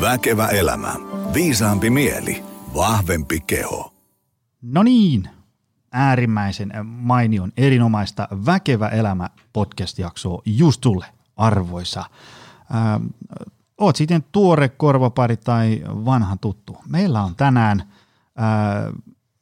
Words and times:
Väkevä 0.00 0.46
elämä. 0.46 0.94
Viisaampi 1.34 1.90
mieli. 1.90 2.44
Vahvempi 2.74 3.40
keho. 3.40 3.94
No 4.62 4.82
niin, 4.82 5.28
äärimmäisen 5.92 6.72
mainion 6.84 7.52
erinomaista 7.56 8.28
Väkevä 8.46 8.88
elämä 8.88 9.30
podcast-jaksoa 9.52 10.42
just 10.46 10.82
sulle, 10.82 11.06
arvoisa. 11.36 12.04
Ähm, 12.74 13.06
oot 13.78 13.96
sitten 13.96 14.24
tuore 14.32 14.68
korvapari 14.68 15.36
tai 15.36 15.82
vanha 15.86 16.36
tuttu. 16.40 16.76
Meillä 16.88 17.22
on 17.22 17.36
tänään 17.36 17.80
äh, 17.80 18.94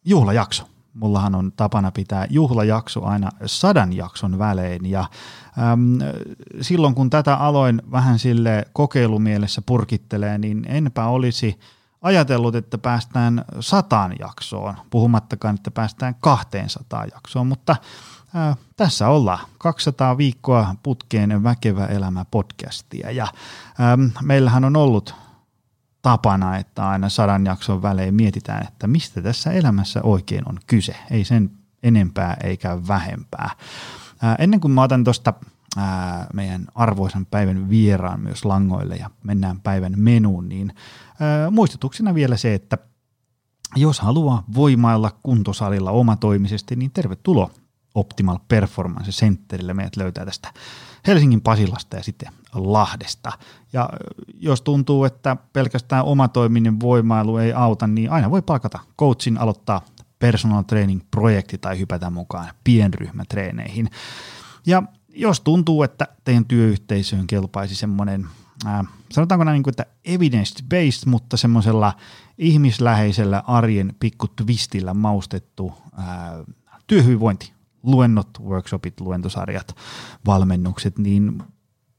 juhlajakso. 0.04 0.68
Mullahan 0.94 1.34
on 1.34 1.52
tapana 1.52 1.90
pitää 1.90 2.26
juhlajakso 2.30 3.04
aina 3.04 3.30
sadan 3.46 3.92
jakson 3.92 4.38
välein 4.38 4.90
ja 4.90 5.04
äm, 5.58 5.98
silloin 6.60 6.94
kun 6.94 7.10
tätä 7.10 7.36
aloin 7.36 7.82
vähän 7.90 8.18
sille 8.18 8.64
kokeilumielessä 8.72 9.62
purkittelee, 9.66 10.38
niin 10.38 10.66
enpä 10.68 11.06
olisi 11.06 11.58
ajatellut, 12.02 12.54
että 12.54 12.78
päästään 12.78 13.44
sataan 13.60 14.14
jaksoon, 14.18 14.74
puhumattakaan, 14.90 15.54
että 15.54 15.70
päästään 15.70 16.14
200 16.20 17.04
jaksoon, 17.14 17.46
mutta 17.46 17.76
ää, 18.34 18.56
tässä 18.76 19.08
ollaan 19.08 19.46
200 19.58 20.18
viikkoa 20.18 20.74
putkeen 20.82 21.42
väkevä 21.42 21.86
elämä 21.86 22.24
podcastia 22.30 23.10
ja 23.10 23.26
äm, 23.92 24.10
meillähän 24.22 24.64
on 24.64 24.76
ollut 24.76 25.14
tapana, 26.02 26.56
että 26.56 26.88
aina 26.88 27.08
sadan 27.08 27.46
jakson 27.46 27.82
välein 27.82 28.14
mietitään, 28.14 28.66
että 28.68 28.86
mistä 28.86 29.22
tässä 29.22 29.52
elämässä 29.52 30.02
oikein 30.02 30.48
on 30.48 30.58
kyse. 30.66 30.96
Ei 31.10 31.24
sen 31.24 31.50
enempää 31.82 32.36
eikä 32.44 32.78
vähempää. 32.88 33.50
Ää, 34.22 34.36
ennen 34.38 34.60
kuin 34.60 34.72
mä 34.72 34.82
otan 34.82 35.04
tuosta 35.04 35.32
meidän 36.32 36.66
arvoisan 36.74 37.26
päivän 37.26 37.70
vieraan 37.70 38.20
myös 38.20 38.44
langoille 38.44 38.96
ja 38.96 39.10
mennään 39.22 39.60
päivän 39.60 39.92
menuun, 39.96 40.48
niin 40.48 40.74
ää, 41.20 41.50
muistutuksena 41.50 42.14
vielä 42.14 42.36
se, 42.36 42.54
että 42.54 42.78
jos 43.76 44.00
haluaa 44.00 44.44
voimailla 44.54 45.10
kuntosalilla 45.22 45.90
omatoimisesti, 45.90 46.76
niin 46.76 46.90
tervetuloa 46.90 47.50
Optimal 47.94 48.38
Performance 48.48 49.10
Centerille. 49.10 49.74
Meidät 49.74 49.96
löytää 49.96 50.24
tästä 50.24 50.52
Helsingin 51.06 51.40
Pasilasta 51.40 51.96
ja 51.96 52.02
sitten 52.02 52.32
Lahdesta. 52.54 53.32
Ja 53.72 53.88
jos 54.34 54.62
tuntuu, 54.62 55.04
että 55.04 55.36
pelkästään 55.52 56.04
omatoiminen 56.04 56.80
voimailu 56.80 57.36
ei 57.36 57.52
auta, 57.52 57.86
niin 57.86 58.10
aina 58.10 58.30
voi 58.30 58.42
palkata 58.42 58.78
coachin 58.98 59.38
aloittaa 59.38 59.80
personal 60.18 60.62
training 60.62 61.00
projekti 61.10 61.58
tai 61.58 61.78
hypätä 61.78 62.10
mukaan 62.10 62.48
pienryhmätreeneihin. 62.64 63.90
Ja 64.66 64.82
jos 65.16 65.40
tuntuu, 65.40 65.82
että 65.82 66.08
teidän 66.24 66.44
työyhteisöön 66.44 67.26
kelpaisi 67.26 67.74
semmoinen, 67.74 68.26
äh, 68.66 68.86
sanotaanko 69.12 69.44
näin, 69.44 69.62
niin 69.62 69.68
että 69.68 69.86
evidence-based, 70.04 71.10
mutta 71.10 71.36
semmoisella 71.36 71.92
ihmisläheisellä 72.38 73.42
arjen 73.46 73.94
pikku 74.00 74.28
twistillä 74.28 74.94
maustettu 74.94 75.72
äh, 75.98 76.06
työhyvinvointi, 76.86 77.52
luennot, 77.82 78.28
workshopit, 78.40 79.00
luentosarjat, 79.00 79.76
valmennukset, 80.26 80.98
niin 80.98 81.42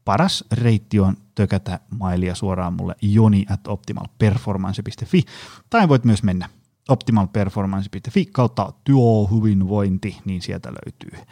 paras 0.06 0.44
reitti 0.52 1.00
on 1.00 1.18
tökätä 1.36 1.80
mailia 1.90 2.36
suoraan 2.36 2.74
mulle 2.74 2.96
joni 3.02 3.46
at 3.50 3.68
optimalperformance.fi 3.68 5.24
tai 5.70 5.90
voit 5.90 6.06
myös 6.06 6.24
mennä 6.24 6.50
optimalperformance.fi 6.88 8.26
kautta 8.26 8.74
työhyvinvointi, 8.84 10.18
niin 10.26 10.42
sieltä 10.42 10.70
löytyy 10.70 11.26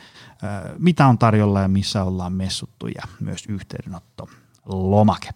mitä 0.77 1.07
on 1.07 1.17
tarjolla 1.17 1.61
ja 1.61 1.67
missä 1.67 2.03
ollaan 2.03 2.33
messuttu 2.33 2.87
ja 2.87 3.03
myös 3.19 3.43
yhteydenotto 3.49 4.29
lomake. 4.65 5.29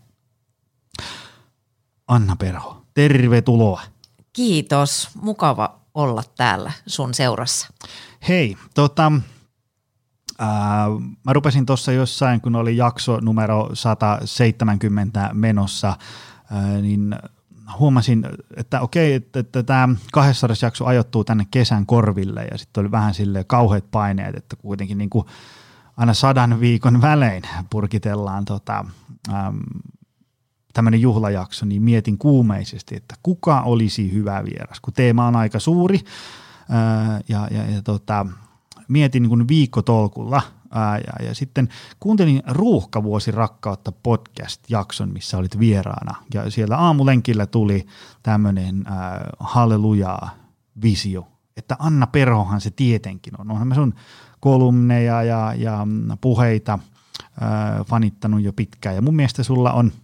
Anna 2.08 2.36
Perho, 2.36 2.86
tervetuloa. 2.94 3.82
Kiitos, 4.34 5.10
mukava 5.22 5.80
olla 5.94 6.24
täällä 6.38 6.72
sun 6.88 7.14
seurassa. 7.14 7.68
Hei, 8.28 8.58
tota, 8.76 9.12
ää, 10.40 10.88
mä 11.26 11.34
rupesin 11.34 11.66
tuossa 11.66 11.92
jossain, 11.92 12.42
kun 12.42 12.56
oli 12.56 12.78
jakso 12.78 13.20
numero 13.20 13.70
170 13.74 15.30
menossa, 15.34 15.98
ää, 16.52 16.78
niin 16.82 17.16
huomasin, 17.80 18.26
että 18.58 18.82
okei, 18.82 19.14
että, 19.14 19.40
että 19.40 19.64
tämä 19.64 19.90
200 20.14 20.56
jakso 20.62 20.86
ajoittuu 20.86 21.24
tänne 21.24 21.48
kesän 21.52 21.86
korville 21.86 22.46
ja 22.52 22.58
sitten 22.58 22.82
oli 22.82 22.92
vähän 22.92 23.14
sille 23.14 23.44
kauheat 23.44 23.92
paineet, 23.92 24.36
että 24.36 24.56
kuitenkin 24.56 24.98
niin 24.98 25.10
kuin 25.10 25.26
aina 25.98 26.14
sadan 26.14 26.60
viikon 26.60 27.02
välein 27.02 27.44
purkitellaan 27.70 28.46
tota, 28.46 28.86
äm, 29.30 29.60
tämmöinen 30.74 31.02
juhlajakso, 31.02 31.66
niin 31.66 31.82
mietin 31.82 32.18
kuumeisesti, 32.18 32.96
että 32.96 33.16
kuka 33.24 33.62
olisi 33.62 34.14
hyvä 34.14 34.44
vieras, 34.46 34.80
kun 34.80 34.94
teema 34.94 35.28
on 35.28 35.36
aika 35.36 35.60
suuri 35.60 36.00
ää, 36.70 37.22
ja, 37.30 37.48
ja, 37.52 37.72
ja 37.72 37.82
tota, 37.82 38.26
mietin 38.88 39.24
niin 39.24 39.48
viikkotolkulla– 39.48 40.42
Ää, 40.72 40.98
ja, 40.98 41.26
ja 41.26 41.36
sitten 41.36 41.70
kuuntelin 42.00 42.44
Ruuhkavuosi 42.48 43.32
rakkautta 43.32 43.92
podcast-jakson, 43.92 45.14
missä 45.14 45.38
olit 45.38 45.60
vieraana. 45.60 46.16
Ja 46.34 46.52
siellä 46.52 46.78
aamulenkillä 46.78 47.46
tuli 47.46 47.86
tämmöinen 48.24 48.86
hallelujaa 49.40 50.30
visio, 50.82 51.28
että 51.58 51.76
Anna 51.80 52.08
Perhohan 52.08 52.62
se 52.62 52.72
tietenkin 52.72 53.34
on. 53.42 53.52
Onhan 53.52 53.68
me 53.68 53.76
sun 53.76 53.94
kolumneja 54.40 55.24
ja, 55.24 55.54
ja 55.58 55.88
puheita 56.22 56.80
ää, 57.42 57.84
fanittanut 57.84 58.42
jo 58.42 58.54
pitkään. 58.54 58.96
Ja 58.96 59.02
mun 59.02 59.16
mielestä 59.16 59.44
sulla 59.44 59.72
on– 59.74 59.92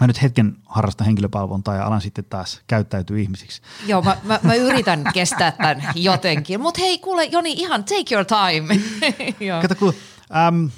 mä 0.00 0.06
nyt 0.06 0.22
hetken 0.22 0.56
harrastan 0.66 1.04
henkilöpalvontaa 1.04 1.74
ja 1.74 1.86
alan 1.86 2.00
sitten 2.00 2.24
taas 2.24 2.60
käyttäytyä 2.66 3.18
ihmisiksi. 3.18 3.62
Joo, 3.86 4.02
mä, 4.02 4.16
mä, 4.22 4.40
mä 4.42 4.54
yritän 4.54 5.04
kestää 5.14 5.52
tämän 5.52 5.82
jotenkin. 5.94 6.60
Mutta 6.60 6.80
hei, 6.80 6.98
kuule 6.98 7.24
Joni, 7.24 7.52
ihan 7.52 7.84
take 7.84 8.14
your 8.14 8.24
time. 8.24 8.80
Kato, 9.62 9.74
kun, 9.74 9.94
äm, 10.48 10.70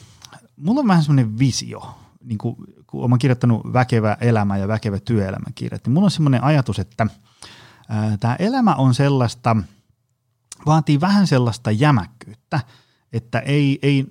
mulla 0.56 0.80
on 0.80 0.88
vähän 0.88 1.02
semmoinen 1.02 1.38
visio, 1.38 1.98
niin 2.24 2.38
kun, 2.38 2.56
kun 2.86 3.04
olen 3.04 3.18
kirjoittanut 3.18 3.72
Väkevä 3.72 4.16
elämä 4.20 4.56
ja 4.56 4.68
Väkevä 4.68 5.00
työelämä 5.00 5.46
kirjat, 5.54 5.86
niin 5.86 5.94
mulla 5.94 6.06
on 6.06 6.10
semmoinen 6.10 6.44
ajatus, 6.44 6.78
että 6.78 7.06
tämä 8.20 8.36
elämä 8.38 8.74
on 8.74 8.94
sellaista, 8.94 9.56
vaatii 10.66 11.00
vähän 11.00 11.26
sellaista 11.26 11.70
jämäkkyyttä, 11.70 12.60
että 13.12 13.38
ei, 13.38 13.78
ei 13.82 14.06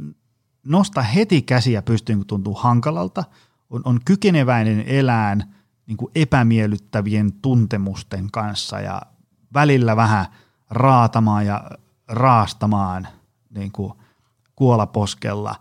nosta 0.66 1.02
heti 1.02 1.42
käsiä 1.42 1.82
pystyyn, 1.82 2.18
kun 2.18 2.28
tuntuu 2.28 2.54
hankalalta– 2.54 3.24
on, 3.70 3.82
on 3.86 4.00
kykeneväinen 4.06 4.84
elään 4.88 5.56
niin 5.88 5.98
kuin 5.98 6.12
epämiellyttävien 6.16 7.34
tuntemusten 7.34 8.32
kanssa 8.32 8.80
ja 8.80 9.02
välillä 9.54 9.96
vähän 9.96 10.26
raatamaan 10.70 11.46
ja 11.46 11.72
raastamaan 12.08 13.08
niin 13.50 13.72
kuin 13.72 13.94
kuolaposkella, 14.56 15.56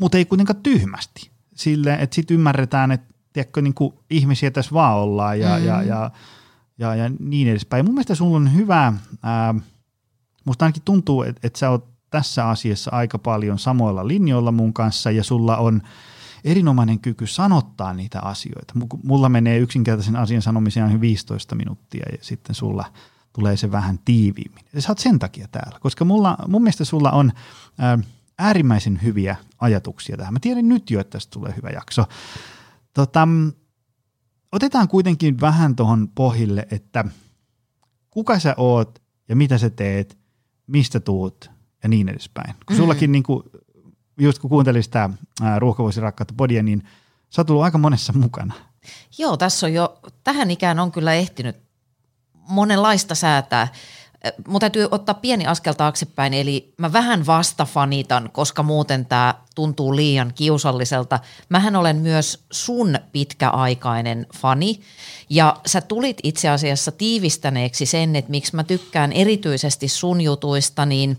mutta 0.00 0.18
ei 0.18 0.24
kuitenkaan 0.24 0.62
tyhmästi. 0.62 1.30
Sille, 1.54 1.94
että 1.94 2.14
sitten 2.14 2.34
ymmärretään, 2.34 2.92
että 2.92 3.14
tiedätkö, 3.32 3.62
niin 3.62 3.74
kuin 3.74 3.94
ihmisiä 4.10 4.50
tässä 4.50 4.74
vaan 4.74 4.96
ollaan 4.96 5.40
ja, 5.40 5.58
mm. 5.58 5.64
ja, 5.64 5.82
ja, 5.82 6.10
ja, 6.78 6.94
ja 6.94 7.10
niin 7.18 7.48
edespäin. 7.48 7.84
Mun 7.84 7.94
mielestä 7.94 8.14
sulla 8.14 8.36
on 8.36 8.54
hyvä, 8.54 8.92
ää, 9.22 9.54
musta 10.44 10.64
ainakin 10.64 10.82
tuntuu, 10.84 11.22
että, 11.22 11.40
että 11.42 11.58
sä 11.58 11.70
oot 11.70 11.88
tässä 12.10 12.48
asiassa 12.48 12.90
aika 12.90 13.18
paljon 13.18 13.58
samoilla 13.58 14.08
linjoilla 14.08 14.52
mun 14.52 14.72
kanssa 14.72 15.10
ja 15.10 15.24
sulla 15.24 15.56
on– 15.56 15.82
erinomainen 16.44 17.00
kyky 17.00 17.26
sanottaa 17.26 17.94
niitä 17.94 18.20
asioita. 18.20 18.74
Mulla 19.04 19.28
menee 19.28 19.58
yksinkertaisen 19.58 20.16
asian 20.16 20.42
sanomiseen 20.42 21.00
15 21.00 21.54
minuuttia 21.54 22.06
ja 22.12 22.18
sitten 22.20 22.54
sulla 22.54 22.84
tulee 23.32 23.56
se 23.56 23.72
vähän 23.72 23.98
tiiviimmin. 24.04 24.64
Ja 24.72 24.82
sä 24.82 24.88
oot 24.88 24.98
sen 24.98 25.18
takia 25.18 25.48
täällä, 25.52 25.78
koska 25.80 26.04
mulla, 26.04 26.36
mun 26.48 26.62
mielestä 26.62 26.84
sulla 26.84 27.10
on 27.10 27.32
ää, 27.78 27.98
äärimmäisen 28.38 29.00
hyviä 29.02 29.36
ajatuksia 29.58 30.16
tähän. 30.16 30.32
Mä 30.32 30.40
tiedän 30.40 30.68
nyt 30.68 30.90
jo, 30.90 31.00
että 31.00 31.10
tästä 31.10 31.30
tulee 31.30 31.54
hyvä 31.56 31.70
jakso. 31.70 32.04
Tota, 32.94 33.28
otetaan 34.52 34.88
kuitenkin 34.88 35.40
vähän 35.40 35.76
tuohon 35.76 36.08
pohjille, 36.14 36.66
että 36.70 37.04
kuka 38.10 38.38
sä 38.38 38.54
oot 38.56 39.02
ja 39.28 39.36
mitä 39.36 39.58
sä 39.58 39.70
teet, 39.70 40.18
mistä 40.66 41.00
tuut 41.00 41.50
ja 41.82 41.88
niin 41.88 42.08
edespäin. 42.08 42.54
Kun 42.66 42.76
sullakin 42.76 43.02
mm-hmm. 43.02 43.12
niin 43.12 43.22
kuin, 43.22 43.42
just 44.20 44.38
kun 44.38 44.50
kuuntelin 44.50 44.82
sitä 44.82 45.10
Ruuhkavuosi 45.58 46.00
rakkautta 46.00 46.34
podia, 46.36 46.62
niin 46.62 46.88
sä 47.30 47.44
oot 47.48 47.62
aika 47.62 47.78
monessa 47.78 48.12
mukana. 48.12 48.54
Joo, 49.18 49.36
tässä 49.36 49.66
on 49.66 49.74
jo, 49.74 49.98
tähän 50.24 50.50
ikään 50.50 50.78
on 50.78 50.92
kyllä 50.92 51.14
ehtinyt 51.14 51.56
monenlaista 52.48 53.14
säätää. 53.14 53.68
Mutta 54.46 54.60
täytyy 54.60 54.88
ottaa 54.90 55.14
pieni 55.14 55.46
askel 55.46 55.72
taaksepäin, 55.72 56.34
eli 56.34 56.74
mä 56.76 56.92
vähän 56.92 57.26
vasta 57.26 57.64
fanitan, 57.64 58.30
koska 58.32 58.62
muuten 58.62 59.06
tämä 59.06 59.34
tuntuu 59.54 59.96
liian 59.96 60.32
kiusalliselta. 60.34 61.20
Mähän 61.48 61.76
olen 61.76 61.96
myös 61.96 62.44
sun 62.52 62.98
pitkäaikainen 63.12 64.26
fani, 64.36 64.80
ja 65.30 65.56
sä 65.66 65.80
tulit 65.80 66.18
itse 66.22 66.48
asiassa 66.48 66.92
tiivistäneeksi 66.92 67.86
sen, 67.86 68.16
että 68.16 68.30
miksi 68.30 68.56
mä 68.56 68.64
tykkään 68.64 69.12
erityisesti 69.12 69.88
sun 69.88 70.20
jutuista, 70.20 70.86
niin 70.86 71.18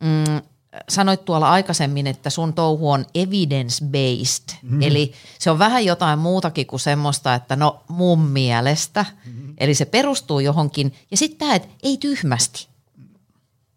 mm, 0.00 0.42
sanoit 0.88 1.24
tuolla 1.24 1.50
aikaisemmin, 1.50 2.06
että 2.06 2.30
sun 2.30 2.52
touhu 2.52 2.90
on 2.90 3.04
evidence-based, 3.14 4.54
mm-hmm. 4.62 4.82
eli 4.82 5.12
se 5.38 5.50
on 5.50 5.58
vähän 5.58 5.84
jotain 5.84 6.18
muutakin 6.18 6.66
kuin 6.66 6.80
semmoista, 6.80 7.34
että 7.34 7.56
no 7.56 7.82
mun 7.88 8.20
mielestä, 8.20 9.04
mm-hmm. 9.26 9.54
eli 9.58 9.74
se 9.74 9.84
perustuu 9.84 10.40
johonkin, 10.40 10.94
ja 11.10 11.16
sitten 11.16 11.38
tämä, 11.38 11.54
että 11.54 11.68
ei 11.82 11.96
tyhmästi. 11.96 12.68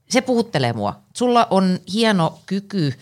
Se 0.09 0.21
puhuttelee 0.21 0.73
mua. 0.73 0.99
Sulla 1.13 1.47
on 1.49 1.79
hieno 1.93 2.39
kyky 2.45 2.93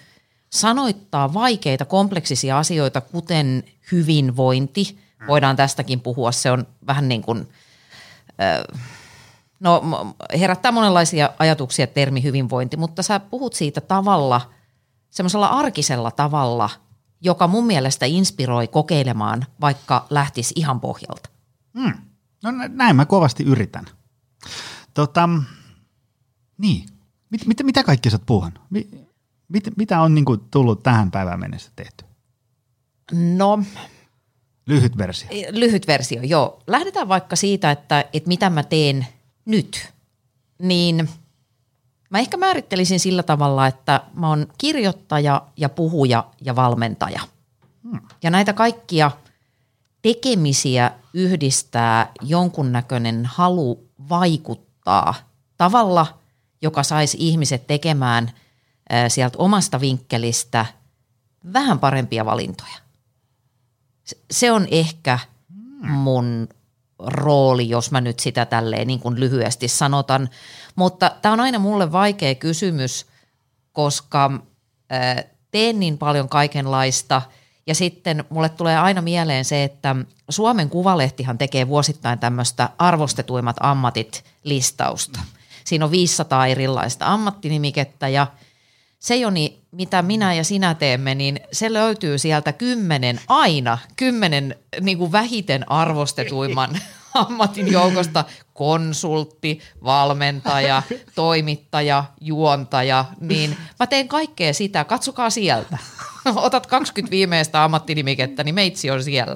sanoittaa 0.49 1.33
vaikeita, 1.33 1.85
kompleksisia 1.85 2.59
asioita, 2.59 3.01
kuten 3.01 3.63
hyvinvointi. 3.91 4.99
Voidaan 5.27 5.55
tästäkin 5.55 6.01
puhua, 6.01 6.31
se 6.31 6.51
on 6.51 6.67
vähän 6.87 7.09
niin 7.09 7.21
kuin, 7.21 7.49
no 9.59 9.81
herättää 10.39 10.71
monenlaisia 10.71 11.29
ajatuksia 11.39 11.87
termi 11.87 12.23
hyvinvointi, 12.23 12.77
mutta 12.77 13.03
sä 13.03 13.19
puhut 13.19 13.53
siitä 13.53 13.81
tavalla, 13.81 14.51
semmoisella 15.09 15.47
arkisella 15.47 16.11
tavalla, 16.11 16.69
joka 17.21 17.47
mun 17.47 17.65
mielestä 17.65 18.05
inspiroi 18.05 18.67
kokeilemaan, 18.67 19.45
vaikka 19.61 20.05
lähtisi 20.09 20.53
ihan 20.57 20.79
pohjalta. 20.79 21.29
Hmm. 21.79 21.93
No 22.43 22.51
näin 22.69 22.95
mä 22.95 23.05
kovasti 23.05 23.43
yritän. 23.43 23.85
Tota, 24.93 25.29
niin, 26.57 26.85
mit, 27.29 27.45
mit, 27.45 27.57
mitä 27.63 27.83
kaikki 27.83 28.09
sä 28.09 28.15
oot 28.15 28.25
puhunut? 28.25 28.59
Mit, 29.47 29.77
mitä 29.77 30.01
on 30.01 30.15
niin 30.15 30.25
kuin, 30.25 30.39
tullut 30.51 30.83
tähän 30.83 31.11
päivään 31.11 31.39
mennessä 31.39 31.71
tehty? 31.75 32.05
No. 33.13 33.63
Lyhyt 34.67 34.97
versio. 34.97 35.29
Lyhyt 35.51 35.87
versio, 35.87 36.21
joo. 36.21 36.63
Lähdetään 36.67 37.07
vaikka 37.07 37.35
siitä, 37.35 37.71
että, 37.71 38.05
että 38.13 38.27
mitä 38.27 38.49
mä 38.49 38.63
teen 38.63 39.07
nyt. 39.45 39.93
Niin 40.59 41.09
mä 42.09 42.19
ehkä 42.19 42.37
määrittelisin 42.37 42.99
sillä 42.99 43.23
tavalla, 43.23 43.67
että 43.67 44.01
mä 44.13 44.29
oon 44.29 44.47
kirjoittaja 44.57 45.41
ja 45.57 45.69
puhuja 45.69 46.27
ja 46.41 46.55
valmentaja. 46.55 47.21
Hmm. 47.83 47.99
Ja 48.23 48.29
näitä 48.29 48.53
kaikkia 48.53 49.11
tekemisiä 50.01 50.91
yhdistää 51.13 52.11
jonkunnäköinen 52.21 53.25
halu 53.25 53.89
vaikuttaa 54.09 55.13
tavalla, 55.57 56.19
joka 56.61 56.83
saisi 56.83 57.17
ihmiset 57.19 57.67
tekemään– 57.67 58.31
sieltä 59.07 59.37
omasta 59.37 59.79
vinkkelistä 59.79 60.65
vähän 61.53 61.79
parempia 61.79 62.25
valintoja. 62.25 62.75
Se 64.31 64.51
on 64.51 64.67
ehkä 64.71 65.19
mun 65.81 66.47
rooli, 66.99 67.69
jos 67.69 67.91
mä 67.91 68.01
nyt 68.01 68.19
sitä 68.19 68.45
tälleen 68.45 68.87
niin 68.87 68.99
kuin 68.99 69.19
lyhyesti 69.19 69.67
sanotan. 69.67 70.29
Mutta 70.75 71.11
tämä 71.21 71.33
on 71.33 71.39
aina 71.39 71.59
mulle 71.59 71.91
vaikea 71.91 72.35
kysymys, 72.35 73.05
koska 73.71 74.31
teen 75.51 75.79
niin 75.79 75.97
paljon 75.97 76.29
kaikenlaista 76.29 77.21
ja 77.67 77.75
sitten 77.75 78.23
mulle 78.29 78.49
tulee 78.49 78.77
aina 78.77 79.01
mieleen 79.01 79.45
se, 79.45 79.63
että 79.63 79.95
Suomen 80.29 80.69
Kuvalehtihan 80.69 81.37
tekee 81.37 81.67
vuosittain 81.67 82.19
tämmöistä 82.19 82.69
arvostetuimmat 82.77 83.57
ammatit 83.59 84.23
listausta. 84.43 85.19
Siinä 85.63 85.85
on 85.85 85.91
500 85.91 86.47
erilaista 86.47 87.05
ammattinimikettä 87.13 88.07
ja– 88.07 88.27
se 89.05 89.15
Joni, 89.15 89.61
mitä 89.71 90.01
minä 90.01 90.33
ja 90.33 90.43
sinä 90.43 90.73
teemme, 90.73 91.15
niin 91.15 91.39
se 91.51 91.73
löytyy 91.73 92.17
sieltä 92.17 92.53
kymmenen, 92.53 93.19
aina 93.27 93.77
kymmenen 93.95 94.55
niin 94.81 94.97
kuin 94.97 95.11
vähiten 95.11 95.71
arvostetuimman 95.71 96.77
ammatin 97.13 97.71
joukosta 97.71 98.25
konsultti, 98.53 99.59
valmentaja, 99.83 100.83
toimittaja, 101.15 102.03
juontaja, 102.21 103.05
niin 103.19 103.57
mä 103.79 103.87
teen 103.87 104.07
kaikkea 104.07 104.53
sitä, 104.53 104.83
katsokaa 104.83 105.29
sieltä. 105.29 105.77
Otat 106.35 106.67
20 106.67 107.11
viimeistä 107.11 107.63
ammattinimikettä, 107.63 108.43
niin 108.43 108.55
meitsi 108.55 108.91
on 108.91 109.03
siellä. 109.03 109.35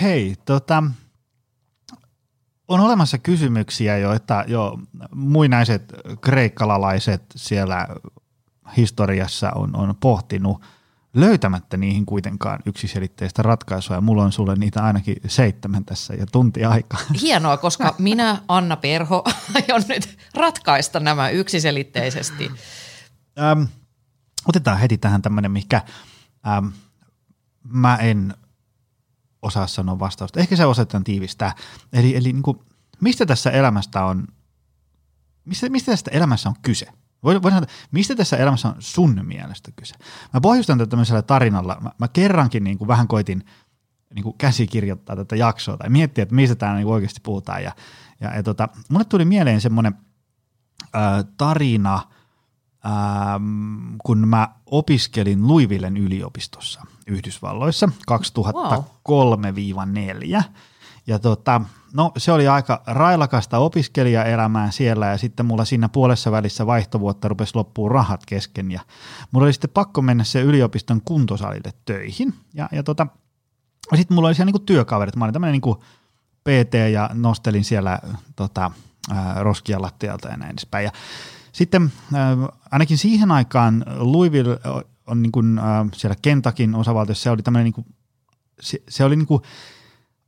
Hei, 0.00 0.34
tota, 0.44 0.82
on 2.68 2.80
olemassa 2.80 3.18
kysymyksiä, 3.18 3.98
joita 3.98 4.44
jo 4.46 4.78
muinaiset 5.14 5.92
kreikkalalaiset 6.20 7.22
siellä 7.36 7.88
historiassa 8.76 9.50
on, 9.54 9.76
on 9.76 9.94
pohtinut 10.00 10.62
löytämättä 11.14 11.76
niihin 11.76 12.06
kuitenkaan 12.06 12.58
yksiselitteistä 12.66 13.42
ratkaisua. 13.42 13.96
Ja 13.96 14.00
mulla 14.00 14.24
on 14.24 14.32
sulle 14.32 14.56
niitä 14.56 14.84
ainakin 14.84 15.16
seitsemän 15.26 15.84
tässä 15.84 16.14
ja 16.14 16.26
tunti 16.26 16.64
aikaa. 16.64 17.00
Hienoa, 17.22 17.56
koska 17.56 17.94
minä, 17.98 18.42
Anna 18.48 18.76
Perho, 18.76 19.24
aion 19.54 19.82
nyt 19.88 20.18
ratkaista 20.34 21.00
nämä 21.00 21.28
yksiselitteisesti. 21.30 22.50
Ähm, 23.40 23.62
otetaan 24.48 24.78
heti 24.78 24.98
tähän 24.98 25.22
tämmöinen, 25.22 25.50
mikä 25.50 25.82
ähm, 26.46 26.66
mä 27.64 27.96
en 27.96 28.34
osaa 29.42 29.66
sanoa 29.66 29.98
vastausta. 29.98 30.40
Ehkä 30.40 30.56
se 30.56 30.66
osataan 30.66 31.04
tiivistää. 31.04 31.54
Eli, 31.92 32.16
eli 32.16 32.32
niin 32.32 32.42
kuin, 32.42 32.58
mistä 33.00 33.26
tässä 33.26 33.50
elämästä 33.50 34.04
on, 34.04 34.28
mistä, 35.44 35.68
mistä 35.68 35.92
tästä 35.92 36.10
elämässä 36.10 36.48
on 36.48 36.54
kyse? 36.62 36.86
Sanoa, 37.22 37.62
mistä 37.90 38.14
tässä 38.14 38.36
elämässä 38.36 38.68
on 38.68 38.74
sun 38.78 39.20
mielestä 39.22 39.70
kyse? 39.76 39.94
Mä 40.34 40.40
pohjustan 40.40 40.78
tätä 40.78 40.90
tämmöisellä 40.90 41.22
tarinalla. 41.22 41.78
Mä, 41.80 41.90
mä 41.98 42.08
kerrankin 42.08 42.64
niin 42.64 42.78
kuin 42.78 42.88
vähän 42.88 43.08
koitin 43.08 43.44
niin 44.14 44.22
kuin 44.22 44.38
käsikirjoittaa 44.38 45.16
tätä 45.16 45.36
jaksoa 45.36 45.76
tai 45.76 45.90
miettiä, 45.90 46.22
että 46.22 46.34
mistä 46.34 46.54
täällä 46.54 46.76
niin 46.76 46.86
oikeasti 46.86 47.20
puhutaan. 47.22 47.62
Ja, 47.62 47.72
ja, 48.20 48.36
ja 48.36 48.42
tota, 48.42 48.68
mulle 48.88 49.04
tuli 49.04 49.24
mieleen 49.24 49.60
semmoinen 49.60 49.94
tarina, 51.36 51.94
äh, 51.94 52.02
kun 54.04 54.28
mä 54.28 54.48
opiskelin 54.66 55.48
Louisvillen 55.48 55.96
yliopistossa 55.96 56.82
Yhdysvalloissa 57.06 57.88
2003-2004. 58.10 60.42
Ja 61.06 61.18
tota, 61.18 61.60
no 61.92 62.12
se 62.16 62.32
oli 62.32 62.48
aika 62.48 62.82
railakasta 62.86 63.58
opiskelijaelämää 63.58 64.70
siellä 64.70 65.06
ja 65.06 65.18
sitten 65.18 65.46
mulla 65.46 65.64
siinä 65.64 65.88
puolessa 65.88 66.32
välissä 66.32 66.66
vaihtovuotta 66.66 67.28
rupesi 67.28 67.52
loppuun 67.54 67.90
rahat 67.90 68.26
kesken 68.26 68.70
ja 68.70 68.80
mulla 69.30 69.44
oli 69.44 69.52
sitten 69.52 69.70
pakko 69.70 70.02
mennä 70.02 70.24
se 70.24 70.40
yliopiston 70.40 71.00
kuntosalille 71.04 71.72
töihin 71.84 72.34
ja, 72.54 72.68
ja 72.72 72.82
tota, 72.82 73.06
sitten 73.96 74.14
mulla 74.14 74.28
oli 74.28 74.34
siellä 74.34 74.46
niinku 74.46 74.58
työkaverit, 74.58 75.16
mä 75.16 75.24
olin 75.24 75.32
tämmöinen 75.32 75.52
niinku 75.52 75.84
PT 76.42 76.74
ja 76.92 77.10
nostelin 77.14 77.64
siellä 77.64 77.98
tota, 78.36 78.70
roskia 79.40 79.82
lattialta 79.82 80.28
ja 80.28 80.36
näin 80.36 80.50
edespäin. 80.50 80.84
Ja 80.84 80.92
sitten 81.52 81.92
ainakin 82.70 82.98
siihen 82.98 83.30
aikaan 83.30 83.84
Louisville 83.96 84.58
on 85.06 85.22
niin 85.22 85.32
kuin, 85.32 85.60
siellä 85.94 86.16
Kentakin 86.22 86.74
osavaltiossa, 86.74 87.22
se 87.22 87.30
oli 87.30 87.42
tämmöinen 87.42 87.64
niin 87.64 87.72
kuin, 87.72 87.86
se, 88.60 88.82
se 88.88 89.04
oli 89.04 89.16
niin 89.16 89.26
kuin, 89.26 89.42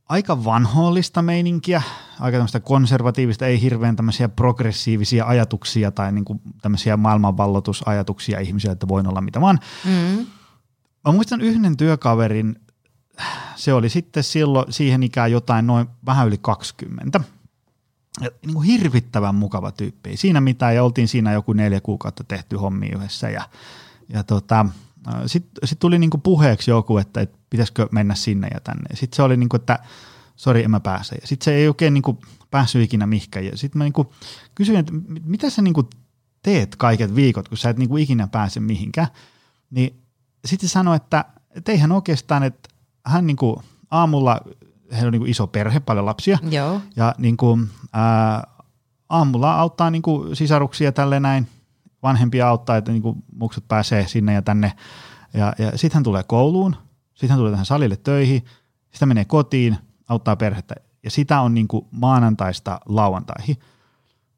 aika 0.08 0.44
vanhollista 0.44 1.22
meininkiä, 1.22 1.82
aika 2.20 2.36
tämmöistä 2.36 2.60
konservatiivista, 2.60 3.46
ei 3.46 3.60
hirveän 3.60 3.96
tämmöisiä 3.96 4.28
progressiivisia 4.28 5.26
ajatuksia 5.26 5.90
tai 5.90 6.12
niin 6.12 6.24
kuin 6.24 6.40
tämmöisiä 6.62 6.96
maailmanvallotusajatuksia 6.96 8.40
ihmisiä, 8.40 8.72
että 8.72 8.88
voin 8.88 9.06
olla 9.06 9.20
mitä 9.20 9.40
vaan. 9.40 9.60
Mm. 9.84 10.26
Mä 11.04 11.12
muistan 11.12 11.40
yhden 11.40 11.76
työkaverin, 11.76 12.56
se 13.56 13.72
oli 13.72 13.88
sitten 13.88 14.24
silloin 14.24 14.72
siihen 14.72 15.02
ikään 15.02 15.32
jotain 15.32 15.66
noin 15.66 15.86
vähän 16.06 16.26
yli 16.28 16.38
20. 16.38 17.20
Ja 18.20 18.30
niin 18.46 18.54
kuin 18.54 18.66
hirvittävän 18.66 19.34
mukava 19.34 19.72
tyyppi. 19.72 20.16
Siinä 20.16 20.40
mitään, 20.40 20.74
ja 20.74 20.84
oltiin 20.84 21.08
siinä 21.08 21.32
joku 21.32 21.52
neljä 21.52 21.80
kuukautta 21.80 22.24
tehty 22.24 22.56
hommi 22.56 22.86
yhdessä. 22.86 23.30
Ja, 23.30 23.48
ja 24.08 24.24
tota, 24.24 24.66
sitten 25.26 25.68
sit 25.68 25.78
tuli 25.78 25.98
niinku 25.98 26.18
puheeksi 26.18 26.70
joku, 26.70 26.98
että, 26.98 27.20
että 27.20 27.38
pitäisikö 27.50 27.88
mennä 27.92 28.14
sinne 28.14 28.48
ja 28.54 28.60
tänne. 28.60 28.96
Sitten 28.96 29.16
se 29.16 29.22
oli 29.22 29.36
niinku, 29.36 29.56
että 29.56 29.78
sori, 30.36 30.64
en 30.64 30.70
mä 30.70 30.80
pääse. 30.80 31.16
Sitten 31.24 31.44
se 31.44 31.54
ei 31.54 31.68
oikein 31.68 31.94
niinku 31.94 32.18
päässyt 32.50 32.82
ikinä 32.82 33.06
mihinkään. 33.06 33.44
Sitten 33.54 33.78
mä 33.78 33.84
niinku 33.84 34.12
kysyin, 34.54 34.78
että 34.78 34.92
mitä 35.24 35.50
sä 35.50 35.62
niinku 35.62 35.88
teet 36.42 36.76
kaiket 36.76 37.14
viikot, 37.14 37.48
kun 37.48 37.58
sä 37.58 37.70
et 37.70 37.78
niinku 37.78 37.96
ikinä 37.96 38.26
pääse 38.26 38.60
mihinkään. 38.60 39.08
Niin 39.70 40.00
sitten 40.44 40.68
se 40.68 40.72
sanoi, 40.72 40.96
että, 40.96 41.24
että 41.50 41.72
eihän 41.72 41.92
oikeastaan, 41.92 42.42
että 42.42 42.68
hän 43.06 43.26
niinku 43.26 43.62
aamulla, 43.90 44.40
heillä 44.92 45.06
on 45.06 45.12
niinku 45.12 45.26
iso 45.26 45.46
perhe, 45.46 45.80
paljon 45.80 46.06
lapsia. 46.06 46.38
Joo. 46.50 46.80
Ja 46.96 47.14
niinku, 47.18 47.58
ää, 47.92 48.46
aamulla 49.08 49.54
auttaa 49.54 49.90
niinku 49.90 50.26
sisaruksia 50.32 50.92
tälle 50.92 51.20
näin 51.20 51.48
vanhempia 52.04 52.48
auttaa, 52.48 52.76
että 52.76 52.92
niinku 52.92 53.16
muksut 53.36 53.68
pääsee 53.68 54.08
sinne 54.08 54.32
ja 54.32 54.42
tänne. 54.42 54.72
Ja, 55.34 55.54
ja 55.58 55.78
sitten 55.78 55.94
hän 55.94 56.02
tulee 56.02 56.22
kouluun, 56.22 56.76
sitten 57.14 57.30
hän 57.30 57.38
tulee 57.38 57.50
tähän 57.50 57.66
salille 57.66 57.96
töihin, 57.96 58.44
sitten 58.90 59.08
menee 59.08 59.24
kotiin, 59.24 59.76
auttaa 60.08 60.36
perhettä. 60.36 60.74
Ja 61.02 61.10
sitä 61.10 61.40
on 61.40 61.54
niinku 61.54 61.88
maanantaista 61.90 62.80
lauantaihin. 62.86 63.56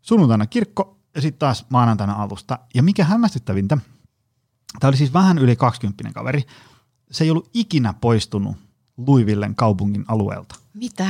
Sunnuntaina 0.00 0.46
kirkko 0.46 0.98
ja 1.14 1.20
sitten 1.20 1.38
taas 1.38 1.66
maanantaina 1.68 2.12
alusta. 2.12 2.58
Ja 2.74 2.82
mikä 2.82 3.04
hämmästyttävintä, 3.04 3.78
tämä 4.80 4.88
oli 4.88 4.96
siis 4.96 5.12
vähän 5.12 5.38
yli 5.38 5.56
20 5.56 6.12
kaveri, 6.14 6.42
se 7.10 7.24
ei 7.24 7.30
ollut 7.30 7.50
ikinä 7.54 7.94
poistunut 8.00 8.56
Luivillen 8.96 9.54
kaupungin 9.54 10.04
alueelta. 10.08 10.54
Mitä? 10.74 11.06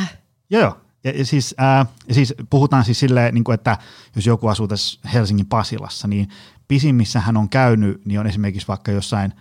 Joo, 0.51 0.63
joo. 0.63 0.86
Ja, 1.07 1.13
ja, 1.19 1.27
siis, 1.27 1.55
ää, 1.59 1.87
ja 2.09 2.15
siis 2.15 2.35
puhutaan 2.51 2.85
siis 2.85 3.01
silleen, 3.01 3.35
niin 3.35 3.45
kuin, 3.45 3.55
että 3.55 3.79
jos 4.17 4.27
joku 4.27 4.49
asuu 4.49 4.69
tässä 4.69 5.01
Helsingin 5.13 5.47
Pasilassa, 5.47 6.09
niin 6.09 6.29
pisin, 6.69 6.95
missä 6.95 7.21
hän 7.21 7.37
on 7.37 7.49
käynyt, 7.49 8.05
niin 8.05 8.21
on 8.21 8.27
esimerkiksi 8.27 8.69
vaikka 8.69 8.93
jossain 8.93 9.33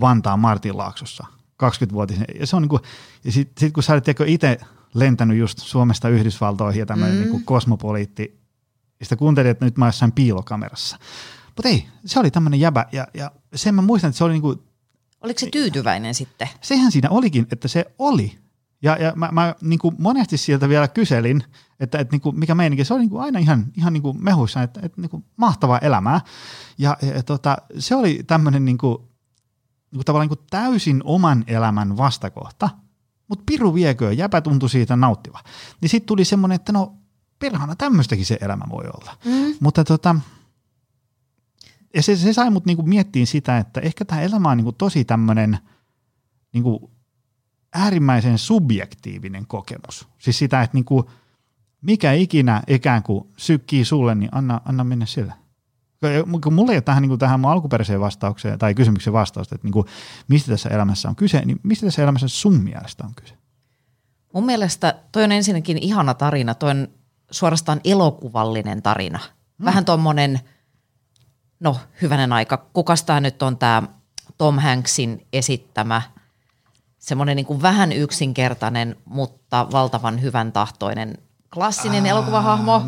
Vantaan 0.00 0.40
Martinlaaksossa, 0.40 1.26
20-vuotisen. 1.62 2.24
Ja 2.40 2.46
se 2.46 2.56
on 2.56 2.62
niin 2.62 2.68
kuin, 2.68 2.82
ja 3.24 3.32
sit, 3.32 3.52
sit 3.58 3.72
kun 3.72 3.82
sä 3.82 3.92
olet 3.92 4.04
itse 4.26 4.58
lentänyt 4.94 5.38
just 5.38 5.58
Suomesta 5.58 6.08
Yhdysvaltoihin 6.08 6.80
ja 6.80 6.86
tämmöinen 6.86 7.16
mm. 7.16 7.32
niin 7.32 7.44
kosmopoliitti, 7.44 8.40
ja 9.00 9.06
sitä 9.06 9.16
kuuntelin, 9.16 9.50
että 9.50 9.64
nyt 9.64 9.78
mä 9.78 9.86
jossain 9.86 10.12
piilokamerassa. 10.12 10.98
Mutta 11.46 11.68
ei, 11.68 11.88
se 12.04 12.20
oli 12.20 12.30
tämmöinen 12.30 12.60
jäbä, 12.60 12.86
ja, 12.92 13.06
ja 13.14 13.30
sen 13.54 13.74
mä 13.74 13.82
muistan, 13.82 14.08
että 14.08 14.18
se 14.18 14.24
oli 14.24 14.32
niin 14.32 14.42
kuin, 14.42 14.58
Oliko 15.20 15.40
se 15.40 15.48
tyytyväinen 15.50 16.14
sitten? 16.14 16.48
Sehän 16.60 16.92
siinä 16.92 17.10
olikin, 17.10 17.46
että 17.52 17.68
se 17.68 17.84
oli. 17.98 18.39
Ja, 18.82 18.96
ja 18.96 19.12
mä, 19.16 19.28
mä 19.32 19.54
niin 19.60 19.78
kuin 19.78 19.94
monesti 19.98 20.36
sieltä 20.36 20.68
vielä 20.68 20.88
kyselin, 20.88 21.44
että, 21.80 21.98
että 21.98 22.14
niin 22.14 22.20
kuin 22.20 22.38
mikä 22.38 22.54
meininki, 22.54 22.84
se 22.84 22.94
oli 22.94 23.00
niin 23.00 23.10
kuin 23.10 23.22
aina 23.22 23.38
ihan, 23.38 23.66
ihan 23.76 23.92
niin 23.92 24.02
kuin 24.02 24.24
mehuissa, 24.24 24.62
että, 24.62 24.80
että 24.82 25.00
niin 25.00 25.10
kuin 25.10 25.24
mahtavaa 25.36 25.78
elämää. 25.78 26.20
Ja, 26.78 26.96
ja, 27.02 27.22
tota, 27.22 27.56
se 27.78 27.94
oli 27.94 28.22
tämmöinen 28.26 28.64
niin 28.64 28.78
kuin, 28.78 28.98
niin 28.98 29.98
kuin 29.98 30.04
tavallaan 30.04 30.28
niin 30.28 30.38
kuin 30.38 30.46
täysin 30.50 31.00
oman 31.04 31.44
elämän 31.46 31.96
vastakohta, 31.96 32.70
mutta 33.28 33.44
piru 33.46 33.74
vieköön, 33.74 34.18
jäpä 34.18 34.40
tuntui 34.40 34.70
siitä 34.70 34.96
nauttiva. 34.96 35.40
Niin 35.80 35.88
sitten 35.88 36.06
tuli 36.06 36.24
semmoinen, 36.24 36.56
että 36.56 36.72
no 36.72 36.96
perhana 37.38 37.76
tämmöistäkin 37.76 38.26
se 38.26 38.38
elämä 38.40 38.64
voi 38.70 38.84
olla. 38.84 39.16
Mm. 39.24 39.54
Mutta 39.60 39.84
tota, 39.84 40.16
ja 41.94 42.02
se, 42.02 42.16
se 42.16 42.32
sai 42.32 42.50
mut 42.50 42.66
niinku 42.66 42.82
miettiin 42.82 43.26
sitä, 43.26 43.58
että 43.58 43.80
ehkä 43.80 44.04
tämä 44.04 44.20
elämä 44.20 44.50
on 44.50 44.56
niinku 44.56 44.72
tosi 44.72 45.04
tämmöinen 45.04 45.58
niinku 46.52 46.90
äärimmäisen 47.74 48.38
subjektiivinen 48.38 49.46
kokemus. 49.46 50.08
Siis 50.18 50.38
sitä, 50.38 50.62
että 50.62 50.76
niinku, 50.76 51.10
mikä 51.80 52.12
ikinä 52.12 52.62
ikään 52.66 53.02
kuin 53.02 53.28
sykkii 53.36 53.84
sulle, 53.84 54.14
niin 54.14 54.28
anna, 54.32 54.60
anna 54.64 54.84
mennä 54.84 55.06
sille. 55.06 55.32
Kun 56.42 56.54
mulla 56.54 56.72
ei 56.72 56.76
ole 56.76 56.82
tähän, 56.82 57.02
niin 57.02 57.08
kuin 57.08 57.18
tähän 57.18 57.40
mun 57.40 57.50
alkuperäiseen 57.50 58.00
vastaukseen 58.00 58.58
tai 58.58 58.74
kysymyksen 58.74 59.12
vastausta, 59.12 59.54
että 59.54 59.66
niin 59.66 59.72
kuin, 59.72 59.86
mistä 60.28 60.50
tässä 60.50 60.68
elämässä 60.68 61.08
on 61.08 61.16
kyse, 61.16 61.42
niin 61.44 61.60
mistä 61.62 61.86
tässä 61.86 62.02
elämässä 62.02 62.28
sun 62.28 62.54
mielestä 62.54 63.04
on 63.04 63.14
kyse? 63.14 63.34
Mun 64.34 64.46
mielestä 64.46 64.94
toi 65.12 65.24
on 65.24 65.32
ensinnäkin 65.32 65.78
ihana 65.78 66.14
tarina, 66.14 66.54
toi 66.54 66.70
on 66.70 66.88
suorastaan 67.30 67.80
elokuvallinen 67.84 68.82
tarina. 68.82 69.18
Hmm. 69.18 69.64
Vähän 69.64 69.84
tuommoinen– 69.84 70.40
no 71.60 71.76
hyvänen 72.02 72.32
aika, 72.32 72.66
kukas 72.72 73.02
tämä 73.02 73.20
nyt 73.20 73.42
on 73.42 73.56
tämä 73.56 73.82
Tom 74.38 74.58
Hanksin 74.58 75.26
esittämä 75.32 76.02
semmoinen 77.00 77.36
niin 77.36 77.46
kuin 77.46 77.62
vähän 77.62 77.92
yksinkertainen, 77.92 78.96
mutta 79.04 79.66
valtavan 79.72 80.22
hyvän 80.22 80.52
tahtoinen 80.52 81.18
klassinen 81.54 81.98
ähm, 81.98 82.06
elokuvahahmo. 82.06 82.82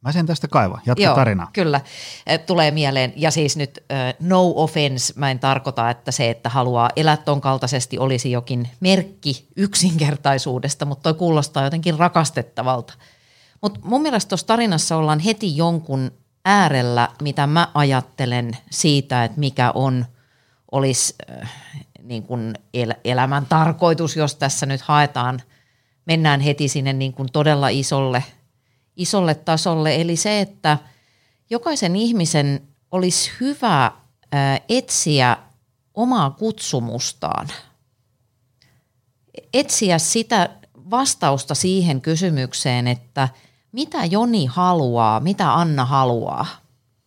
Mä 0.00 0.12
sen 0.12 0.26
tästä 0.26 0.48
kaiva. 0.48 0.80
Jatka 0.86 1.02
Joo, 1.02 1.14
tarina. 1.14 1.48
Kyllä, 1.52 1.80
tulee 2.46 2.70
mieleen. 2.70 3.12
Ja 3.16 3.30
siis 3.30 3.56
nyt 3.56 3.84
no 4.20 4.52
offense, 4.56 5.12
mä 5.16 5.30
en 5.30 5.38
tarkoita, 5.38 5.90
että 5.90 6.12
se, 6.12 6.30
että 6.30 6.48
haluaa 6.48 6.90
elää 6.96 7.16
ton 7.16 7.40
kaltaisesti 7.40 7.98
olisi 7.98 8.30
jokin 8.30 8.68
merkki 8.80 9.48
yksinkertaisuudesta, 9.56 10.84
mutta 10.84 11.02
toi 11.02 11.14
kuulostaa 11.14 11.64
jotenkin 11.64 11.98
rakastettavalta– 11.98 12.94
mutta 13.64 13.80
mun 13.84 14.02
mielestä 14.02 14.28
tuossa 14.28 14.46
tarinassa 14.46 14.96
ollaan 14.96 15.18
heti 15.18 15.56
jonkun 15.56 16.10
äärellä, 16.44 17.08
mitä 17.22 17.46
mä 17.46 17.68
ajattelen 17.74 18.56
siitä, 18.70 19.24
että 19.24 19.40
mikä 19.40 19.70
on, 19.70 20.06
olisi 20.74 21.14
äh, 21.30 21.52
niin 22.02 22.22
kuin 22.22 22.54
el- 22.74 22.94
elämän 23.04 23.46
tarkoitus, 23.46 24.16
jos 24.16 24.34
tässä 24.34 24.66
nyt 24.66 24.80
haetaan, 24.80 25.42
mennään 26.06 26.40
heti 26.40 26.68
sinne 26.68 26.92
niin 26.92 27.12
kuin 27.12 27.28
todella 27.32 27.68
isolle, 27.68 28.24
isolle 28.96 29.34
tasolle. 29.34 29.94
Eli 29.94 30.16
se, 30.16 30.40
että 30.40 30.78
jokaisen 31.50 31.96
ihmisen 31.96 32.68
olisi 32.90 33.30
hyvä 33.40 33.84
äh, 33.84 34.60
etsiä 34.68 35.36
omaa 35.94 36.30
kutsumustaan. 36.30 37.48
Etsiä 39.52 39.98
sitä 39.98 40.50
vastausta 40.90 41.54
siihen 41.54 42.00
kysymykseen, 42.00 42.88
että– 42.88 43.28
mitä 43.74 44.04
Joni 44.04 44.46
haluaa, 44.46 45.20
mitä 45.20 45.54
Anna 45.54 45.84
haluaa, 45.84 46.46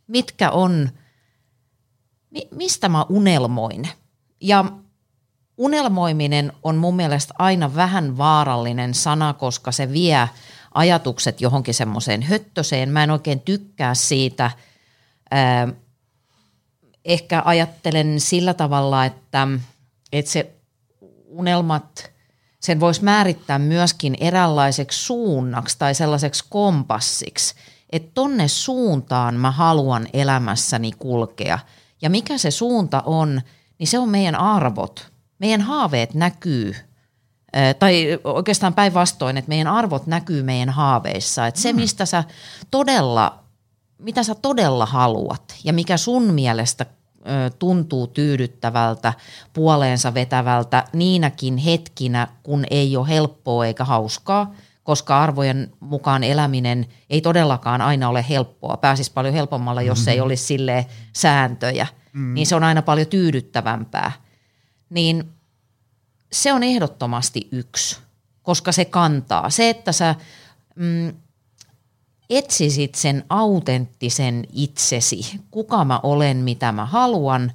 mitkä 0.07 0.51
on, 0.51 0.89
mi, 2.29 2.47
mistä 2.51 2.89
mä 2.89 3.05
unelmoin. 3.09 3.89
Ja 4.41 4.65
unelmoiminen 5.57 6.53
on 6.63 6.75
mun 6.75 6.95
mielestä 6.95 7.33
aina 7.39 7.75
vähän 7.75 8.17
vaarallinen 8.17 8.93
sana, 8.93 9.33
koska 9.33 9.71
se 9.71 9.93
vie 9.93 10.29
ajatukset 10.73 11.41
johonkin 11.41 11.73
semmoiseen 11.73 12.21
höttöseen. 12.21 12.89
Mä 12.89 13.03
en 13.03 13.11
oikein 13.11 13.39
tykkää 13.39 13.95
siitä. 13.95 14.51
Ehkä 17.05 17.41
ajattelen 17.45 18.19
sillä 18.19 18.53
tavalla, 18.53 19.05
että, 19.05 19.47
että 20.11 20.31
se 20.31 20.55
unelmat– 21.27 21.85
sen 22.59 22.79
voisi 22.79 23.03
määrittää 23.03 23.59
myöskin 23.59 24.17
eräänlaiseksi 24.19 25.05
suunnaksi 25.05 25.75
tai 25.79 25.95
sellaiseksi 25.95 26.45
kompassiksi, 26.49 27.55
että 27.89 28.11
tonne 28.13 28.47
suuntaan 28.47 29.35
mä 29.35 29.51
haluan 29.51 30.07
elämässäni 30.13 30.91
kulkea. 30.91 31.59
Ja 32.01 32.09
mikä 32.09 32.37
se 32.37 32.51
suunta 32.51 33.03
on, 33.05 33.41
niin 33.79 33.87
se 33.87 33.99
on 33.99 34.09
meidän 34.09 34.35
arvot. 34.35 35.11
Meidän 35.39 35.61
haaveet 35.61 36.13
näkyy, 36.13 36.75
tai 37.79 38.19
oikeastaan 38.23 38.73
päinvastoin, 38.73 39.37
että 39.37 39.49
meidän 39.49 39.67
arvot 39.67 40.07
näkyy 40.07 40.43
meidän 40.43 40.69
haaveissa. 40.69 41.47
Että 41.47 41.61
se, 41.61 41.73
mm. 41.73 41.79
mistä 41.79 42.05
sä 42.05 42.23
todella, 42.71 43.39
mitä 43.97 44.23
sä 44.23 44.35
todella 44.35 44.85
haluat 44.85 45.55
ja 45.63 45.73
mikä 45.73 45.97
sun 45.97 46.23
mielestä 46.23 46.85
tuntuu 47.59 48.07
tyydyttävältä, 48.07 49.13
puoleensa 49.53 50.13
vetävältä 50.13 50.83
niinäkin 50.93 51.57
hetkinä, 51.57 52.27
kun 52.43 52.65
ei 52.71 52.97
ole 52.97 53.07
helppoa 53.07 53.65
eikä 53.65 53.85
hauskaa, 53.85 54.53
koska 54.87 55.23
arvojen 55.23 55.71
mukaan 55.79 56.23
eläminen 56.23 56.85
ei 57.09 57.21
todellakaan 57.21 57.81
aina 57.81 58.09
ole 58.09 58.25
helppoa. 58.29 58.77
Pääsisi 58.77 59.11
paljon 59.11 59.33
helpommalla, 59.33 59.81
jos 59.81 59.97
mm-hmm. 59.99 60.11
ei 60.11 60.21
olisi 60.21 60.43
sille 60.43 60.85
sääntöjä, 61.13 61.87
mm-hmm. 62.13 62.33
niin 62.33 62.47
se 62.47 62.55
on 62.55 62.63
aina 62.63 62.81
paljon 62.81 63.07
tyydyttävämpää. 63.07 64.11
Niin 64.89 65.29
se 66.31 66.53
on 66.53 66.63
ehdottomasti 66.63 67.47
yksi, 67.51 67.97
koska 68.41 68.71
se 68.71 68.85
kantaa. 68.85 69.49
Se, 69.49 69.69
että 69.69 69.91
sä 69.91 70.15
mm, 70.75 71.13
etsisit 72.29 72.95
sen 72.95 73.23
autenttisen 73.29 74.47
itsesi, 74.53 75.39
kuka 75.51 75.85
mä 75.85 75.99
olen, 76.03 76.37
mitä 76.37 76.71
mä 76.71 76.85
haluan. 76.85 77.51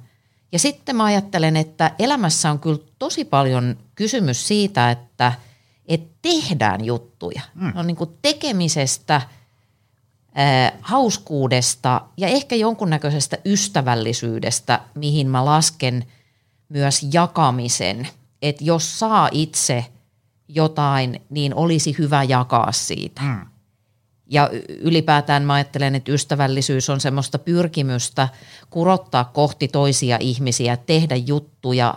Ja 0.51 0.59
sitten 0.59 0.95
mä 0.95 1.03
ajattelen, 1.03 1.57
että 1.57 1.91
elämässä 1.99 2.51
on 2.51 2.59
kyllä 2.59 2.79
tosi 2.99 3.25
paljon 3.25 3.77
kysymys 3.95 4.47
siitä, 4.47 4.91
että, 4.91 5.27
että 5.27 5.33
tehdään 6.23 6.85
juttuja. 6.85 7.41
Mm. 7.55 7.73
On 7.75 7.87
niin 7.87 7.97
kuin 7.97 8.09
tekemisestä, 8.21 9.15
äh, 9.15 10.73
hauskuudesta 10.81 12.01
ja 12.17 12.27
ehkä 12.27 12.55
jonkunnäköisestä 12.55 13.37
ystävällisyydestä, 13.45 14.79
mihin 14.95 15.27
mä 15.27 15.45
lasken 15.45 16.05
myös 16.69 17.07
jakamisen. 17.13 18.07
Että 18.41 18.63
jos 18.63 18.99
saa 18.99 19.29
itse 19.31 19.85
jotain, 20.47 21.21
niin 21.29 21.55
olisi 21.55 21.95
hyvä 21.97 22.23
jakaa 22.23 22.71
siitä. 22.71 23.21
Mm. 23.21 23.45
Ja 24.27 24.49
ylipäätään 24.79 25.43
mä 25.43 25.53
ajattelen, 25.53 25.95
että 25.95 26.11
ystävällisyys 26.11 26.89
on 26.89 26.99
semmoista 26.99 27.39
pyrkimystä 27.39 28.27
kurottaa 28.69 29.23
kohti 29.23 29.67
toisia 29.67 30.17
ihmisiä, 30.19 30.77
tehdä 30.77 31.15
juttuja, 31.15 31.95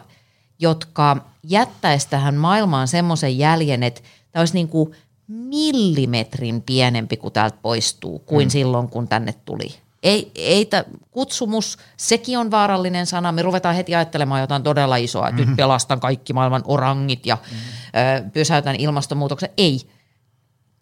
jotka 0.59 1.17
jättäisi 1.43 2.09
tähän 2.11 2.35
maailmaan 2.35 2.89
semmoisen 2.89 3.39
jäljen, 3.39 3.83
että 3.83 4.01
tämä 4.33 4.41
olisi 4.41 4.55
niin 4.55 4.69
kuin 4.69 4.93
millimetrin 5.29 6.63
pienempi, 6.63 7.17
kuin 7.17 7.33
täältä 7.33 7.59
poistuu, 7.63 8.19
kuin 8.19 8.47
mm. 8.47 8.51
silloin, 8.51 8.89
kun 8.89 9.09
tänne 9.09 9.35
tuli. 9.45 9.75
Ei, 10.03 10.33
ei 10.35 10.65
t- 10.65 10.89
kutsumus, 11.11 11.79
sekin 11.97 12.39
on 12.39 12.51
vaarallinen 12.51 13.07
sana. 13.07 13.33
Me 13.33 13.43
ruvetaan 13.43 13.75
heti 13.75 13.95
ajattelemaan 13.95 14.41
jotain 14.41 14.63
todella 14.63 14.97
isoa, 14.97 15.29
että 15.29 15.41
mm-hmm. 15.41 15.51
nyt 15.51 15.57
pelastan 15.57 16.01
kaikki 16.01 16.33
maailman 16.33 16.63
orangit 16.65 17.27
ja 17.27 17.35
mm-hmm. 17.35 18.27
ö, 18.27 18.31
pysäytän 18.31 18.77
ilmastonmuutoksen. 18.77 19.51
Ei, 19.57 19.81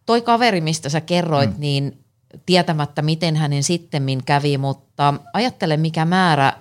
toi 0.07 0.21
kaveri, 0.23 0.61
mistä 0.61 0.89
sä 0.89 1.01
kerroit, 1.01 1.51
mm. 1.51 1.61
niin 1.61 2.05
tietämättä 2.47 3.03
miten 3.03 3.37
hänen 3.37 3.63
sittemmin 3.63 4.25
kävi, 4.25 4.59
mutta 4.59 5.15
ajattele 5.33 5.77
mikä 5.77 6.05
määrä 6.05 6.53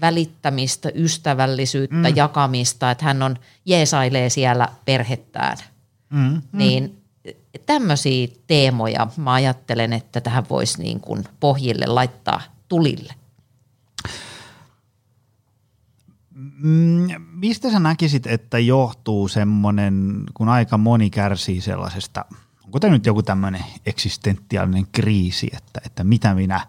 välittämistä, 0.00 0.90
ystävällisyyttä, 0.94 2.08
mm. 2.08 2.16
jakamista, 2.16 2.90
että 2.90 3.04
hän 3.04 3.22
on 3.22 3.36
jeesailee 3.64 4.30
siellä 4.30 4.68
perhettään. 4.84 5.56
Mm. 6.10 6.18
Mm. 6.18 6.42
Niin 6.52 7.02
tämmöisiä 7.66 8.28
teemoja 8.46 9.06
mä 9.16 9.32
ajattelen, 9.32 9.92
että 9.92 10.20
tähän 10.20 10.44
voisi 10.50 10.82
niin 10.82 11.00
kuin 11.00 11.24
pohjille 11.40 11.86
laittaa 11.86 12.40
tulille. 12.68 13.14
Mm, 16.34 17.08
mistä 17.32 17.70
sä 17.70 17.80
näkisit, 17.80 18.26
että 18.26 18.58
johtuu 18.58 19.28
semmoinen, 19.28 20.24
kun 20.34 20.48
aika 20.48 20.78
moni 20.78 21.10
kärsii 21.10 21.60
sellaisesta, 21.60 22.24
onko 22.64 22.80
tämä 22.80 22.92
nyt 22.92 23.06
joku 23.06 23.22
tämmöinen 23.22 23.64
eksistentiaalinen 23.86 24.86
kriisi, 24.92 25.50
että, 25.56 25.80
että 25.86 26.04
mitä 26.04 26.34
minä 26.34 26.66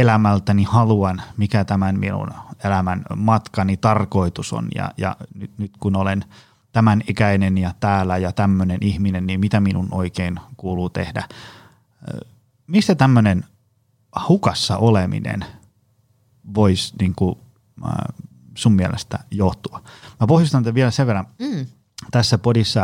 elämältäni 0.00 0.62
haluan, 0.62 1.22
mikä 1.36 1.64
tämän 1.64 1.98
minun 1.98 2.30
elämän 2.64 3.02
matkani 3.16 3.76
tarkoitus 3.76 4.52
on 4.52 4.68
ja, 4.74 4.90
ja 4.96 5.16
nyt, 5.34 5.58
nyt 5.58 5.72
kun 5.80 5.96
olen 5.96 6.24
tämän 6.72 7.02
ikäinen 7.08 7.58
ja 7.58 7.74
täällä 7.80 8.16
ja 8.16 8.32
tämmöinen 8.32 8.78
ihminen, 8.80 9.26
niin 9.26 9.40
mitä 9.40 9.60
minun 9.60 9.88
oikein 9.90 10.40
kuuluu 10.56 10.90
tehdä. 10.90 11.24
Mistä 12.66 12.94
tämmöinen 12.94 13.44
hukassa 14.28 14.76
oleminen 14.76 15.44
voisi 16.54 16.94
niin 17.00 17.14
kuin, 17.16 17.38
sun 18.54 18.72
mielestä 18.72 19.18
johtua? 19.30 19.82
Mä 20.20 20.26
pohjustan 20.26 20.62
tätä 20.62 20.74
vielä 20.74 20.90
sen 20.90 21.06
verran. 21.06 21.26
Mm. 21.38 21.66
Tässä 22.10 22.38
podissa 22.38 22.82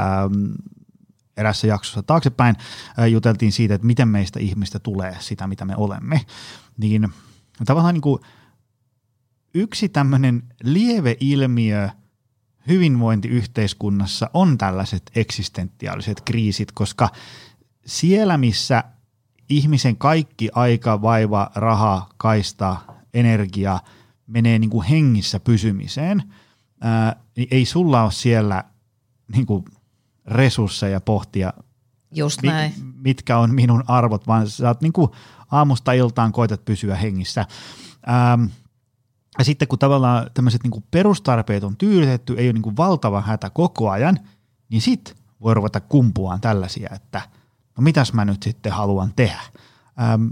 erässä 1.37 1.67
jaksossa 1.67 2.03
taaksepäin 2.03 2.57
juteltiin 3.11 3.53
siitä, 3.53 3.75
että 3.75 3.87
miten 3.87 4.09
meistä 4.09 4.41
ihmistä 4.41 4.79
tulee 4.79 5.17
sitä, 5.21 5.47
mitä 5.47 5.65
me 5.65 5.75
olemme. 5.77 6.21
Niin 6.79 7.09
tavallaan 7.67 7.95
niin 7.95 8.03
kuin 8.03 8.21
yksi 9.55 9.89
tämmöinen 9.89 10.43
lieve 10.63 11.17
ilmiö 11.21 11.89
hyvinvointiyhteiskunnassa 12.69 14.31
on 14.35 14.59
tällaiset 14.59 15.11
eksistentiaaliset 15.15 16.21
kriisit, 16.21 16.73
koska 16.73 17.09
siellä, 17.87 18.37
missä 18.37 18.85
ihmisen 19.49 19.97
kaikki 19.97 20.49
aika, 20.55 21.03
vaiva, 21.03 21.51
raha, 21.55 22.09
kaista, 22.17 22.77
energia 23.15 23.79
menee 24.27 24.59
niin 24.59 24.71
kuin 24.71 24.87
hengissä 24.87 25.41
pysymiseen, 25.41 26.23
ää, 26.81 27.17
niin 27.37 27.49
ei 27.51 27.65
sulla 27.65 28.03
ole 28.03 28.13
siellä 28.13 28.65
niin 29.37 29.47
kuin 29.47 29.65
resursseja 30.27 31.01
pohtia, 31.01 31.53
Just 32.15 32.43
näin. 32.43 32.73
mitkä 32.95 33.39
on 33.39 33.55
minun 33.55 33.85
arvot, 33.87 34.27
vaan 34.27 34.49
sä 34.49 34.69
oot 34.69 34.81
niin 34.81 34.93
kuin 34.93 35.11
aamusta 35.51 35.93
iltaan 35.93 36.33
koetat 36.33 36.65
pysyä 36.65 36.97
hengissä. 36.97 37.47
Ähm, 38.09 38.45
ja 39.39 39.45
sitten 39.45 39.69
kun 39.69 39.79
tavallaan 39.79 40.31
tämmöiset 40.35 40.63
niin 40.63 40.85
perustarpeet 40.91 41.65
on 41.65 41.77
tyydytetty, 41.77 42.35
ei 42.39 42.47
ole 42.47 42.53
niin 42.53 42.63
kuin 42.63 42.77
valtava 42.77 43.21
hätä 43.21 43.51
koko 43.51 43.91
ajan, 43.91 44.19
niin 44.69 44.83
sit 44.83 45.17
voi 45.41 45.55
ruveta 45.55 45.81
kumpuaan 45.81 46.41
tällaisia, 46.41 46.89
että 46.95 47.21
no 47.77 47.83
mitäs 47.83 48.13
mä 48.13 48.25
nyt 48.25 48.43
sitten 48.43 48.73
haluan 48.73 49.13
tehdä. 49.17 49.41
Ähm, 50.01 50.27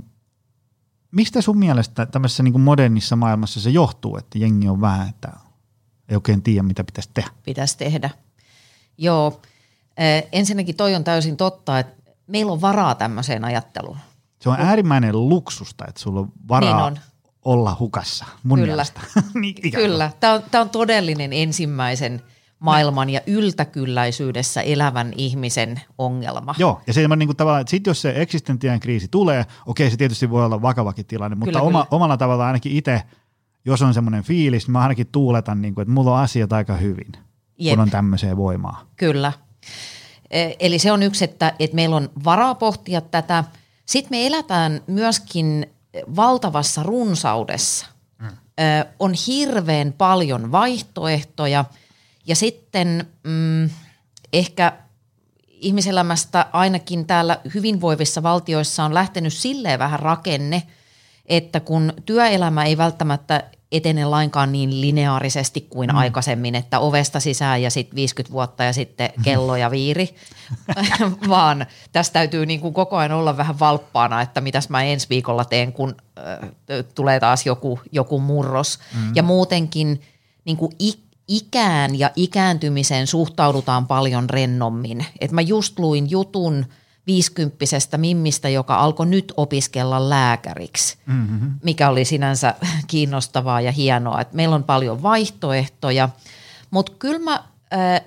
mistä 1.10 1.40
sun 1.40 1.58
mielestä 1.58 2.06
tämmöisessä 2.06 2.42
niin 2.42 2.52
kuin 2.52 2.62
modernissa 2.62 3.16
maailmassa 3.16 3.60
se 3.60 3.70
johtuu, 3.70 4.16
että 4.16 4.38
jengi 4.38 4.68
on 4.68 4.80
vähän, 4.80 5.08
että 5.08 5.32
ei 6.08 6.16
oikein 6.16 6.42
tiedä, 6.42 6.62
mitä 6.62 6.84
pitäisi 6.84 7.10
tehdä? 7.14 7.30
Pitäisi 7.44 7.78
tehdä. 7.78 8.10
Joo. 8.98 9.40
Ensinnäkin 10.32 10.76
toi 10.76 10.94
on 10.94 11.04
täysin 11.04 11.36
totta, 11.36 11.78
että 11.78 12.12
meillä 12.26 12.52
on 12.52 12.60
varaa 12.60 12.94
tämmöiseen 12.94 13.44
ajatteluun. 13.44 13.96
Se 14.40 14.48
on 14.48 14.56
äärimmäinen 14.58 15.28
luksusta, 15.28 15.84
että 15.88 16.00
sulla 16.00 16.20
on 16.20 16.32
varaa 16.48 16.88
niin 16.88 16.98
on. 16.98 16.98
olla 17.44 17.76
hukassa, 17.80 18.24
mun 18.42 18.58
Kyllä. 18.58 18.66
mielestä. 18.66 19.00
niin, 19.40 19.54
Kyllä, 19.74 20.10
tämä 20.20 20.32
on, 20.32 20.42
tämä 20.50 20.62
on 20.62 20.70
todellinen 20.70 21.32
ensimmäisen 21.32 22.22
maailman 22.58 23.10
ja 23.10 23.20
yltäkylläisyydessä 23.26 24.60
elävän 24.60 25.12
ihmisen 25.16 25.80
ongelma. 25.98 26.54
Joo, 26.58 26.80
ja 26.86 26.92
se 26.92 27.06
on 27.10 27.18
niin 27.18 27.28
kuin 27.28 27.36
tavallaan, 27.36 27.60
että 27.60 27.70
sit 27.70 27.86
jos 27.86 28.02
se 28.02 28.12
eksistentiaan 28.16 28.80
kriisi 28.80 29.08
tulee, 29.08 29.46
okei 29.66 29.90
se 29.90 29.96
tietysti 29.96 30.30
voi 30.30 30.44
olla 30.44 30.62
vakavakin 30.62 31.06
tilanne, 31.06 31.34
mutta 31.34 31.50
Kyllä, 31.58 31.62
oma, 31.62 31.84
kyllä. 31.84 31.96
omalla 31.96 32.16
tavalla 32.16 32.46
ainakin 32.46 32.72
itse, 32.72 33.02
jos 33.64 33.82
on 33.82 33.94
semmoinen 33.94 34.22
fiilis, 34.22 34.66
niin 34.66 34.72
mä 34.72 34.80
ainakin 34.82 35.06
tuuletan, 35.06 35.62
niin 35.62 35.74
kuin, 35.74 35.82
että 35.82 35.94
mulla 35.94 36.14
on 36.14 36.20
asiat 36.20 36.52
aika 36.52 36.76
hyvin, 36.76 37.12
Jep. 37.58 37.74
kun 37.74 37.82
on 37.82 37.90
tämmöiseen 37.90 38.36
voimaa. 38.36 38.86
Kyllä. 38.96 39.32
Eli 40.60 40.78
se 40.78 40.92
on 40.92 41.02
yksi, 41.02 41.24
että, 41.24 41.52
että 41.58 41.74
meillä 41.74 41.96
on 41.96 42.10
varaa 42.24 42.54
pohtia 42.54 43.00
tätä. 43.00 43.44
Sitten 43.86 44.18
me 44.18 44.26
elätään 44.26 44.80
myöskin 44.86 45.66
valtavassa 46.16 46.82
runsaudessa. 46.82 47.86
Mm. 48.18 48.28
On 48.98 49.14
hirveän 49.26 49.92
paljon 49.92 50.52
vaihtoehtoja 50.52 51.64
ja 52.26 52.36
sitten 52.36 53.06
mm, 53.22 53.70
ehkä 54.32 54.72
ihmiselämästä 55.48 56.46
ainakin 56.52 57.06
täällä 57.06 57.40
hyvinvoivissa 57.54 58.22
valtioissa 58.22 58.84
on 58.84 58.94
lähtenyt 58.94 59.32
silleen 59.32 59.78
vähän 59.78 60.00
rakenne, 60.00 60.62
että 61.26 61.60
kun 61.60 61.92
työelämä 62.06 62.64
ei 62.64 62.76
välttämättä 62.76 63.50
etene 63.72 64.04
lainkaan 64.04 64.52
niin 64.52 64.80
lineaarisesti 64.80 65.60
kuin 65.60 65.90
mm. 65.90 65.96
aikaisemmin, 65.96 66.54
että 66.54 66.78
ovesta 66.78 67.20
sisään 67.20 67.62
ja 67.62 67.70
sitten 67.70 67.96
50 67.96 68.32
vuotta 68.32 68.64
ja 68.64 68.72
sitten 68.72 69.10
kello 69.22 69.56
ja 69.56 69.70
viiri, 69.70 70.14
vaan 71.28 71.66
tässä 71.92 72.12
täytyy 72.12 72.46
niin 72.46 72.60
kuin 72.60 72.74
koko 72.74 72.96
ajan 72.96 73.12
olla 73.12 73.36
vähän 73.36 73.60
valppaana, 73.60 74.20
että 74.20 74.40
mitäs 74.40 74.68
mä 74.68 74.82
ensi 74.82 75.06
viikolla 75.10 75.44
teen, 75.44 75.72
kun 75.72 75.94
äh, 76.18 76.50
tulee 76.94 77.20
taas 77.20 77.46
joku, 77.46 77.80
joku 77.92 78.20
murros. 78.20 78.78
Mm. 78.94 79.12
Ja 79.14 79.22
muutenkin 79.22 80.00
niin 80.44 80.56
kuin 80.56 80.72
ik- 80.82 81.04
ikään 81.28 81.98
ja 81.98 82.10
ikääntymiseen 82.16 83.06
suhtaudutaan 83.06 83.86
paljon 83.86 84.30
rennommin. 84.30 85.06
Et 85.20 85.32
mä 85.32 85.40
just 85.40 85.78
luin 85.78 86.10
jutun 86.10 86.66
viisikymppisestä 87.06 87.98
mimmistä, 87.98 88.48
joka 88.48 88.76
alkoi 88.76 89.06
nyt 89.06 89.32
opiskella 89.36 90.10
lääkäriksi, 90.10 90.98
mm-hmm. 91.06 91.52
mikä 91.62 91.88
oli 91.88 92.04
sinänsä 92.04 92.54
kiinnostavaa 92.86 93.60
ja 93.60 93.72
hienoa. 93.72 94.20
Et 94.20 94.32
meillä 94.32 94.56
on 94.56 94.64
paljon 94.64 95.02
vaihtoehtoja, 95.02 96.08
mutta 96.70 96.92
kyllä 96.98 97.18
mä 97.18 97.44
äh, 97.72 98.00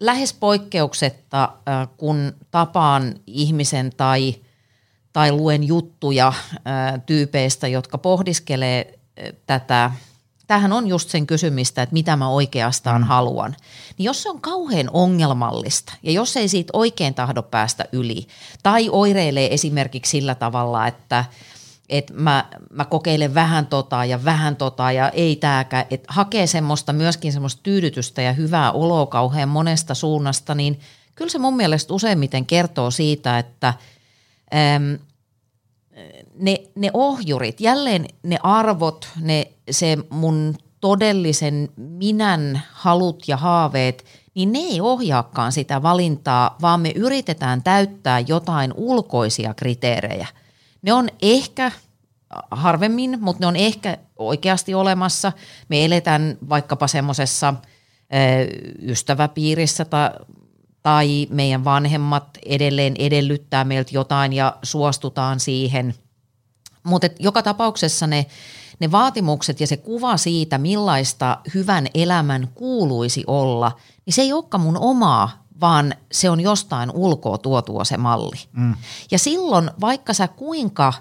lähes 0.00 0.32
poikkeuksetta, 0.32 1.42
äh, 1.44 1.88
kun 1.96 2.32
tapaan 2.50 3.14
ihmisen 3.26 3.92
tai, 3.96 4.34
tai 5.12 5.32
luen 5.32 5.64
juttuja 5.64 6.28
äh, 6.28 7.02
tyypeistä, 7.06 7.68
jotka 7.68 7.98
pohdiskelee 7.98 8.98
äh, 9.18 9.32
tätä, 9.46 9.90
tämähän 10.46 10.72
on 10.72 10.86
just 10.86 11.10
sen 11.10 11.26
kysymistä, 11.26 11.82
että 11.82 11.92
mitä 11.92 12.16
mä 12.16 12.28
oikeastaan 12.28 13.00
mm. 13.00 13.06
haluan. 13.06 13.56
Niin 13.98 14.04
jos 14.04 14.22
se 14.22 14.30
on 14.30 14.40
kauhean 14.40 14.90
ongelmallista 14.92 15.92
ja 16.02 16.12
jos 16.12 16.36
ei 16.36 16.48
siitä 16.48 16.70
oikein 16.72 17.14
tahdo 17.14 17.42
päästä 17.42 17.84
yli 17.92 18.26
tai 18.62 18.88
oireilee 18.92 19.54
esimerkiksi 19.54 20.10
sillä 20.10 20.34
tavalla, 20.34 20.86
että 20.86 21.24
että 21.88 22.12
mä, 22.16 22.44
mä 22.70 22.84
kokeilen 22.84 23.34
vähän 23.34 23.66
tota 23.66 24.04
ja 24.04 24.24
vähän 24.24 24.56
tota 24.56 24.92
ja 24.92 25.08
ei 25.08 25.36
tääkään, 25.36 25.86
että 25.90 26.12
hakee 26.12 26.46
semmoista 26.46 26.92
myöskin 26.92 27.32
semmoista 27.32 27.62
tyydytystä 27.62 28.22
ja 28.22 28.32
hyvää 28.32 28.72
oloa 28.72 29.06
kauhean 29.06 29.48
monesta 29.48 29.94
suunnasta, 29.94 30.54
niin 30.54 30.80
kyllä 31.14 31.30
se 31.30 31.38
mun 31.38 31.56
mielestä 31.56 31.94
useimmiten 31.94 32.46
kertoo 32.46 32.90
siitä, 32.90 33.38
että 33.38 33.74
äm, 34.54 34.98
ne, 36.38 36.56
ne 36.74 36.90
ohjurit, 36.94 37.60
jälleen 37.60 38.06
ne 38.22 38.38
arvot, 38.42 39.08
ne, 39.20 39.46
se 39.70 39.98
mun 40.10 40.54
todellisen 40.80 41.68
minän 41.76 42.62
halut 42.72 43.28
ja 43.28 43.36
haaveet, 43.36 44.04
niin 44.34 44.52
ne 44.52 44.58
ei 44.58 44.80
ohjaakaan 44.80 45.52
sitä 45.52 45.82
valintaa, 45.82 46.56
vaan 46.62 46.80
me 46.80 46.92
yritetään 46.94 47.62
täyttää 47.62 48.20
jotain 48.20 48.72
ulkoisia 48.76 49.54
kriteerejä. 49.54 50.26
Ne 50.82 50.92
on 50.92 51.08
ehkä 51.22 51.72
harvemmin, 52.50 53.18
mutta 53.20 53.40
ne 53.40 53.46
on 53.46 53.56
ehkä 53.56 53.98
oikeasti 54.16 54.74
olemassa. 54.74 55.32
Me 55.68 55.84
eletään 55.84 56.38
vaikkapa 56.48 56.86
semmoisessa 56.86 57.54
ystäväpiirissä 58.82 59.84
tai, 59.84 60.10
tai 60.82 61.26
meidän 61.30 61.64
vanhemmat 61.64 62.38
edelleen 62.46 62.94
edellyttää 62.98 63.64
meiltä 63.64 63.90
jotain 63.94 64.32
ja 64.32 64.56
suostutaan 64.62 65.40
siihen. 65.40 65.94
Mutta 66.84 67.08
joka 67.18 67.42
tapauksessa 67.42 68.06
ne, 68.06 68.26
ne 68.80 68.90
vaatimukset 68.90 69.60
ja 69.60 69.66
se 69.66 69.76
kuva 69.76 70.16
siitä, 70.16 70.58
millaista 70.58 71.38
hyvän 71.54 71.86
elämän 71.94 72.48
kuuluisi 72.54 73.24
olla, 73.26 73.72
niin 74.06 74.14
se 74.14 74.22
ei 74.22 74.32
olekaan 74.32 74.60
mun 74.60 74.78
omaa, 74.78 75.44
vaan 75.60 75.94
se 76.12 76.30
on 76.30 76.40
jostain 76.40 76.90
ulkoa 76.90 77.38
tuotua 77.38 77.84
se 77.84 77.96
malli. 77.96 78.36
Mm. 78.52 78.74
Ja 79.10 79.18
silloin, 79.18 79.70
vaikka 79.80 80.12
sä 80.14 80.28
kuinka, 80.28 80.92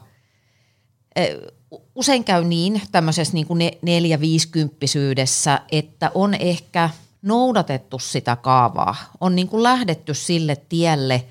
usein 1.96 2.24
käy 2.24 2.44
niin 2.44 2.82
tämmöisessä 2.92 3.34
niin 3.34 3.48
kuin 3.48 3.60
neljä-viisikymppisyydessä, 3.82 5.62
että 5.72 6.12
on 6.14 6.34
ehkä 6.34 6.90
noudatettu 7.22 8.00
sitä 8.00 8.36
kaavaa, 8.36 8.96
on 9.22 9.36
niin 9.36 9.48
kuin 9.48 9.64
lähdetty 9.64 10.14
sille 10.14 10.56
tielle 10.56 11.26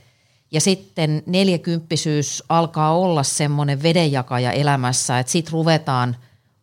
ja 0.52 0.60
sitten 0.60 1.22
neljäkymppisyys 1.26 2.42
alkaa 2.48 2.96
olla 2.96 3.22
semmoinen 3.22 3.82
vedenjakaja 3.82 4.52
elämässä, 4.52 5.18
että 5.18 5.32
sitten 5.32 5.52
ruvetaan 5.52 6.16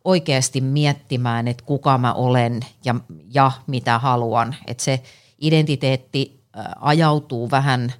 oikeasti 0.04 0.60
miettimään, 0.60 1.48
että 1.48 1.64
kuka 1.64 1.98
mä 1.98 2.14
olen 2.14 2.60
ja, 2.84 2.94
ja 3.34 3.52
mitä 3.66 3.98
haluan, 3.98 4.56
että 4.66 4.84
se 4.84 5.02
identiteetti 5.40 6.40
ajautuu 6.80 7.50
vähän 7.50 7.92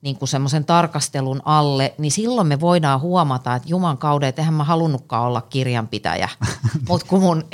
niin 0.00 0.16
kuin 0.16 0.28
semmoisen 0.28 0.64
tarkastelun 0.64 1.42
alle, 1.44 1.94
niin 1.98 2.12
silloin 2.12 2.46
me 2.46 2.60
voidaan 2.60 3.00
huomata, 3.00 3.54
että 3.54 3.68
juman 3.68 3.98
kauden, 3.98 4.28
että 4.28 4.42
eihän 4.42 4.54
mä 4.54 4.64
halunnutkaan 4.64 5.26
olla 5.26 5.40
kirjanpitäjä. 5.40 6.28
Mutta 6.88 7.06
kun 7.06 7.20
mun, 7.20 7.44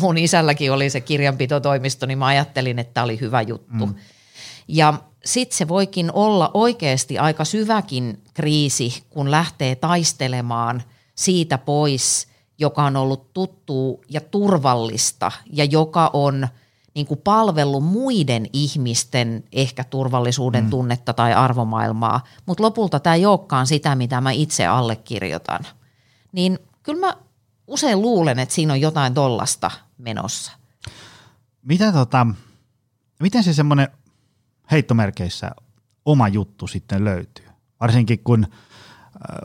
mun 0.00 0.18
isälläkin 0.18 0.72
oli 0.72 0.90
se 0.90 1.00
kirjanpitotoimisto, 1.00 2.06
niin 2.06 2.18
mä 2.18 2.26
ajattelin, 2.26 2.78
että 2.78 2.94
tämä 2.94 3.04
oli 3.04 3.20
hyvä 3.20 3.42
juttu. 3.42 3.86
Mm. 3.86 3.94
Ja 4.68 4.94
sitten 5.24 5.56
se 5.58 5.68
voikin 5.68 6.12
olla 6.12 6.50
oikeasti 6.54 7.18
aika 7.18 7.44
syväkin 7.44 8.22
kriisi, 8.34 9.02
kun 9.10 9.30
lähtee 9.30 9.74
taistelemaan 9.74 10.82
siitä 11.14 11.58
pois, 11.58 12.28
joka 12.58 12.84
on 12.84 12.96
ollut 12.96 13.32
tuttu 13.34 14.00
ja 14.08 14.20
turvallista 14.20 15.32
ja 15.52 15.64
joka 15.64 16.10
on– 16.12 16.48
niin 16.94 17.06
kuin 17.06 17.20
palvellut 17.24 17.84
muiden 17.84 18.46
ihmisten 18.52 19.44
ehkä 19.52 19.84
turvallisuuden 19.84 20.64
mm. 20.64 20.70
tunnetta 20.70 21.12
tai 21.12 21.34
arvomaailmaa, 21.34 22.24
mutta 22.46 22.62
lopulta 22.62 23.00
tämä 23.00 23.14
ei 23.14 23.26
olekaan 23.26 23.66
sitä, 23.66 23.94
mitä 23.94 24.20
mä 24.20 24.30
itse 24.30 24.66
allekirjoitan. 24.66 25.60
Niin 26.32 26.58
kyllä 26.82 27.06
mä 27.06 27.14
usein 27.66 28.02
luulen, 28.02 28.38
että 28.38 28.54
siinä 28.54 28.72
on 28.72 28.80
jotain 28.80 29.14
tollasta 29.14 29.70
menossa. 29.98 30.52
Mitä 31.62 31.92
tota, 31.92 32.26
miten 33.20 33.44
se 33.44 33.52
semmoinen 33.52 33.88
heittomerkeissä 34.70 35.50
oma 36.04 36.28
juttu 36.28 36.66
sitten 36.66 37.04
löytyy? 37.04 37.46
Varsinkin 37.80 38.18
kun 38.24 38.46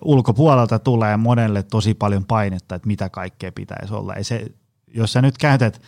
ulkopuolelta 0.01 0.79
tulee 0.79 1.17
monelle 1.17 1.63
tosi 1.63 1.93
paljon 1.93 2.25
painetta, 2.25 2.75
että 2.75 2.88
mitä 2.88 3.09
kaikkea 3.09 3.51
pitäisi 3.51 3.93
olla. 3.93 4.13
Ei 4.13 4.23
se, 4.23 4.45
jos 4.88 5.13
sä 5.13 5.21
nyt 5.21 5.38
käytät– 5.38 5.81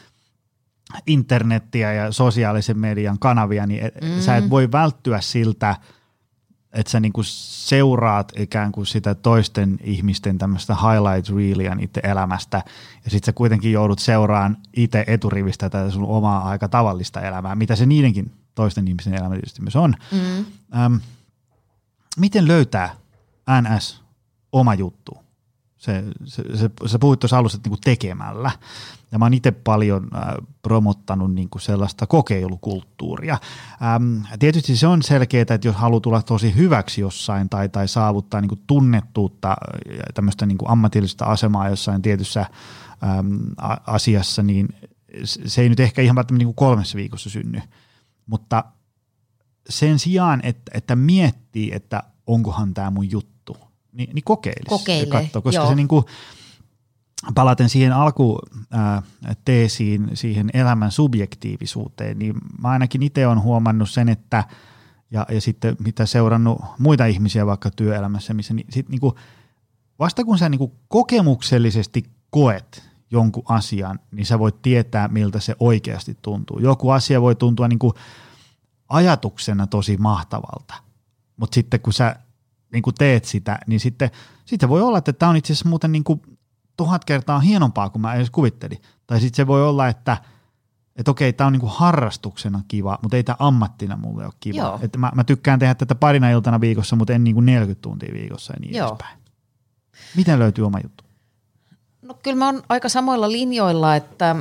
internettiä 1.07 1.93
ja 1.93 2.11
sosiaalisen 2.11 2.77
median 2.77 3.19
kanavia, 3.19 3.67
niin 3.67 3.85
et, 3.85 4.01
mm. 4.01 4.21
sä 4.21 4.37
et 4.37 4.49
voi 4.49 4.71
välttyä 4.71 5.21
siltä, 5.21 5.75
että 6.73 6.91
sä 6.91 6.99
niinku 6.99 7.21
seuraat 7.23 8.31
ikään 8.37 8.71
kuin 8.71 8.85
sitä 8.85 9.15
toisten 9.15 9.77
ihmisten 9.83 10.37
tämmöistä 10.37 10.75
highlight 10.75 11.35
reelia 11.35 11.75
niiden 11.75 12.05
elämästä, 12.05 12.63
ja 13.05 13.11
sitten 13.11 13.25
sä 13.25 13.33
kuitenkin 13.33 13.71
joudut 13.71 13.99
seuraan 13.99 14.57
itse 14.75 15.03
eturivistä 15.07 15.69
tätä 15.69 15.91
sun 15.91 16.05
omaa 16.05 16.49
aika 16.49 16.67
tavallista 16.67 17.21
elämää, 17.21 17.55
mitä 17.55 17.75
se 17.75 17.85
niidenkin 17.85 18.31
toisten 18.57 18.87
ihmisten 18.87 19.13
elämä 19.13 19.35
tietysti 19.35 19.61
myös 19.61 19.75
on. 19.75 19.95
Mm. 20.11 20.45
Ähm, 20.75 20.95
miten 22.17 22.47
löytää 22.47 22.95
NS 23.61 24.01
oma 24.51 24.73
juttu? 24.73 25.17
Se, 25.77 26.03
se, 26.25 26.43
se, 26.57 26.69
sä 26.85 26.99
puhuit 26.99 27.19
tuossa 27.19 27.37
alussa 27.37 27.59
niin 27.65 27.77
tekemällä. 27.83 28.51
Ja 29.11 29.19
mä 29.19 29.25
oon 29.25 29.33
itse 29.33 29.51
paljon 29.51 30.07
äh, 30.15 30.21
promottanut 30.61 31.33
niin 31.33 31.49
kuin 31.49 31.61
sellaista 31.61 32.07
kokeilukulttuuria. 32.07 33.37
Ähm, 33.81 34.21
tietysti 34.39 34.77
se 34.77 34.87
on 34.87 35.03
selkeää, 35.03 35.41
että 35.41 35.67
jos 35.67 35.75
haluaa 35.75 35.99
tulla 35.99 36.21
tosi 36.21 36.55
hyväksi 36.55 37.01
jossain 37.01 37.49
tai, 37.49 37.69
tai 37.69 37.87
saavuttaa 37.87 38.41
niin 38.41 38.49
kuin 38.49 38.63
tunnettuutta 38.67 39.55
ja 39.85 40.03
tämmöistä 40.13 40.45
niin 40.45 40.57
kuin 40.57 40.69
ammatillista 40.69 41.25
asemaa 41.25 41.69
jossain 41.69 42.01
tietyssä 42.01 42.45
ähm, 43.03 43.35
asiassa, 43.87 44.43
niin 44.43 44.67
se 45.25 45.61
ei 45.61 45.69
nyt 45.69 45.79
ehkä 45.79 46.01
ihan 46.01 46.15
välttämättä 46.15 46.39
niin 46.39 46.53
kuin 46.53 46.67
kolmessa 46.67 46.95
viikossa 46.95 47.29
synny. 47.29 47.61
Mutta 48.27 48.63
sen 49.69 49.99
sijaan, 49.99 50.39
että, 50.43 50.71
että 50.73 50.95
miettii, 50.95 51.71
että 51.73 52.03
onkohan 52.27 52.73
tämä 52.73 52.91
mun 52.91 53.11
juttu, 53.11 53.57
niin, 53.91 54.15
niin 54.15 54.23
kokeilisi. 54.23 54.69
Kokeile, 54.69 55.05
katso, 55.05 55.41
koska 55.41 55.61
joo. 55.61 55.69
se 55.69 55.75
niin 55.75 55.87
kuin, 55.87 56.05
palaten 57.35 57.69
siihen 57.69 57.93
alkuteesiin, 57.93 60.09
siihen 60.13 60.49
elämän 60.53 60.91
subjektiivisuuteen, 60.91 62.19
niin 62.19 62.35
mä 62.61 62.69
ainakin 62.69 63.03
itse 63.03 63.27
olen 63.27 63.41
huomannut 63.41 63.89
sen, 63.89 64.09
että 64.09 64.43
ja, 65.11 65.25
ja 65.31 65.41
sitten 65.41 65.75
mitä 65.79 66.05
seurannut 66.05 66.61
muita 66.79 67.05
ihmisiä 67.05 67.45
vaikka 67.45 67.71
työelämässä, 67.71 68.33
missä 68.33 68.53
niin, 68.53 68.67
sit 68.69 68.89
niin 68.89 69.01
kuin, 69.01 69.15
vasta 69.99 70.23
kun 70.23 70.37
sä 70.37 70.49
niin 70.49 70.59
kuin 70.59 70.71
kokemuksellisesti 70.87 72.03
koet 72.29 72.86
jonkun 73.11 73.43
asian, 73.47 73.99
niin 74.11 74.25
sä 74.25 74.39
voit 74.39 74.61
tietää, 74.61 75.07
miltä 75.07 75.39
se 75.39 75.55
oikeasti 75.59 76.17
tuntuu. 76.21 76.59
Joku 76.59 76.89
asia 76.89 77.21
voi 77.21 77.35
tuntua 77.35 77.67
niin 77.67 77.79
kuin 77.79 77.93
ajatuksena 78.89 79.67
tosi 79.67 79.97
mahtavalta, 79.97 80.73
mutta 81.37 81.55
sitten 81.55 81.79
kun 81.79 81.93
sä 81.93 82.15
niin 82.71 82.83
kuin 82.83 82.93
teet 82.93 83.25
sitä, 83.25 83.59
niin 83.67 83.79
sitten, 83.79 84.11
sitten 84.45 84.69
voi 84.69 84.81
olla, 84.81 84.97
että 84.97 85.13
tämä 85.13 85.29
on 85.29 85.35
itse 85.35 85.53
asiassa 85.53 85.69
muuten 85.69 85.91
niin 85.91 86.03
kuin 86.03 86.21
tuhat 86.77 87.05
kertaa 87.05 87.39
hienompaa 87.39 87.89
kuin 87.89 88.01
mä 88.01 88.13
edes 88.13 88.29
kuvittelin. 88.29 88.81
Tai 89.07 89.19
sitten 89.19 89.37
se 89.37 89.47
voi 89.47 89.67
olla, 89.67 89.87
että 89.87 90.17
että 90.97 91.11
okei, 91.11 91.33
tämä 91.33 91.45
on 91.45 91.53
niinku 91.53 91.67
harrastuksena 91.67 92.61
kiva, 92.67 92.99
mutta 93.01 93.17
ei 93.17 93.23
tämä 93.23 93.35
ammattina 93.39 93.97
mulle 93.97 94.25
ole 94.25 94.33
kiva. 94.39 94.79
Että 94.81 94.97
mä, 94.97 95.11
mä 95.15 95.23
tykkään 95.23 95.59
tehdä 95.59 95.75
tätä 95.75 95.95
parina 95.95 96.29
iltana 96.29 96.61
viikossa, 96.61 96.95
mutta 96.95 97.13
en 97.13 97.23
niinku 97.23 97.41
40 97.41 97.81
tuntia 97.81 98.13
viikossa 98.13 98.53
ja 98.53 98.59
niin 98.59 98.75
Joo. 98.75 98.87
edespäin. 98.87 99.19
Miten 100.15 100.39
löytyy 100.39 100.65
oma 100.65 100.79
juttu? 100.83 101.03
No 102.07 102.13
kyllä 102.23 102.37
mä 102.37 102.45
oon 102.45 102.63
aika 102.69 102.89
samoilla 102.89 103.31
linjoilla, 103.31 103.95
että, 103.95 104.35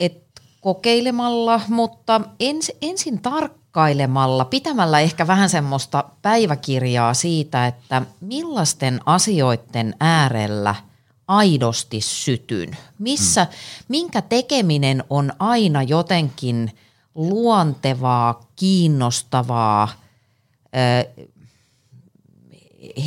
että 0.00 0.42
kokeilemalla, 0.60 1.60
mutta 1.68 2.20
ens, 2.40 2.72
ensin 2.82 3.22
tarkkailemalla, 3.22 4.44
pitämällä 4.44 5.00
ehkä 5.00 5.26
vähän 5.26 5.48
semmoista 5.48 6.04
päiväkirjaa 6.22 7.14
siitä, 7.14 7.66
että 7.66 8.02
millaisten 8.20 9.00
asioiden 9.06 9.94
äärellä– 10.00 10.74
aidosti 11.28 12.00
sytyn? 12.00 12.76
Missä, 12.98 13.44
hmm. 13.44 13.54
minkä 13.88 14.22
tekeminen 14.22 15.04
on 15.10 15.32
aina 15.38 15.82
jotenkin 15.82 16.70
luontevaa, 17.14 18.40
kiinnostavaa, 18.56 19.88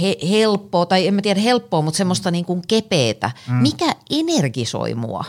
he, 0.02 0.18
helppoa, 0.30 0.86
tai 0.86 1.08
en 1.08 1.14
mä 1.14 1.22
tiedä 1.22 1.40
helppoa, 1.40 1.82
mutta 1.82 1.98
semmoista 1.98 2.32
niin 2.32 2.46
kuin 2.46 2.62
kepeetä. 2.68 3.32
Hmm. 3.48 3.56
Mikä 3.56 3.96
energisoi 4.10 4.96
mua? 4.96 5.26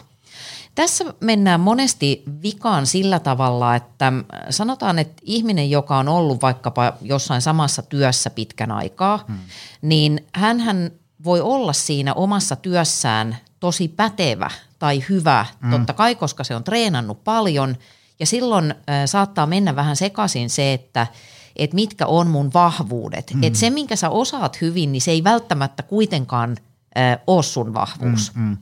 Tässä 0.75 1.05
mennään 1.21 1.61
monesti 1.61 2.23
vikaan 2.43 2.87
sillä 2.87 3.19
tavalla, 3.19 3.75
että 3.75 4.13
sanotaan, 4.51 4.99
että 4.99 5.23
ihminen, 5.23 5.71
joka 5.71 5.97
on 5.99 6.09
ollut 6.09 6.43
vaikkapa 6.43 6.93
jossain 7.03 7.43
samassa 7.43 7.83
työssä 7.83 8.31
pitkän 8.31 8.73
aikaa, 8.73 9.25
hmm. 9.29 9.39
niin 9.83 10.27
hän 10.35 10.91
voi 11.25 11.41
olla 11.41 11.73
siinä 11.73 12.15
omassa 12.15 12.57
työssään 12.57 13.37
tosi 13.61 13.89
pätevä 13.89 14.51
tai 14.79 15.05
hyvä, 15.09 15.47
mm. 15.61 15.71
totta 15.71 15.93
kai, 15.93 16.15
koska 16.15 16.45
se 16.45 16.57
on 16.57 16.65
treenannut 16.65 17.25
paljon. 17.25 17.77
Ja 18.21 18.27
silloin 18.27 18.71
äh, 18.71 18.77
saattaa 19.07 19.47
mennä 19.47 19.77
vähän 19.77 19.97
sekaisin 19.97 20.51
se, 20.51 20.73
että 20.73 21.07
et 21.59 21.73
mitkä 21.73 22.07
on 22.07 22.27
mun 22.27 22.53
vahvuudet. 22.55 23.35
Mm. 23.35 23.43
Et 23.43 23.57
se, 23.57 23.71
minkä 23.71 23.97
sä 23.97 24.11
osaat 24.11 24.61
hyvin, 24.61 24.93
niin 24.93 25.03
se 25.03 25.11
ei 25.11 25.25
välttämättä 25.25 25.83
kuitenkaan 25.83 26.57
äh, 26.99 27.19
ole 27.27 27.43
sun 27.43 27.75
vahvuus. 27.75 28.33
Mm, 28.35 28.43
mm. 28.43 28.57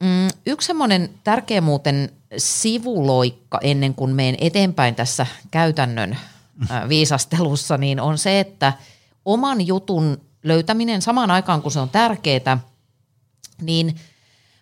Mm, 0.00 0.28
yksi 0.46 0.66
semmoinen 0.66 1.10
tärkeä 1.24 1.60
muuten 1.60 2.10
sivuloikka 2.36 3.58
ennen 3.62 3.94
kuin 3.94 4.14
menen 4.14 4.36
eteenpäin 4.40 4.94
tässä 4.94 5.26
käytännön 5.50 6.16
äh, 6.70 6.88
viisastelussa, 6.88 7.78
niin 7.78 8.00
on 8.00 8.18
se, 8.18 8.40
että 8.40 8.72
oman 9.24 9.66
jutun 9.66 10.20
löytäminen 10.42 11.02
samaan 11.02 11.30
aikaan, 11.30 11.62
kun 11.62 11.72
se 11.72 11.80
on 11.80 11.90
tärkeää, 11.90 12.58
niin 13.62 13.96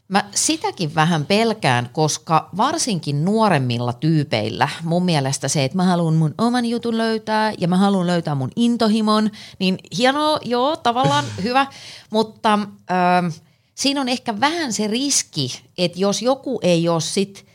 mä 0.09 0.25
sitäkin 0.35 0.95
vähän 0.95 1.27
pelkään, 1.27 1.91
koska 1.93 2.49
varsinkin 2.57 3.25
nuoremmilla 3.25 3.93
tyypeillä 3.93 4.69
mun 4.85 5.05
mielestä 5.05 5.49
se, 5.49 5.65
että 5.65 5.77
mä 5.77 5.85
haluan 5.85 6.15
mun 6.15 6.35
oman 6.39 6.65
jutun 6.65 6.99
löytää 6.99 7.53
ja 7.59 7.69
mä 7.69 7.77
haluan 7.77 8.07
löytää 8.07 8.35
mun 8.35 8.51
intohimon, 8.57 9.31
niin 9.59 9.79
hienoa, 9.99 10.39
joo, 10.45 10.77
tavallaan 10.77 11.25
hyvä, 11.45 11.67
mutta 12.11 12.59
äh, 12.91 13.35
siinä 13.75 14.01
on 14.01 14.09
ehkä 14.09 14.41
vähän 14.41 14.73
se 14.73 14.87
riski, 14.87 15.63
että 15.79 16.01
jos 16.01 16.23
joku 16.23 16.59
ei 16.63 16.89
ole 16.89 17.01
sit 17.01 17.46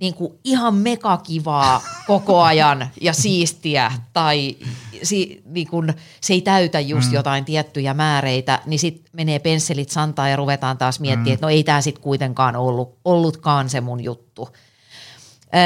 niin 0.00 0.14
kuin 0.14 0.32
ihan 0.44 0.74
megakivaa 0.74 1.82
koko 2.06 2.42
ajan 2.42 2.88
ja 3.00 3.12
siistiä 3.12 3.92
tai 4.12 4.56
si, 5.02 5.42
niin 5.44 5.68
kuin, 5.68 5.94
se 6.20 6.32
ei 6.32 6.40
täytä 6.40 6.80
just 6.80 7.08
mm. 7.08 7.14
jotain 7.14 7.44
tiettyjä 7.44 7.94
määreitä, 7.94 8.60
niin 8.66 8.78
sitten 8.78 9.04
menee 9.12 9.38
pensselit 9.38 9.90
santaan 9.90 10.30
ja 10.30 10.36
ruvetaan 10.36 10.78
taas 10.78 11.00
miettimään, 11.00 11.28
mm. 11.28 11.34
että 11.34 11.46
no 11.46 11.50
ei 11.50 11.64
tämä 11.64 11.80
sitten 11.80 12.02
kuitenkaan 12.02 12.56
ollut, 12.56 12.98
ollutkaan 13.04 13.70
se 13.70 13.80
mun 13.80 14.04
juttu. 14.04 14.48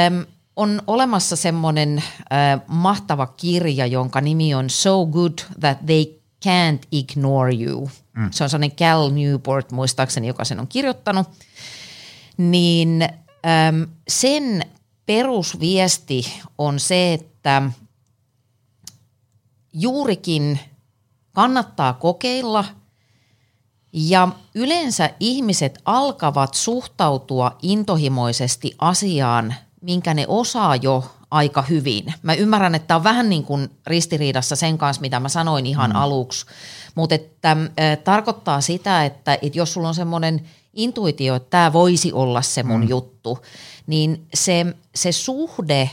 Öm, 0.07 0.25
on 0.55 0.81
olemassa 0.87 1.35
semmoinen 1.35 1.97
äh, 1.97 2.61
mahtava 2.67 3.27
kirja, 3.27 3.85
jonka 3.85 4.21
nimi 4.21 4.55
on 4.55 4.69
So 4.69 5.05
Good 5.05 5.39
That 5.59 5.85
They 5.85 6.05
Can't 6.45 6.87
Ignore 6.91 7.53
You. 7.53 7.89
Mm. 8.13 8.27
Se 8.31 8.43
on 8.43 8.49
sellainen 8.49 8.77
Cal 8.77 9.09
Newport 9.09 9.71
muistaakseni, 9.71 10.27
joka 10.27 10.45
sen 10.45 10.59
on 10.59 10.67
kirjoittanut. 10.67 11.27
Niin 12.37 13.09
äm, 13.45 13.87
sen 14.07 14.61
perusviesti 15.05 16.41
on 16.57 16.79
se, 16.79 17.13
että– 17.13 17.61
juurikin 19.75 20.59
kannattaa 21.33 21.93
kokeilla 21.93 22.65
ja 23.93 24.27
yleensä 24.55 25.09
ihmiset 25.19 25.79
alkavat 25.85 26.53
suhtautua 26.53 27.57
intohimoisesti 27.61 28.75
asiaan 28.79 29.55
minkä 29.81 30.13
ne 30.13 30.25
osaa 30.27 30.75
jo 30.75 31.03
aika 31.31 31.61
hyvin. 31.61 32.13
Mä 32.21 32.33
ymmärrän, 32.33 32.75
että 32.75 32.87
tämä 32.87 32.95
on 32.95 33.03
vähän 33.03 33.29
niin 33.29 33.43
kuin 33.43 33.69
ristiriidassa 33.87 34.55
sen 34.55 34.77
kanssa, 34.77 35.01
mitä 35.01 35.19
mä 35.19 35.29
sanoin 35.29 35.65
ihan 35.65 35.89
mm. 35.89 35.95
aluksi, 35.95 36.45
mutta 36.95 37.15
että 37.15 37.51
äh, 37.51 37.97
tarkoittaa 38.03 38.61
sitä, 38.61 39.05
että, 39.05 39.33
että 39.33 39.57
jos 39.57 39.73
sulla 39.73 39.87
on 39.87 39.95
semmoinen 39.95 40.49
intuitio, 40.75 41.35
että 41.35 41.49
tämä 41.49 41.73
voisi 41.73 42.13
olla 42.13 42.41
se 42.41 42.63
mun 42.63 42.81
mm. 42.81 42.89
juttu, 42.89 43.39
niin 43.87 44.27
se, 44.33 44.65
se 44.95 45.11
suhde 45.11 45.89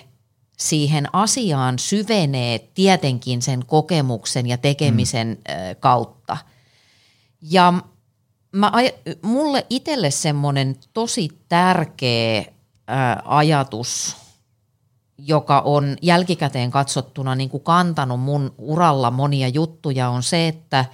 siihen 0.59 1.15
asiaan 1.15 1.79
syvenee 1.79 2.59
tietenkin 2.75 3.43
sen 3.43 3.67
kokemuksen 3.67 4.47
ja 4.47 4.59
tekemisen 4.59 5.29
mm. 5.29 5.77
kautta. 5.81 6.37
Ja 7.43 7.73
mä, 8.53 8.73
mulle 9.23 9.67
itselle 9.71 10.11
semmoinen 10.11 10.77
tosi 10.93 11.29
tärkeä 11.49 12.45
ää, 12.87 13.23
ajatus, 13.25 14.17
joka 15.19 15.61
on 15.61 15.97
jälkikäteen 16.03 16.71
katsottuna 16.71 17.35
niin 17.35 17.51
kuin 17.51 17.63
kantanut 17.63 18.21
mun 18.21 18.55
uralla 18.59 19.11
monia 19.11 19.49
juttuja, 19.49 20.09
on 20.09 20.23
se, 20.23 20.49
että 20.49 20.85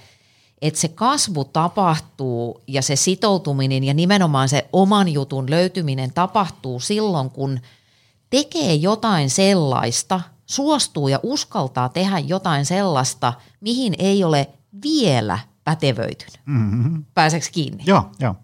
että 0.61 0.79
se 0.79 0.87
kasvu 0.87 1.45
tapahtuu 1.45 2.61
ja 2.67 2.81
se 2.81 2.95
sitoutuminen 2.95 3.83
ja 3.83 3.93
nimenomaan 3.93 4.49
se 4.49 4.69
oman 4.73 5.09
jutun 5.09 5.49
löytyminen 5.49 6.13
tapahtuu 6.13 6.79
silloin, 6.79 7.29
kun 7.29 7.59
tekee 8.29 8.73
jotain 8.73 9.29
sellaista, 9.29 10.21
suostuu 10.45 11.07
ja 11.07 11.19
uskaltaa 11.23 11.89
tehdä 11.89 12.19
jotain 12.19 12.65
sellaista, 12.65 13.33
mihin 13.61 13.93
ei 13.99 14.23
ole 14.23 14.49
vielä 14.83 15.39
pätevöitynyt. 15.63 16.39
Mm-hmm. 16.45 17.05
Pääseekö 17.13 17.45
kiinni? 17.51 17.83
Joo, 17.85 18.11
joo. 18.19 18.35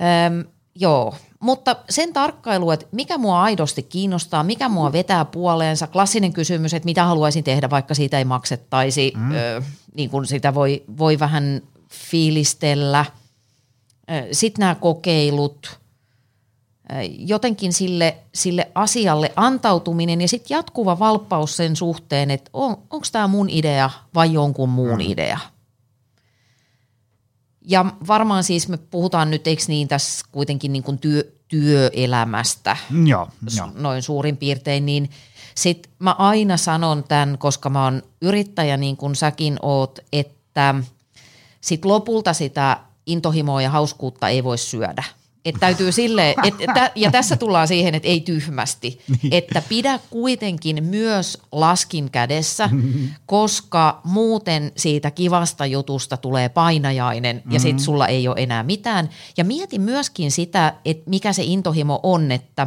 Öm, 0.00 0.44
joo, 0.74 1.14
mutta 1.40 1.76
sen 1.90 2.12
tarkkailu, 2.12 2.70
että 2.70 2.86
mikä 2.92 3.18
mua 3.18 3.42
aidosti 3.42 3.82
kiinnostaa, 3.82 4.42
mikä 4.42 4.68
mua 4.68 4.92
vetää 4.92 5.24
puoleensa, 5.24 5.86
klassinen 5.86 6.32
kysymys, 6.32 6.74
että 6.74 6.84
mitä 6.84 7.04
haluaisin 7.04 7.44
tehdä, 7.44 7.70
vaikka 7.70 7.94
siitä 7.94 8.18
ei 8.18 8.24
maksettaisi, 8.24 9.12
mm. 9.16 9.32
ö, 9.32 9.62
niin 9.94 10.10
kuin 10.10 10.26
sitä 10.26 10.54
voi, 10.54 10.82
voi 10.98 11.18
vähän 11.18 11.62
fiilistellä. 11.90 13.04
Sitten 14.32 14.60
nämä 14.60 14.74
kokeilut, 14.74 15.80
jotenkin 17.18 17.72
sille, 17.72 18.16
sille 18.34 18.70
asialle 18.74 19.32
antautuminen 19.36 20.20
ja 20.20 20.28
sitten 20.28 20.54
jatkuva 20.54 20.98
valppaus 20.98 21.56
sen 21.56 21.76
suhteen, 21.76 22.30
että 22.30 22.50
on, 22.52 22.70
onko 22.70 23.06
tämä 23.12 23.26
mun 23.26 23.50
idea 23.50 23.90
vai 24.14 24.32
jonkun 24.32 24.68
muun 24.68 24.98
mm. 24.98 25.10
idea. 25.10 25.38
Ja 27.70 27.84
varmaan 28.08 28.44
siis 28.44 28.68
me 28.68 28.76
puhutaan 28.76 29.30
nyt, 29.30 29.46
eikö 29.46 29.62
niin, 29.68 29.88
tässä 29.88 30.26
kuitenkin 30.32 30.72
niin 30.72 30.82
kuin 30.82 30.98
työ, 30.98 31.32
työelämästä 31.48 32.76
joo, 33.04 33.28
jo. 33.56 33.68
noin 33.74 34.02
suurin 34.02 34.36
piirtein, 34.36 34.86
niin 34.86 35.10
sit 35.54 35.90
mä 35.98 36.12
aina 36.18 36.56
sanon 36.56 37.04
tämän, 37.04 37.38
koska 37.38 37.70
mä 37.70 37.84
oon 37.84 38.02
yrittäjä 38.22 38.76
niin 38.76 38.96
kuin 38.96 39.16
säkin 39.16 39.56
oot, 39.62 39.98
että 40.12 40.74
sit 41.60 41.84
lopulta 41.84 42.32
sitä 42.32 42.80
intohimoa 43.06 43.62
ja 43.62 43.70
hauskuutta 43.70 44.28
ei 44.28 44.44
voi 44.44 44.58
syödä– 44.58 45.04
että 45.44 45.60
täytyy 45.60 45.92
sille, 45.92 46.34
et, 46.44 46.54
ja 46.94 47.10
tässä 47.10 47.36
tullaan 47.36 47.68
siihen, 47.68 47.94
että 47.94 48.08
ei 48.08 48.20
tyhmästi, 48.20 49.00
niin. 49.22 49.34
että 49.34 49.62
pidä 49.68 49.98
kuitenkin 50.10 50.84
myös 50.84 51.38
laskin 51.52 52.10
kädessä, 52.10 52.70
koska 53.26 54.00
muuten 54.04 54.72
siitä 54.76 55.10
kivasta 55.10 55.66
jutusta 55.66 56.16
tulee 56.16 56.48
painajainen 56.48 57.36
ja 57.36 57.42
mm-hmm. 57.44 57.58
sitten 57.58 57.84
sulla 57.84 58.06
ei 58.06 58.28
ole 58.28 58.36
enää 58.38 58.62
mitään. 58.62 59.10
Ja 59.36 59.44
mieti 59.44 59.78
myöskin 59.78 60.30
sitä, 60.30 60.74
että 60.84 61.10
mikä 61.10 61.32
se 61.32 61.42
intohimo 61.44 62.00
on, 62.02 62.32
että 62.32 62.66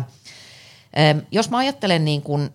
jos 1.32 1.50
mä 1.50 1.58
ajattelen 1.58 2.06
niin 2.06 2.22
kuin 2.22 2.50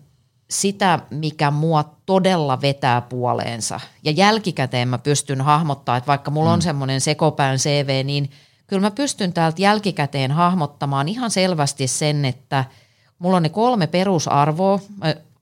sitä, 0.49 0.99
mikä 1.09 1.51
mua 1.51 1.95
todella 2.05 2.61
vetää 2.61 3.01
puoleensa 3.01 3.79
ja 4.03 4.11
jälkikäteen 4.11 4.87
mä 4.87 4.97
pystyn 4.97 5.41
hahmottaa, 5.41 5.97
että 5.97 6.07
vaikka 6.07 6.31
mulla 6.31 6.49
mm. 6.49 6.53
on 6.53 6.61
semmoinen 6.61 7.01
sekopään 7.01 7.57
CV, 7.57 8.05
niin– 8.05 8.29
kyllä 8.69 8.81
mä 8.81 8.91
pystyn 8.91 9.33
täältä 9.33 9.61
jälkikäteen 9.61 10.31
hahmottamaan 10.31 11.07
ihan 11.07 11.31
selvästi 11.31 11.87
sen, 11.87 12.25
että 12.25 12.65
mulla 13.19 13.37
on 13.37 13.43
ne 13.43 13.49
kolme 13.49 13.87
perusarvoa, 13.87 14.79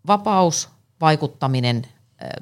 vapaus, 0.08 0.70
vaikuttaminen, 1.02 1.88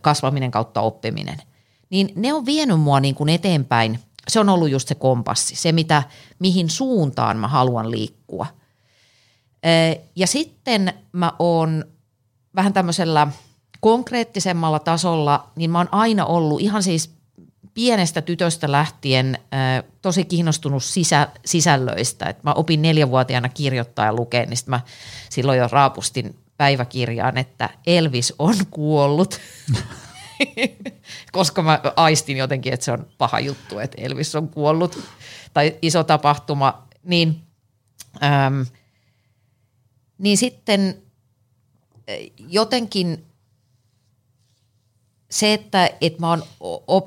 kasvaminen 0.01 0.51
kautta 0.51 0.81
oppiminen. 0.81 1.41
Niin 1.89 2.09
ne 2.15 2.33
on 2.33 2.45
vienyt 2.45 2.79
mua 2.79 2.99
niin 2.99 3.15
kuin 3.15 3.29
eteenpäin. 3.29 3.99
Se 4.27 4.39
on 4.39 4.49
ollut 4.49 4.69
just 4.69 4.87
se 4.87 4.95
kompassi, 4.95 5.55
se 5.55 5.71
mitä, 5.71 6.03
mihin 6.39 6.69
suuntaan 6.69 7.37
mä 7.37 7.47
haluan 7.47 7.91
liikkua. 7.91 8.45
Ja 10.15 10.27
sitten 10.27 10.93
mä 11.11 11.33
oon 11.39 11.85
vähän 12.55 12.73
tämmöisellä 12.73 13.27
konkreettisemmalla 13.79 14.79
tasolla, 14.79 15.49
niin 15.55 15.71
mä 15.71 15.77
oon 15.77 15.89
aina 15.91 16.25
ollut 16.25 16.61
ihan 16.61 16.83
siis 16.83 17.14
pienestä 17.75 18.21
tytöstä 18.21 18.71
lähtien 18.71 19.35
äh, 19.35 19.83
tosi 20.01 20.25
kiinnostunut 20.25 20.83
sisä, 20.83 21.27
sisällöistä. 21.45 22.25
Et 22.25 22.43
mä 22.43 22.53
opin 22.53 22.81
neljävuotiaana 22.81 23.49
kirjoittaa 23.49 24.05
ja 24.05 24.13
lukea, 24.13 24.45
niin 24.45 24.57
mä 24.65 24.79
silloin 25.29 25.59
jo 25.59 25.67
raapustin 25.71 26.35
päiväkirjaan, 26.57 27.37
että 27.37 27.69
Elvis 27.87 28.33
on 28.39 28.55
kuollut. 28.71 29.39
Koska 31.31 31.61
mä 31.61 31.81
aistin 31.95 32.37
jotenkin, 32.37 32.73
että 32.73 32.83
se 32.83 32.91
on 32.91 33.07
paha 33.17 33.39
juttu, 33.39 33.79
että 33.79 34.01
Elvis 34.01 34.35
on 34.35 34.49
kuollut 34.49 34.99
tai 35.53 35.75
iso 35.81 36.03
tapahtuma, 36.03 36.87
niin, 37.03 37.41
äm, 38.23 38.65
niin 40.17 40.37
sitten 40.37 41.01
jotenkin 42.37 43.25
se, 45.35 45.53
että, 45.53 45.89
että 46.01 46.19
mä 46.19 46.29
oon 46.29 46.43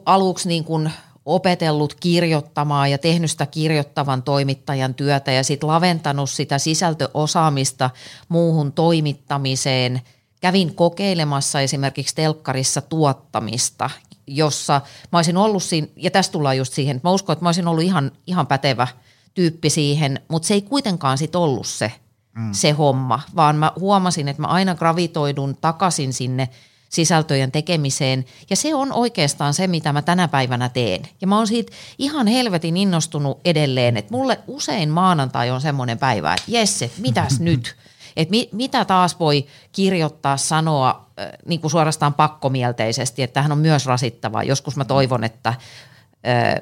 aluksi 0.07 0.49
niin 0.49 0.64
kuin 0.64 0.93
opetellut 1.27 1.95
kirjoittamaan 1.95 2.91
ja 2.91 2.99
tehnyt 2.99 3.31
sitä 3.31 3.47
kirjoittavan 3.47 4.23
toimittajan 4.23 4.95
työtä 4.95 5.33
ja 5.33 5.45
sitten 5.45 5.69
laventanut 5.69 6.31
sitä 6.31 6.59
sisältöosaamista 6.59 7.91
muuhun 8.29 8.73
toimittamiseen. 8.73 10.01
Kävin 10.41 10.75
kokeilemassa 10.75 11.61
esimerkiksi 11.61 12.14
telkkarissa 12.14 12.81
tuottamista, 12.81 13.91
jossa 14.27 14.81
mä 15.12 15.19
olisin 15.19 15.37
ollut 15.37 15.62
siinä, 15.62 15.87
ja 15.97 16.11
tästä 16.11 16.33
tullaan 16.33 16.59
just 16.59 16.73
siihen, 16.73 16.97
että 16.97 17.09
mä 17.09 17.12
uskon, 17.12 17.33
että 17.33 17.45
mä 17.45 17.49
olisin 17.49 17.69
ollut 17.69 17.85
ihan, 17.85 18.12
ihan 18.27 18.47
pätevä 18.47 18.88
tyyppi 19.35 19.71
siihen, 19.71 20.21
mutta 20.29 20.49
se 20.49 20.55
ei 20.55 20.62
kuitenkaan 20.62 21.19
sit 21.19 21.37
ollut 21.37 21.67
se, 21.67 21.93
mm. 22.35 22.53
se 22.53 22.71
homma, 22.71 23.21
vaan 23.37 23.57
mä 23.57 23.73
huomasin, 23.81 24.29
että 24.29 24.43
mä 24.43 24.49
aina 24.49 24.75
gravitoidun 24.75 25.57
takaisin 25.61 26.12
sinne– 26.12 26.49
sisältöjen 26.88 27.53
tekemiseen. 27.53 28.24
Ja 28.51 28.57
se 28.57 28.74
on 28.74 28.92
oikeastaan 28.92 29.55
se, 29.55 29.66
mitä 29.66 29.92
mä 29.92 30.03
tänä 30.03 30.29
päivänä 30.29 30.68
teen. 30.68 31.03
Ja 31.20 31.27
mä 31.27 31.37
oon 31.37 31.46
siitä 31.46 31.72
ihan 31.98 32.27
helvetin 32.27 32.77
innostunut 32.77 33.40
edelleen, 33.44 33.96
että 33.96 34.14
mulle 34.14 34.40
usein 34.46 34.88
maanantai 34.88 35.51
on 35.51 35.61
semmoinen 35.61 35.98
päivä, 35.98 36.35
että 36.35 36.44
Jesse, 36.48 36.90
mitäs 36.98 37.40
nyt? 37.51 37.77
Että 38.16 38.31
mi, 38.31 38.48
mitä 38.53 38.85
taas 38.85 39.20
voi 39.20 39.46
kirjoittaa, 39.72 40.37
sanoa 40.37 41.11
äh, 41.20 41.29
niin 41.46 41.61
kuin 41.61 41.70
suorastaan 41.70 42.14
pakkomielteisesti, 42.14 43.22
että 43.22 43.35
tähän 43.35 43.53
on 43.53 43.59
myös 43.59 43.87
rasittavaa. 43.87 44.42
Joskus 44.42 44.77
mä 44.77 44.85
toivon, 44.85 45.24
että 45.24 45.48
äh, 45.48 46.55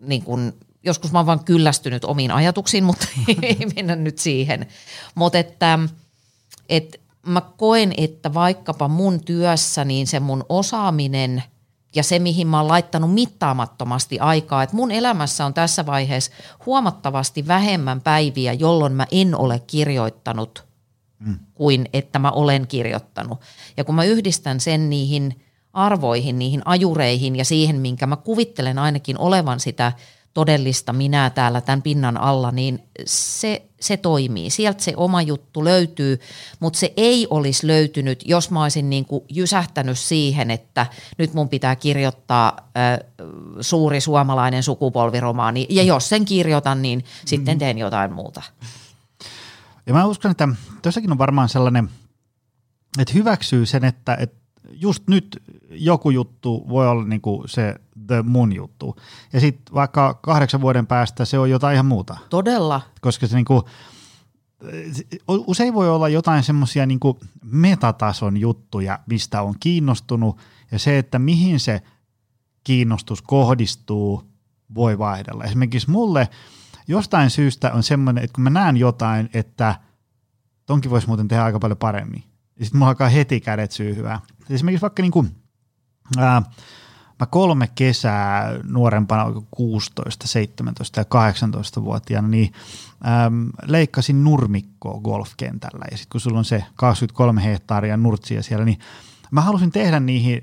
niin 0.00 0.22
kuin, 0.22 0.52
joskus 0.82 1.12
mä 1.12 1.18
oon 1.18 1.26
vaan 1.26 1.44
kyllästynyt 1.44 2.04
omiin 2.04 2.30
ajatuksiin, 2.30 2.84
mutta 2.84 3.06
ei 3.42 3.58
mennä 3.76 3.96
nyt 3.96 4.18
siihen. 4.18 4.66
Mutta 5.14 5.38
että, 5.38 5.78
että 6.68 6.98
mä 7.28 7.40
koen, 7.40 7.92
että 7.96 8.34
vaikkapa 8.34 8.88
mun 8.88 9.24
työssä 9.24 9.84
niin 9.84 10.06
se 10.06 10.20
mun 10.20 10.44
osaaminen 10.48 11.42
ja 11.94 12.02
se, 12.02 12.18
mihin 12.18 12.46
mä 12.46 12.60
oon 12.60 12.68
laittanut 12.68 13.14
mittaamattomasti 13.14 14.18
aikaa, 14.18 14.62
että 14.62 14.76
mun 14.76 14.90
elämässä 14.90 15.46
on 15.46 15.54
tässä 15.54 15.86
vaiheessa 15.86 16.32
huomattavasti 16.66 17.46
vähemmän 17.46 18.00
päiviä, 18.00 18.52
jolloin 18.52 18.92
mä 18.92 19.06
en 19.10 19.34
ole 19.34 19.62
kirjoittanut 19.66 20.64
mm. 21.18 21.38
kuin 21.54 21.88
että 21.92 22.18
mä 22.18 22.30
olen 22.30 22.66
kirjoittanut. 22.66 23.40
Ja 23.76 23.84
kun 23.84 23.94
mä 23.94 24.04
yhdistän 24.04 24.60
sen 24.60 24.90
niihin 24.90 25.44
arvoihin, 25.72 26.38
niihin 26.38 26.62
ajureihin 26.64 27.36
ja 27.36 27.44
siihen, 27.44 27.76
minkä 27.76 28.06
mä 28.06 28.16
kuvittelen 28.16 28.78
ainakin 28.78 29.18
olevan 29.18 29.60
sitä– 29.60 29.92
todellista 30.38 30.92
minää 30.92 31.30
täällä 31.30 31.60
tämän 31.60 31.82
pinnan 31.82 32.16
alla, 32.16 32.50
niin 32.50 32.82
se, 33.06 33.67
se 33.80 33.96
toimii. 33.96 34.50
Sieltä 34.50 34.82
se 34.82 34.92
oma 34.96 35.22
juttu 35.22 35.64
löytyy, 35.64 36.20
mutta 36.60 36.78
se 36.78 36.92
ei 36.96 37.26
olisi 37.30 37.66
löytynyt, 37.66 38.22
jos 38.26 38.50
mä 38.50 38.62
olisin 38.62 38.90
niin 38.90 39.04
kuin 39.04 39.24
jysähtänyt 39.28 39.98
siihen, 39.98 40.50
että 40.50 40.86
nyt 41.18 41.34
mun 41.34 41.48
pitää 41.48 41.76
kirjoittaa 41.76 42.56
äh, 42.76 42.98
suuri 43.60 44.00
suomalainen 44.00 44.62
sukupolviromaani, 44.62 45.66
ja 45.70 45.82
jos 45.82 46.08
sen 46.08 46.24
kirjoitan, 46.24 46.82
niin 46.82 47.04
sitten 47.24 47.52
mm-hmm. 47.52 47.58
teen 47.58 47.78
jotain 47.78 48.12
muuta. 48.12 48.42
Ja 49.86 49.94
mä 49.94 50.06
uskon, 50.06 50.30
että 50.30 50.48
tuossakin 50.82 51.12
on 51.12 51.18
varmaan 51.18 51.48
sellainen, 51.48 51.88
että 52.98 53.14
hyväksyy 53.14 53.66
sen, 53.66 53.84
että, 53.84 54.14
että 54.14 54.36
just 54.72 55.02
nyt 55.08 55.42
joku 55.70 56.10
juttu 56.10 56.64
voi 56.68 56.88
olla 56.88 57.04
niin 57.04 57.20
kuin 57.20 57.48
se 57.48 57.74
the 58.08 58.22
mun 58.22 58.52
juttu. 58.52 58.96
Ja 59.32 59.40
sitten 59.40 59.74
vaikka 59.74 60.18
kahdeksan 60.22 60.60
vuoden 60.60 60.86
päästä 60.86 61.24
se 61.24 61.38
on 61.38 61.50
jotain 61.50 61.74
ihan 61.74 61.86
muuta. 61.86 62.16
Todella. 62.30 62.80
Koska 63.00 63.26
se 63.26 63.36
niin 63.36 63.44
kuin, 63.44 63.62
usein 65.28 65.74
voi 65.74 65.90
olla 65.90 66.08
jotain 66.08 66.42
semmoisia 66.42 66.86
niin 66.86 67.00
metatason 67.44 68.36
juttuja, 68.36 68.98
mistä 69.06 69.42
on 69.42 69.54
kiinnostunut 69.60 70.38
ja 70.70 70.78
se, 70.78 70.98
että 70.98 71.18
mihin 71.18 71.60
se 71.60 71.82
kiinnostus 72.64 73.22
kohdistuu, 73.22 74.22
voi 74.74 74.98
vaihdella. 74.98 75.44
Esimerkiksi 75.44 75.90
mulle 75.90 76.28
jostain 76.88 77.30
syystä 77.30 77.72
on 77.72 77.82
semmoinen, 77.82 78.24
että 78.24 78.34
kun 78.34 78.44
mä 78.44 78.50
näen 78.50 78.76
jotain, 78.76 79.30
että 79.34 79.74
tonkin 80.66 80.90
voisi 80.90 81.06
muuten 81.06 81.28
tehdä 81.28 81.44
aika 81.44 81.58
paljon 81.58 81.78
paremmin, 81.78 82.24
ja 82.58 82.64
sitten 82.64 82.78
mulla 82.78 82.88
alkaa 82.88 83.08
heti 83.08 83.40
kädet 83.40 83.72
syyhyä. 83.72 84.20
Esimerkiksi 84.50 84.82
vaikka 84.82 85.02
niin 85.02 85.12
kuin, 85.12 85.36
ää, 86.18 86.42
mä 87.20 87.26
kolme 87.26 87.68
kesää 87.74 88.58
nuorempana, 88.64 89.42
16, 89.50 90.26
17 90.28 91.00
ja 91.00 91.04
18-vuotiaana, 91.04 92.28
niin 92.28 92.52
äm, 93.26 93.50
leikkasin 93.66 94.24
nurmikkoa 94.24 95.00
golfkentällä. 95.00 95.84
Ja 95.90 95.96
sitten 95.96 96.10
kun 96.12 96.20
sulla 96.20 96.38
on 96.38 96.44
se 96.44 96.64
23 96.74 97.44
hehtaaria 97.44 97.96
nurtsia 97.96 98.42
siellä, 98.42 98.64
niin 98.64 98.78
mä 99.30 99.40
halusin 99.40 99.70
tehdä 99.70 100.00
niihin, 100.00 100.42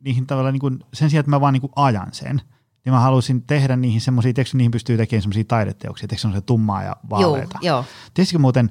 niihin 0.00 0.26
tavallaan 0.26 0.52
niin 0.52 0.60
kuin, 0.60 0.78
sen 0.94 1.10
sijaan, 1.10 1.20
että 1.20 1.30
mä 1.30 1.40
vaan 1.40 1.52
niin 1.52 1.60
kuin 1.60 1.72
ajan 1.76 2.08
sen, 2.12 2.42
niin 2.84 2.92
mä 2.92 3.00
halusin 3.00 3.42
tehdä 3.42 3.76
niihin 3.76 4.00
semmoisia, 4.00 4.32
tiedätkö 4.32 4.56
niihin 4.56 4.70
pystyy 4.70 4.96
tekemään 4.96 5.22
semmoisia 5.22 5.44
taideteoksia, 5.44 6.08
tiedätkö 6.08 6.20
semmoisia 6.20 6.46
tummaa 6.46 6.82
ja 6.82 6.96
vaaleita. 7.10 7.58
Joo, 7.62 7.84
joo. 8.32 8.38
Muuten, 8.38 8.70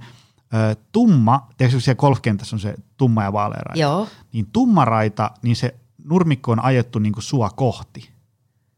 ö, 0.53 0.75
tumma, 0.91 1.47
tiedätkö 1.57 1.79
siellä 1.79 1.99
golfkentässä 1.99 2.55
on 2.55 2.59
se 2.59 2.75
tumma 2.97 3.23
ja 3.23 3.33
vaalea 3.33 3.61
raita, 3.65 3.81
Joo. 3.81 4.07
niin 4.33 4.47
tumma 4.53 4.85
raita, 4.85 5.31
niin 5.41 5.55
se 5.55 5.75
nurmikko 6.09 6.51
on 6.51 6.63
ajettu 6.63 6.99
niin 6.99 7.13
kuin 7.13 7.23
sua 7.23 7.49
kohti. 7.49 8.09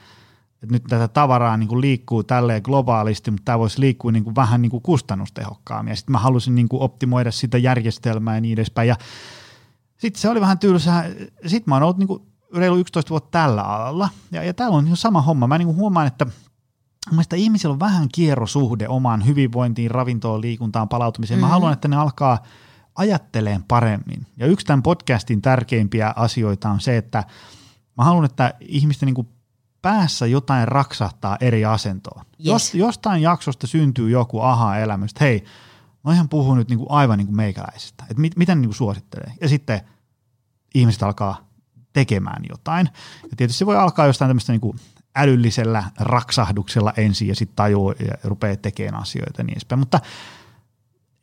että 0.62 0.74
nyt 0.74 0.84
tätä 0.88 1.08
tavaraa 1.08 1.56
niin 1.56 1.80
liikkuu 1.80 2.22
tälleen 2.22 2.62
globaalisti, 2.64 3.30
mutta 3.30 3.44
tämä 3.44 3.58
voisi 3.58 3.80
liikkua 3.80 4.12
niin 4.12 4.34
vähän 4.34 4.62
niin 4.62 4.82
kustannustehokkaammin. 4.82 5.92
Ja 5.92 5.96
sitten 5.96 6.12
mä 6.12 6.18
halusin 6.18 6.54
niin 6.54 6.68
optimoida 6.72 7.30
sitä 7.30 7.58
järjestelmää 7.58 8.34
ja 8.34 8.40
niin 8.40 8.52
edespäin. 8.52 8.88
Ja 8.88 8.96
sitten 9.96 10.20
se 10.20 10.28
oli 10.28 10.40
vähän 10.40 10.58
tylsää. 10.58 11.04
Sitten 11.46 11.62
mä 11.66 11.74
oon 11.74 11.82
ollut 11.82 11.98
niin 11.98 12.08
reilu 12.56 12.76
11 12.76 13.10
vuotta 13.10 13.30
tällä 13.30 13.62
alalla. 13.62 14.08
Ja, 14.32 14.42
ja 14.42 14.54
täällä 14.54 14.76
on 14.76 14.84
niin 14.84 14.96
sama 14.96 15.22
homma. 15.22 15.46
Mä 15.46 15.58
niin 15.58 15.76
huomaan, 15.76 16.06
että 16.06 16.24
mun 16.24 16.34
mielestä 17.10 17.36
ihmisillä 17.36 17.72
on 17.72 17.80
vähän 17.80 18.08
kierrosuhde 18.14 18.88
omaan 18.88 19.26
hyvinvointiin, 19.26 19.90
ravintoon, 19.90 20.40
liikuntaan, 20.40 20.88
palautumiseen. 20.88 21.40
Mä 21.40 21.46
Mhm. 21.46 21.52
haluan, 21.52 21.72
että 21.72 21.88
ne 21.88 21.96
alkaa 21.96 22.42
ajatteleen 22.94 23.64
paremmin. 23.64 24.26
Ja 24.36 24.46
yksi 24.46 24.66
tämän 24.66 24.82
podcastin 24.82 25.42
tärkeimpiä 25.42 26.12
asioita 26.16 26.70
on 26.70 26.80
se, 26.80 26.96
että 26.96 27.24
mä 27.98 28.04
haluan, 28.04 28.24
että 28.24 28.54
ihmisten 28.60 29.06
niin 29.06 29.14
kuin 29.14 29.28
päässä 29.82 30.26
jotain 30.26 30.68
raksahtaa 30.68 31.36
eri 31.40 31.64
asentoon. 31.64 32.24
Yes. 32.26 32.46
Jos, 32.46 32.74
jostain 32.74 33.22
jaksosta 33.22 33.66
syntyy 33.66 34.10
joku 34.10 34.40
aha-elämys, 34.40 35.10
että 35.10 35.24
hei, 35.24 35.44
mä 36.04 36.12
ihan 36.12 36.28
puhun 36.28 36.58
nyt 36.58 36.68
niinku 36.68 36.86
aivan 36.88 37.18
niinku 37.18 37.32
meikäläisestä, 37.32 38.04
että 38.10 38.20
mit, 38.20 38.36
miten 38.36 38.60
niinku 38.60 38.74
suosittelee. 38.74 39.32
Ja 39.40 39.48
sitten 39.48 39.80
ihmiset 40.74 41.02
alkaa 41.02 41.48
tekemään 41.92 42.42
jotain. 42.48 42.88
Ja 43.22 43.36
tietysti 43.36 43.58
se 43.58 43.66
voi 43.66 43.76
alkaa 43.76 44.06
jostain 44.06 44.28
tämmöistä 44.28 44.52
niinku 44.52 44.76
älyllisellä 45.16 45.84
raksahduksella 46.00 46.92
ensin 46.96 47.28
ja 47.28 47.34
sitten 47.34 47.56
tajuu 47.56 47.90
ja 47.90 48.14
rupeaa 48.24 48.56
tekemään 48.56 49.02
asioita 49.02 49.40
ja 49.40 49.44
niin 49.44 49.54
edespäin. 49.54 49.78
Mutta 49.78 50.00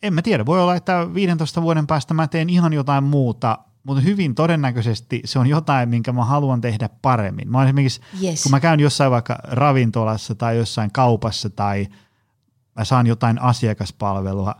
en 0.04 0.14
mä 0.14 0.22
tiedä, 0.22 0.46
voi 0.46 0.62
olla, 0.62 0.76
että 0.76 1.14
15 1.14 1.62
vuoden 1.62 1.88
päästä 1.88 2.14
mä 2.14 2.28
teen 2.28 2.50
ihan 2.50 2.74
jotain 2.74 3.04
muuta, 3.04 3.60
mutta 3.84 4.02
hyvin 4.02 4.36
todennäköisesti 4.36 5.22
se 5.26 5.40
on 5.40 5.48
jotain, 5.48 5.90
minkä 5.90 6.12
mä 6.12 6.26
haluan 6.26 6.62
tehdä 6.62 6.90
paremmin. 7.02 7.52
Mä 7.52 7.64
esimerkiksi, 7.64 8.02
Yes. 8.24 8.44
kun 8.44 8.52
mä 8.52 8.60
käyn 8.60 8.80
jossain 8.80 9.12
vaikka 9.12 9.40
ravintolassa 9.44 10.36
tai 10.36 10.58
jossain 10.58 10.92
kaupassa 10.92 11.50
tai 11.50 11.88
mä 12.76 12.86
saan 12.86 13.08
jotain 13.08 13.42
asiakaspalvelua, 13.42 14.56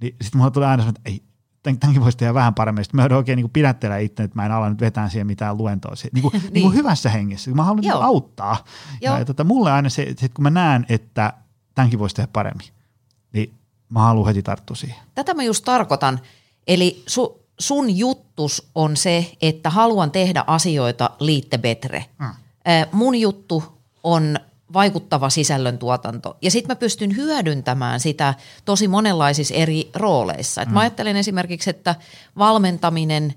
niin 0.00 0.16
sitten 0.22 0.38
mulla 0.38 0.50
tulee 0.50 0.68
aina 0.68 0.88
että 0.88 1.00
ei, 1.04 1.22
tämänkin 1.62 2.02
voisi 2.02 2.18
tehdä 2.18 2.34
vähän 2.34 2.54
paremmin. 2.54 2.84
Sitten 2.84 2.96
mä 2.98 3.02
joudun 3.02 3.16
oikein 3.18 3.36
niin 3.36 3.50
pidättelemään 3.50 4.02
itse, 4.02 4.22
että 4.22 4.36
mä 4.36 4.46
en 4.46 4.52
ala 4.52 4.70
nyt 4.70 4.80
vetää 4.80 5.08
siihen 5.08 5.26
mitään 5.26 5.58
luentoa. 5.58 5.96
Se, 5.96 6.08
niin 6.12 6.22
kuin, 6.22 6.32
niin. 6.42 6.52
niin 6.52 6.74
hyvässä 6.74 7.10
hengessä, 7.10 7.50
kun 7.50 7.56
mä 7.56 7.64
haluan 7.64 7.80
niin 7.80 7.88
Joo. 7.90 8.00
auttaa. 8.02 8.56
Joo. 9.00 9.14
Ja, 9.14 9.18
ja 9.18 9.24
tota, 9.24 9.44
mulle 9.44 9.72
aina 9.72 9.88
se, 9.88 10.02
että 10.02 10.28
kun 10.34 10.42
mä 10.42 10.50
näen, 10.50 10.86
että 10.88 11.32
tämänkin 11.74 11.98
voisi 11.98 12.16
tehdä 12.16 12.28
paremmin, 12.32 12.66
niin 13.32 13.54
mä 13.88 14.00
haluan 14.00 14.26
heti 14.26 14.42
tarttua 14.42 14.76
siihen. 14.76 14.96
Tätä 15.14 15.34
mä 15.34 15.42
just 15.42 15.64
tarkoitan. 15.64 16.20
Eli 16.66 17.02
su, 17.06 17.40
sun 17.58 17.98
juttus 17.98 18.70
on 18.74 18.96
se, 18.96 19.36
että 19.42 19.70
haluan 19.70 20.10
tehdä 20.10 20.44
asioita 20.46 21.10
liitte 21.20 21.58
betre. 21.58 22.04
Mm. 22.18 22.26
Mun 22.92 23.14
juttu 23.14 23.64
on 24.02 24.38
vaikuttava 24.72 25.30
sisällöntuotanto. 25.30 26.36
Ja 26.42 26.50
sitten 26.50 26.70
mä 26.70 26.76
pystyn 26.76 27.16
hyödyntämään 27.16 28.00
sitä 28.00 28.34
tosi 28.64 28.88
monenlaisissa 28.88 29.54
eri 29.54 29.90
rooleissa. 29.94 30.62
Et 30.62 30.68
Mä 30.68 30.80
ajattelen 30.80 31.16
esimerkiksi, 31.16 31.70
että 31.70 31.94
valmentaminen 32.38 33.34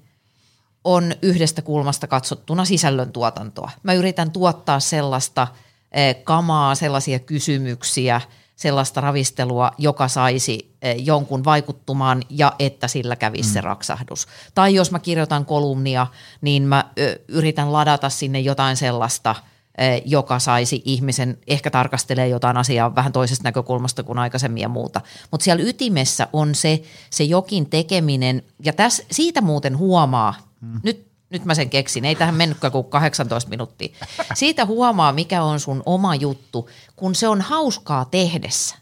on 0.83 1.15
yhdestä 1.21 1.61
kulmasta 1.61 2.07
katsottuna 2.07 2.65
sisällöntuotantoa. 2.65 3.71
Mä 3.83 3.93
yritän 3.93 4.31
tuottaa 4.31 4.79
sellaista 4.79 5.47
eh, 5.91 6.23
kamaa, 6.23 6.75
sellaisia 6.75 7.19
kysymyksiä, 7.19 8.21
sellaista 8.59 9.01
ravistelua, 9.01 9.71
joka 9.77 10.07
saisi 10.07 10.75
eh, 10.81 10.95
jonkun 11.05 11.43
vaikuttumaan 11.45 12.21
ja 12.29 12.53
että 12.59 12.87
sillä 12.87 13.15
kävisi 13.15 13.49
mm. 13.49 13.53
se 13.53 13.61
raksahdus. 13.61 14.27
Tai 14.55 14.75
jos 14.75 14.91
mä 14.91 14.99
kirjoitan 14.99 15.45
kolumnia, 15.45 16.07
niin 16.41 16.63
mä 16.63 16.85
yritän 17.27 17.73
ladata 17.73 18.09
sinne 18.09 18.39
jotain 18.39 18.77
sellaista, 18.77 19.35
eh, 19.77 20.01
joka 20.05 20.39
saisi 20.39 20.81
ihmisen 20.85 21.37
ehkä 21.47 21.71
tarkastelee 21.71 22.27
jotain 22.27 22.57
asiaa 22.57 22.95
vähän 22.95 23.11
toisesta 23.11 23.43
näkökulmasta 23.43 24.03
kuin 24.03 24.19
aikaisemmin 24.19 24.61
ja 24.61 24.69
muuta. 24.69 25.01
Mutta 25.31 25.43
siellä 25.43 25.63
ytimessä 25.63 26.27
on 26.33 26.55
se, 26.55 26.81
se 27.09 27.23
jokin 27.23 27.69
tekeminen, 27.69 28.43
ja 28.63 28.73
täs, 28.73 29.01
siitä 29.11 29.41
muuten 29.41 29.77
huomaa, 29.77 30.33
hmm. 30.61 30.79
nyt 30.83 31.08
nyt 31.29 31.45
mä 31.45 31.55
sen 31.55 31.69
keksin, 31.69 32.05
ei 32.05 32.15
tähän 32.15 32.35
mennytkään 32.35 32.71
kuin 32.71 32.85
18 32.85 33.49
minuuttia. 33.49 33.95
Siitä 34.33 34.65
huomaa, 34.65 35.13
mikä 35.13 35.43
on 35.43 35.59
sun 35.59 35.83
oma 35.85 36.15
juttu, 36.15 36.69
kun 36.95 37.15
se 37.15 37.27
on 37.27 37.41
hauskaa 37.41 38.05
tehdessä. 38.05 38.75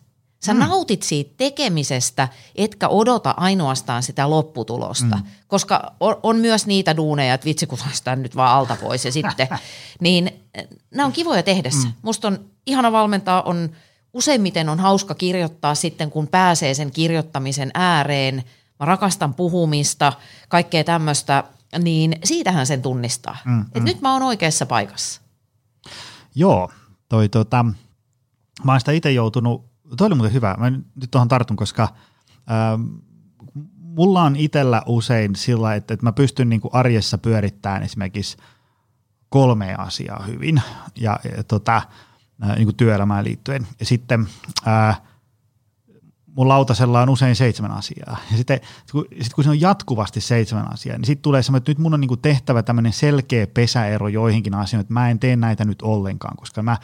Sä 0.46 0.54
mm. 0.54 0.60
nautit 0.60 1.04
siitä 1.04 1.34
tekemisestä, 1.38 2.28
etkä 2.56 2.88
odota 2.88 3.34
ainoastaan 3.38 4.04
sitä 4.04 4.30
lopputulosta, 4.30 5.16
mm. 5.16 5.24
koska 5.48 5.94
on, 6.00 6.16
on 6.24 6.38
myös 6.38 6.68
niitä 6.68 6.98
duuneja, 6.98 7.34
että 7.34 7.46
vitsi 7.46 7.68
kun 7.68 7.78
saisi 7.78 8.04
tämän 8.04 8.24
nyt 8.24 8.36
vaan 8.36 8.58
alta 8.58 8.78
pois 8.82 9.06
ja 9.06 9.12
sitten, 9.12 9.48
niin 10.00 10.32
nämä 10.92 11.06
on 11.06 11.14
kivoja 11.14 11.44
tehdessä. 11.44 11.88
Mm. 11.88 11.94
Musta 12.02 12.28
on 12.28 12.40
ihana 12.68 12.92
valmentaa, 12.92 13.42
on 13.42 13.70
useimmiten 14.14 14.70
on 14.70 14.80
hauska 14.80 15.16
kirjoittaa 15.16 15.76
sitten, 15.76 16.12
kun 16.12 16.28
pääsee 16.28 16.74
sen 16.74 16.92
kirjoittamisen 16.92 17.72
ääreen. 17.74 18.44
Mä 18.80 18.86
rakastan 18.86 19.34
puhumista, 19.34 20.14
kaikkea 20.50 20.84
tämmöistä, 20.84 21.44
niin 21.80 22.16
siitähän 22.24 22.68
sen 22.68 22.82
tunnistaa. 22.82 23.38
Mm, 23.46 23.62
Et 23.62 23.82
mm. 23.82 23.86
nyt 23.86 24.02
mä 24.02 24.14
oon 24.14 24.24
oikeassa 24.24 24.66
paikassa. 24.66 25.22
Joo, 26.36 26.72
toi 27.10 27.30
tota, 27.30 27.66
mä 28.64 28.72
oon 28.72 28.80
sitä 28.80 28.92
itse 28.92 29.12
joutunut, 29.12 29.66
toi 29.98 30.08
oli 30.08 30.16
muuten 30.16 30.34
hyvä, 30.34 30.56
mä 30.58 30.70
nyt 30.70 31.12
tuohon 31.12 31.28
tartun, 31.28 31.58
koska 31.58 31.88
ähm, 32.52 32.82
mulla 33.76 34.22
on 34.22 34.36
itsellä 34.36 34.82
usein 34.86 35.36
sillä, 35.36 35.76
että, 35.76 35.94
että 35.94 36.06
mä 36.06 36.12
pystyn 36.12 36.50
niin 36.50 36.62
kuin 36.62 36.74
arjessa 36.74 37.18
pyörittämään 37.18 37.84
esimerkiksi 37.84 38.38
kolme 39.30 39.76
asiaa 39.78 40.24
hyvin 40.24 40.62
ja, 40.96 41.20
ja 41.38 41.44
tota, 41.44 41.82
äh, 42.44 42.56
niin 42.56 42.66
kuin 42.66 42.76
työelämään 42.76 43.26
liittyen. 43.26 43.68
Ja 43.80 43.86
sitten 43.86 44.28
äh, 44.68 45.02
mun 46.38 46.48
lautasella 46.48 47.02
on 47.02 47.10
usein 47.10 47.36
seitsemän 47.36 47.72
asiaa. 47.72 48.18
Ja 48.32 48.38
sitten 48.38 48.60
kun, 48.92 49.06
sit 49.22 49.34
kun 49.34 49.44
se 49.44 49.50
on 49.50 49.62
jatkuvasti 49.62 50.22
seitsemän 50.22 50.74
asiaa, 50.74 50.98
niin 50.98 51.06
sitten 51.06 51.24
tulee 51.24 51.44
semmoinen, 51.44 51.62
että 51.62 51.72
nyt 51.72 51.78
mun 51.78 51.94
on 51.94 52.02
niinku 52.02 52.18
tehtävä 52.18 52.64
tämmöinen 52.64 52.94
selkeä 52.94 53.48
pesäero 53.48 54.08
joihinkin 54.08 54.54
asioihin, 54.54 54.82
että 54.82 54.94
mä 54.94 55.10
en 55.10 55.20
tee 55.20 55.36
näitä 55.36 55.66
nyt 55.66 55.82
ollenkaan, 55.82 56.38
koska 56.38 56.64
mä 56.64 56.78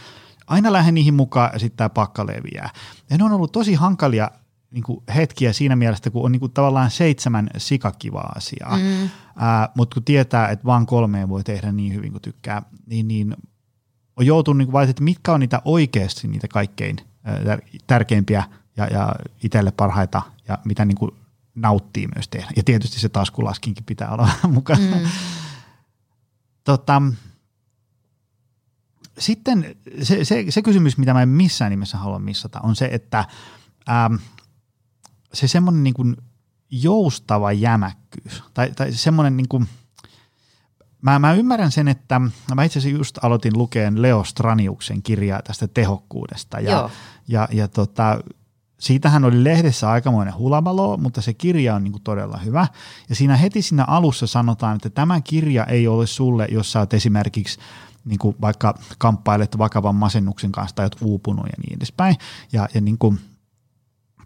aina 0.47 0.73
lähden 0.73 0.93
niihin 0.93 1.13
mukaan 1.13 1.49
ja 1.53 1.59
sitten 1.59 1.77
tämä 1.77 1.89
pakka 1.89 2.25
leviää. 2.25 2.69
Ja 3.09 3.17
ne 3.17 3.23
on 3.23 3.31
ollut 3.31 3.51
tosi 3.51 3.73
hankalia 3.73 4.31
niin 4.71 4.83
kuin 4.83 5.03
hetkiä 5.15 5.53
siinä 5.53 5.75
mielessä, 5.75 6.09
kun 6.09 6.25
on 6.25 6.31
niin 6.31 6.39
kuin 6.39 6.51
tavallaan 6.51 6.91
seitsemän 6.91 7.49
sikakivaa 7.57 8.31
asiaa, 8.35 8.77
mm. 8.77 9.09
mutta 9.75 9.93
kun 9.93 10.03
tietää, 10.03 10.47
että 10.47 10.65
vaan 10.65 10.85
kolmeen 10.85 11.29
voi 11.29 11.43
tehdä 11.43 11.71
niin 11.71 11.93
hyvin 11.93 12.11
kuin 12.11 12.21
tykkää, 12.21 12.61
niin, 12.85 13.07
niin 13.07 13.35
on 14.15 14.25
joutunut 14.25 14.57
niin 14.57 14.71
valitsemaan, 14.71 14.89
että 14.89 15.03
mitkä 15.03 15.33
on 15.33 15.39
niitä 15.39 15.61
oikeasti 15.65 16.27
niitä 16.27 16.47
kaikkein 16.47 16.95
tärkeimpiä 17.87 18.43
ja, 18.77 18.87
ja 18.87 19.15
itselle 19.43 19.71
parhaita 19.71 20.21
ja 20.47 20.57
mitä 20.65 20.85
niin 20.85 20.97
kuin 20.97 21.11
nauttii 21.55 22.07
myös 22.15 22.27
tehdä. 22.27 22.47
Ja 22.55 22.63
tietysti 22.63 22.99
se 22.99 23.09
taskulaskinkin 23.09 23.85
pitää 23.85 24.09
olla 24.09 24.29
mukana. 24.47 24.95
Mm. 24.95 25.07
tota, 26.63 27.01
sitten 29.19 29.75
se, 30.01 30.25
se, 30.25 30.45
se 30.49 30.61
kysymys, 30.61 30.97
mitä 30.97 31.13
mä 31.13 31.21
en 31.21 31.29
missään 31.29 31.71
nimessä 31.71 31.97
halua 31.97 32.19
missata, 32.19 32.59
on 32.63 32.75
se, 32.75 32.89
että 32.91 33.25
ähm, 33.89 34.15
se 35.33 35.47
semmoinen 35.47 35.83
niin 35.83 35.93
kuin 35.93 36.17
joustava 36.71 37.51
jämäkkyys, 37.51 38.43
tai, 38.53 38.71
tai 38.71 38.91
semmoinen 38.91 39.37
niin 39.37 39.47
kuin, 39.47 39.67
mä, 41.01 41.19
mä 41.19 41.33
ymmärrän 41.33 41.71
sen, 41.71 41.87
että 41.87 42.21
mä 42.55 42.63
itse 42.63 42.79
asiassa 42.79 42.97
just 42.97 43.17
aloitin 43.21 43.57
lukeen 43.57 44.01
Leo 44.01 44.23
Straniuksen 44.23 45.03
kirjaa 45.03 45.41
tästä 45.41 45.67
tehokkuudesta, 45.67 46.59
ja, 46.59 46.71
Joo. 46.71 46.91
ja, 47.27 47.47
ja 47.51 47.67
tota, 47.67 48.23
siitähän 48.83 49.25
oli 49.25 49.43
lehdessä 49.43 49.89
aikamoinen 49.89 50.35
hulamalo, 50.37 50.97
mutta 50.97 51.21
se 51.21 51.33
kirja 51.33 51.75
on 51.75 51.83
niin 51.83 51.91
kuin 51.91 52.03
todella 52.03 52.37
hyvä. 52.37 52.67
Ja 53.09 53.15
siinä 53.15 53.37
heti 53.37 53.61
siinä 53.61 53.83
alussa 53.83 54.27
sanotaan, 54.27 54.75
että 54.75 54.89
tämä 54.89 55.21
kirja 55.21 55.65
ei 55.65 55.87
ole 55.87 56.07
sulle, 56.07 56.47
jos 56.51 56.71
sä 56.71 56.79
oot 56.79 56.93
esimerkiksi 56.93 57.59
niin 58.05 58.19
kuin 58.19 58.35
vaikka 58.41 58.77
kamppailet 58.97 59.57
vakavan 59.57 59.95
masennuksen 59.95 60.51
kanssa 60.51 60.75
tai 60.75 60.85
oot 60.85 60.95
uupunut 61.01 61.45
ja 61.45 61.53
niin 61.57 61.77
edespäin. 61.77 62.15
Ja, 62.51 62.67
ja 62.73 62.81
niin 62.81 62.97
kuin 62.97 63.19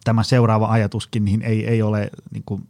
tämä 0.04 0.24
seuraava 0.24 0.68
ajatuskin 0.68 1.26
niin 1.26 1.42
ei, 1.42 1.68
ei 1.68 1.82
ole, 1.82 2.10
niin 2.32 2.44
kuin, 2.46 2.68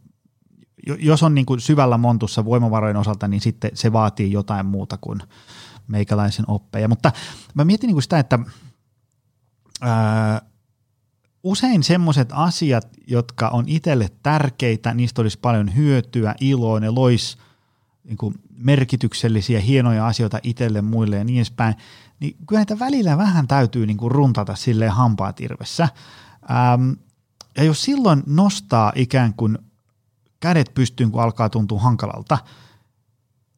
jos 0.86 1.22
on 1.22 1.34
niin 1.34 1.46
kuin 1.46 1.60
syvällä 1.60 1.98
montussa 1.98 2.44
voimavarojen 2.44 2.96
osalta, 2.96 3.28
niin 3.28 3.40
sitten 3.40 3.70
se 3.74 3.92
vaatii 3.92 4.32
jotain 4.32 4.66
muuta 4.66 4.98
kuin 5.00 5.20
meikäläisen 5.86 6.44
oppeja. 6.48 6.88
Mutta 6.88 7.12
mä 7.54 7.64
mietin 7.64 7.88
niin 7.88 7.94
kuin 7.94 8.02
sitä, 8.02 8.18
että 8.18 8.38
ää, 9.80 10.42
usein 11.42 11.82
semmoiset 11.82 12.28
asiat, 12.32 12.88
jotka 13.06 13.48
on 13.48 13.64
itselle 13.66 14.08
tärkeitä, 14.22 14.94
niistä 14.94 15.22
olisi 15.22 15.38
paljon 15.38 15.76
hyötyä, 15.76 16.34
iloa, 16.40 16.80
ne 16.80 16.90
lois 16.90 17.38
niin 18.04 18.16
kuin 18.16 18.34
merkityksellisiä, 18.56 19.60
hienoja 19.60 20.06
asioita 20.06 20.38
itselle, 20.42 20.82
muille 20.82 21.16
ja 21.16 21.24
niin 21.24 21.36
edespäin, 21.36 21.74
niin 22.20 22.36
kyllä 22.46 22.58
näitä 22.58 22.78
välillä 22.78 23.18
vähän 23.18 23.48
täytyy 23.48 23.86
niin 23.86 23.96
kuin 23.96 24.10
runtata 24.10 24.54
silleen 24.54 24.92
hampaat 24.92 25.40
irvessä. 25.40 25.88
Ähm, 26.50 26.90
ja 27.56 27.64
jos 27.64 27.82
silloin 27.82 28.22
nostaa 28.26 28.92
ikään 28.94 29.34
kuin 29.34 29.58
kädet 30.40 30.74
pystyyn, 30.74 31.10
kun 31.10 31.22
alkaa 31.22 31.48
tuntua 31.48 31.80
hankalalta, 31.80 32.38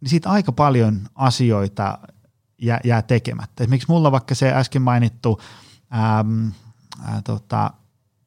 niin 0.01 0.09
siitä 0.11 0.31
aika 0.31 0.53
paljon 0.53 1.01
asioita 1.15 1.99
jää, 2.63 2.81
jää 2.85 3.03
tekemättä. 3.03 3.65
Esimerkiksi 3.65 3.89
mulla 3.89 4.13
vaikka 4.13 4.35
se 4.35 4.53
äsken 4.53 4.83
mainittu 4.83 5.41
äm, 6.21 6.53
ää, 7.05 7.23
tota, 7.23 7.71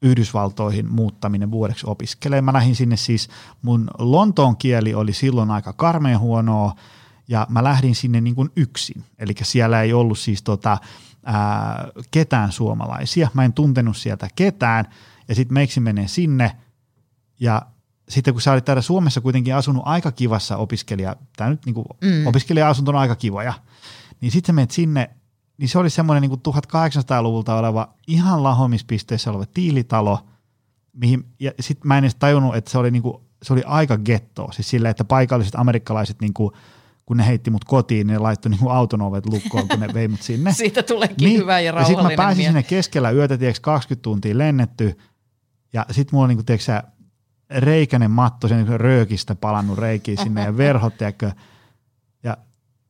Yhdysvaltoihin 0.02 0.92
muuttaminen 0.92 1.50
vuodeksi 1.50 1.86
opiskelemaan. 1.86 2.44
Mä 2.44 2.52
lähdin 2.52 2.76
sinne 2.76 2.96
siis, 2.96 3.28
mun 3.62 3.90
Lontoon 3.98 4.56
kieli 4.56 4.94
oli 4.94 5.12
silloin 5.12 5.50
aika 5.50 5.72
karmeen 5.72 6.18
huonoa, 6.18 6.74
ja 7.28 7.46
mä 7.50 7.64
lähdin 7.64 7.94
sinne 7.94 8.20
niin 8.20 8.34
kuin 8.34 8.50
yksin. 8.56 9.04
Eli 9.18 9.34
siellä 9.42 9.82
ei 9.82 9.92
ollut 9.92 10.18
siis 10.18 10.42
tota, 10.42 10.78
ää, 11.24 11.88
ketään 12.10 12.52
suomalaisia. 12.52 13.28
Mä 13.34 13.44
en 13.44 13.52
tuntenut 13.52 13.96
sieltä 13.96 14.28
ketään, 14.36 14.84
ja 15.28 15.34
sitten 15.34 15.54
meiksi 15.54 15.80
menee 15.80 16.08
sinne, 16.08 16.56
ja 17.40 17.62
sitten 18.08 18.34
kun 18.34 18.40
sä 18.42 18.52
olit 18.52 18.64
täällä 18.64 18.82
Suomessa 18.82 19.20
kuitenkin 19.20 19.54
asunut 19.54 19.82
aika 19.86 20.12
kivassa 20.12 20.56
opiskelija, 20.56 21.16
tämä 21.36 21.50
nyt 21.50 21.66
niin 21.66 21.74
kuin 21.74 21.86
mm. 22.00 22.26
opiskelija-asunto 22.26 22.90
on 22.90 22.98
aika 22.98 23.16
kivoja, 23.16 23.54
niin 24.20 24.30
sitten 24.32 24.46
sä 24.46 24.52
menet 24.52 24.70
sinne, 24.70 25.10
niin 25.58 25.68
se 25.68 25.78
oli 25.78 25.90
semmoinen 25.90 26.22
niin 26.22 26.40
1800-luvulta 26.40 27.54
oleva 27.54 27.94
ihan 28.06 28.42
lahomispisteessä 28.42 29.30
oleva 29.30 29.46
tiilitalo, 29.46 30.18
mihin, 30.92 31.24
ja 31.40 31.52
sitten 31.60 31.88
mä 31.88 31.98
en 31.98 32.04
edes 32.04 32.14
tajunnut, 32.14 32.56
että 32.56 32.70
se 32.70 32.78
oli, 32.78 32.90
niin 32.90 33.02
kuin, 33.02 33.16
se 33.42 33.52
oli 33.52 33.62
aika 33.66 33.98
getto, 33.98 34.48
siis 34.52 34.70
silleen, 34.70 34.90
että 34.90 35.04
paikalliset 35.04 35.54
amerikkalaiset 35.54 36.20
niin 36.20 36.34
kuin, 36.34 36.50
kun 37.06 37.16
ne 37.16 37.26
heitti 37.26 37.50
mut 37.50 37.64
kotiin, 37.64 38.06
niin 38.06 38.12
ne 38.14 38.18
laittoi 38.18 38.50
niinku 38.50 38.68
auton 38.68 39.02
ovet 39.02 39.26
lukkoon, 39.26 39.68
kun 39.68 39.80
ne 39.80 39.94
vei 39.94 40.08
mut 40.08 40.22
sinne. 40.22 40.52
Siitä 40.62 40.82
tuleekin 40.82 41.28
niin, 41.28 41.40
hyvä 41.40 41.60
ja 41.60 41.72
rauhallinen 41.72 42.02
Ja 42.02 42.08
sitten 42.08 42.18
mä 42.18 42.24
pääsin 42.24 42.40
mie- 42.42 42.48
sinne 42.48 42.62
keskellä 42.62 43.10
yötä, 43.10 43.38
tiedätkö, 43.38 43.60
20 43.62 44.02
tuntia 44.02 44.38
lennetty, 44.38 44.98
ja 45.72 45.86
sitten 45.90 46.16
mulla 46.16 46.24
on 46.24 46.28
niinku, 46.28 46.44
tiedätkö, 46.44 46.82
reikäinen 47.50 48.10
matto, 48.10 48.48
sen 48.48 48.56
niinku 48.56 48.78
röökistä 48.78 49.34
palannut 49.34 49.78
reikiin 49.78 50.18
sinne 50.18 50.44
ja 50.44 50.56
verhot, 50.56 50.98
tiedätkö. 50.98 51.32
Ja 52.22 52.36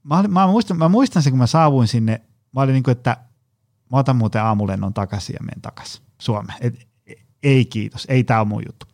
mä, 0.03 0.23
mä, 0.23 0.47
muistan, 0.47 0.79
mä 0.79 0.89
muistan 0.89 1.23
sen, 1.23 1.33
kun 1.33 1.39
mä 1.39 1.47
saavuin 1.47 1.89
sinne, 1.89 2.21
mä 2.55 2.61
olin 2.61 2.73
niin 2.73 2.83
kuin, 2.83 2.93
että 2.93 3.17
mä 3.93 3.99
otan 3.99 4.17
muuten 4.17 4.43
aamulennon 4.43 4.95
takaisin 4.95 5.35
ja 5.35 5.45
menen 5.45 5.63
takaisin 5.63 6.03
Suomeen. 6.19 6.59
Et, 6.61 6.89
ei 7.43 7.65
kiitos, 7.65 8.07
ei 8.11 8.25
tämä 8.25 8.41
ole 8.41 8.49
mun 8.49 8.63
juttu. 8.67 8.87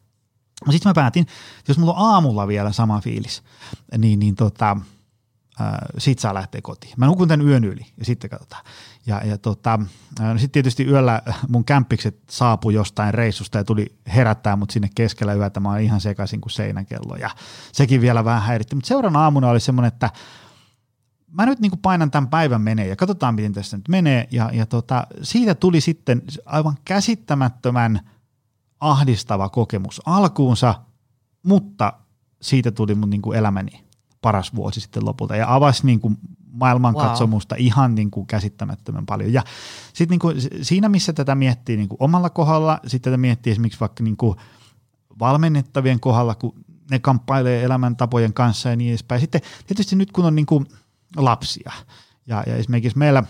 No 0.66 0.72
sitten 0.72 0.90
mä 0.90 0.94
päätin, 0.94 1.22
että 1.58 1.70
jos 1.70 1.78
mulla 1.78 1.94
on 1.94 2.10
aamulla 2.12 2.48
vielä 2.48 2.72
sama 2.72 3.00
fiilis, 3.00 3.42
niin, 3.98 4.18
niin 4.18 4.36
tota, 4.36 4.76
äh, 5.60 5.72
sit 5.98 6.18
saa 6.18 6.34
lähteä 6.34 6.60
kotiin. 6.62 6.94
Mä 6.96 7.06
nukun 7.06 7.28
tämän 7.28 7.48
yön 7.48 7.64
yli 7.64 7.86
ja 7.96 8.04
sitten 8.04 8.30
katsotaan. 8.30 8.64
Ja, 9.06 9.20
ja 9.24 9.38
tota, 9.38 9.78
no 10.20 10.32
sitten 10.32 10.50
tietysti 10.50 10.84
yöllä 10.84 11.22
mun 11.48 11.64
kämppikset 11.64 12.18
saapui 12.30 12.74
jostain 12.74 13.14
reissusta 13.14 13.58
ja 13.58 13.64
tuli 13.64 13.94
herättää 14.14 14.56
mut 14.56 14.70
sinne 14.70 14.88
keskellä 14.94 15.34
yötä. 15.34 15.60
Mä 15.60 15.72
olin 15.72 15.84
ihan 15.84 16.00
sekaisin 16.00 16.40
kuin 16.40 16.52
seinäkello 16.52 17.16
ja 17.16 17.30
sekin 17.72 18.00
vielä 18.00 18.24
vähän 18.24 18.42
häiritti. 18.42 18.74
Mutta 18.74 18.88
seuraavana 18.88 19.24
aamuna 19.24 19.48
oli 19.48 19.60
semmoinen, 19.60 19.88
että 19.88 20.10
mä 21.32 21.46
nyt 21.46 21.60
niin 21.60 21.70
kuin 21.70 21.80
painan 21.80 22.10
tämän 22.10 22.30
päivän 22.30 22.62
menee 22.62 22.86
ja 22.86 22.96
katsotaan, 22.96 23.34
miten 23.34 23.52
tässä 23.52 23.76
nyt 23.76 23.88
menee. 23.88 24.28
Ja, 24.30 24.50
ja 24.52 24.66
tota, 24.66 25.06
siitä 25.22 25.54
tuli 25.54 25.80
sitten 25.80 26.22
aivan 26.44 26.74
käsittämättömän 26.84 28.00
ahdistava 28.80 29.48
kokemus 29.48 30.02
alkuunsa, 30.06 30.74
mutta 31.42 31.92
siitä 32.42 32.70
tuli 32.70 32.94
mun 32.94 33.10
niin 33.10 33.22
kuin 33.22 33.38
elämäni 33.38 33.84
paras 34.22 34.54
vuosi 34.54 34.80
sitten 34.80 35.04
lopulta 35.04 35.36
ja 35.36 35.54
avasi 35.54 35.86
niin 35.86 36.00
kuin 36.00 36.18
maailmankatsomusta 36.52 37.54
wow. 37.54 37.64
ihan 37.64 37.94
niin 37.94 38.10
kuin 38.10 38.26
käsittämättömän 38.26 39.06
paljon. 39.06 39.32
Ja 39.32 39.42
sitten 39.86 40.08
niin 40.08 40.18
kuin 40.18 40.36
siinä, 40.62 40.88
missä 40.88 41.12
tätä 41.12 41.34
miettii 41.34 41.76
niin 41.76 41.88
kuin 41.88 41.96
omalla 42.00 42.30
kohdalla, 42.30 42.80
sitten 42.86 43.10
tätä 43.10 43.20
miettii 43.20 43.50
esimerkiksi 43.50 43.80
vaikka 43.80 44.04
niin 44.04 44.16
kuin 44.16 44.36
valmennettavien 45.18 46.00
kohdalla, 46.00 46.34
kun 46.34 46.54
ne 46.90 46.98
kamppailee 46.98 47.64
elämäntapojen 47.64 48.32
kanssa 48.32 48.68
ja 48.68 48.76
niin 48.76 48.90
edespäin. 48.90 49.20
Sitten 49.20 49.40
tietysti 49.66 49.96
nyt 49.96 50.12
kun 50.12 50.24
on 50.24 50.36
niin 50.36 50.46
kuin 50.46 50.66
lapsia 51.16 51.72
ja, 52.26 52.44
ja 52.46 52.56
esimerkiksi 52.56 52.98
meillä 52.98 53.22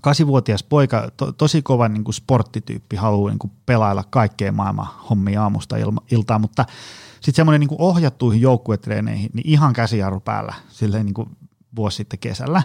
kasivuotias 0.00 0.62
poika, 0.62 1.10
to, 1.16 1.32
tosi 1.32 1.62
kova 1.62 1.88
niin 1.88 2.04
kuin 2.04 2.14
sporttityyppi, 2.14 2.96
haluaa 2.96 3.30
niin 3.30 3.38
kuin 3.38 3.52
pelailla 3.66 4.04
kaikkea 4.10 4.52
maailman 4.52 4.88
hommia 5.10 5.42
aamusta 5.42 5.76
ilma, 5.76 6.02
iltaa, 6.10 6.38
mutta 6.38 6.64
sitten 7.14 7.34
semmoinen 7.34 7.60
niin 7.60 7.76
ohjattuihin 7.78 8.40
joukkuetreeneihin, 8.40 9.30
niin 9.34 9.48
ihan 9.48 9.72
käsijarru 9.72 10.20
päällä 10.20 10.54
silleen 10.68 11.06
niin 11.06 11.14
kuin 11.14 11.28
vuosi 11.76 11.96
sitten 11.96 12.18
kesällä. 12.18 12.62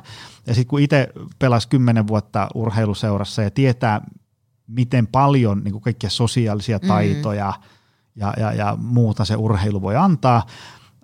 Ja 0.47 0.53
sitten 0.53 0.69
kun 0.69 0.79
itse 0.81 1.09
pelasi 1.39 1.67
kymmenen 1.67 2.07
vuotta 2.07 2.47
urheiluseurassa 2.55 3.41
ja 3.41 3.51
tietää, 3.51 4.01
miten 4.67 5.07
paljon 5.07 5.61
niin 5.63 5.71
kuin 5.71 5.81
kaikkia 5.81 6.09
sosiaalisia 6.09 6.77
mm. 6.77 6.87
taitoja 6.87 7.53
mm. 7.57 7.63
ja, 8.15 8.33
ja, 8.37 8.53
ja 8.53 8.77
muuta 8.81 9.25
se 9.25 9.35
urheilu 9.35 9.81
voi 9.81 9.95
antaa, 9.95 10.45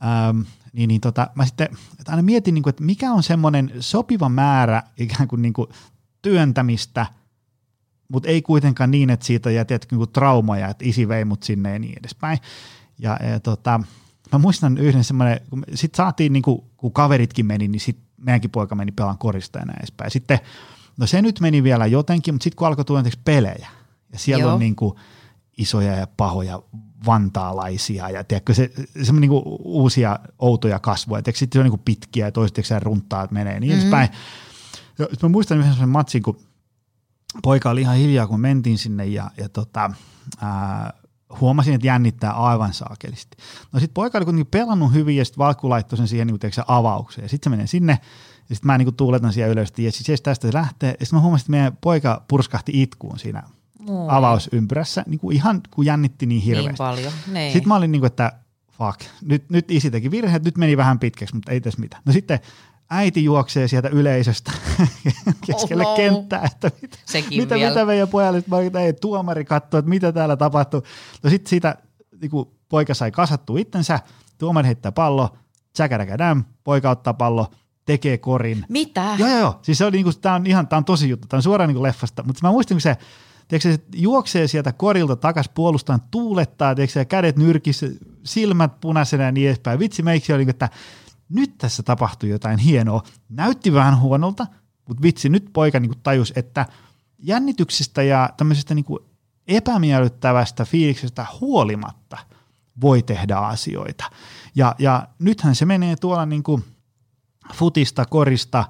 ähm, 0.03 0.41
niin, 0.76 0.88
niin 0.88 1.01
tota, 1.01 1.28
mä 1.36 1.45
sitten 1.45 1.67
että 1.99 2.11
aina 2.11 2.23
mietin, 2.23 2.53
niin 2.53 2.63
kuin, 2.63 2.71
että 2.71 2.84
mikä 2.84 3.11
on 3.11 3.23
semmoinen 3.23 3.71
sopiva 3.80 4.30
määrä 4.30 4.84
ikään 4.97 5.28
kuin, 5.28 5.41
niin 5.41 5.53
kuin 5.53 5.69
työntämistä, 6.21 7.05
mutta 8.07 8.30
ei 8.30 8.41
kuitenkaan 8.41 8.91
niin, 8.91 9.09
että 9.09 9.26
siitä 9.26 9.51
jää 9.51 9.65
tietysti 9.65 9.95
niin 9.95 10.09
traumaja, 10.13 10.67
että 10.67 10.86
isi 10.86 11.07
vei 11.07 11.26
mut 11.26 11.43
sinne 11.43 11.73
ja 11.73 11.80
niin 11.80 11.99
edespäin. 11.99 12.38
Ja, 12.99 13.19
ja 13.32 13.39
tota, 13.39 13.80
mä 14.32 14.39
muistan 14.39 14.78
yhden 14.78 15.03
semmoinen, 15.03 15.39
kun 15.49 15.63
sit 15.73 15.95
saatiin, 15.95 16.34
niin 16.34 16.43
kuin, 16.43 16.63
kun 16.78 16.93
kaveritkin 16.93 17.45
meni, 17.45 17.67
niin 17.67 17.80
sit 17.80 17.97
meidänkin 18.17 18.51
poika 18.51 18.76
meni 18.76 18.91
pelaan 18.91 19.17
korista 19.17 19.59
ja 19.59 19.65
näin 19.65 19.80
edespäin. 19.80 20.11
Sitten, 20.11 20.39
no 20.97 21.07
se 21.07 21.21
nyt 21.21 21.39
meni 21.39 21.63
vielä 21.63 21.86
jotenkin, 21.86 22.34
mutta 22.34 22.43
sitten 22.43 22.57
kun 22.57 22.67
alkoi 22.67 22.86
tulla 22.86 23.03
pelejä, 23.26 23.69
ja 24.13 24.19
siellä 24.19 24.41
Joo. 24.41 24.53
on 24.53 24.59
niin 24.59 24.76
kuin 24.76 24.95
isoja 25.57 25.95
ja 25.95 26.07
pahoja 26.17 26.61
vantaalaisia 27.05 28.09
ja 28.09 28.23
tiedätkö, 28.23 28.53
se, 28.53 28.71
se 29.03 29.11
on 29.11 29.21
niin 29.21 29.29
kuin 29.29 29.43
uusia 29.59 30.19
outoja 30.39 30.79
kasvoja. 30.79 31.23
Sitten 31.25 31.49
se 31.53 31.59
on 31.59 31.63
niin 31.63 31.71
kuin 31.71 31.81
pitkiä 31.85 32.25
ja 32.25 32.31
toiset 32.31 32.65
se 32.65 32.79
runtaa, 32.79 33.23
että 33.23 33.33
menee 33.33 33.59
niin 33.59 33.71
mm-hmm. 33.71 33.81
edespäin. 33.81 34.09
Ja 34.99 35.07
mä 35.23 35.29
muistan 35.29 35.57
yhden 35.57 35.71
sellaisen 35.71 35.89
matsin, 35.89 36.23
kun 36.23 36.39
poika 37.43 37.69
oli 37.69 37.81
ihan 37.81 37.95
hiljaa, 37.95 38.27
kun 38.27 38.39
mentiin 38.39 38.77
sinne 38.77 39.05
ja, 39.05 39.31
ja 39.37 39.49
tota, 39.49 39.91
ää, 40.41 40.93
huomasin, 41.41 41.73
että 41.73 41.87
jännittää 41.87 42.31
aivan 42.31 42.73
saakelisti. 42.73 43.37
No 43.71 43.79
sitten 43.79 43.93
poika 43.93 44.17
oli 44.17 44.25
kuitenkin 44.25 44.51
pelannut 44.51 44.93
hyvin 44.93 45.17
ja 45.17 45.25
sitten 45.25 45.39
Valkku 45.39 45.69
laittoi 45.69 45.97
sen 45.97 46.07
siihen 46.07 46.27
niin 46.27 46.39
kuin, 46.39 46.65
avaukseen. 46.67 47.25
Ja 47.25 47.29
sitten 47.29 47.51
se 47.51 47.55
menee 47.55 47.67
sinne 47.67 47.99
ja 48.49 48.55
sitten 48.55 48.67
mä 48.67 48.77
niin 48.77 48.95
tuuletan 48.95 49.33
siellä 49.33 49.51
ylös, 49.51 49.73
ja 49.77 49.91
siis 49.91 50.21
tästä 50.21 50.47
se 50.47 50.53
lähtee. 50.53 50.95
Ja 50.99 51.05
sitten 51.05 51.17
mä 51.17 51.21
huomasin, 51.21 51.43
että 51.43 51.51
meidän 51.51 51.77
poika 51.81 52.23
purskahti 52.27 52.81
itkuun 52.81 53.19
siinä 53.19 53.43
Moi. 53.80 54.07
avausympyrässä, 54.09 55.03
niin 55.07 55.19
kuin 55.19 55.36
ihan 55.36 55.61
kun 55.71 55.86
jännitti 55.86 56.26
niin 56.26 56.41
hirveästi. 56.41 56.69
Niin 56.69 56.78
paljon, 56.78 57.13
niin. 57.32 57.53
Sitten 57.53 57.67
mä 57.67 57.76
olin 57.76 57.91
niin 57.91 57.99
kuin, 57.99 58.07
että 58.07 58.32
fuck, 58.71 59.01
nyt, 59.21 59.49
nyt 59.49 59.71
isi 59.71 59.91
teki 59.91 60.11
virheet, 60.11 60.43
nyt 60.45 60.57
meni 60.57 60.78
vähän 60.78 60.99
pitkäksi, 60.99 61.36
mutta 61.36 61.51
ei 61.51 61.61
tässä 61.61 61.80
mitään. 61.80 62.03
No 62.05 62.13
sitten 62.13 62.39
äiti 62.89 63.23
juoksee 63.23 63.67
sieltä 63.67 63.89
yleisöstä 63.89 64.51
keskelle 65.47 65.86
Oho. 65.86 65.95
kenttää, 65.95 66.41
että 66.45 66.71
mitä, 66.82 66.97
Sekin 67.05 67.41
mitä, 67.41 67.55
mitä 67.55 67.86
meidän 67.86 68.07
pojalle, 68.07 68.43
mä 68.73 68.80
ei 68.80 68.93
tuomari 68.93 69.45
katsoo, 69.45 69.78
että 69.78 69.89
mitä 69.89 70.11
täällä 70.11 70.38
tapahtuu. 70.38 70.84
No 71.23 71.30
sitten 71.30 71.49
siitä 71.49 71.76
niin 72.21 72.32
kuin, 72.32 72.49
poika 72.69 72.93
sai 72.93 73.11
kasattu 73.11 73.57
itsensä, 73.57 73.99
tuomari 74.38 74.67
heittää 74.67 74.91
pallo, 74.91 75.38
tsäkäräkädäm, 75.73 76.43
poika 76.63 76.89
ottaa 76.89 77.13
pallo, 77.13 77.51
tekee 77.86 78.17
korin. 78.17 78.65
Mitä? 78.69 79.15
Joo, 79.17 79.30
joo, 79.30 79.39
joo. 79.39 79.59
Siis 79.61 79.78
se 79.78 79.86
oli 79.86 79.97
niinku, 79.97 80.13
tää 80.13 80.34
on 80.34 80.47
ihan, 80.47 80.67
tää 80.67 80.78
on 80.78 80.86
tosi 80.86 81.09
juttu, 81.09 81.28
tää 81.28 81.38
on 81.38 81.43
suoraan 81.43 81.67
niinku 81.67 81.84
leffasta, 81.84 82.23
mutta 82.23 82.47
mä 82.47 82.51
muistin, 82.51 82.76
kun 82.76 82.82
se, 82.82 82.97
tiedätkö, 83.47 83.71
se 83.71 83.79
juoksee 83.95 84.47
sieltä 84.47 84.71
korilta 84.71 85.15
takas 85.15 85.49
puolustaan, 85.49 86.01
tuulettaa, 86.11 86.75
tiedätkö, 86.75 86.93
se 86.93 87.05
kädet 87.05 87.37
nyrkissä, 87.37 87.87
silmät 88.23 88.81
punaisena 88.81 89.23
ja 89.23 89.31
niin 89.31 89.47
edespäin. 89.47 89.79
Vitsi, 89.79 90.03
meiksi 90.03 90.33
oli, 90.33 90.37
niinku, 90.39 90.49
että 90.49 90.69
nyt 91.29 91.57
tässä 91.57 91.83
tapahtui 91.83 92.29
jotain 92.29 92.59
hienoa. 92.59 93.03
Näytti 93.29 93.73
vähän 93.73 93.99
huonolta, 93.99 94.47
mutta 94.87 95.03
vitsi, 95.03 95.29
nyt 95.29 95.49
poika 95.53 95.79
niinku 95.79 95.97
tajus, 96.03 96.33
että 96.35 96.65
jännityksestä 97.19 98.03
ja 98.03 98.29
tämmöisestä 98.37 98.75
niinku 98.75 98.99
epämiellyttävästä 99.47 100.65
fiiliksestä 100.65 101.25
huolimatta 101.41 102.17
voi 102.81 103.03
tehdä 103.03 103.35
asioita. 103.35 104.05
Ja, 104.55 104.75
ja 104.79 105.07
nythän 105.19 105.55
se 105.55 105.65
menee 105.65 105.95
tuolla 105.95 106.25
niinku 106.25 106.61
futista, 107.53 108.05
korista, 108.05 108.65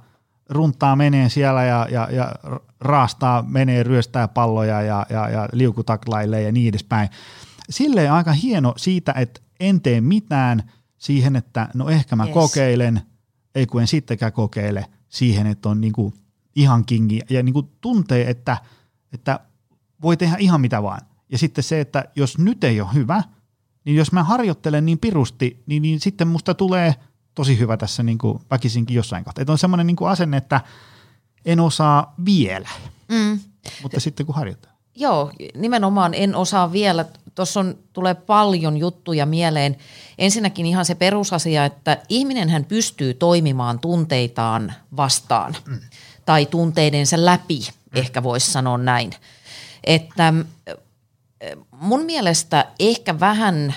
runtaa 0.50 0.96
menee 0.96 1.30
siellä 1.30 1.64
ja, 1.64 1.88
ja, 1.91 2.08
ja 2.12 2.32
raastaa, 2.80 3.43
menee, 3.48 3.84
ryöstää 3.84 4.28
palloja 4.28 4.82
ja, 4.82 5.06
ja, 5.10 5.30
ja 5.30 5.50
liukutaklailee 5.52 6.41
ja 6.41 6.52
niin 6.52 6.70
edespäin. 6.70 7.10
Silleen 7.70 8.12
aika 8.12 8.34
hieno 8.34 8.74
siitä, 8.78 9.14
että 9.18 9.41
en 9.60 9.82
tee 9.82 10.02
mitään 10.02 10.72
siihen, 10.98 11.36
että 11.36 11.70
no 11.74 11.89
ehkä 11.89 12.16
mä 12.16 12.24
Yes. 12.24 12.36
yes. 12.36 12.43
kokeilen, 12.43 13.02
ei 13.56 13.66
kun 13.66 13.82
en 13.82 13.88
sittenkään 13.88 14.34
kokeile 14.34 14.86
siihen, 15.10 15.48
että 15.48 15.70
on 15.70 15.82
niinku 15.82 16.14
ihan 16.56 16.86
kingi 16.86 17.22
ja 17.30 17.43
niinku 17.43 17.64
tuntee, 17.82 18.30
että, 18.30 18.58
että 19.14 19.39
voi 20.02 20.18
tehdä 20.18 20.36
ihan 20.39 20.62
mitä 20.62 20.84
vaan. 20.84 21.02
Ja 21.30 21.38
sitten 21.38 21.64
se, 21.64 21.82
että 21.82 22.06
jos 22.16 22.38
nyt 22.38 22.64
ei 22.64 22.82
ole 22.82 22.93
hyvä, 22.93 23.24
niin 23.86 23.98
jos 23.98 24.12
mä 24.12 24.24
harjoittelen 24.24 24.86
niin 24.86 25.00
pirusti, 25.00 25.64
niin, 25.66 25.82
niin 25.82 26.00
sitten 26.00 26.28
musta 26.28 26.54
tulee 26.54 26.96
tosi 27.36 27.59
hyvä 27.59 27.77
tässä 27.77 28.03
niin 28.03 28.17
kuin 28.17 28.39
väkisinkin 28.51 28.95
jossain 28.95 29.23
kohtaa. 29.23 29.41
Että 29.41 29.51
on 29.51 29.57
semmoinen 29.57 29.88
niin 29.88 29.97
asenne, 30.07 30.38
että 30.38 30.61
en 31.45 31.59
osaa 31.59 32.13
vielä, 32.25 32.69
Mm. 33.09 33.39
mutta 33.81 33.99
sitten 33.99 34.25
kun 34.25 34.36
harjoittaa. 34.36 34.71
Joo, 34.95 35.31
nimenomaan 35.55 36.13
en 36.13 36.36
osaa 36.36 36.71
vielä. 36.71 37.05
Tuossa 37.36 37.59
on, 37.59 37.77
tulee 37.93 38.13
paljon 38.13 38.77
juttuja 38.77 39.25
mieleen. 39.25 39.77
Ensinnäkin 40.17 40.65
ihan 40.65 40.86
se 40.86 40.95
perusasia, 40.95 41.65
että 41.65 41.97
ihminen 42.09 42.49
hän 42.49 42.65
pystyy 42.65 43.13
toimimaan 43.13 43.79
tunteitaan 43.79 44.73
vastaan 44.97 45.55
mm. 45.65 45.79
tai 46.25 46.45
tunteidensa 46.45 47.25
läpi, 47.25 47.59
mm. 47.59 47.99
ehkä 47.99 48.23
voisi 48.23 48.51
sanoa 48.51 48.77
näin. 48.77 49.11
Että 49.83 50.27
äh, 50.27 50.33
mun 51.71 52.05
mielestä 52.05 52.65
ehkä 52.79 53.19
vähän 53.19 53.75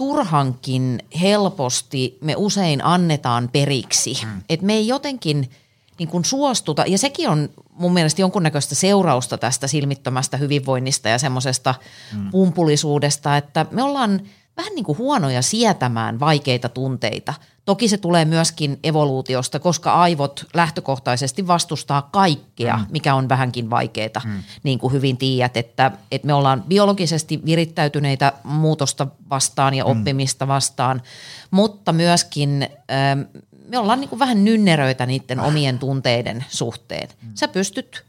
turhankin 0.00 1.02
helposti 1.20 2.18
me 2.20 2.34
usein 2.36 2.84
annetaan 2.84 3.48
periksi. 3.52 4.20
Mm. 4.24 4.42
Että 4.48 4.66
me 4.66 4.72
ei 4.72 4.88
jotenkin 4.88 5.50
niin 5.98 6.08
kuin 6.08 6.24
suostuta, 6.24 6.84
ja 6.86 6.98
sekin 6.98 7.28
on 7.28 7.48
mun 7.72 7.92
mielestä 7.92 8.20
jonkunnäköistä 8.22 8.74
seurausta 8.74 9.38
tästä 9.38 9.66
silmittömästä 9.66 10.36
hyvinvoinnista 10.36 11.08
ja 11.08 11.18
semmoisesta 11.18 11.74
mm. 12.16 12.30
pumpulisuudesta, 12.30 13.36
että 13.36 13.66
me 13.70 13.82
ollaan 13.82 14.20
vähän 14.60 14.74
niin 14.74 14.84
kuin 14.84 14.98
huonoja 14.98 15.42
sietämään 15.42 16.20
vaikeita 16.20 16.68
tunteita. 16.68 17.34
Toki 17.64 17.88
se 17.88 17.96
tulee 17.96 18.24
myöskin 18.24 18.78
evoluutiosta, 18.84 19.58
koska 19.58 19.92
aivot 19.92 20.46
lähtökohtaisesti 20.54 21.46
vastustaa 21.46 22.08
kaikkea, 22.12 22.76
mm. 22.76 22.86
mikä 22.90 23.14
on 23.14 23.28
vähänkin 23.28 23.70
vaikeaa, 23.70 24.22
mm. 24.24 24.42
niin 24.62 24.78
kuin 24.78 24.92
hyvin 24.92 25.16
tiedät, 25.16 25.56
että, 25.56 25.92
että 26.12 26.26
me 26.26 26.34
ollaan 26.34 26.64
biologisesti 26.68 27.40
virittäytyneitä 27.44 28.32
muutosta 28.44 29.06
vastaan 29.30 29.74
ja 29.74 29.84
oppimista 29.84 30.48
vastaan, 30.48 31.02
mutta 31.50 31.92
myöskin 31.92 32.68
ähm, 32.90 33.20
me 33.68 33.78
ollaan 33.78 34.00
niin 34.00 34.08
kuin 34.08 34.18
vähän 34.18 34.44
nynneröitä 34.44 35.06
niiden 35.06 35.40
omien 35.40 35.78
tunteiden 35.78 36.44
suhteen. 36.48 37.08
Sä 37.34 37.48
pystyt 37.48 38.04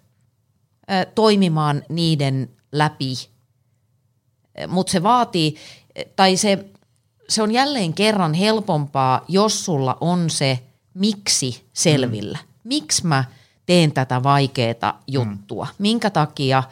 äh, 0.92 1.06
toimimaan 1.16 1.84
niiden 1.90 2.50
läpi, 2.72 3.14
mutta 4.68 4.92
se 4.92 5.04
vaatii, 5.04 5.56
tai 6.16 6.38
se, 6.38 6.66
se 7.30 7.44
on 7.44 7.52
jälleen 7.52 7.94
kerran 7.94 8.34
helpompaa, 8.34 9.26
jos 9.28 9.66
sulla 9.66 9.98
on 10.02 10.30
se 10.30 10.60
miksi 10.94 11.64
selvillä. 11.74 12.38
Mm. 12.42 12.48
Miksi 12.64 13.08
mä 13.08 13.24
teen 13.66 13.92
tätä 13.92 14.24
vaikeaa 14.24 15.04
juttua? 15.08 15.66
Mm. 15.66 15.76
Minkä 15.78 16.10
takia 16.10 16.64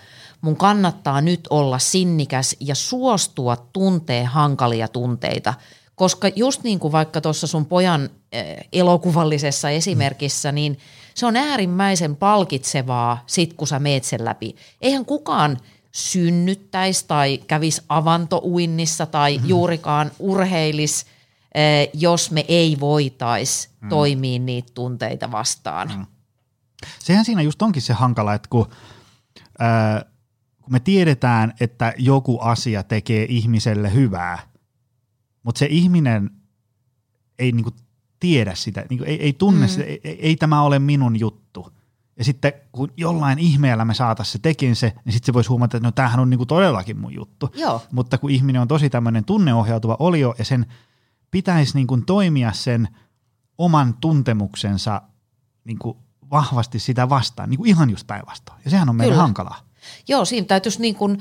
mun 0.42 0.58
kannattaa 0.58 1.22
nyt 1.22 1.48
olla 1.50 1.80
sinnikäs 1.80 2.56
ja 2.60 2.76
suostua 2.76 3.58
tuntee 3.74 4.24
hankalia 4.24 4.88
tunteita? 4.88 5.54
Koska 5.96 6.28
just 6.36 6.64
niin 6.64 6.80
kuin 6.80 6.92
vaikka 6.92 7.22
tuossa 7.22 7.48
sun 7.48 7.66
pojan 7.66 8.10
eh, 8.32 8.58
elokuvallisessa 8.74 9.70
esimerkissä, 9.70 10.52
niin 10.52 10.80
se 11.16 11.26
on 11.26 11.36
äärimmäisen 11.36 12.16
palkitsevaa 12.16 13.24
sit 13.26 13.54
kun 13.54 13.68
sä 13.68 13.80
meet 13.80 14.04
sen 14.04 14.26
läpi. 14.26 14.56
Eihän 14.82 15.06
kukaan 15.06 15.58
synnyttäisi 15.92 17.06
tai 17.08 17.38
kävisi 17.38 17.82
avantouinnissa 17.90 19.06
tai 19.06 19.36
mm-hmm. 19.36 19.50
juurikaan 19.50 20.12
urheilis, 20.20 21.06
eh, 21.56 21.90
jos 21.94 22.32
me 22.32 22.46
ei 22.48 22.78
voitaisi 22.80 23.70
mm. 23.82 23.90
toimia 23.90 24.40
niitä 24.40 24.72
tunteita 24.74 25.32
vastaan. 25.32 25.92
Mm. 25.98 26.06
Sehän 27.00 27.26
siinä 27.26 27.42
just 27.42 27.62
onkin 27.62 27.82
se 27.82 27.94
hankala, 27.94 28.34
että 28.34 28.48
kun, 28.50 28.68
ää, 29.60 30.06
kun 30.62 30.74
me 30.74 30.80
tiedetään, 30.80 31.54
että 31.60 31.94
joku 31.98 32.40
asia 32.40 32.84
tekee 32.84 33.26
ihmiselle 33.30 33.94
hyvää, 33.94 34.40
mutta 35.44 35.60
se 35.60 35.68
ihminen 35.70 36.30
ei 37.40 37.52
niinku 37.52 37.72
tiedä 38.20 38.56
sitä, 38.56 38.86
niinku 38.90 39.06
ei, 39.06 39.22
ei 39.22 39.34
tunne 39.34 39.66
mm. 39.66 39.70
sitä, 39.70 39.84
ei, 39.84 40.02
ei 40.04 40.36
tämä 40.36 40.62
ole 40.62 40.80
minun 40.80 41.20
juttu. 41.20 41.79
Ja 42.20 42.26
sitten 42.26 42.54
kun 42.72 42.92
jollain 42.98 43.40
ihmeellä 43.40 43.86
me 43.86 43.94
saataisiin 43.94 44.32
se 44.34 44.40
tekin 44.40 44.76
se, 44.76 44.94
niin 45.06 45.14
sitten 45.14 45.26
se 45.26 45.34
voisi 45.34 45.50
huomata, 45.50 45.78
että 45.78 45.88
no 45.88 45.92
tämähän 45.92 46.20
on 46.20 46.30
niinku 46.30 46.46
todellakin 46.46 47.00
mun 47.00 47.14
juttu. 47.14 47.50
Joo. 47.56 47.82
Mutta 47.92 48.18
kun 48.18 48.30
ihminen 48.30 48.62
on 48.62 48.68
tosi 48.68 48.90
tämmöinen 48.90 49.26
tunneohjautuva 49.26 49.96
olio 50.00 50.36
ja 50.38 50.46
sen 50.46 50.66
pitäisi 51.32 51.76
niinku 51.76 51.98
toimia 51.98 52.52
sen 52.54 52.88
oman 53.58 53.94
tuntemuksensa 54.02 55.02
niinku 55.64 55.98
vahvasti 56.32 56.80
sitä 56.80 57.10
vastaan, 57.10 57.50
niinku 57.50 57.66
ihan 57.66 57.90
just 57.90 58.08
päinvastoin. 58.08 58.60
Ja 58.66 58.72
sehän 58.72 58.90
on 58.90 58.96
meille 58.96 59.14
Kyllä. 59.14 59.24
hankalaa. 59.24 59.60
Joo, 60.08 60.26
siinä 60.26 60.48
täytyisi 60.48 60.82
niin 60.82 60.96
kuin, 60.96 61.20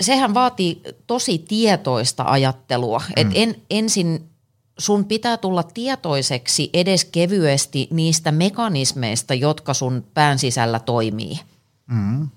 sehän 0.00 0.34
vaatii 0.34 0.82
tosi 1.06 1.38
tietoista 1.38 2.24
ajattelua. 2.26 2.98
Mm. 2.98 3.12
Et 3.16 3.28
en, 3.34 3.54
ensin 3.70 4.31
sun 4.78 5.04
pitää 5.04 5.36
tulla 5.36 5.62
tietoiseksi 5.62 6.70
edes 6.72 7.04
kevyesti 7.04 7.88
niistä 7.90 8.32
mekanismeista, 8.32 9.34
jotka 9.34 9.74
sun 9.74 10.06
pään 10.14 10.38
sisällä 10.38 10.78
toimii. 10.78 11.40
Mm. 11.86 12.28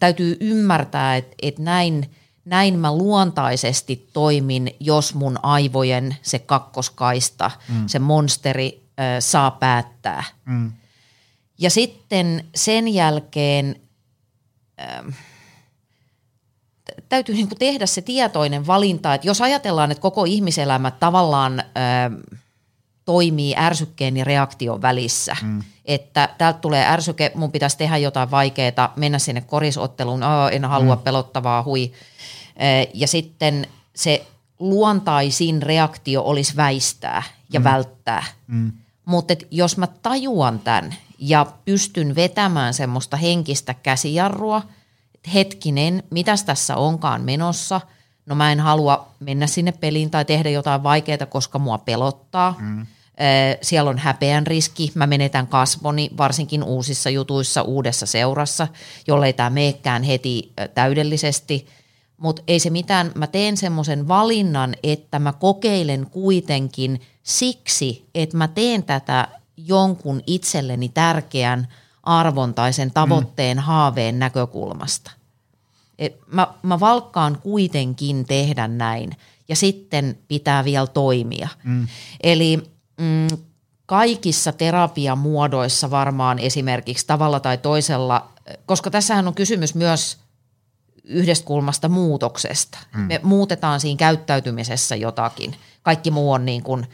Täytyy 0.00 0.36
ymmärtää, 0.40 1.16
että 1.16 1.34
et 1.42 1.58
näin, 1.58 2.10
näin 2.44 2.78
mä 2.78 2.96
luontaisesti 2.96 4.08
toimin, 4.12 4.70
jos 4.80 5.14
mun 5.14 5.38
aivojen 5.42 6.16
se 6.22 6.38
kakkoskaista, 6.38 7.50
mm. 7.68 7.86
se 7.86 7.98
monsteri 7.98 8.82
äh, 9.00 9.06
saa 9.20 9.50
päättää. 9.50 10.24
Mm. 10.44 10.72
Ja 11.58 11.70
sitten 11.70 12.44
sen 12.54 12.88
jälkeen 12.88 13.80
ähm, 14.80 15.08
tä- 17.12 17.16
täytyy 17.16 17.34
niinku 17.34 17.54
tehdä 17.54 17.86
se 17.86 18.02
tietoinen 18.02 18.66
valinta, 18.66 19.14
että 19.14 19.26
jos 19.26 19.40
ajatellaan, 19.40 19.90
että 19.90 20.02
koko 20.02 20.24
ihmiselämä 20.24 20.90
tavallaan 20.90 21.60
ähm, 21.60 22.14
toimii 23.04 23.54
ärsykkeen 23.56 24.16
ja 24.16 24.24
reaktion 24.24 24.82
välissä, 24.82 25.36
mm. 25.42 25.62
että 25.84 26.28
täältä 26.38 26.58
tulee 26.58 26.86
ärsyke, 26.86 27.32
mun 27.34 27.52
pitäisi 27.52 27.78
tehdä 27.78 27.96
jotain 27.96 28.30
vaikeaa, 28.30 28.92
mennä 28.96 29.18
sinne 29.18 29.40
korisotteluun, 29.40 30.22
oh, 30.22 30.52
en 30.52 30.64
halua 30.64 30.96
mm. 30.96 31.02
pelottavaa, 31.02 31.62
hui. 31.62 31.92
Äh, 32.62 32.86
Ja 32.94 33.08
sitten 33.08 33.66
se 33.96 34.26
luontaisin 34.58 35.62
reaktio 35.62 36.22
olisi 36.22 36.56
väistää 36.56 37.22
ja 37.52 37.60
mm. 37.60 37.64
välttää. 37.64 38.24
Mm. 38.46 38.72
Mutta 39.04 39.34
jos 39.50 39.76
mä 39.76 39.86
tajuan 39.86 40.58
tämän 40.58 40.94
ja 41.18 41.46
pystyn 41.64 42.14
vetämään 42.14 42.74
semmoista 42.74 43.16
henkistä 43.16 43.74
käsijarrua, 43.74 44.62
hetkinen, 45.34 46.02
mitäs 46.10 46.44
tässä 46.44 46.76
onkaan 46.76 47.22
menossa, 47.22 47.80
no 48.26 48.34
mä 48.34 48.52
en 48.52 48.60
halua 48.60 49.08
mennä 49.20 49.46
sinne 49.46 49.72
peliin 49.72 50.10
tai 50.10 50.24
tehdä 50.24 50.50
jotain 50.50 50.82
vaikeaa, 50.82 51.26
koska 51.26 51.58
mua 51.58 51.78
pelottaa. 51.78 52.54
Mm. 52.60 52.86
Siellä 53.62 53.90
on 53.90 53.98
häpeän 53.98 54.46
riski, 54.46 54.92
mä 54.94 55.06
menetän 55.06 55.46
kasvoni, 55.46 56.10
varsinkin 56.16 56.64
uusissa 56.64 57.10
jutuissa, 57.10 57.62
uudessa 57.62 58.06
seurassa, 58.06 58.68
jollei 59.06 59.32
tämä 59.32 59.50
meekään 59.50 60.02
heti 60.02 60.52
täydellisesti. 60.74 61.66
Mutta 62.16 62.42
ei 62.48 62.60
se 62.60 62.70
mitään, 62.70 63.12
mä 63.14 63.26
teen 63.26 63.56
semmoisen 63.56 64.08
valinnan, 64.08 64.74
että 64.82 65.18
mä 65.18 65.32
kokeilen 65.32 66.06
kuitenkin 66.10 67.00
siksi, 67.22 68.08
että 68.14 68.36
mä 68.36 68.48
teen 68.48 68.82
tätä 68.82 69.28
jonkun 69.56 70.22
itselleni 70.26 70.88
tärkeän 70.88 71.68
arvon 72.02 72.54
tai 72.54 72.72
sen 72.72 72.90
tavoitteen 72.90 73.56
mm. 73.56 73.62
haaveen 73.62 74.18
näkökulmasta. 74.18 75.10
Et 75.98 76.18
mä, 76.26 76.46
mä 76.62 76.80
valkkaan 76.80 77.38
kuitenkin 77.42 78.24
tehdä 78.24 78.68
näin. 78.68 79.16
ja 79.48 79.56
sitten 79.56 80.18
pitää 80.28 80.64
vielä 80.64 80.86
toimia. 80.86 81.48
Mm. 81.64 81.88
Eli 82.22 82.56
mm, 83.00 83.38
kaikissa 83.86 84.52
terapiamuodoissa 84.52 85.90
varmaan 85.90 86.38
esimerkiksi 86.38 87.06
tavalla 87.06 87.40
tai 87.40 87.58
toisella, 87.58 88.28
koska 88.66 88.90
tässähän 88.90 89.28
on 89.28 89.34
kysymys 89.34 89.74
myös 89.74 90.18
yhdestä 91.04 91.46
kulmasta 91.46 91.88
muutoksesta. 91.88 92.78
Mm. 92.94 93.00
Me 93.00 93.20
muutetaan 93.22 93.80
siinä 93.80 93.98
käyttäytymisessä 93.98 94.96
jotakin. 94.96 95.56
Kaikki 95.82 96.10
muu 96.10 96.32
on 96.32 96.44
niin 96.44 96.62
kuin 96.62 96.86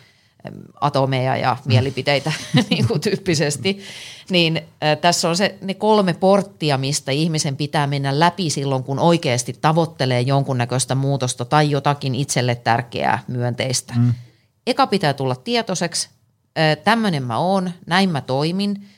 atomeja 0.81 1.37
ja 1.37 1.55
mm. 1.55 1.69
mielipiteitä 1.69 2.33
niin 2.71 2.87
kuin 2.87 3.01
tyyppisesti. 3.01 3.81
Niin 4.31 4.57
äh, 4.57 4.99
tässä 5.01 5.29
on 5.29 5.37
se, 5.37 5.59
ne 5.61 5.75
kolme 5.75 6.15
porttia, 6.15 6.79
mistä 6.79 7.13
ihmisen 7.13 7.57
pitää 7.57 7.87
mennä 7.87 8.21
läpi 8.21 8.51
silloin, 8.51 8.85
kun 8.85 8.99
oikeasti 8.99 9.53
tavoittelee 9.61 10.21
jonkunnäköistä 10.21 10.95
muutosta 10.95 11.45
tai 11.45 11.71
jotakin 11.71 12.15
itselle 12.15 12.55
tärkeää 12.55 13.25
myönteistä. 13.29 13.95
Mm. 13.97 14.15
Eka 14.67 14.87
pitää 14.87 15.15
tulla 15.15 15.37
tietoiseksi, 15.37 16.09
tämmöinen 16.85 17.23
mä 17.23 17.39
oon, 17.39 17.71
näin 17.87 18.11
mä 18.11 18.21
toimin. 18.21 18.89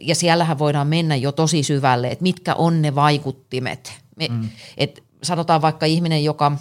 Ja 0.00 0.14
siellähän 0.14 0.58
voidaan 0.58 0.86
mennä 0.86 1.16
jo 1.16 1.32
tosi 1.32 1.62
syvälle, 1.62 2.08
että 2.08 2.22
mitkä 2.22 2.54
on 2.54 2.82
ne 2.82 2.94
vaikuttimet. 2.94 3.92
Me, 4.16 4.28
mm. 4.28 4.48
et 4.76 5.02
sanotaan 5.22 5.62
vaikka 5.62 5.86
ihminen, 5.86 6.24
joka 6.24 6.52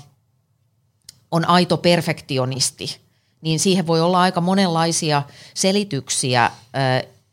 on 1.32 1.50
aito 1.50 1.78
perfektionisti, 1.78 3.05
niin 3.46 3.60
siihen 3.60 3.88
voi 3.88 4.02
olla 4.02 4.22
aika 4.22 4.42
monenlaisia 4.42 5.24
selityksiä 5.54 6.52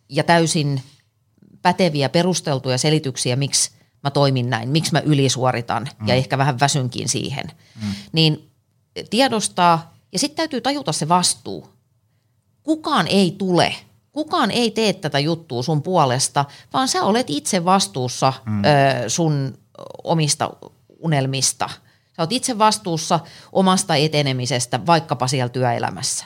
ja 0.09 0.25
täysin 0.25 0.83
päteviä, 1.63 2.09
perusteltuja 2.09 2.79
selityksiä, 2.79 3.37
miksi 3.37 3.71
mä 4.03 4.11
toimin 4.11 4.51
näin, 4.51 4.69
miksi 4.69 4.93
mä 4.93 5.01
ylisuoritan 5.01 5.89
mm. 5.99 6.09
ja 6.09 6.15
ehkä 6.15 6.39
vähän 6.39 6.61
väsynkin 6.61 7.09
siihen. 7.09 7.45
Mm. 7.83 7.95
Niin 8.13 8.51
tiedostaa 9.11 9.95
ja 10.13 10.19
sitten 10.19 10.37
täytyy 10.37 10.61
tajuta 10.61 10.93
se 10.93 11.09
vastuu 11.09 11.73
kukaan 12.63 13.07
ei 13.09 13.35
tule, 13.39 13.75
kukaan 14.13 14.51
ei 14.51 14.71
tee 14.71 14.93
tätä 14.93 15.19
juttua 15.19 15.63
sun 15.63 15.83
puolesta, 15.83 16.45
vaan 16.73 16.89
sä 16.89 17.03
olet 17.03 17.31
itse 17.31 17.65
vastuussa 17.65 18.33
mm. 18.47 18.63
ö, 18.65 19.09
sun 19.09 19.59
omista 20.05 20.51
unelmista. 20.99 21.71
Sä 22.17 22.23
oot 22.23 22.33
itse 22.33 22.59
vastuussa 22.59 23.21
omasta 23.53 23.97
etenemisestä 23.97 24.87
vaikkapa 24.87 25.29
siellä 25.29 25.49
työelämässä. 25.49 26.25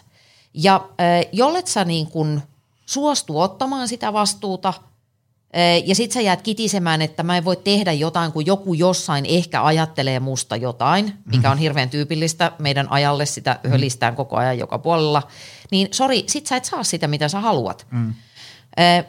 Ja 0.54 0.88
jollet 1.32 1.66
sä 1.66 1.84
niin 1.84 2.06
kun 2.06 2.42
suostu 2.86 3.40
ottamaan 3.40 3.88
sitä 3.88 4.12
vastuuta– 4.12 4.74
ja 5.84 5.94
sit 5.94 6.12
sä 6.12 6.20
jäät 6.20 6.42
kitisemään, 6.42 7.02
että 7.02 7.22
mä 7.22 7.36
en 7.36 7.44
voi 7.44 7.56
tehdä 7.56 7.92
jotain, 7.92 8.32
kun 8.32 8.46
joku 8.46 8.74
jossain 8.74 9.26
ehkä 9.26 9.64
ajattelee 9.64 10.20
musta 10.20 10.56
jotain, 10.56 11.14
mikä 11.24 11.50
on 11.50 11.58
hirveän 11.58 11.90
tyypillistä 11.90 12.52
meidän 12.58 12.92
ajalle, 12.92 13.26
sitä 13.26 13.60
hölistään 13.70 14.16
koko 14.16 14.36
ajan 14.36 14.58
joka 14.58 14.78
puolella. 14.78 15.22
Niin 15.70 15.88
sori, 15.90 16.24
sit 16.26 16.46
sä 16.46 16.56
et 16.56 16.64
saa 16.64 16.84
sitä, 16.84 17.08
mitä 17.08 17.28
sä 17.28 17.40
haluat. 17.40 17.86
Mm. 17.90 18.14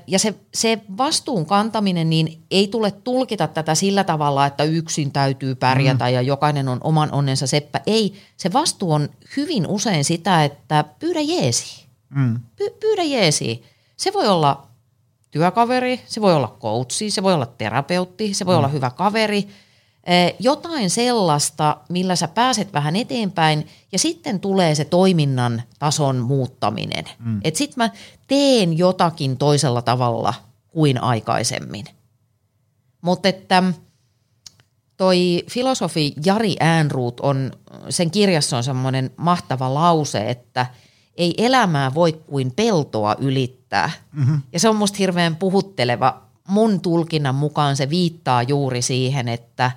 Ja 0.07 0.19
se, 0.19 0.35
se 0.53 0.81
vastuun 0.97 1.45
kantaminen, 1.45 2.09
niin 2.09 2.43
ei 2.51 2.67
tule 2.67 2.91
tulkita 2.91 3.47
tätä 3.47 3.75
sillä 3.75 4.03
tavalla, 4.03 4.45
että 4.45 4.63
yksin 4.63 5.11
täytyy 5.11 5.55
pärjätä 5.55 6.05
mm. 6.05 6.13
ja 6.13 6.21
jokainen 6.21 6.67
on 6.67 6.77
oman 6.83 7.11
onnensa 7.11 7.47
seppä. 7.47 7.81
Ei, 7.85 8.13
se 8.37 8.53
vastuu 8.53 8.91
on 8.91 9.09
hyvin 9.37 9.67
usein 9.67 10.05
sitä, 10.05 10.43
että 10.43 10.85
pyydä 10.99 11.21
jeesi. 11.21 11.85
Mm. 12.09 12.39
Py, 12.55 12.69
pyydä 12.79 13.03
jeesi. 13.03 13.63
Se 13.97 14.13
voi 14.13 14.27
olla 14.27 14.67
työkaveri, 15.31 16.01
se 16.05 16.21
voi 16.21 16.33
olla 16.33 16.57
coachi, 16.61 17.11
se 17.11 17.23
voi 17.23 17.33
olla 17.33 17.45
terapeutti, 17.45 18.33
se 18.33 18.45
voi 18.45 18.55
mm. 18.55 18.57
olla 18.57 18.67
hyvä 18.67 18.89
kaveri, 18.89 19.47
jotain 20.39 20.89
sellaista, 20.89 21.77
millä 21.89 22.15
sä 22.15 22.27
pääset 22.27 22.73
vähän 22.73 22.95
eteenpäin 22.95 23.67
ja 23.91 23.99
sitten 23.99 24.39
tulee 24.39 24.75
se 24.75 24.85
toiminnan 24.85 25.63
tason 25.79 26.17
muuttaminen. 26.17 27.05
Mm. 27.19 27.41
Että 27.43 27.57
sit 27.57 27.77
mä 27.77 27.89
teen 28.27 28.77
jotakin 28.77 29.37
toisella 29.37 29.81
tavalla 29.81 30.33
kuin 30.67 31.03
aikaisemmin. 31.03 31.85
Mutta 33.01 33.29
että 33.29 33.63
toi 34.97 35.43
filosofi 35.49 36.13
Jari 36.25 36.55
Äänruut 36.59 37.19
on, 37.19 37.51
sen 37.89 38.11
kirjassa 38.11 38.57
on 38.57 38.63
semmoinen 38.63 39.11
mahtava 39.17 39.73
lause, 39.73 40.29
että– 40.29 40.65
ei 41.17 41.33
elämää 41.37 41.93
voi 41.93 42.13
kuin 42.13 42.51
peltoa 42.55 43.15
ylittää. 43.19 43.91
Mm-hmm. 44.11 44.41
Ja 44.53 44.59
se 44.59 44.69
on 44.69 44.75
musta 44.75 44.97
hirveän 44.97 45.35
puhutteleva. 45.35 46.21
Mun 46.47 46.81
tulkinnan 46.81 47.35
mukaan 47.35 47.75
se 47.75 47.89
viittaa 47.89 48.43
juuri 48.43 48.81
siihen, 48.81 49.27
että 49.27 49.71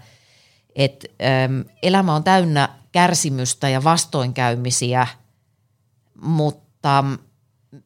et, 0.76 1.04
äm, 1.44 1.64
elämä 1.82 2.14
on 2.14 2.24
täynnä 2.24 2.68
kärsimystä 2.92 3.68
ja 3.68 3.84
vastoinkäymisiä, 3.84 5.06
mutta 6.22 7.04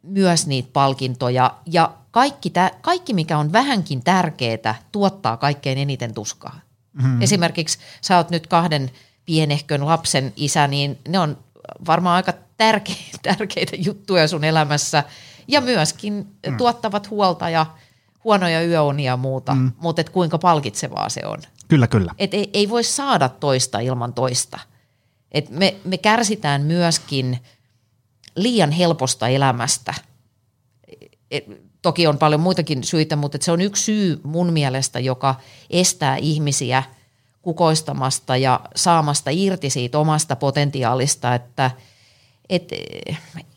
myös 0.02 0.46
niitä 0.46 0.68
palkintoja. 0.72 1.54
Ja 1.66 1.94
kaikki, 2.10 2.50
tä, 2.50 2.70
kaikki 2.80 3.14
mikä 3.14 3.38
on 3.38 3.52
vähänkin 3.52 4.04
tärkeää, 4.04 4.74
tuottaa 4.92 5.36
kaikkein 5.36 5.78
eniten 5.78 6.14
tuskaa. 6.14 6.60
Mm-hmm. 6.92 7.22
Esimerkiksi 7.22 7.78
sä 8.00 8.16
oot 8.16 8.30
nyt 8.30 8.46
kahden 8.46 8.90
pienehkön 9.24 9.86
lapsen 9.86 10.32
isä, 10.36 10.66
niin 10.66 10.98
ne 11.08 11.18
on 11.18 11.38
varmaan 11.86 12.16
aika 12.16 12.32
tärkeitä, 12.56 13.18
tärkeitä 13.36 13.76
juttuja 13.76 14.28
sun 14.28 14.44
elämässä 14.44 15.04
ja 15.48 15.60
myöskin 15.60 16.26
mm. 16.46 16.56
tuottavat 16.56 17.10
huolta 17.10 17.50
ja 17.50 17.66
huonoja 18.24 18.64
yöunia 18.64 19.12
ja 19.12 19.16
muuta, 19.16 19.54
mm. 19.54 19.72
mutta 19.76 20.00
et 20.00 20.10
kuinka 20.10 20.38
palkitsevaa 20.38 21.08
se 21.08 21.26
on. 21.26 21.38
Kyllä, 21.68 21.86
kyllä. 21.86 22.12
Et 22.18 22.34
ei, 22.34 22.50
ei 22.52 22.68
voi 22.68 22.84
saada 22.84 23.28
toista 23.28 23.80
ilman 23.80 24.14
toista. 24.14 24.58
Et 25.32 25.50
me, 25.50 25.76
me 25.84 25.98
kärsitään 25.98 26.62
myöskin 26.62 27.38
liian 28.36 28.70
helposta 28.70 29.28
elämästä. 29.28 29.94
Et, 31.30 31.44
toki 31.82 32.06
on 32.06 32.18
paljon 32.18 32.40
muitakin 32.40 32.84
syitä, 32.84 33.16
mutta 33.16 33.38
se 33.40 33.52
on 33.52 33.60
yksi 33.60 33.82
syy 33.82 34.20
mun 34.22 34.52
mielestä, 34.52 35.00
joka 35.00 35.34
estää 35.70 36.16
ihmisiä 36.16 36.82
kukoistamasta 37.42 38.36
ja 38.36 38.60
saamasta 38.76 39.30
irti 39.32 39.70
siitä 39.70 39.98
omasta 39.98 40.36
potentiaalista, 40.36 41.34
että– 41.34 41.70
et 42.48 42.68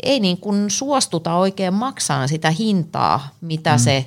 ei 0.03 0.19
niin 0.19 0.37
kuin 0.37 0.69
suostuta 0.71 1.35
oikein 1.35 1.73
maksaa 1.73 2.27
sitä 2.27 2.51
hintaa, 2.51 3.29
mitä 3.41 3.73
mm. 3.73 3.79
se 3.79 4.05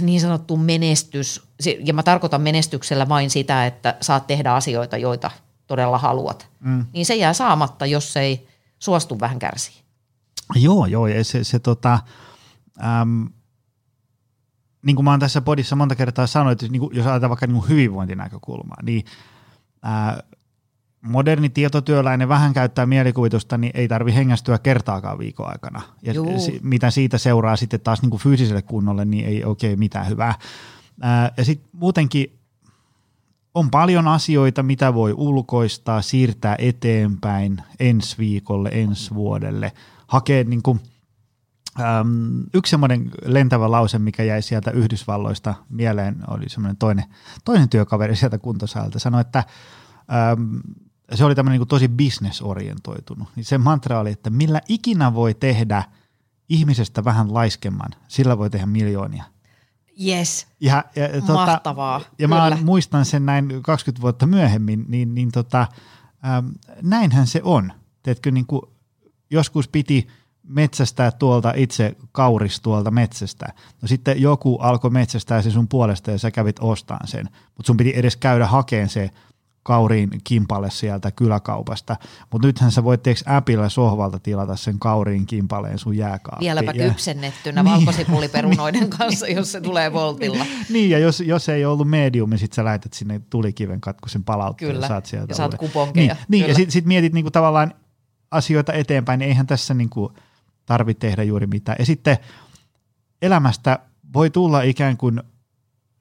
niin 0.00 0.20
sanottu 0.20 0.56
menestys, 0.56 1.42
ja 1.84 1.94
mä 1.94 2.02
tarkoitan 2.02 2.42
menestyksellä 2.42 3.08
vain 3.08 3.30
sitä, 3.30 3.66
että 3.66 3.96
saat 4.00 4.26
tehdä 4.26 4.54
asioita, 4.54 4.96
joita 4.96 5.30
todella 5.66 5.98
haluat, 5.98 6.48
mm. 6.60 6.86
niin 6.92 7.06
se 7.06 7.14
jää 7.14 7.32
saamatta, 7.32 7.86
jos 7.86 8.16
ei 8.16 8.48
suostu 8.78 9.20
vähän 9.20 9.38
kärsiä. 9.38 9.82
Joo, 10.54 10.86
joo, 10.86 11.06
ja 11.06 11.24
se, 11.24 11.44
se 11.44 11.58
tota, 11.58 11.98
äm, 12.84 13.28
niin 14.82 14.96
kuin 14.96 15.04
mä 15.04 15.10
oon 15.10 15.20
tässä 15.20 15.40
podissa 15.40 15.76
monta 15.76 15.94
kertaa 15.94 16.26
sanonut, 16.26 16.52
että 16.52 16.72
niin 16.72 16.80
kuin, 16.80 16.96
jos 16.96 17.06
ajatellaan 17.06 17.30
vaikka 17.30 17.46
niin 17.46 17.68
hyvinvointinäkökulmaa, 17.68 18.82
niin 18.82 19.04
ää, 19.82 20.22
moderni 21.02 21.48
tietotyöläinen 21.48 22.28
vähän 22.28 22.52
käyttää 22.52 22.86
mielikuvitusta, 22.86 23.58
niin 23.58 23.70
ei 23.74 23.88
tarvi 23.88 24.14
hengästyä 24.14 24.58
kertaakaan 24.58 25.18
viikon 25.18 25.48
aikana. 25.48 25.82
Ja 26.02 26.14
si- 26.38 26.60
mitä 26.62 26.90
siitä 26.90 27.18
seuraa 27.18 27.56
sitten 27.56 27.80
taas 27.80 28.02
niin 28.02 28.10
kuin 28.10 28.20
fyysiselle 28.20 28.62
kunnolle, 28.62 29.04
niin 29.04 29.26
ei 29.26 29.44
oikein 29.44 29.78
mitään 29.78 30.08
hyvää. 30.08 30.34
Ää, 31.00 31.32
ja 31.36 31.44
sitten 31.44 31.70
muutenkin 31.72 32.38
on 33.54 33.70
paljon 33.70 34.08
asioita, 34.08 34.62
mitä 34.62 34.94
voi 34.94 35.14
ulkoistaa, 35.16 36.02
siirtää 36.02 36.56
eteenpäin 36.58 37.62
ensi 37.80 38.18
viikolle, 38.18 38.68
ensi 38.72 39.14
vuodelle, 39.14 39.72
hakea 40.06 40.44
niin 40.44 40.62
kuin, 40.62 40.80
äm, 41.80 42.44
yksi 42.54 42.70
semmoinen 42.70 43.10
lentävä 43.24 43.70
lause, 43.70 43.98
mikä 43.98 44.22
jäi 44.22 44.42
sieltä 44.42 44.70
Yhdysvalloista 44.70 45.54
mieleen, 45.68 46.16
oli 46.28 46.48
semmoinen 46.48 46.76
toinen, 46.76 47.04
toinen 47.44 47.68
työkaveri 47.68 48.16
sieltä 48.16 48.38
kuntosalta, 48.38 48.98
sanoi, 48.98 49.20
että 49.20 49.44
äm, 50.32 50.60
se 51.14 51.24
oli 51.24 51.34
tämmöinen 51.34 51.60
niin 51.60 51.68
tosi 51.68 51.88
bisnesorientoitunut. 51.88 53.28
Niin 53.36 53.44
se 53.44 53.58
mantra 53.58 54.00
oli, 54.00 54.10
että 54.10 54.30
millä 54.30 54.60
ikinä 54.68 55.14
voi 55.14 55.34
tehdä 55.34 55.84
ihmisestä 56.48 57.04
vähän 57.04 57.34
laiskemman, 57.34 57.90
sillä 58.08 58.38
voi 58.38 58.50
tehdä 58.50 58.66
miljoonia. 58.66 59.24
Yes, 60.06 60.46
ja, 60.60 60.84
ja, 60.96 61.08
tota, 61.20 61.32
mahtavaa. 61.32 62.00
Ja 62.18 62.28
mä 62.28 62.58
muistan 62.64 63.04
sen 63.04 63.26
näin 63.26 63.62
20 63.62 64.02
vuotta 64.02 64.26
myöhemmin, 64.26 64.84
niin, 64.88 65.14
niin 65.14 65.32
tota, 65.32 65.66
ähm, 66.26 66.46
näinhän 66.82 67.26
se 67.26 67.40
on. 67.44 67.72
Teetkö, 68.02 68.30
niin 68.30 68.46
kuin, 68.46 68.62
joskus 69.30 69.68
piti 69.68 70.08
metsästää 70.42 71.10
tuolta 71.10 71.52
itse 71.56 71.96
kauris 72.12 72.60
tuolta 72.60 72.90
metsästä. 72.90 73.52
No 73.82 73.88
sitten 73.88 74.22
joku 74.22 74.56
alkoi 74.56 74.90
metsästää 74.90 75.42
se 75.42 75.50
sun 75.50 75.68
puolesta 75.68 76.10
ja 76.10 76.18
sä 76.18 76.30
kävit 76.30 76.56
ostaan 76.60 77.08
sen, 77.08 77.28
mutta 77.56 77.66
sun 77.66 77.76
piti 77.76 77.92
edes 77.96 78.16
käydä 78.16 78.46
hakeen 78.46 78.88
se 78.88 79.10
kauriin 79.62 80.10
kimpalle 80.24 80.70
sieltä 80.70 81.10
kyläkaupasta, 81.10 81.96
mutta 82.32 82.48
nythän 82.48 82.72
sä 82.72 82.84
voit 82.84 83.02
teeks 83.02 83.24
appilla 83.26 83.68
sohvalta 83.68 84.18
tilata 84.18 84.56
sen 84.56 84.78
kauriin 84.78 85.26
kimpaleen 85.26 85.78
sun 85.78 85.96
jääkaappiin. 85.96 86.46
Vieläpä 86.46 86.72
kypsennettynä 86.72 87.62
niin. 87.62 87.74
valkosipuliperunoiden 87.74 88.90
kanssa, 88.98 89.26
jos 89.26 89.52
se 89.52 89.60
tulee 89.60 89.92
voltilla. 89.92 90.46
niin, 90.72 90.90
ja 90.90 90.98
jos, 90.98 91.20
jos 91.20 91.48
ei 91.48 91.64
ollut 91.64 91.88
medium, 91.88 92.30
niin 92.30 92.38
sit 92.38 92.52
sä 92.52 92.64
lähetät 92.64 92.92
sinne 92.92 93.20
tulikiven 93.30 93.80
katkusen 93.80 94.24
palautteen 94.24 94.70
Kyllä, 94.72 94.84
ja 94.84 94.88
saat 94.88 95.06
sieltä 95.06 95.30
ja 95.30 95.34
saat 95.34 95.54
kuponkeja. 95.54 96.14
Niin, 96.14 96.26
niin 96.28 96.48
ja 96.48 96.54
sit, 96.54 96.70
sit 96.70 96.84
mietit 96.84 97.12
niinku 97.12 97.30
tavallaan 97.30 97.74
asioita 98.30 98.72
eteenpäin, 98.72 99.18
niin 99.18 99.28
eihän 99.28 99.46
tässä 99.46 99.74
niinku 99.74 100.12
tarvitse 100.66 101.00
tehdä 101.00 101.22
juuri 101.22 101.46
mitään. 101.46 101.76
Ja 101.78 101.86
sitten 101.86 102.18
elämästä 103.22 103.78
voi 104.14 104.30
tulla 104.30 104.62
ikään 104.62 104.96
kuin, 104.96 105.22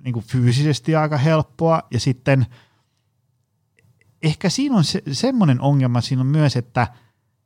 niin 0.03 0.14
kuin 0.14 0.26
fyysisesti 0.26 0.95
aika 0.95 1.18
helppoa 1.18 1.84
ja 1.91 1.99
sitten 1.99 2.45
ehkä 4.24 4.50
siinä 4.50 4.76
on 4.76 4.84
se, 4.84 5.02
semmoinen 5.12 5.62
ongelma 5.62 6.02
siinä 6.02 6.22
on 6.22 6.28
myös, 6.28 6.56
että 6.56 6.88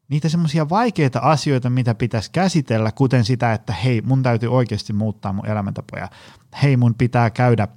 niitä 0.09 0.29
semmoisia 0.29 0.69
vaikeita 0.69 1.19
asioita, 1.19 1.69
mitä 1.69 1.95
pitäisi 1.95 2.31
käsitellä, 2.31 2.91
kuten 2.91 3.25
sitä, 3.25 3.53
että 3.53 3.73
hei, 3.73 4.01
mun 4.01 4.23
täytyy 4.23 4.53
oikeasti 4.53 4.93
muuttaa 4.93 5.33
mun 5.33 5.45
elämäntapoja. 5.45 6.09
Hei, 6.63 6.77
mun 6.77 6.95
pitää 6.95 7.29
käydä 7.29 7.67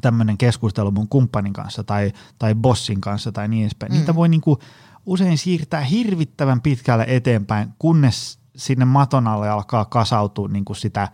tämmöinen 0.00 0.38
keskustelu 0.38 0.90
mun 0.90 1.08
kumppanin 1.08 1.52
kanssa 1.52 1.84
tai, 1.84 2.12
tai 2.38 2.54
bossin 2.54 3.00
kanssa 3.00 3.32
tai 3.32 3.48
niin 3.48 3.62
edespäin. 3.62 3.92
Mm. 3.92 3.98
Niitä 3.98 4.14
voi 4.14 4.28
niinku 4.28 4.58
usein 5.06 5.38
siirtää 5.38 5.80
hirvittävän 5.80 6.60
pitkälle 6.60 7.04
eteenpäin, 7.08 7.68
kunnes 7.78 8.38
sinne 8.56 8.84
maton 8.84 9.28
alle 9.28 9.48
alkaa 9.48 9.84
kasautua 9.84 10.48
niinku 10.48 10.74
sitä 10.74 11.08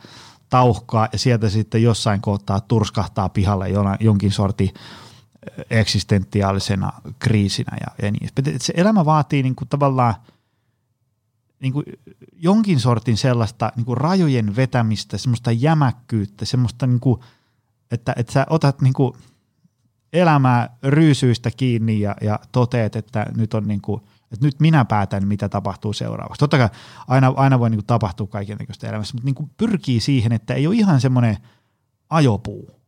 tauhkaa 0.49 1.09
ja 1.13 1.19
sieltä 1.19 1.49
sitten 1.49 1.83
jossain 1.83 2.21
kohtaa 2.21 2.61
turskahtaa 2.61 3.29
pihalle 3.29 3.67
jonkin 4.01 4.33
sorti 4.33 4.75
eksistentiaalisena 5.71 6.93
kriisinä 7.19 7.77
ja, 7.81 8.05
ja 8.07 8.11
niin 8.11 8.29
Se 8.61 8.73
elämä 8.77 9.05
vaatii 9.05 9.43
niin 9.43 9.57
kuin 9.57 9.69
tavallaan 9.69 10.15
niin 11.61 11.73
kuin 11.73 11.85
jonkin 12.33 12.81
sortin 12.81 13.17
sellaista 13.17 13.73
niin 13.77 13.87
kuin 13.87 13.97
rajojen 13.97 14.57
vetämistä, 14.57 15.19
semmoista 15.19 15.53
jämäkkyyttä, 15.53 16.45
semmoista, 16.45 16.87
niin 16.87 17.01
kuin, 17.01 17.21
että, 17.91 18.15
että 18.17 18.33
sä 18.33 18.47
otat 18.51 18.81
niin 18.81 18.93
kuin 18.93 19.13
elämää 20.13 20.77
ryysyistä 20.83 21.51
kiinni 21.57 22.01
ja, 22.01 22.17
ja 22.21 22.39
toteet, 22.53 22.97
että 22.97 23.27
nyt 23.37 23.55
on 23.55 23.69
niin 23.69 23.81
kuin, 23.81 24.01
että 24.33 24.47
nyt 24.47 24.61
minä 24.61 24.85
päätän, 24.85 25.29
mitä 25.29 25.49
tapahtuu 25.49 25.93
seuraavaksi. 25.93 26.39
Totta 26.39 26.59
kai 26.59 26.69
aina, 27.09 27.33
aina 27.37 27.59
voi 27.59 27.71
niin 27.71 27.79
kuin 27.79 27.87
tapahtua 27.87 28.27
kaikenlaista 28.27 28.89
elämässä, 28.89 29.15
mutta 29.15 29.27
niin 29.27 29.35
kuin 29.35 29.51
pyrkii 29.57 30.01
siihen, 30.01 30.33
että 30.33 30.55
ei 30.55 30.67
ole 30.67 30.75
ihan 30.75 31.01
semmoinen 31.01 31.37
ajopuu. 32.11 32.82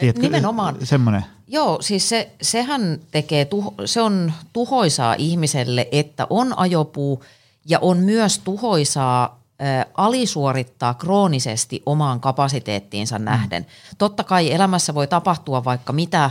Tiedätkö, 0.00 0.22
Nimenomaan. 0.22 0.76
Semmoinen. 0.84 1.24
Joo, 1.46 1.82
siis 1.82 2.08
se, 2.08 2.30
sehän 2.42 3.00
tekee, 3.10 3.44
tuho, 3.44 3.74
se 3.84 4.00
on 4.00 4.32
tuhoisaa 4.52 5.14
ihmiselle, 5.18 5.88
että 5.92 6.26
on 6.30 6.58
ajopuu 6.58 7.24
ja 7.68 7.78
on 7.78 7.98
myös 7.98 8.38
tuhoisaa 8.38 9.40
ä, 9.62 9.86
alisuorittaa 9.94 10.94
kroonisesti 10.94 11.82
omaan 11.86 12.20
kapasiteettiinsa 12.20 13.18
mm. 13.18 13.24
nähden. 13.24 13.66
Totta 13.98 14.24
kai 14.24 14.52
elämässä 14.52 14.94
voi 14.94 15.06
tapahtua 15.06 15.64
vaikka 15.64 15.92
mitä, 15.92 16.24
ä, 16.24 16.30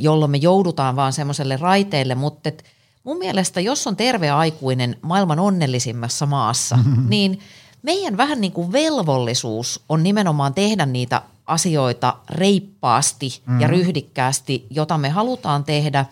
jolloin 0.00 0.30
me 0.30 0.36
joudutaan 0.36 0.96
vaan 0.96 1.12
semmoiselle 1.12 1.56
raiteelle, 1.56 2.14
mutta 2.14 2.48
et 2.48 2.64
mun 3.04 3.18
mielestä 3.18 3.60
jos 3.60 3.86
on 3.86 3.96
terve 3.96 4.30
aikuinen 4.30 4.96
maailman 5.02 5.38
onnellisimmassa 5.38 6.26
maassa, 6.26 6.78
niin 7.08 7.40
meidän 7.84 8.16
vähän 8.16 8.40
niin 8.40 8.52
kuin 8.52 8.72
velvollisuus 8.72 9.84
on 9.88 10.02
nimenomaan 10.02 10.54
tehdä 10.54 10.86
niitä 10.86 11.22
asioita 11.46 12.16
reippaasti 12.30 13.40
mm-hmm. 13.46 13.60
ja 13.60 13.68
ryhdikkäästi, 13.68 14.66
jota 14.70 14.98
me 14.98 15.08
halutaan 15.08 15.64
tehdä. 15.64 16.06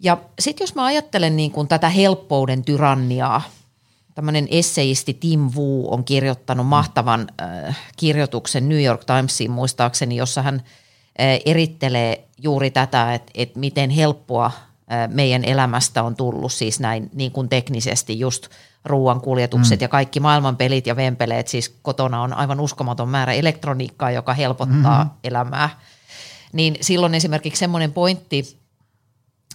Ja 0.00 0.18
sitten 0.38 0.64
jos 0.64 0.74
mä 0.74 0.84
ajattelen 0.84 1.36
niin 1.36 1.50
kuin 1.50 1.68
tätä 1.68 1.88
helppouden 1.88 2.64
tyranniaa, 2.64 3.42
tämmöinen 4.14 4.48
esseisti 4.50 5.14
Tim 5.14 5.50
Wu 5.56 5.92
on 5.92 6.04
kirjoittanut 6.04 6.66
mahtavan 6.66 7.26
äh, 7.42 7.78
kirjoituksen 7.96 8.68
New 8.68 8.82
York 8.82 9.04
Timesiin 9.04 9.50
muistaakseni, 9.50 10.16
jossa 10.16 10.42
hän 10.42 10.54
äh, 10.54 11.40
erittelee 11.44 12.24
juuri 12.38 12.70
tätä, 12.70 13.14
että, 13.14 13.32
että 13.34 13.58
miten 13.58 13.90
helppoa 13.90 14.46
äh, 14.46 15.08
meidän 15.08 15.44
elämästä 15.44 16.02
on 16.02 16.16
tullut 16.16 16.52
siis 16.52 16.80
näin 16.80 17.10
niin 17.14 17.32
kuin 17.32 17.48
teknisesti 17.48 18.18
just– 18.18 18.48
ruoan 18.84 19.20
kuljetukset 19.20 19.80
mm. 19.80 19.84
ja 19.84 19.88
kaikki 19.88 20.20
maailman 20.20 20.56
pelit 20.56 20.86
ja 20.86 20.96
vempeleet, 20.96 21.48
siis 21.48 21.76
kotona 21.82 22.22
on 22.22 22.32
aivan 22.32 22.60
uskomaton 22.60 23.08
määrä 23.08 23.32
elektroniikkaa, 23.32 24.10
joka 24.10 24.34
helpottaa 24.34 25.04
mm-hmm. 25.04 25.18
elämää. 25.24 25.70
Niin 26.52 26.76
silloin 26.80 27.14
esimerkiksi 27.14 27.60
semmoinen 27.60 27.92
pointti, 27.92 28.58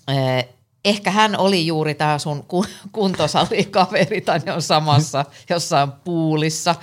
eh, 0.08 0.48
ehkä 0.86 1.12
hän 1.12 1.38
oli 1.38 1.68
juuri 1.68 1.96
tämä 1.96 2.20
sun 2.20 2.46
kuntosalikaveri 2.92 4.22
tai 4.22 4.40
ne 4.40 4.52
on 4.52 4.62
samassa 4.62 5.26
jossain 5.50 5.92
puulissa, 5.92 6.76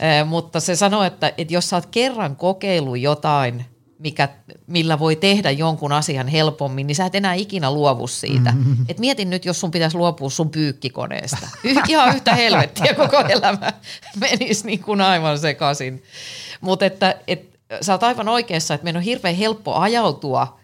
eh, 0.00 0.26
mutta 0.26 0.60
se 0.60 0.76
sanoi, 0.76 1.06
että, 1.06 1.32
että 1.38 1.54
jos 1.54 1.70
sä 1.70 1.76
oot 1.76 1.86
kerran 1.86 2.36
kokeillut 2.36 2.98
jotain– 2.98 3.64
mikä, 3.98 4.28
millä 4.66 4.98
voi 4.98 5.16
tehdä 5.16 5.50
jonkun 5.50 5.92
asian 5.92 6.28
helpommin, 6.28 6.86
niin 6.86 6.94
sä 6.94 7.06
et 7.06 7.14
enää 7.14 7.34
ikinä 7.34 7.70
luovu 7.70 8.06
siitä. 8.06 8.52
Mm-hmm. 8.52 8.86
Et 8.88 8.98
mietin 8.98 9.30
nyt, 9.30 9.44
jos 9.44 9.60
sun 9.60 9.70
pitäisi 9.70 9.96
luopua 9.96 10.30
sun 10.30 10.50
pyykkikoneesta. 10.50 11.48
Y- 11.64 11.74
ihan 11.88 12.16
yhtä 12.16 12.34
helvettiä 12.34 12.94
koko 12.94 13.16
elämä 13.16 13.72
menisi 14.30 14.66
niin 14.66 14.82
kuin 14.82 15.00
aivan 15.00 15.38
sekaisin. 15.38 16.02
Mutta 16.60 16.86
että 16.86 17.14
et, 17.28 17.58
sä 17.80 17.92
oot 17.92 18.02
aivan 18.02 18.28
oikeassa, 18.28 18.74
että 18.74 18.84
meidän 18.84 19.00
on 19.00 19.04
hirveän 19.04 19.34
helppo 19.34 19.74
ajautua 19.74 20.58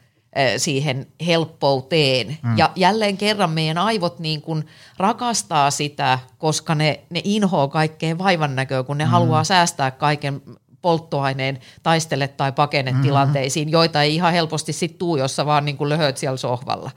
siihen 0.57 1.07
helppouteen. 1.27 2.39
Mm. 2.43 2.59
Ja 2.59 2.71
jälleen 2.77 3.17
kerran 3.17 3.51
meidän 3.51 3.79
aivot 3.79 4.19
niin 4.19 4.43
kuin 4.43 4.67
rakastaa 4.97 5.71
sitä, 5.71 6.19
koska 6.39 6.75
ne, 6.75 7.01
ne 7.11 7.21
inhoaa 7.25 7.69
kaikkea 7.69 8.19
vaivan 8.19 8.57
näköä, 8.57 8.83
kun 8.83 8.99
ne 8.99 9.05
mm. 9.05 9.11
haluaa 9.11 9.45
säästää 9.45 9.91
kaiken 9.91 10.43
polttoaineen 10.83 11.61
taistele 11.83 12.29
tai 12.29 12.53
pakene 12.53 12.91
mm-hmm. 12.91 13.03
tilanteisiin, 13.03 13.69
joita 13.69 14.03
ei 14.03 14.15
ihan 14.15 14.33
helposti 14.33 14.73
sit 14.73 14.99
tuu, 14.99 15.17
jos 15.17 15.37
sä 15.37 15.47
vaan 15.47 15.65
niin 15.65 15.77
kuin 15.77 15.89
löhöt 15.89 16.17
siellä 16.17 16.37
sohvalla. 16.37 16.91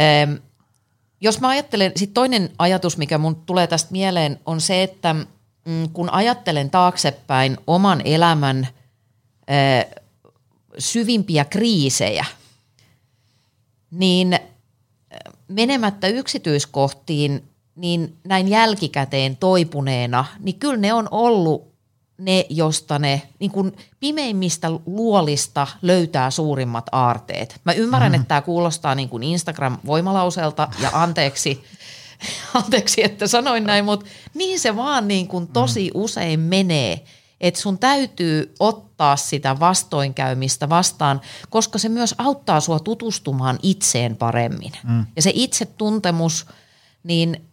Ähm, 0.00 0.32
jos 1.20 1.40
mä 1.40 1.48
ajattelen, 1.48 1.92
sitten 1.96 2.14
toinen 2.14 2.50
ajatus, 2.58 2.96
mikä 2.96 3.18
mun 3.18 3.36
tulee 3.36 3.66
tästä 3.66 3.92
mieleen, 3.92 4.40
on 4.46 4.60
se, 4.60 4.82
että 4.82 5.14
mm, 5.14 5.88
kun 5.92 6.10
ajattelen 6.10 6.70
taaksepäin 6.70 7.56
oman 7.66 8.02
elämän 8.04 8.68
äh, 9.50 10.02
syvimpiä 10.78 11.44
kriisejä, 11.44 12.24
niin 13.90 14.38
menemättä 15.48 16.08
yksityiskohtiin, 16.08 17.44
niin 17.76 18.16
näin 18.24 18.48
jälkikäteen 18.48 19.36
toipuneena, 19.36 20.24
niin 20.40 20.58
kyllä 20.58 20.76
ne 20.76 20.92
on 20.92 21.08
ollut 21.10 21.71
ne, 22.18 22.46
josta 22.48 22.98
ne 22.98 23.22
niin 23.38 23.50
kuin 23.50 23.76
pimeimmistä 24.00 24.70
luolista 24.86 25.66
löytää 25.82 26.30
suurimmat 26.30 26.86
aarteet. 26.92 27.60
Mä 27.64 27.72
ymmärrän, 27.72 28.12
mm. 28.12 28.14
että 28.14 28.28
tämä 28.28 28.42
kuulostaa 28.42 28.94
niin 28.94 29.08
kuin 29.08 29.22
Instagram-voimalauselta 29.22 30.68
ja 30.82 30.90
anteeksi, 30.92 31.64
anteeksi, 32.54 33.04
että 33.04 33.26
sanoin 33.26 33.64
näin, 33.64 33.84
mutta 33.84 34.06
niin 34.34 34.60
se 34.60 34.76
vaan 34.76 35.08
niin 35.08 35.28
kuin 35.28 35.48
tosi 35.48 35.90
mm. 35.94 36.00
usein 36.00 36.40
menee, 36.40 37.04
että 37.40 37.60
sun 37.60 37.78
täytyy 37.78 38.54
ottaa 38.60 39.16
sitä 39.16 39.60
vastoinkäymistä 39.60 40.68
vastaan, 40.68 41.20
koska 41.50 41.78
se 41.78 41.88
myös 41.88 42.14
auttaa 42.18 42.60
sua 42.60 42.80
tutustumaan 42.80 43.58
itseen 43.62 44.16
paremmin. 44.16 44.72
Mm. 44.84 45.06
Ja 45.16 45.22
se 45.22 45.32
itsetuntemus, 45.34 46.46
niin 47.02 47.51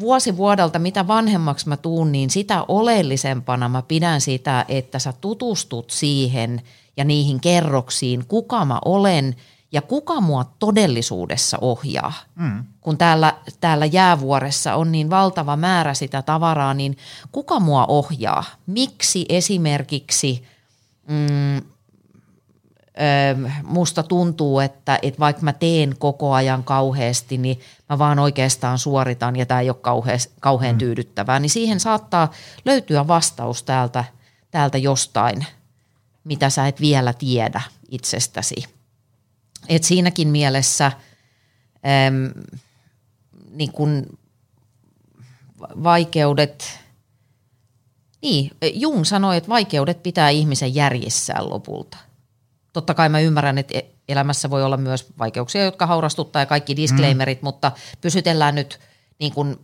vuosi 0.00 0.36
vuodelta, 0.36 0.78
mitä 0.78 1.06
vanhemmaksi 1.06 1.68
mä 1.68 1.76
tuun, 1.76 2.12
niin 2.12 2.30
sitä 2.30 2.64
oleellisempana 2.68 3.68
mä 3.68 3.82
pidän 3.82 4.20
sitä, 4.20 4.64
että 4.68 4.98
sä 4.98 5.12
tutustut 5.20 5.90
siihen 5.90 6.62
ja 6.96 7.04
niihin 7.04 7.40
kerroksiin, 7.40 8.26
kuka 8.28 8.64
mä 8.64 8.78
olen 8.84 9.36
ja 9.72 9.82
kuka 9.82 10.20
mua 10.20 10.44
todellisuudessa 10.58 11.58
ohjaa. 11.60 12.12
Mm. 12.34 12.64
Kun 12.80 12.98
täällä, 12.98 13.34
täällä 13.60 13.86
jäävuoressa 13.86 14.74
on 14.74 14.92
niin 14.92 15.10
valtava 15.10 15.56
määrä 15.56 15.94
sitä 15.94 16.22
tavaraa, 16.22 16.74
niin 16.74 16.96
kuka 17.32 17.60
mua 17.60 17.86
ohjaa? 17.86 18.44
Miksi 18.66 19.26
esimerkiksi 19.28 20.44
mm, 21.08 21.70
musta 23.62 24.02
tuntuu, 24.02 24.60
että, 24.60 24.98
että 25.02 25.20
vaikka 25.20 25.42
mä 25.42 25.52
teen 25.52 25.94
koko 25.98 26.32
ajan 26.32 26.64
kauheasti, 26.64 27.38
niin 27.38 27.60
mä 27.88 27.98
vaan 27.98 28.18
oikeastaan 28.18 28.78
suoritan 28.78 29.36
ja 29.36 29.46
tämä 29.46 29.60
ei 29.60 29.70
ole 29.70 29.76
kauhean, 29.80 30.18
kauhean 30.40 30.74
mm. 30.74 30.78
tyydyttävää, 30.78 31.38
niin 31.38 31.50
siihen 31.50 31.80
saattaa 31.80 32.32
löytyä 32.64 33.08
vastaus 33.08 33.62
täältä, 33.62 34.04
täältä 34.50 34.78
jostain, 34.78 35.46
mitä 36.24 36.50
sä 36.50 36.66
et 36.66 36.80
vielä 36.80 37.12
tiedä 37.12 37.60
itsestäsi. 37.90 38.64
Et 39.68 39.84
siinäkin 39.84 40.28
mielessä 40.28 40.86
äm, 42.06 42.44
niin 43.50 43.72
kun 43.72 44.18
vaikeudet, 45.82 46.80
niin 48.22 48.50
Jung 48.74 49.04
sanoi, 49.04 49.36
että 49.36 49.48
vaikeudet 49.48 50.02
pitää 50.02 50.28
ihmisen 50.28 50.74
järjissään 50.74 51.50
lopulta– 51.50 51.96
totta 52.72 52.94
kai 52.94 53.08
mä 53.08 53.20
ymmärrän, 53.20 53.58
että 53.58 53.78
e- 53.78 53.90
elämässä 54.08 54.50
voi 54.50 54.62
olla 54.62 54.76
myös 54.76 55.06
vaikeuksia, 55.18 55.64
jotka 55.64 55.86
haurastuttaa 55.86 56.42
ja 56.42 56.46
kaikki 56.46 56.76
disclaimerit, 56.76 57.42
mm. 57.42 57.46
mutta 57.46 57.72
pysytellään 58.00 58.54
nyt 58.54 58.80
niin 59.18 59.32
kuin 59.32 59.56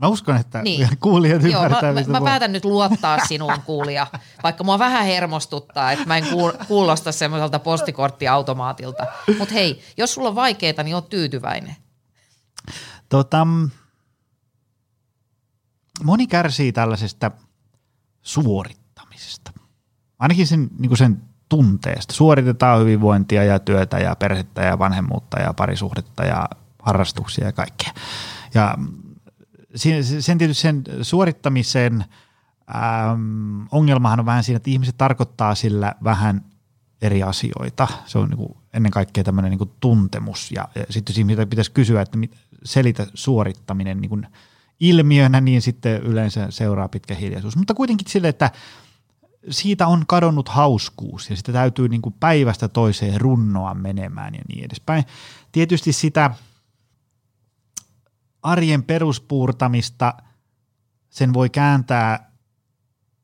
Mä 0.00 0.08
uskon, 0.08 0.36
että 0.36 0.62
niin. 0.62 0.88
kuulijat 1.00 1.42
Joo, 1.42 1.64
ymmärtää. 1.64 1.92
Mä, 1.92 2.00
mä, 2.00 2.20
mä 2.20 2.24
päätän 2.24 2.52
nyt 2.52 2.64
luottaa 2.64 3.18
sinuun 3.28 3.62
kuulija, 3.66 4.06
vaikka 4.42 4.64
mua 4.64 4.78
vähän 4.78 5.04
hermostuttaa, 5.04 5.92
että 5.92 6.06
mä 6.06 6.16
en 6.16 6.24
kuulosta 6.68 7.12
semmoiselta 7.12 7.58
postikorttiautomaatilta. 7.58 9.06
Mutta 9.38 9.54
hei, 9.54 9.82
jos 9.96 10.14
sulla 10.14 10.28
on 10.28 10.34
vaikeaa, 10.34 10.82
niin 10.82 10.94
oot 10.94 11.08
tyytyväinen. 11.08 11.76
Tota, 13.08 13.46
moni 16.04 16.26
kärsii 16.26 16.72
tällaisesta 16.72 17.30
suorittamisesta. 18.22 19.52
Ainakin 20.18 20.46
sen, 20.46 20.68
niin 20.78 20.96
sen 20.96 21.22
tunteesta. 21.50 22.14
Suoritetaan 22.14 22.80
hyvinvointia 22.80 23.44
ja 23.44 23.58
työtä 23.58 23.98
ja 23.98 24.16
perhettä 24.16 24.62
ja 24.62 24.78
vanhemmuutta 24.78 25.40
ja 25.40 25.54
parisuhdetta 25.54 26.24
ja 26.24 26.48
harrastuksia 26.82 27.44
ja 27.46 27.52
kaikkea. 27.52 27.92
Ja 28.54 28.78
sen 30.20 30.38
tietysti 30.38 30.62
sen 30.62 30.84
suorittamisen 31.02 32.04
äm, 32.74 33.66
ongelmahan 33.70 34.20
on 34.20 34.26
vähän 34.26 34.44
siinä, 34.44 34.56
että 34.56 34.70
ihmiset 34.70 34.98
tarkoittaa 34.98 35.54
sillä 35.54 35.94
vähän 36.04 36.44
eri 37.02 37.22
asioita. 37.22 37.88
Se 38.06 38.18
on 38.18 38.28
niin 38.28 38.38
kuin 38.38 38.56
ennen 38.72 38.92
kaikkea 38.92 39.24
tämmöinen 39.24 39.50
niin 39.50 39.58
kuin 39.58 39.70
tuntemus 39.80 40.52
ja, 40.52 40.68
ja 40.74 40.84
sitten 40.90 41.12
jos 41.12 41.18
ihmisiltä 41.18 41.46
pitäisi 41.46 41.72
kysyä, 41.72 42.02
että 42.02 42.18
mit, 42.18 42.36
selitä 42.64 43.06
suorittaminen 43.14 44.00
niin 44.00 44.08
kuin 44.08 44.26
ilmiönä, 44.80 45.40
niin 45.40 45.62
sitten 45.62 46.02
yleensä 46.02 46.46
seuraa 46.50 46.88
pitkä 46.88 47.14
hiljaisuus. 47.14 47.56
Mutta 47.56 47.74
kuitenkin 47.74 48.10
sille, 48.10 48.28
että 48.28 48.50
siitä 49.50 49.86
on 49.86 50.04
kadonnut 50.06 50.48
hauskuus 50.48 51.30
ja 51.30 51.36
sitä 51.36 51.52
täytyy 51.52 51.88
niin 51.88 52.02
kuin 52.02 52.14
päivästä 52.20 52.68
toiseen 52.68 53.20
runnoa 53.20 53.74
menemään 53.74 54.34
ja 54.34 54.40
niin 54.48 54.64
edespäin. 54.64 55.04
Tietysti 55.52 55.92
sitä– 55.92 56.30
arjen 58.42 58.82
peruspuurtamista 58.82 60.14
sen 61.10 61.34
voi 61.34 61.50
kääntää 61.50 62.30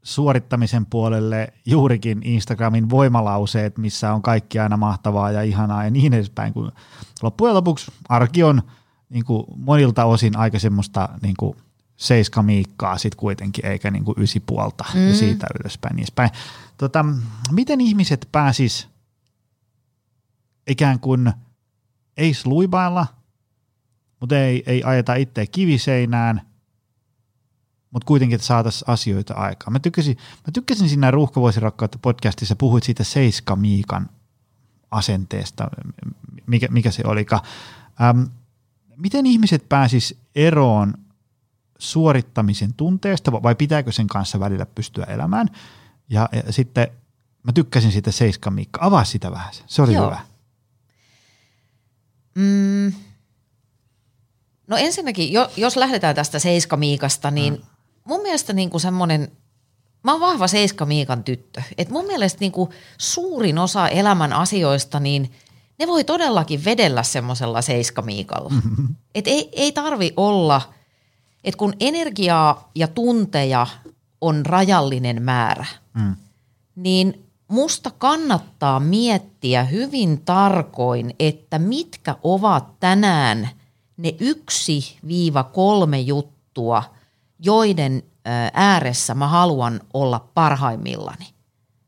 suorittamisen 0.03 0.87
puolelle 0.87 1.53
juurikin 1.67 2.21
Instagramin 2.25 2.91
voimalauseet, 2.91 3.79
missä 3.79 4.13
on 4.13 4.23
kaikki 4.23 4.59
aina 4.59 4.77
mahtavaa 4.77 5.31
ja 5.31 5.43
ihanaa 5.43 5.85
ja 5.85 5.91
niin 5.91 6.15
edespäin, 6.15 6.53
kun 6.53 6.73
loppujen 7.23 7.55
lopuksi 7.55 7.93
arki 8.09 8.43
on 8.43 8.63
niin 9.09 9.25
kuin 9.25 9.45
monilta 9.57 10.05
osin 10.05 10.37
aika 10.37 10.59
semmoista 10.59 11.09
niin 11.23 11.35
kuin 11.39 11.57
seiskamiikkaa 11.97 12.99
sit 12.99 13.15
kuitenkin, 13.15 13.67
eikä 13.67 13.91
niin 13.91 14.05
kuin 14.05 14.23
ysi 14.23 14.41
puolta 14.41 14.85
mm. 14.95 15.09
ja 15.09 15.15
siitä 15.15 15.47
ylöspäin. 15.61 15.97
Niin 15.97 16.07
tota, 16.79 17.05
miten 17.53 17.81
ihmiset 17.81 18.29
pääsis 18.33 18.89
ikään 20.67 21.01
kuin 21.01 21.33
ei 22.17 22.35
sluibailla, 22.35 23.07
mutta 24.21 24.39
ei, 24.39 24.63
ei 24.67 24.83
ajeta 24.83 25.15
itse 25.15 25.47
kiviseinään, 25.47 26.41
mutta 27.91 28.07
kuitenkin, 28.07 28.35
että 28.35 28.47
saataisiin 28.47 28.91
asioita 28.91 29.35
aikaan. 29.35 29.73
Mä 29.73 29.79
tykkäsin, 29.79 30.17
mä 30.17 30.53
tykkäsin 30.53 30.89
siinä 30.89 31.11
Ruuhka 31.11 31.41
rakkautta 31.59 31.99
podcastissa, 32.03 32.57
puhuit 32.57 32.85
siitä 32.85 33.05
Seiska 33.05 33.57
Miikan 33.57 34.09
asenteesta, 34.91 35.69
mikä, 36.47 36.69
mikä 36.71 36.91
se 36.91 37.03
olikaan. 37.07 37.43
Ähm, 38.03 38.23
miten 38.97 39.27
ihmiset 39.27 39.69
pääsis 39.69 40.19
eroon 40.35 40.95
suorittamisen 41.79 42.75
tunteesta 42.75 43.33
vai 43.33 43.55
pitääkö 43.55 43.93
sen 43.93 44.07
kanssa 44.07 44.41
välillä 44.41 44.67
pystyä 44.67 45.05
elämään? 45.05 45.49
Ja, 46.11 46.29
ja 46.47 46.53
sitten 46.53 46.89
mä 47.43 47.53
tykkäsin 47.53 47.93
siitä 47.93 48.11
Seiska 48.11 48.51
Miikka. 48.51 48.81
Avaa 48.83 49.05
sitä 49.05 49.31
vähän, 49.31 49.53
se 49.67 49.83
oli 49.83 49.93
Joo. 49.93 50.07
hyvä. 50.07 50.21
Mm, 52.35 52.93
No 54.67 54.77
ensinnäkin, 54.77 55.33
jo, 55.33 55.51
jos 55.57 55.77
lähdetään 55.77 56.15
tästä 56.15 56.39
Seiska-Miikasta, 56.39 57.31
niin 57.31 57.55
mm. 57.55 57.63
mun 58.05 58.23
mielestä 58.23 58.53
niin 58.53 58.71
kuin 58.71 58.81
semmoinen, 58.81 59.33
mä 60.05 60.13
oon 60.13 60.21
vahva 60.21 60.47
Seiska-Miikan 60.47 61.25
tyttö. 61.25 61.63
Et 61.79 61.91
mun 61.91 62.07
mielestä 62.07 62.41
niin 62.41 62.53
kuin 62.53 62.71
suurin 62.99 63.59
osa 63.59 63.89
elämän 63.89 64.33
asioista, 64.33 65.01
niin 65.01 65.33
ne 65.79 65.87
voi 65.87 66.05
todellakin 66.05 66.65
vedellä 66.65 67.03
semmoisella 67.03 67.63
Seiska-Miikalla. 67.63 68.49
Mm-hmm. 68.49 68.95
Et 69.15 69.27
ei, 69.27 69.49
ei 69.53 69.73
tarvi 69.73 70.13
olla, 70.17 70.75
että 71.47 71.59
kun 71.59 71.75
energiaa 71.81 72.71
ja 72.75 72.89
tunteja 72.89 73.67
on 74.21 74.47
rajallinen 74.47 75.23
määrä, 75.23 75.67
mm. 75.95 76.17
niin 76.77 77.27
musta 77.49 77.91
kannattaa 77.91 78.81
miettiä 78.81 79.65
hyvin 79.65 80.21
tarkoin, 80.25 81.15
että 81.19 81.59
mitkä 81.59 82.17
ovat 82.23 82.81
tänään– 82.81 83.49
ne 83.97 84.15
yksi 84.21 84.99
viiva 85.07 85.45
kolme 85.45 86.01
juttua, 86.01 86.83
joiden 87.39 88.03
ääressä 88.53 89.15
mä 89.15 89.29
haluan 89.29 89.81
olla 89.95 90.29
parhaimmillani. 90.35 91.27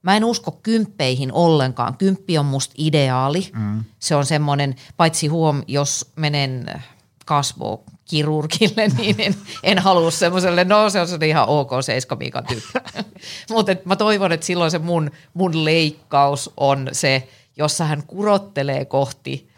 Mä 0.03 0.17
en 0.17 0.25
usko 0.25 0.51
kymppeihin 0.63 1.33
ollenkaan. 1.33 1.97
Kymppi 1.97 2.39
on 2.39 2.47
musta 2.47 2.75
ideaali. 2.79 3.51
Mm. 3.55 3.85
Se 3.99 4.17
on 4.17 4.27
semmoinen, 4.27 4.77
paitsi 4.97 5.27
huom, 5.27 5.63
jos 5.67 6.13
menen 6.17 6.83
kasvo 7.27 7.85
kirurgille, 8.09 8.89
niin 8.99 9.17
en, 9.19 9.35
en 9.63 9.79
halua 9.79 10.11
semmoiselle, 10.11 10.65
no 10.65 10.91
se 10.91 11.01
on 11.01 11.23
ihan 11.27 11.49
ok 11.49 11.71
seiskamiikan 11.81 12.45
tyyppi. 12.47 12.79
Mutta 13.51 13.73
mä 13.85 13.97
toivon, 13.97 14.33
että 14.33 14.47
silloin 14.47 14.71
se 14.71 14.79
mun, 14.79 15.11
mun 15.35 15.65
leikkaus 15.65 16.51
on 16.57 16.89
se, 16.93 17.29
jossa 17.57 17.85
hän 17.85 18.03
kurottelee 18.07 18.85
kohti 18.85 19.49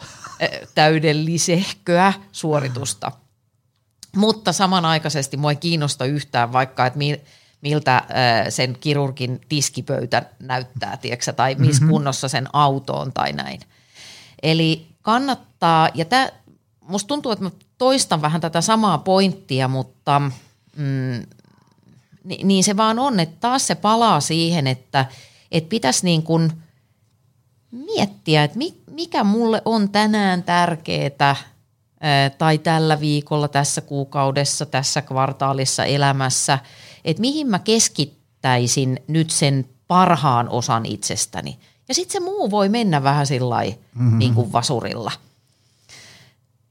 täydellisehköä 0.74 2.12
suoritusta. 2.32 3.12
Mutta 4.16 4.52
samanaikaisesti 4.52 5.36
mua 5.36 5.50
ei 5.50 5.56
kiinnosta 5.56 6.04
yhtään 6.04 6.52
vaikka, 6.52 6.86
että 6.86 6.98
miltä 7.60 8.02
sen 8.48 8.76
kirurgin 8.80 9.40
tiskipöytä 9.48 10.22
näyttää, 10.38 10.96
tiedätkö, 10.96 11.32
tai 11.32 11.54
missä 11.54 11.82
mm-hmm. 11.82 11.92
kunnossa 11.92 12.28
sen 12.28 12.48
auto 12.52 12.96
on 12.96 13.12
tai 13.12 13.32
näin. 13.32 13.60
Eli 14.42 14.86
kannattaa, 15.02 15.88
ja 15.94 16.04
tää, 16.04 16.30
musta 16.80 17.08
tuntuu, 17.08 17.32
että 17.32 17.44
mä 17.44 17.50
toistan 17.80 18.22
vähän 18.22 18.40
tätä 18.40 18.60
samaa 18.60 18.98
pointtia, 18.98 19.68
mutta 19.68 20.20
mm, 20.76 21.26
niin 22.44 22.64
se 22.64 22.76
vaan 22.76 22.98
on, 22.98 23.20
että 23.20 23.36
taas 23.40 23.66
se 23.66 23.74
palaa 23.74 24.20
siihen, 24.20 24.66
että, 24.66 25.06
että 25.52 25.68
pitäisi 25.68 26.04
niin 26.04 26.22
kuin 26.22 26.52
miettiä, 27.70 28.44
että 28.44 28.58
mi, 28.58 28.74
mikä 28.90 29.24
mulle 29.24 29.62
on 29.64 29.88
tänään 29.88 30.42
tärkeää 30.42 31.36
tai 32.38 32.58
tällä 32.58 33.00
viikolla, 33.00 33.48
tässä 33.48 33.80
kuukaudessa, 33.80 34.66
tässä 34.66 35.02
kvartaalissa 35.02 35.84
elämässä, 35.84 36.58
että 37.04 37.20
mihin 37.20 37.46
mä 37.46 37.58
keskittäisin 37.58 39.00
nyt 39.08 39.30
sen 39.30 39.68
parhaan 39.88 40.48
osan 40.48 40.86
itsestäni. 40.86 41.58
Ja 41.88 41.94
sitten 41.94 42.12
se 42.12 42.20
muu 42.20 42.50
voi 42.50 42.68
mennä 42.68 43.02
vähän 43.02 43.26
sillä 43.26 43.62
mm-hmm. 43.94 44.18
niin 44.18 44.34
kuin 44.34 44.52
vasurilla. 44.52 45.12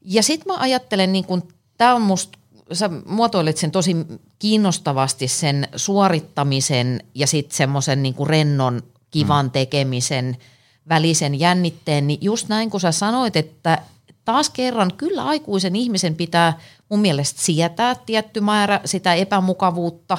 Ja 0.10 0.24
sitten 0.24 0.54
mä 0.54 0.60
ajattelen, 0.60 1.12
niin 1.12 1.26
kuin, 1.26 1.44
tämä 1.78 1.96
on 1.96 2.02
musta, 2.02 2.40
sä 2.74 2.90
muotoilet 3.06 3.58
sen 3.58 3.72
tosi 3.72 3.96
kiinnostavasti 4.40 5.28
sen 5.28 5.68
suorittamisen 5.76 7.04
ja 7.16 7.28
sitten 7.28 7.58
semmoisen 7.58 8.04
niin 8.04 8.28
rennon 8.28 8.82
kivan 9.12 9.46
mm. 9.46 9.52
tekemisen– 9.52 10.38
välisen 10.90 11.40
jännitteen, 11.40 12.08
niin 12.08 12.20
just 12.22 12.48
näin 12.48 12.70
kuin 12.70 12.82
sä 12.82 12.92
sanoit, 12.92 13.36
että 13.36 13.78
taas 14.26 14.50
kerran 14.50 14.92
kyllä 14.98 15.24
aikuisen 15.24 15.76
ihmisen 15.76 16.16
pitää 16.16 16.60
mun 16.90 17.00
mielestä 17.00 17.42
sietää 17.42 17.96
tietty 17.96 18.42
määrä 18.42 18.82
sitä 18.86 19.14
epämukavuutta, 19.14 20.18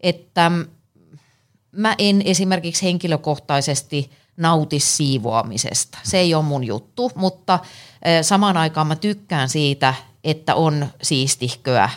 että 0.00 0.50
mä 1.72 1.94
en 1.98 2.22
esimerkiksi 2.24 2.82
henkilökohtaisesti 2.82 4.10
nauti 4.36 4.80
siivoamisesta. 4.80 5.98
Se 6.02 6.18
ei 6.18 6.34
ole 6.34 6.44
mun 6.44 6.64
juttu, 6.64 7.10
mutta 7.14 7.58
samaan 8.22 8.56
aikaan 8.56 8.86
mä 8.86 8.96
tykkään 8.96 9.48
siitä, 9.48 9.94
että 10.24 10.54
on 10.54 10.86
siistihköä. 11.02 11.90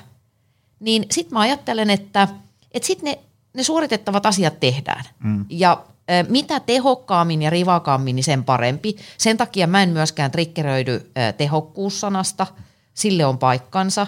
Niin 0.79 1.05
sit 1.11 1.31
mä 1.31 1.39
ajattelen, 1.39 1.89
että, 1.89 2.27
että 2.71 2.87
sit 2.87 3.01
ne, 3.01 3.19
ne 3.53 3.63
suoritettavat 3.63 4.25
asiat 4.25 4.59
tehdään. 4.59 5.03
Mm. 5.23 5.45
Ja 5.49 5.83
mitä 6.29 6.59
tehokkaammin 6.59 7.41
ja 7.41 7.49
rivakaammin, 7.49 8.15
niin 8.15 8.23
sen 8.23 8.43
parempi. 8.43 8.95
Sen 9.17 9.37
takia 9.37 9.67
mä 9.67 9.83
en 9.83 9.89
myöskään 9.89 10.31
trikkeröidy 10.31 11.11
tehokkuussanasta, 11.37 12.47
sille 12.93 13.25
on 13.25 13.37
paikkansa. 13.37 14.07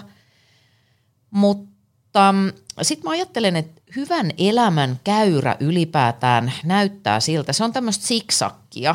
Mutta 1.30 2.32
mm, 2.32 2.52
sitten 2.82 3.04
mä 3.04 3.10
ajattelen, 3.10 3.56
että 3.56 3.80
hyvän 3.96 4.30
elämän 4.38 5.00
käyrä 5.04 5.56
ylipäätään 5.60 6.52
näyttää 6.64 7.20
siltä. 7.20 7.52
Se 7.52 7.64
on 7.64 7.72
tämmöistä 7.72 8.06
siksakkia. 8.06 8.94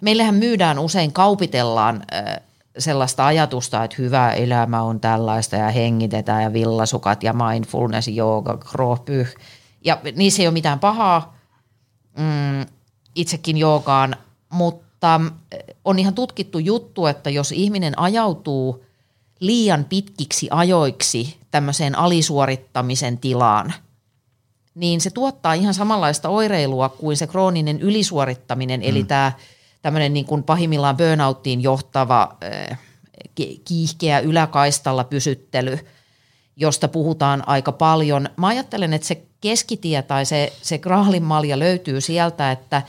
Meillähän 0.00 0.34
myydään 0.34 0.78
usein, 0.78 1.12
kaupitellaan 1.12 2.02
sellaista 2.78 3.26
ajatusta, 3.26 3.84
että 3.84 3.96
hyvä 3.98 4.32
elämä 4.32 4.82
on 4.82 5.00
tällaista 5.00 5.56
ja 5.56 5.70
hengitetään 5.70 6.42
ja 6.42 6.52
villasukat 6.52 7.22
ja 7.22 7.32
mindfulness, 7.32 8.08
jooga, 8.08 8.56
kropyh. 8.56 9.34
Ja 9.84 9.98
niissä 10.16 10.42
ei 10.42 10.48
ole 10.48 10.52
mitään 10.52 10.78
pahaa, 10.78 11.36
mm, 12.18 12.66
itsekin 13.14 13.56
joogaan 13.56 14.16
mutta 14.50 15.20
on 15.84 15.98
ihan 15.98 16.14
tutkittu 16.14 16.58
juttu, 16.58 17.06
että 17.06 17.30
jos 17.30 17.52
ihminen 17.52 17.98
ajautuu 17.98 18.84
liian 19.40 19.84
pitkiksi 19.84 20.48
ajoiksi 20.50 21.39
tämmöiseen 21.50 21.98
alisuorittamisen 21.98 23.18
tilaan, 23.18 23.72
niin 24.74 25.00
se 25.00 25.10
tuottaa 25.10 25.54
ihan 25.54 25.74
samanlaista 25.74 26.28
oireilua 26.28 26.88
kuin 26.88 27.16
se 27.16 27.26
krooninen 27.26 27.80
ylisuorittaminen, 27.80 28.82
eli 28.82 29.02
mm. 29.02 29.06
tämä 29.06 29.32
tämmöinen 29.82 30.12
niin 30.12 30.26
kuin 30.26 30.42
pahimmillaan 30.42 30.96
burnouttiin 30.96 31.62
johtava 31.62 32.36
äh, 32.44 32.78
kiihkeä 33.64 34.20
yläkaistalla 34.20 35.04
pysyttely, 35.04 35.78
josta 36.56 36.88
puhutaan 36.88 37.48
aika 37.48 37.72
paljon. 37.72 38.28
Mä 38.36 38.46
ajattelen, 38.46 38.92
että 38.92 39.06
se 39.06 39.22
keskitie 39.40 40.02
tai 40.02 40.26
se, 40.26 40.52
se 40.62 40.78
graalinmalja 40.78 41.58
löytyy 41.58 42.00
sieltä, 42.00 42.52
että 42.52 42.82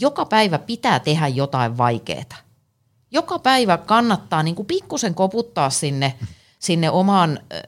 joka 0.00 0.24
päivä 0.24 0.58
pitää 0.58 1.00
tehdä 1.00 1.28
jotain 1.28 1.78
vaikeaa. 1.78 2.24
Joka 3.10 3.38
päivä 3.38 3.76
kannattaa 3.76 4.42
niin 4.42 4.54
kuin 4.54 4.66
pikkusen 4.66 5.14
koputtaa 5.14 5.70
sinne, 5.70 6.14
sinne 6.58 6.90
oman, 6.90 7.38
äh, 7.52 7.60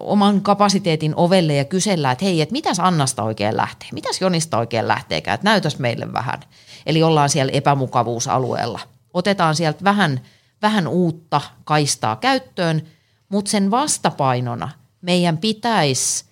oman 0.00 0.40
kapasiteetin 0.40 1.14
ovelle 1.16 1.54
ja 1.54 1.64
kysellä, 1.64 2.10
että 2.10 2.24
hei, 2.24 2.40
että 2.40 2.52
mitäs 2.52 2.80
Annasta 2.80 3.22
oikein 3.22 3.56
lähtee, 3.56 3.88
mitäs 3.92 4.20
Jonista 4.20 4.58
oikein 4.58 4.88
lähteekään, 4.88 5.34
että 5.34 5.44
näytäs 5.44 5.78
meille 5.78 6.12
vähän. 6.12 6.40
Eli 6.86 7.02
ollaan 7.02 7.28
siellä 7.28 7.52
epämukavuusalueella. 7.52 8.80
Otetaan 9.14 9.56
sieltä 9.56 9.84
vähän, 9.84 10.20
vähän 10.62 10.88
uutta 10.88 11.40
kaistaa 11.64 12.16
käyttöön, 12.16 12.82
mutta 13.28 13.50
sen 13.50 13.70
vastapainona 13.70 14.68
meidän 15.02 15.38
pitäisi, 15.38 16.24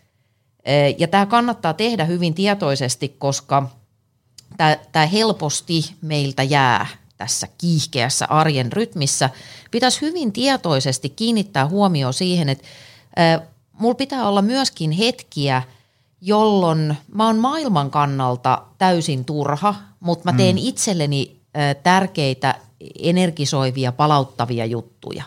ja 0.99 1.09
tämä 1.09 1.27
kannattaa 1.27 1.75
tehdä 1.75 2.05
hyvin 2.05 2.35
tietoisesti, 2.35 3.09
koska 3.19 3.71
tämä 4.93 5.07
helposti 5.07 5.95
meiltä 6.03 6.43
jää 6.43 6.87
tässä 7.17 7.49
kiihkeässä 7.59 8.27
arjen 8.27 8.73
rytmissä, 8.73 9.31
pitäisi 9.71 10.01
hyvin 10.01 10.33
tietoisesti 10.33 11.09
kiinnittää 11.09 11.67
huomioon 11.67 12.15
siihen, 12.15 12.49
että 12.49 12.65
mulla 13.73 13.95
pitää 13.95 14.29
olla 14.29 14.43
myöskin 14.43 14.91
hetkiä, 14.91 15.63
jolloin 16.21 16.97
mä 17.15 17.27
oon 17.27 17.39
maailman 17.39 17.91
kannalta 17.91 18.63
täysin 18.79 19.25
turha, 19.25 19.75
mutta 20.01 20.33
mä 20.33 20.37
teen 20.37 20.57
mm. 20.57 20.63
itselleni 20.65 21.37
tärkeitä, 21.83 22.55
energisoivia, 22.99 23.93
palauttavia 23.93 24.65
juttuja. 24.65 25.25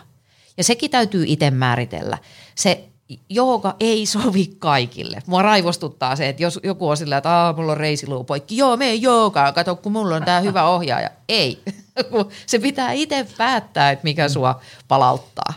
Ja 0.56 0.64
sekin 0.64 0.90
täytyy 0.90 1.24
itse 1.26 1.50
määritellä. 1.50 2.18
Se 2.54 2.84
jooga 3.28 3.76
ei 3.80 4.06
sovi 4.12 4.46
kaikille. 4.58 5.22
Mua 5.26 5.42
raivostuttaa 5.42 6.16
se, 6.16 6.28
että 6.28 6.42
jos 6.42 6.60
joku 6.62 6.88
on 6.88 6.96
sillä, 6.96 7.16
että 7.16 7.30
Aa, 7.30 7.52
mulla 7.52 7.72
on 7.72 7.78
reisiluu 7.78 8.24
poikki. 8.24 8.56
Joo, 8.56 8.76
me 8.76 8.94
joogaan, 8.94 9.54
kato 9.54 9.76
kun 9.76 9.92
mulla 9.92 10.16
on 10.16 10.24
tämä 10.24 10.40
hyvä 10.40 10.64
ohjaaja. 10.64 11.10
Ei, 11.28 11.62
se 12.46 12.58
pitää 12.58 12.92
itse 12.92 13.26
päättää, 13.38 13.90
että 13.90 14.04
mikä 14.04 14.28
sua 14.28 14.60
palauttaa. 14.88 15.54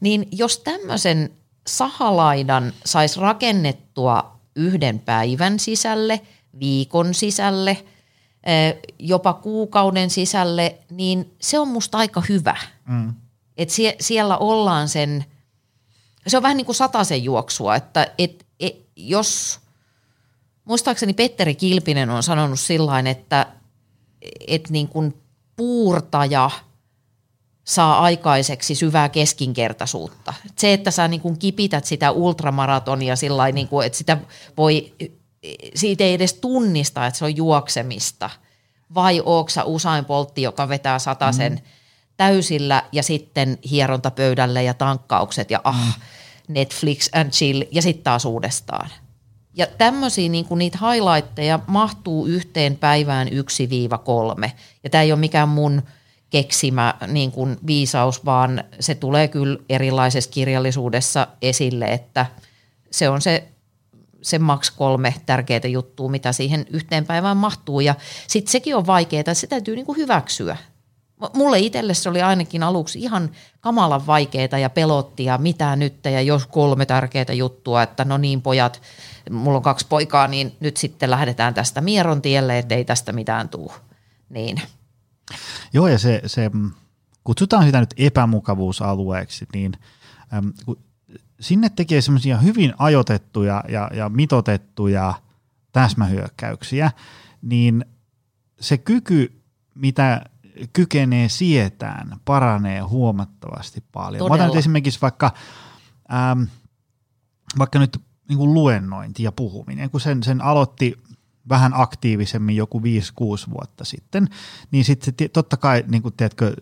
Niin 0.00 0.28
jos 0.32 0.58
tämmöisen 0.58 1.30
sahalaidan 1.68 2.72
saisi 2.84 3.20
rakennettua 3.20 4.38
yhden 4.56 4.98
päivän 4.98 5.58
sisälle, 5.58 6.20
viikon 6.60 7.14
sisälle, 7.14 7.84
jopa 8.98 9.32
kuukauden 9.32 10.10
sisälle, 10.10 10.78
niin 10.90 11.34
se 11.40 11.58
on 11.58 11.68
musta 11.68 11.98
aika 11.98 12.22
hyvä. 12.28 12.56
Mm. 12.88 13.14
Et 13.56 13.70
sie, 13.70 13.96
siellä 14.00 14.38
ollaan 14.38 14.88
sen, 14.88 15.24
se 16.26 16.36
on 16.36 16.42
vähän 16.42 16.56
niin 16.56 16.64
kuin 16.64 16.76
sataisen 16.76 17.24
juoksua, 17.24 17.76
että 17.76 18.12
et, 18.18 18.46
et, 18.60 18.76
jos, 18.96 19.60
muistaakseni 20.64 21.12
Petteri 21.12 21.54
Kilpinen 21.54 22.10
on 22.10 22.22
sanonut 22.22 22.60
sillain, 22.60 23.06
että 23.06 23.46
et 24.46 24.70
niin 24.70 24.88
kuin 24.88 25.22
puurtaja 25.56 26.50
saa 27.68 28.00
aikaiseksi 28.00 28.74
syvää 28.74 29.08
keskinkertaisuutta. 29.08 30.34
Se, 30.56 30.72
että 30.72 30.90
sä 30.90 31.08
niin 31.08 31.20
kuin 31.20 31.38
kipität 31.38 31.84
sitä 31.84 32.10
ultramaratonia 32.10 33.16
sillä 33.16 33.52
niin 33.52 33.68
kuin, 33.68 33.86
että 33.86 33.98
sitä 33.98 34.18
voi, 34.56 34.94
siitä 35.74 36.04
ei 36.04 36.14
edes 36.14 36.34
tunnista, 36.34 37.06
että 37.06 37.18
se 37.18 37.24
on 37.24 37.36
juoksemista. 37.36 38.30
Vai 38.94 39.22
sä 39.48 39.64
Usain 39.64 40.04
Poltti, 40.04 40.42
joka 40.42 40.68
vetää 40.68 40.98
sen 41.32 41.52
mm. 41.52 41.58
täysillä 42.16 42.82
ja 42.92 43.02
sitten 43.02 43.58
hierontapöydälle 43.70 44.62
ja 44.62 44.74
tankkaukset 44.74 45.50
ja 45.50 45.60
ah, 45.64 45.86
mm. 45.86 45.92
Netflix 46.54 47.08
and 47.12 47.30
chill 47.30 47.62
ja 47.70 47.82
sitten 47.82 48.04
taas 48.04 48.24
uudestaan. 48.24 48.90
Ja 49.54 49.66
tämmöisiä 49.78 50.28
niin 50.28 50.44
kuin 50.44 50.58
niitä 50.58 50.78
highlightteja 50.92 51.58
mahtuu 51.66 52.26
yhteen 52.26 52.76
päivään 52.76 53.28
1-3. 53.28 54.50
Ja 54.84 54.90
tämä 54.90 55.02
ei 55.02 55.12
ole 55.12 55.20
mikään 55.20 55.48
mun 55.48 55.82
keksimä 56.30 56.94
niin 57.06 57.32
kuin 57.32 57.56
viisaus, 57.66 58.24
vaan 58.24 58.64
se 58.80 58.94
tulee 58.94 59.28
kyllä 59.28 59.58
erilaisessa 59.68 60.30
kirjallisuudessa 60.30 61.26
esille, 61.42 61.84
että 61.84 62.26
se 62.90 63.08
on 63.08 63.20
se, 63.20 63.48
se 64.22 64.38
maks 64.38 64.70
kolme 64.70 65.14
tärkeää 65.26 65.66
juttua, 65.68 66.08
mitä 66.08 66.32
siihen 66.32 66.66
yhteen 66.70 67.06
päivään 67.06 67.36
mahtuu. 67.36 67.80
Ja 67.80 67.94
sitten 68.26 68.52
sekin 68.52 68.76
on 68.76 68.86
vaikeaa, 68.86 69.20
että 69.20 69.34
se 69.34 69.46
täytyy 69.46 69.76
niin 69.76 69.86
kuin 69.86 69.98
hyväksyä. 69.98 70.56
Mulle 71.34 71.58
itselle 71.58 71.94
se 71.94 72.08
oli 72.08 72.22
ainakin 72.22 72.62
aluksi 72.62 73.00
ihan 73.00 73.30
kamalan 73.60 74.06
vaikeaa 74.06 74.58
ja 74.60 74.70
pelotti 74.70 75.24
ja 75.24 75.38
mitä 75.38 75.76
nyt 75.76 76.04
ja 76.04 76.20
jos 76.20 76.46
kolme 76.46 76.86
tärkeää 76.86 77.32
juttua, 77.32 77.82
että 77.82 78.04
no 78.04 78.18
niin 78.18 78.42
pojat, 78.42 78.82
mulla 79.30 79.56
on 79.56 79.62
kaksi 79.62 79.86
poikaa, 79.88 80.28
niin 80.28 80.56
nyt 80.60 80.76
sitten 80.76 81.10
lähdetään 81.10 81.54
tästä 81.54 81.80
mieron 81.80 82.22
tielle, 82.22 82.58
ettei 82.58 82.84
tästä 82.84 83.12
mitään 83.12 83.48
tuu. 83.48 83.72
Niin. 84.28 84.62
Joo 85.72 85.88
ja 85.88 85.98
se, 85.98 86.22
se 86.26 86.50
kutsutaan 87.24 87.64
sitä 87.64 87.80
nyt 87.80 87.94
epämukavuusalueeksi, 87.96 89.46
niin 89.54 89.72
äm, 90.34 90.52
sinne 91.40 91.68
tekee 91.68 92.00
semmoisia 92.00 92.38
hyvin 92.38 92.74
ajotettuja 92.78 93.64
ja, 93.68 93.90
ja 93.94 94.08
mitotettuja 94.08 95.14
täsmähyökkäyksiä, 95.72 96.90
niin 97.42 97.84
se 98.60 98.78
kyky, 98.78 99.42
mitä 99.74 100.24
kykenee 100.72 101.28
sietään, 101.28 102.16
paranee 102.24 102.80
huomattavasti 102.80 103.84
paljon. 103.92 104.18
Todella. 104.18 104.36
Mä 104.36 104.44
otan 104.44 104.58
esimerkiksi 104.58 105.00
vaikka, 105.02 105.34
ähm, 106.12 106.42
vaikka 107.58 107.78
nyt 107.78 108.00
niin 108.28 108.38
kuin 108.38 108.54
luennointi 108.54 109.22
ja 109.22 109.32
puhuminen, 109.32 109.90
kun 109.90 110.00
sen, 110.00 110.22
sen 110.22 110.40
aloitti 110.40 110.98
vähän 111.48 111.72
aktiivisemmin 111.74 112.56
joku 112.56 112.80
5-6 112.80 112.82
vuotta 113.50 113.84
sitten, 113.84 114.28
niin 114.70 114.84
sitten 114.84 115.14
totta 115.32 115.56
kai, 115.56 115.84
niin 115.88 116.02
kuin 116.02 116.14
tiedätkö, 116.16 116.54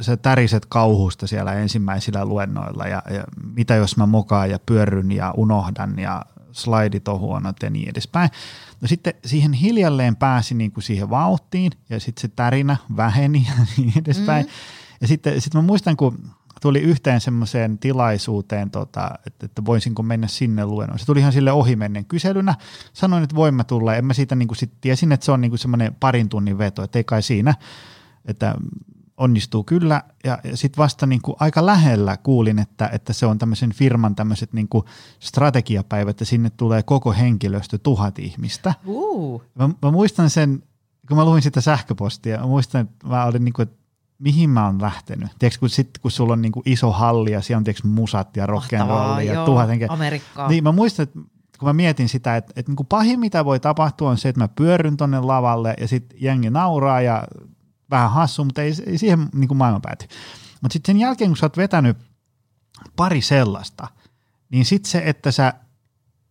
sä 0.00 0.16
täriset 0.16 0.66
kauhusta 0.66 1.26
siellä 1.26 1.52
ensimmäisillä 1.52 2.24
luennoilla 2.24 2.84
ja, 2.84 3.02
ja 3.10 3.24
mitä 3.54 3.74
jos 3.74 3.96
mä 3.96 4.06
mokaan 4.06 4.50
ja 4.50 4.58
pyörryn 4.66 5.12
ja 5.12 5.34
unohdan 5.36 5.98
ja 5.98 6.24
slaidit 6.52 7.08
on 7.08 7.20
huonot 7.20 7.56
ja 7.62 7.70
niin 7.70 7.88
edespäin. 7.88 8.30
No 8.80 8.88
sitten 8.88 9.14
siihen 9.24 9.52
hiljalleen 9.52 10.16
pääsi 10.16 10.54
niin 10.54 10.72
kuin 10.72 10.84
siihen 10.84 11.10
vauhtiin 11.10 11.72
ja 11.90 12.00
sitten 12.00 12.20
se 12.20 12.28
tärinä 12.28 12.76
väheni 12.96 13.46
ja 13.58 13.66
niin 13.76 13.92
edespäin. 13.98 14.46
Mm. 14.46 14.50
Ja 15.00 15.08
sitten 15.08 15.40
sit 15.40 15.54
mä 15.54 15.62
muistan, 15.62 15.96
kun 15.96 16.30
tuli 16.64 16.80
yhteen 16.80 17.20
semmoiseen 17.20 17.78
tilaisuuteen, 17.78 18.70
tota, 18.70 19.10
että, 19.26 19.46
että 19.46 19.64
voisinko 19.64 20.02
mennä 20.02 20.26
sinne 20.26 20.66
luennoon. 20.66 20.98
Se 20.98 21.06
tuli 21.06 21.20
ihan 21.20 21.32
sille 21.32 21.52
ohimennen 21.52 22.04
kyselynä. 22.04 22.54
Sanoin, 22.92 23.22
että 23.22 23.36
voimme 23.36 23.64
tulla. 23.64 23.94
En 23.94 24.04
mä 24.04 24.12
siitä 24.12 24.34
niin 24.34 24.48
kuin 24.48 24.58
sit 24.58 24.72
tiesin, 24.80 25.12
että 25.12 25.26
se 25.26 25.32
on 25.32 25.40
niin 25.40 25.50
kuin 25.50 25.58
semmoinen 25.58 25.94
parin 26.00 26.28
tunnin 26.28 26.58
veto, 26.58 26.82
että 26.82 26.98
ei 26.98 27.04
kai 27.04 27.22
siinä, 27.22 27.54
että 28.24 28.54
onnistuu 29.16 29.64
kyllä. 29.64 30.02
Ja, 30.24 30.38
ja 30.44 30.56
sitten 30.56 30.82
vasta 30.82 31.06
niin 31.06 31.22
kuin 31.22 31.36
aika 31.40 31.66
lähellä 31.66 32.16
kuulin, 32.16 32.58
että, 32.58 32.90
että 32.92 33.12
se 33.12 33.26
on 33.26 33.38
tämmöisen 33.38 33.72
firman 33.72 34.14
tämmöiset 34.14 34.52
niin 34.52 34.68
kuin 34.68 34.84
strategiapäivät 35.20 36.20
ja 36.20 36.26
sinne 36.26 36.50
tulee 36.50 36.82
koko 36.82 37.12
henkilöstö 37.12 37.78
tuhat 37.78 38.18
ihmistä. 38.18 38.74
Uh. 38.86 39.42
Mä, 39.54 39.70
mä, 39.82 39.90
muistan 39.90 40.30
sen, 40.30 40.62
kun 41.08 41.16
mä 41.16 41.24
luin 41.24 41.42
sitä 41.42 41.60
sähköpostia, 41.60 42.38
mä 42.40 42.46
muistan, 42.46 42.80
että 42.80 43.08
mä 43.08 43.24
olin 43.24 43.44
niin 43.44 43.52
kuin, 43.52 43.62
että 43.62 43.83
mihin 44.18 44.50
mä 44.50 44.66
oon 44.66 44.82
lähtenyt. 44.82 45.30
Tiedätkö, 45.38 45.60
kun, 45.60 45.70
sit, 45.70 45.98
kun 45.98 46.10
sulla 46.10 46.32
on 46.32 46.42
niinku 46.42 46.62
iso 46.66 46.92
halli 46.92 47.32
ja 47.32 47.42
siellä 47.42 47.58
on 47.58 47.64
tiedätkö, 47.64 47.88
musat 47.88 48.36
ja 48.36 48.46
rock'n'roll 48.46 49.20
ja 49.20 49.44
tuhat 49.44 49.68
henkeä. 49.68 49.88
Amerikkaa. 49.90 50.48
Niin 50.48 50.64
mä 50.64 50.72
muistan, 50.72 51.02
että 51.02 51.18
kun 51.58 51.68
mä 51.68 51.72
mietin 51.72 52.08
sitä, 52.08 52.36
että, 52.36 52.52
että 52.56 52.72
niin 52.72 52.86
pahin 52.86 53.20
mitä 53.20 53.44
voi 53.44 53.60
tapahtua 53.60 54.10
on 54.10 54.18
se, 54.18 54.28
että 54.28 54.40
mä 54.40 54.48
pyörryn 54.48 54.96
tonne 54.96 55.20
lavalle 55.20 55.74
ja 55.80 55.88
sitten 55.88 56.18
jengi 56.20 56.50
nauraa 56.50 57.00
ja 57.00 57.24
vähän 57.90 58.10
hassu, 58.10 58.44
mutta 58.44 58.62
ei, 58.62 58.74
ei 58.86 58.98
siihen 58.98 59.28
niin 59.34 59.48
kuin 59.48 59.58
maailma 59.58 59.80
pääty. 59.80 60.06
Mutta 60.60 60.72
sitten 60.72 60.94
sen 60.94 61.00
jälkeen, 61.00 61.30
kun 61.30 61.36
sä 61.36 61.46
oot 61.46 61.56
vetänyt 61.56 61.96
pari 62.96 63.20
sellaista, 63.20 63.88
niin 64.50 64.64
sitten 64.64 64.90
se, 64.90 65.02
että 65.06 65.30
sä 65.30 65.54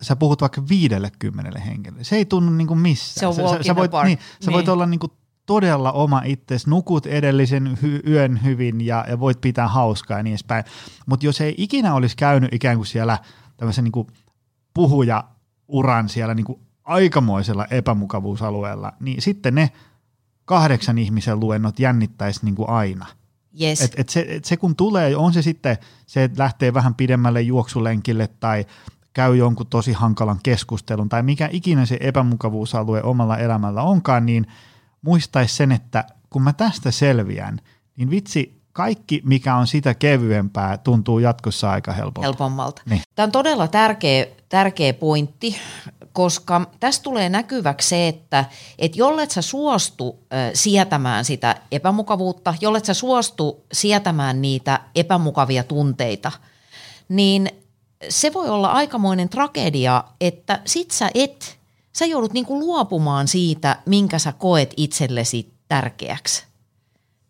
sä 0.03 0.15
puhut 0.15 0.41
vaikka 0.41 0.63
viidelle 0.69 1.11
kymmenelle 1.19 1.65
henkilölle. 1.65 2.03
Se 2.03 2.15
ei 2.15 2.25
tunnu 2.25 2.51
niin 2.51 2.67
kuin 2.67 2.79
missään. 2.79 3.33
Se 3.33 3.41
on 3.41 3.57
sä, 3.57 3.63
sä, 3.63 3.75
voit, 3.75 3.91
niin, 4.03 4.17
sä 4.17 4.47
niin. 4.47 4.53
voit 4.53 4.69
olla 4.69 4.85
niin 4.85 4.99
kuin 4.99 5.11
todella 5.45 5.91
oma 5.91 6.21
itsesi, 6.25 6.69
nukut 6.69 7.05
edellisen 7.05 7.77
hy- 7.83 8.09
yön 8.09 8.43
hyvin 8.43 8.81
ja, 8.81 9.05
ja 9.09 9.19
voit 9.19 9.41
pitää 9.41 9.67
hauskaa 9.67 10.17
ja 10.17 10.23
niin 10.23 10.31
edespäin. 10.31 10.63
Mutta 11.05 11.25
jos 11.25 11.41
ei 11.41 11.55
ikinä 11.57 11.93
olisi 11.93 12.17
käynyt 12.17 12.53
ikään 12.53 12.77
kuin 12.77 12.87
siellä 12.87 13.19
tämmöisen 13.57 13.83
niin 13.83 14.07
puhuja-uran 14.73 16.09
siellä 16.09 16.33
niin 16.33 16.45
kuin 16.45 16.59
aikamoisella 16.83 17.65
epämukavuusalueella, 17.65 18.93
niin 18.99 19.21
sitten 19.21 19.55
ne 19.55 19.71
kahdeksan 20.45 20.97
ihmisen 20.97 21.39
luennot 21.39 21.79
jännittäisi 21.79 22.39
niin 22.43 22.55
kuin 22.55 22.69
aina. 22.69 23.05
Yes. 23.61 23.81
Et, 23.81 23.93
et 23.97 24.09
se, 24.09 24.25
et 24.29 24.45
se 24.45 24.57
kun 24.57 24.75
tulee, 24.75 25.15
on 25.15 25.33
se 25.33 25.41
sitten 25.41 25.77
se, 26.05 26.23
että 26.23 26.43
lähtee 26.43 26.73
vähän 26.73 26.95
pidemmälle 26.95 27.41
juoksulenkille 27.41 28.29
tai 28.39 28.65
käy 29.13 29.35
jonkun 29.35 29.67
tosi 29.67 29.93
hankalan 29.93 30.39
keskustelun 30.43 31.09
tai 31.09 31.23
mikä 31.23 31.49
ikinä 31.51 31.85
se 31.85 31.97
epämukavuusalue 31.99 33.03
omalla 33.03 33.37
elämällä 33.37 33.81
onkaan, 33.81 34.25
niin 34.25 34.47
muistaisi 35.03 35.55
sen, 35.55 35.71
että 35.71 36.03
kun 36.29 36.41
mä 36.41 36.53
tästä 36.53 36.91
selviän, 36.91 37.59
niin 37.95 38.09
vitsi, 38.09 38.61
kaikki 38.73 39.21
mikä 39.25 39.55
on 39.55 39.67
sitä 39.67 39.93
kevyempää 39.93 40.77
tuntuu 40.77 41.19
jatkossa 41.19 41.71
aika 41.71 41.91
helpolta. 41.91 42.27
helpommalta. 42.27 42.81
Niin. 42.89 43.01
Tämä 43.15 43.23
on 43.23 43.31
todella 43.31 43.67
tärkeä, 43.67 44.25
tärkeä 44.49 44.93
pointti, 44.93 45.55
koska 46.13 46.71
tässä 46.79 47.03
tulee 47.03 47.29
näkyväksi 47.29 47.89
se, 47.89 48.07
että 48.07 48.45
et 48.79 48.95
jollet 48.95 49.31
sä 49.31 49.41
suostu 49.41 50.19
äh, 50.33 50.51
sietämään 50.53 51.25
sitä 51.25 51.55
epämukavuutta, 51.71 52.55
jollet 52.61 52.85
sä 52.85 52.93
suostu 52.93 53.65
sietämään 53.73 54.41
niitä 54.41 54.79
epämukavia 54.95 55.63
tunteita, 55.63 56.31
niin 57.09 57.49
se 58.09 58.33
voi 58.33 58.49
olla 58.49 58.71
aikamoinen 58.71 59.29
tragedia, 59.29 60.03
että 60.21 60.61
sit 60.65 60.91
sä 60.91 61.09
et, 61.13 61.59
sä 61.93 62.05
joudut 62.05 62.33
niinku 62.33 62.59
luopumaan 62.59 63.27
siitä, 63.27 63.75
minkä 63.85 64.19
sä 64.19 64.31
koet 64.31 64.73
itsellesi 64.77 65.53
tärkeäksi. 65.67 66.43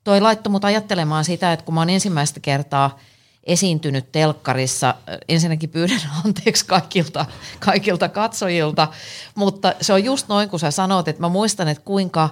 Toi 0.03 0.21
laittoi 0.21 0.51
mut 0.51 0.65
ajattelemaan 0.65 1.25
sitä, 1.25 1.53
että 1.53 1.65
kun 1.65 1.73
mä 1.73 1.81
oon 1.81 1.89
ensimmäistä 1.89 2.39
kertaa 2.39 2.99
esiintynyt 3.43 4.11
telkkarissa, 4.11 4.95
ensinnäkin 5.29 5.69
pyydän 5.69 6.01
anteeksi 6.25 6.65
kaikilta, 6.65 7.25
kaikilta 7.59 8.09
katsojilta, 8.09 8.87
mutta 9.35 9.73
se 9.81 9.93
on 9.93 10.03
just 10.03 10.27
noin, 10.27 10.49
kun 10.49 10.59
sä 10.59 10.71
sanot, 10.71 11.07
että 11.07 11.21
mä 11.21 11.29
muistan, 11.29 11.67
että 11.67 11.83
kuinka 11.83 12.29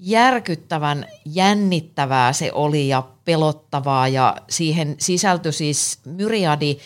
järkyttävän 0.00 1.06
jännittävää 1.24 2.32
se 2.32 2.52
oli 2.52 2.88
ja 2.88 3.02
pelottavaa 3.24 4.08
ja 4.08 4.36
siihen 4.50 4.96
sisältyi 4.98 5.52
siis 5.52 5.98
myriadi 6.04 6.78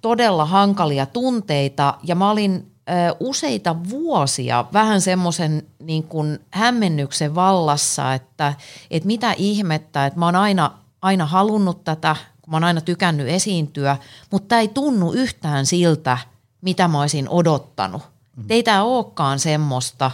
todella 0.00 0.44
hankalia 0.44 1.06
tunteita 1.06 1.98
ja 2.02 2.14
mä 2.14 2.30
olin 2.30 2.71
useita 3.20 3.76
vuosia 3.90 4.64
vähän 4.72 5.00
semmoisen 5.00 5.62
niin 5.78 6.02
kuin 6.02 6.38
hämmennyksen 6.50 7.34
vallassa, 7.34 8.14
että, 8.14 8.54
että 8.90 9.06
mitä 9.06 9.32
ihmettä, 9.32 10.06
että 10.06 10.18
mä 10.18 10.24
oon 10.24 10.36
aina, 10.36 10.78
aina 11.02 11.26
halunnut 11.26 11.84
tätä, 11.84 12.16
kun 12.42 12.50
mä 12.50 12.56
oon 12.56 12.64
aina 12.64 12.80
tykännyt 12.80 13.28
esiintyä, 13.28 13.96
mutta 14.30 14.58
ei 14.58 14.68
tunnu 14.68 15.12
yhtään 15.12 15.66
siltä, 15.66 16.18
mitä 16.60 16.88
mä 16.88 17.00
olisin 17.00 17.28
odottanut. 17.28 18.02
Mm. 18.36 18.44
Ei 18.48 18.62
tämä 18.62 18.82
olekaan 18.82 19.38
semmoista 19.38 20.10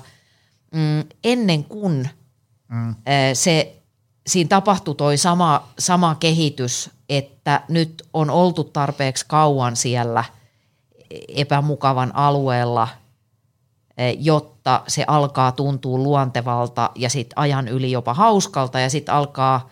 mm, 0.72 1.04
ennen 1.24 1.64
kuin 1.64 2.10
mm. 2.68 2.94
se, 3.34 3.76
siinä 4.26 4.48
tapahtui 4.48 4.94
toi 4.94 5.16
sama, 5.16 5.68
sama 5.78 6.14
kehitys, 6.14 6.90
että 7.08 7.62
nyt 7.68 8.02
on 8.14 8.30
oltu 8.30 8.64
tarpeeksi 8.64 9.24
kauan 9.28 9.76
siellä 9.76 10.24
epämukavan 11.28 12.16
alueella, 12.16 12.88
jotta 14.18 14.82
se 14.86 15.04
alkaa 15.06 15.52
tuntua 15.52 15.98
luontevalta 15.98 16.90
ja 16.94 17.10
sitten 17.10 17.38
ajan 17.38 17.68
yli 17.68 17.90
jopa 17.90 18.14
hauskalta 18.14 18.80
ja 18.80 18.90
sitten 18.90 19.14
alkaa 19.14 19.70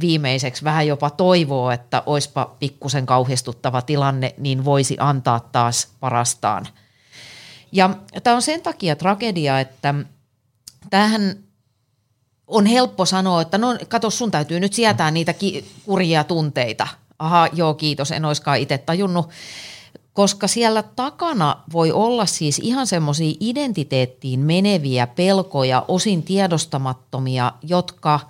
viimeiseksi 0.00 0.64
vähän 0.64 0.86
jopa 0.86 1.10
toivoa, 1.10 1.74
että 1.74 2.02
oispa 2.06 2.56
pikkusen 2.58 3.06
kauhistuttava 3.06 3.82
tilanne, 3.82 4.34
niin 4.38 4.64
voisi 4.64 4.96
antaa 5.00 5.40
taas 5.40 5.88
parastaan. 6.00 6.66
Ja 7.72 7.90
tämä 8.22 8.36
on 8.36 8.42
sen 8.42 8.62
takia 8.62 8.96
tragedia, 8.96 9.60
että 9.60 9.94
tämähän 10.90 11.36
on 12.46 12.66
helppo 12.66 13.06
sanoa, 13.06 13.42
että 13.42 13.58
no 13.58 13.78
kato 13.88 14.10
sun 14.10 14.30
täytyy 14.30 14.60
nyt 14.60 14.72
sietää 14.72 15.10
niitä 15.10 15.34
kurjia 15.84 16.24
tunteita. 16.24 16.88
Aha, 17.18 17.48
joo 17.52 17.74
kiitos, 17.74 18.12
en 18.12 18.24
oiskaan 18.24 18.58
itse 18.58 18.78
tajunnut. 18.78 19.30
Koska 20.16 20.48
siellä 20.48 20.82
takana 20.82 21.56
voi 21.72 21.92
olla 21.92 22.26
siis 22.26 22.58
ihan 22.58 22.86
semmoisia 22.86 23.34
identiteettiin 23.40 24.40
meneviä 24.40 25.06
pelkoja, 25.06 25.84
osin 25.88 26.22
tiedostamattomia, 26.22 27.52
jotka 27.62 28.20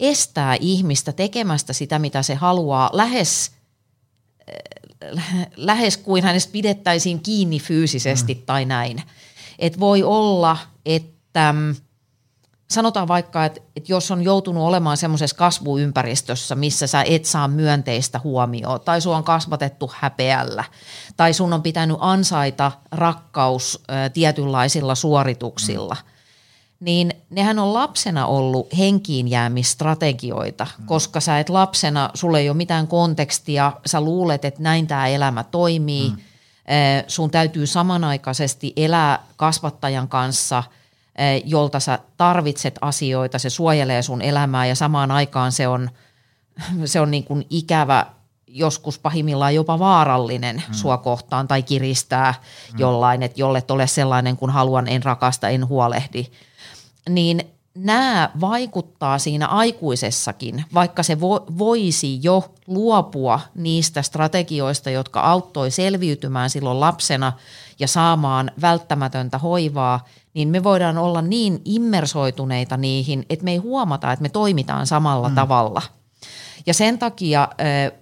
estää 0.00 0.56
ihmistä 0.60 1.12
tekemästä 1.12 1.72
sitä, 1.72 1.98
mitä 1.98 2.22
se 2.22 2.34
haluaa, 2.34 2.90
lähes, 2.92 3.50
lähes 5.56 5.96
kuin 5.96 6.24
hänestä 6.24 6.52
pidettäisiin 6.52 7.20
kiinni 7.20 7.60
fyysisesti 7.60 8.34
mm. 8.34 8.42
tai 8.46 8.64
näin. 8.64 9.02
Et 9.58 9.80
voi 9.80 10.02
olla, 10.02 10.56
että 10.86 11.52
mm, 11.52 11.76
sanotaan 12.72 13.08
vaikka, 13.08 13.44
että, 13.44 13.60
että 13.76 13.92
jos 13.92 14.10
on 14.10 14.22
joutunut 14.22 14.62
olemaan 14.62 14.96
semmoisessa 14.96 15.36
kasvuympäristössä, 15.36 16.54
missä 16.54 16.86
sä 16.86 17.02
et 17.02 17.24
saa 17.24 17.48
myönteistä 17.48 18.20
huomioon, 18.24 18.80
tai 18.80 19.00
sua 19.00 19.16
on 19.16 19.24
kasvatettu 19.24 19.90
häpeällä, 19.94 20.64
tai 21.16 21.32
sun 21.32 21.52
on 21.52 21.62
pitänyt 21.62 21.96
ansaita 22.00 22.72
rakkaus 22.92 23.82
ä, 23.90 24.08
tietynlaisilla 24.08 24.94
suorituksilla, 24.94 25.96
mm. 26.00 26.84
niin 26.84 27.12
nehän 27.30 27.58
on 27.58 27.74
lapsena 27.74 28.26
ollut 28.26 28.78
henkiin 28.78 29.28
jäämistrategioita, 29.28 30.66
mm. 30.78 30.86
koska 30.86 31.20
sä 31.20 31.38
et 31.38 31.48
lapsena, 31.48 32.10
sulle 32.14 32.40
ei 32.40 32.48
ole 32.48 32.56
mitään 32.56 32.86
kontekstia, 32.86 33.72
sä 33.86 34.00
luulet, 34.00 34.44
että 34.44 34.62
näin 34.62 34.86
tämä 34.86 35.08
elämä 35.08 35.44
toimii, 35.44 36.10
mm. 36.10 36.16
sun 37.08 37.30
täytyy 37.30 37.66
samanaikaisesti 37.66 38.72
elää 38.76 39.26
kasvattajan 39.36 40.08
kanssa– 40.08 40.62
jolta 41.44 41.80
sä 41.80 41.98
tarvitset 42.16 42.78
asioita, 42.80 43.38
se 43.38 43.50
suojelee 43.50 44.02
sun 44.02 44.22
elämää 44.22 44.66
ja 44.66 44.74
samaan 44.74 45.10
aikaan 45.10 45.52
se 45.52 45.68
on, 45.68 45.90
se 46.84 47.00
on 47.00 47.10
niin 47.10 47.24
kuin 47.24 47.46
ikävä, 47.50 48.06
joskus 48.46 48.98
pahimmillaan 48.98 49.54
jopa 49.54 49.78
vaarallinen 49.78 50.56
mm. 50.68 50.74
sua 50.74 50.98
kohtaan 50.98 51.48
tai 51.48 51.62
kiristää 51.62 52.34
mm. 52.72 52.78
jollain, 52.78 53.22
että 53.22 53.40
jolle 53.40 53.64
ole 53.70 53.86
sellainen 53.86 54.36
kuin 54.36 54.50
haluan, 54.50 54.88
en 54.88 55.02
rakasta, 55.02 55.48
en 55.48 55.68
huolehdi. 55.68 56.26
Niin 57.08 57.52
nämä 57.74 58.30
vaikuttaa 58.40 59.18
siinä 59.18 59.46
aikuisessakin, 59.46 60.64
vaikka 60.74 61.02
se 61.02 61.20
vo, 61.20 61.46
voisi 61.58 62.18
jo 62.22 62.54
luopua 62.66 63.40
niistä 63.54 64.02
strategioista, 64.02 64.90
jotka 64.90 65.20
auttoi 65.20 65.70
selviytymään 65.70 66.50
silloin 66.50 66.80
lapsena 66.80 67.32
ja 67.78 67.88
saamaan 67.88 68.50
välttämätöntä 68.60 69.38
hoivaa, 69.38 70.04
niin 70.34 70.48
me 70.48 70.62
voidaan 70.62 70.98
olla 70.98 71.22
niin 71.22 71.60
immersoituneita 71.64 72.76
niihin, 72.76 73.26
että 73.30 73.44
me 73.44 73.50
ei 73.50 73.56
huomata, 73.56 74.12
että 74.12 74.22
me 74.22 74.28
toimitaan 74.28 74.86
samalla 74.86 75.28
mm. 75.28 75.34
tavalla. 75.34 75.82
Ja 76.66 76.74
sen 76.74 76.98
takia 76.98 77.48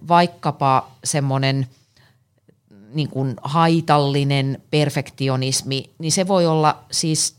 vaikkapa 0.08 0.86
semmoinen 1.04 1.66
niin 2.94 3.08
kuin 3.08 3.36
haitallinen 3.42 4.62
perfektionismi, 4.70 5.90
niin 5.98 6.12
se 6.12 6.28
voi 6.28 6.46
olla 6.46 6.78
siis 6.90 7.36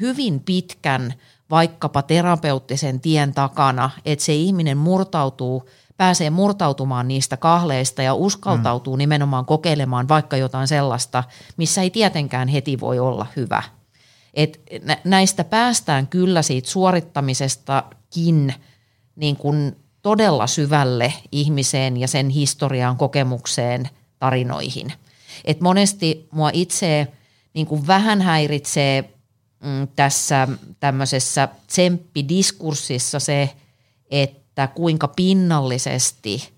hyvin 0.00 0.40
pitkän 0.40 1.14
vaikkapa 1.50 2.02
terapeuttisen 2.02 3.00
tien 3.00 3.34
takana, 3.34 3.90
että 4.04 4.24
se 4.24 4.34
ihminen 4.34 4.78
murtautuu, 4.78 5.68
pääsee 5.96 6.30
murtautumaan 6.30 7.08
niistä 7.08 7.36
kahleista 7.36 8.02
ja 8.02 8.14
uskaltautuu 8.14 8.96
mm. 8.96 8.98
nimenomaan 8.98 9.44
kokeilemaan 9.44 10.08
vaikka 10.08 10.36
jotain 10.36 10.68
sellaista, 10.68 11.24
missä 11.56 11.82
ei 11.82 11.90
tietenkään 11.90 12.48
heti 12.48 12.80
voi 12.80 12.98
olla 12.98 13.26
hyvä. 13.36 13.62
Et 14.34 14.60
näistä 15.04 15.44
päästään 15.44 16.06
kyllä 16.06 16.42
siitä 16.42 16.70
suorittamisestakin 16.70 18.54
niin 19.16 19.36
kuin 19.36 19.76
todella 20.02 20.46
syvälle 20.46 21.12
ihmiseen 21.32 21.96
ja 21.96 22.08
sen 22.08 22.28
historiaan, 22.28 22.96
kokemukseen, 22.96 23.88
tarinoihin. 24.18 24.92
Et 25.44 25.60
monesti 25.60 26.28
mua 26.30 26.50
itse 26.52 27.08
niin 27.54 27.66
kuin 27.66 27.86
vähän 27.86 28.20
häiritsee 28.20 29.04
mm, 29.64 29.88
tässä 29.96 30.48
tämmöisessä 30.80 31.48
tsemppidiskurssissa 31.66 33.20
se, 33.20 33.50
että 34.10 34.66
kuinka 34.66 35.08
pinnallisesti 35.08 36.52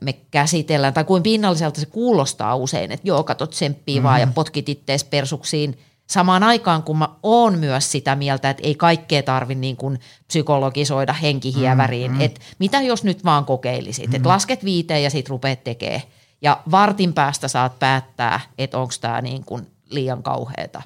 me 0.00 0.12
käsitellään, 0.12 0.94
tai 0.94 1.04
kuin 1.04 1.22
pinnalliselta 1.22 1.80
se 1.80 1.86
kuulostaa 1.86 2.56
usein, 2.56 2.92
että 2.92 3.08
joo, 3.08 3.24
kato 3.24 3.46
tsemppii 3.46 3.94
mm-hmm. 3.94 4.04
vaan 4.04 4.20
ja 4.20 4.26
potkit 4.26 4.68
ittees 4.68 5.04
persuksiin, 5.04 5.78
samaan 6.12 6.42
aikaan 6.42 6.82
kun 6.82 6.98
mä 6.98 7.08
oon 7.22 7.58
myös 7.58 7.92
sitä 7.92 8.16
mieltä, 8.16 8.50
että 8.50 8.62
ei 8.62 8.74
kaikkea 8.74 9.22
tarvi 9.22 9.54
niin 9.54 9.76
kuin 9.76 9.98
psykologisoida 10.26 11.12
henkihieväriin, 11.12 12.10
mm-hmm. 12.10 12.24
että 12.24 12.40
mitä 12.58 12.80
jos 12.80 13.04
nyt 13.04 13.24
vaan 13.24 13.44
kokeilisit, 13.44 14.04
mm-hmm. 14.04 14.16
että 14.16 14.28
lasket 14.28 14.64
viiteen 14.64 15.02
ja 15.02 15.10
sit 15.10 15.28
rupeat 15.28 15.64
tekemään 15.64 16.02
ja 16.42 16.60
vartin 16.70 17.12
päästä 17.12 17.48
saat 17.48 17.78
päättää, 17.78 18.40
että 18.58 18.78
onko 18.78 18.94
tämä 19.00 19.20
niin 19.20 19.44
kuin 19.44 19.66
liian 19.90 20.22
kauheata. 20.22 20.82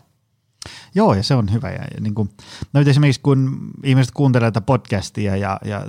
Joo, 0.94 1.14
ja 1.14 1.22
se 1.22 1.34
on 1.34 1.52
hyvä. 1.52 1.70
Ja, 1.70 1.84
ja 1.94 2.00
niin 2.00 2.14
kuin, 2.14 2.30
no 2.72 2.80
esimerkiksi 2.80 3.20
kun 3.20 3.70
ihmiset 3.84 4.14
kuuntelee 4.14 4.50
tätä 4.50 4.60
podcastia 4.60 5.36
ja, 5.36 5.58
ja 5.64 5.86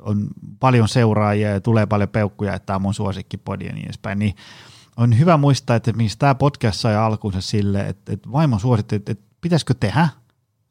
on 0.00 0.28
paljon 0.60 0.88
seuraajia 0.88 1.50
ja 1.50 1.60
tulee 1.60 1.86
paljon 1.86 2.08
peukkuja, 2.08 2.54
että 2.54 2.66
tämä 2.66 2.74
on 2.74 2.82
mun 2.82 2.94
suosikkipodi 2.94 3.66
ja 3.66 3.72
niin 3.72 3.84
edespäin, 3.84 4.18
niin 4.18 4.34
on 4.96 5.18
hyvä 5.18 5.36
muistaa, 5.36 5.76
että 5.76 5.92
mistä 5.92 6.18
tämä 6.20 6.34
podcast 6.34 6.80
sai 6.80 6.96
alkunsa 6.96 7.40
sille, 7.40 7.80
että, 7.80 8.12
että 8.12 8.32
vaimo 8.32 8.58
suositti, 8.58 8.96
että, 8.96 9.12
että 9.12 9.24
pitäisikö 9.40 9.74
tehdä, 9.80 10.08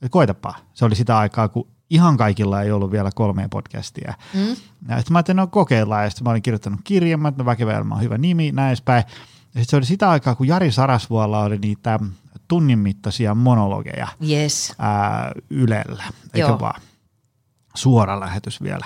koitapa. 0.10 0.56
Se 0.74 0.86
oli 0.86 0.95
sitä 0.95 1.18
aikaa, 1.18 1.48
kun 1.48 1.68
ihan 1.90 2.18
kaikilla 2.18 2.62
ei 2.62 2.72
ollut 2.72 2.91
vielä 2.91 3.10
kolmea 3.16 3.50
podcastia. 3.50 4.14
Mm. 4.34 4.48
Ja 4.50 4.56
sitten 4.98 5.04
mä 5.10 5.18
ajattelin, 5.18 5.38
no 5.38 5.48
kokeillaan, 5.48 6.04
ja 6.04 6.10
sitten 6.10 6.24
mä 6.24 6.32
olin 6.32 6.41
kirjoittanut 6.41 6.80
kirjan, 6.84 7.20
mä 7.20 7.28
että 7.28 7.45
Väkevä 7.45 7.74
elämä 7.74 7.95
on 7.95 8.02
hyvä 8.02 8.18
nimi, 8.18 8.52
näin 8.52 8.68
edespäin. 8.68 9.04
Ja 9.08 9.62
sitten 9.62 9.66
se 9.70 9.76
oli 9.76 9.86
sitä 9.86 10.10
aikaa, 10.10 10.36
kun 10.36 10.48
Jari 10.48 10.72
Sarasvuolla 10.72 11.44
oli 11.44 11.58
niitä 11.58 12.00
tunnin 12.48 12.80
mittaisia 12.80 13.36
monologeja 13.36 14.08
Yes. 14.30 14.74
ää, 14.80 15.32
Ylellä, 15.50 16.04
eikö 16.34 16.48
Joo. 16.48 16.60
vaan? 16.60 16.82
Suora 17.76 18.20
lähetys 18.20 18.64
vielä. 18.64 18.86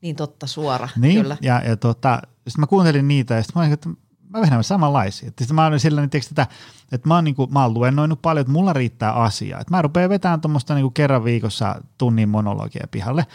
Niin 0.00 0.16
totta, 0.16 0.46
suora, 0.46 0.88
Niin, 0.96 1.22
kyllä. 1.22 1.36
ja, 1.40 1.62
ja 1.64 1.76
tota, 1.76 2.22
sitten 2.34 2.60
mä 2.60 2.66
kuuntelin 2.66 3.08
niitä 3.08 3.34
ja 3.34 3.42
sitten 3.42 3.60
mä 3.60 3.62
olin, 3.62 3.72
että 3.72 3.90
mä 4.30 4.40
vähän 4.40 4.64
samanlaisia. 4.64 5.30
Sitten 5.38 5.54
mä 5.54 5.66
olin 5.66 5.80
sillä 5.80 6.02
että, 6.02 6.18
että, 6.18 6.46
että 6.92 7.08
mä, 7.08 7.14
oon, 7.14 7.24
niin 7.24 7.34
kuin, 7.34 7.52
mä 7.52 7.62
oon 7.62 7.74
luennoinut 7.74 8.22
paljon, 8.22 8.40
että 8.40 8.52
mulla 8.52 8.72
riittää 8.72 9.12
asiaa. 9.12 9.60
Että 9.60 9.74
mä 9.74 9.82
rupean 9.82 10.10
vetämään 10.10 10.40
tuommoista 10.40 10.74
niin 10.74 10.92
kerran 10.92 11.24
viikossa 11.24 11.82
tunnin 11.98 12.28
monologia 12.28 12.86
pihalle. 12.90 13.26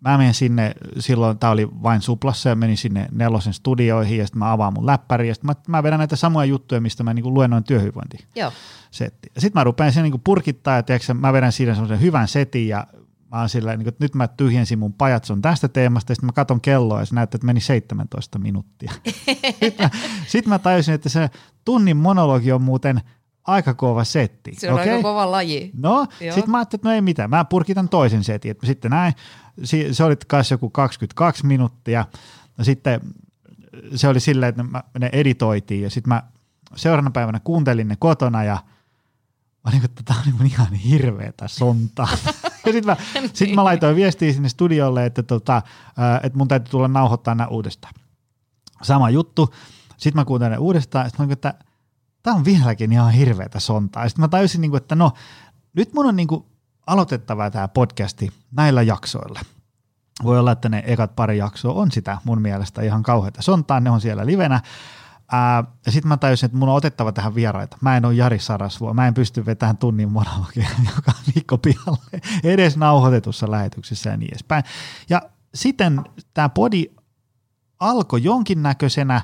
Mä 0.00 0.18
menen 0.18 0.34
sinne, 0.34 0.74
silloin 0.98 1.38
tämä 1.38 1.50
oli 1.50 1.68
vain 1.82 2.02
suplassa 2.02 2.48
ja 2.48 2.56
menin 2.56 2.76
sinne 2.76 3.08
nelosen 3.12 3.52
studioihin 3.52 4.18
ja 4.18 4.26
sitten 4.26 4.38
mä 4.38 4.52
avaan 4.52 4.72
mun 4.72 4.86
läppäri 4.86 5.28
ja 5.28 5.34
sitten 5.34 5.50
mä, 5.68 5.76
mä 5.78 5.82
vedän 5.82 5.98
näitä 5.98 6.16
samoja 6.16 6.44
juttuja, 6.44 6.80
mistä 6.80 7.02
mä 7.02 7.14
niin 7.14 7.22
kuin 7.22 7.34
luennoin 7.34 7.64
työhyvinvointiin 7.64 8.24
Joo. 8.36 8.52
setti. 8.90 9.32
Sitten 9.38 9.60
mä 9.60 9.64
rupean 9.64 9.92
sen 9.92 10.02
niin 10.02 10.20
purkittaa 10.24 10.76
ja 10.76 10.82
tiedätkö, 10.82 11.14
mä 11.14 11.32
vedän 11.32 11.52
siinä 11.52 11.74
semmoisen 11.74 12.00
hyvän 12.00 12.28
setin 12.28 12.68
ja 12.68 12.86
mä 13.32 13.38
oon 13.38 13.48
sillä, 13.48 13.70
niin 13.70 13.84
kuin, 13.84 13.88
että 13.88 14.04
nyt 14.04 14.14
mä 14.14 14.28
tyhjensin 14.28 14.78
mun 14.78 14.92
pajatson 14.92 15.42
tästä 15.42 15.68
teemasta 15.68 16.12
ja 16.12 16.14
sitten 16.14 16.26
mä 16.26 16.32
katon 16.32 16.60
kelloa 16.60 17.00
ja 17.00 17.06
se 17.06 17.14
näyttää, 17.14 17.36
että 17.36 17.46
meni 17.46 17.60
17 17.60 18.38
minuuttia. 18.38 18.92
sitten, 19.62 19.86
mä, 19.86 19.90
sit 20.26 20.46
mä 20.46 20.58
tajusin, 20.58 20.94
että 20.94 21.08
se 21.08 21.30
tunnin 21.64 21.96
monologi 21.96 22.52
on 22.52 22.62
muuten 22.62 23.00
aika 23.44 23.74
kova 23.74 24.04
setti. 24.04 24.54
Se 24.58 24.72
on 24.72 24.80
Okei? 24.80 24.92
aika 24.92 25.02
kova 25.02 25.30
laji. 25.30 25.70
No, 25.76 26.06
sitten 26.18 26.50
mä 26.50 26.58
ajattelin, 26.58 26.78
että 26.80 26.88
no 26.88 26.94
ei 26.94 27.00
mitään, 27.00 27.30
mä 27.30 27.44
purkitan 27.44 27.88
toisen 27.88 28.24
setin. 28.24 28.50
Et 28.50 28.58
Sitten 28.64 28.90
näin, 28.90 29.12
se 29.92 30.04
oli 30.04 30.16
kanssa 30.26 30.54
joku 30.54 30.70
22 30.70 31.46
minuuttia. 31.46 32.04
No 32.58 32.64
sitten 32.64 33.00
se 33.94 34.08
oli 34.08 34.20
silleen, 34.20 34.50
että 34.50 34.62
mä, 34.62 34.82
ne 34.98 35.10
editoitiin 35.12 35.82
ja 35.82 35.90
sitten 35.90 36.08
mä 36.08 36.22
seuraavana 36.76 37.10
päivänä 37.10 37.40
kuuntelin 37.44 37.88
ne 37.88 37.96
kotona 37.98 38.44
ja 38.44 38.58
mä 39.64 39.70
olin, 39.70 39.84
että 39.84 40.02
tämä 40.04 40.20
on 40.40 40.46
ihan 40.46 40.72
hirveetä 40.72 41.48
sontaa. 41.48 42.08
ja 42.66 42.72
sitten 42.72 42.86
mä, 42.86 42.96
sit 43.32 43.54
mä 43.54 43.64
laitoin 43.64 43.96
viestiä 43.96 44.32
sinne 44.32 44.48
studiolle, 44.48 45.06
että, 45.06 45.22
tota, 45.22 45.62
ää, 45.96 46.20
että 46.22 46.38
mun 46.38 46.48
täytyy 46.48 46.70
tulla 46.70 46.88
nauhoittaa 46.88 47.34
nämä 47.34 47.48
uudestaan. 47.48 47.94
Sama 48.82 49.10
juttu. 49.10 49.54
Sitten 49.96 50.20
mä 50.20 50.24
kuuntelin 50.24 50.52
ne 50.52 50.58
uudestaan 50.58 51.10
sitten 51.10 51.26
mä 51.26 51.32
että 51.32 51.54
tämä 52.22 52.36
on 52.36 52.44
vieläkin 52.44 52.92
ihan 52.92 53.12
hirveätä 53.12 53.60
sontaa. 53.60 54.08
Sitten 54.08 54.22
mä 54.22 54.28
tajusin, 54.28 54.60
niin 54.60 54.70
kuin, 54.70 54.82
että 54.82 54.94
no, 54.94 55.12
nyt 55.76 55.94
mun 55.94 56.06
on 56.06 56.16
niin 56.16 56.28
kuin 56.28 56.44
aloitettava 56.86 57.50
tämä 57.50 57.68
podcasti 57.68 58.32
näillä 58.50 58.82
jaksoilla. 58.82 59.40
Voi 60.22 60.38
olla, 60.38 60.52
että 60.52 60.68
ne 60.68 60.82
ekat 60.86 61.16
pari 61.16 61.38
jaksoa 61.38 61.72
on 61.74 61.92
sitä 61.92 62.18
mun 62.24 62.42
mielestä 62.42 62.82
ihan 62.82 63.02
kauheata 63.02 63.42
sontaa, 63.42 63.80
ne 63.80 63.90
on 63.90 64.00
siellä 64.00 64.26
livenä. 64.26 64.60
Ja 65.86 65.92
sitten 65.92 66.08
mä 66.08 66.16
tajusin, 66.16 66.46
että 66.46 66.58
mun 66.58 66.68
on 66.68 66.74
otettava 66.74 67.12
tähän 67.12 67.34
vieraita. 67.34 67.76
Mä 67.80 67.96
en 67.96 68.04
ole 68.04 68.14
Jari 68.14 68.38
Sarasvuo, 68.38 68.94
mä 68.94 69.08
en 69.08 69.14
pysty 69.14 69.46
vetämään 69.46 69.76
tunnin 69.76 70.12
monologia 70.12 70.68
joka 70.96 71.12
viikko 71.34 71.58
pihalle, 71.58 72.20
edes 72.44 72.76
nauhoitetussa 72.76 73.50
lähetyksessä 73.50 74.10
ja 74.10 74.16
niin 74.16 74.30
edespäin. 74.30 74.64
Ja 75.10 75.22
sitten 75.54 76.02
tämä 76.34 76.48
podi 76.48 76.84
alkoi 77.80 78.22
jonkinnäköisenä, 78.22 79.22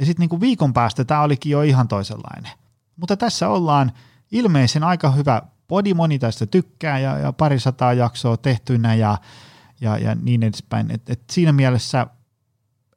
ja 0.00 0.06
sitten 0.06 0.20
niinku 0.22 0.40
viikon 0.40 0.72
päästä 0.72 1.04
tämä 1.04 1.22
olikin 1.22 1.52
jo 1.52 1.62
ihan 1.62 1.88
toisenlainen. 1.88 2.52
Mutta 2.96 3.16
tässä 3.16 3.48
ollaan 3.48 3.92
ilmeisen 4.32 4.84
aika 4.84 5.10
hyvä 5.10 5.42
podi, 5.68 5.94
moni 5.94 6.18
tästä 6.18 6.46
tykkää 6.46 6.98
ja, 6.98 7.18
ja 7.18 7.32
pari 7.32 7.60
sataa 7.60 7.92
jaksoa 7.92 8.36
tehtynä 8.36 8.94
ja, 8.94 9.18
ja, 9.80 9.98
ja 9.98 10.14
niin 10.14 10.42
edespäin. 10.42 10.90
Et, 10.90 11.10
et 11.10 11.22
siinä 11.30 11.52
mielessä 11.52 12.06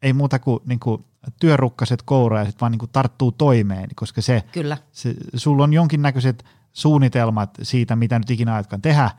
ei 0.01 0.13
muuta 0.13 0.39
kuin 0.39 0.59
niinku 0.65 1.05
työrukkaset 1.39 2.01
kouraiset, 2.01 2.61
vaan 2.61 2.71
niinku 2.71 2.87
tarttuu 2.87 3.31
toimeen, 3.31 3.89
koska 3.95 4.21
se, 4.21 4.43
Kyllä. 4.51 4.77
se, 4.91 5.13
sulla 5.35 5.63
on 5.63 5.73
jonkinnäköiset 5.73 6.45
suunnitelmat 6.73 7.49
siitä, 7.61 7.95
mitä 7.95 8.19
nyt 8.19 8.31
ikinä 8.31 8.55
aletkaan 8.55 8.81
tehdä, 8.81 9.11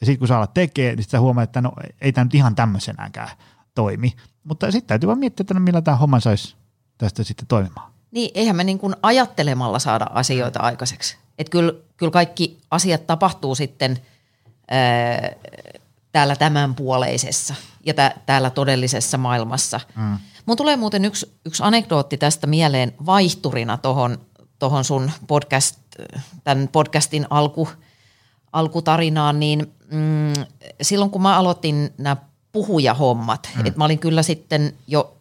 ja 0.00 0.06
sitten 0.06 0.18
kun 0.18 0.28
sä 0.28 0.36
alat 0.36 0.54
tekee, 0.54 0.94
niin 0.94 1.02
sit 1.02 1.10
sä 1.10 1.20
huomaat, 1.20 1.48
että 1.48 1.60
no 1.60 1.72
ei 2.00 2.12
tämä 2.12 2.24
nyt 2.24 2.34
ihan 2.34 2.54
tämmöisenäänkään 2.54 3.28
toimi. 3.74 4.12
Mutta 4.44 4.70
sitten 4.70 4.88
täytyy 4.88 5.06
vaan 5.06 5.18
miettiä, 5.18 5.42
että 5.42 5.54
no 5.54 5.60
millä 5.60 5.82
tämä 5.82 5.96
homma 5.96 6.20
saisi 6.20 6.56
tästä 6.98 7.24
sitten 7.24 7.46
toimimaan. 7.46 7.92
Niin, 8.10 8.30
eihän 8.34 8.56
me 8.56 8.64
niin 8.64 8.78
kuin 8.78 8.96
ajattelemalla 9.02 9.78
saada 9.78 10.06
asioita 10.10 10.60
aikaiseksi. 10.60 11.16
Että 11.38 11.50
kyllä, 11.50 11.72
kyllä 11.96 12.12
kaikki 12.12 12.58
asiat 12.70 13.06
tapahtuu 13.06 13.54
sitten 13.54 13.98
ää, 14.70 15.30
täällä 16.12 16.36
tämänpuoleisessa 16.36 17.54
ja 17.86 17.94
tä, 17.94 18.14
täällä 18.26 18.50
todellisessa 18.50 19.18
maailmassa. 19.18 19.80
Mm. 19.96 20.18
Mun 20.46 20.56
tulee 20.56 20.76
muuten 20.76 21.04
yksi, 21.04 21.32
yksi 21.44 21.62
anekdootti 21.62 22.18
tästä 22.18 22.46
mieleen 22.46 22.92
vaihturina 23.06 23.76
tohon, 23.76 24.18
tohon 24.58 24.84
sun 24.84 25.10
podcast, 25.26 25.76
tämän 26.44 26.68
podcastin 26.68 27.26
alku, 27.30 27.68
alkutarinaan, 28.52 29.40
niin 29.40 29.74
mm, 29.90 30.32
silloin 30.82 31.10
kun 31.10 31.22
mä 31.22 31.36
aloitin 31.38 31.94
nämä 31.98 32.16
puhujahommat, 32.52 33.48
mm. 33.54 33.66
että 33.66 33.78
mä 33.78 33.84
olin 33.84 33.98
kyllä 33.98 34.22
sitten 34.22 34.72
jo 34.86 35.16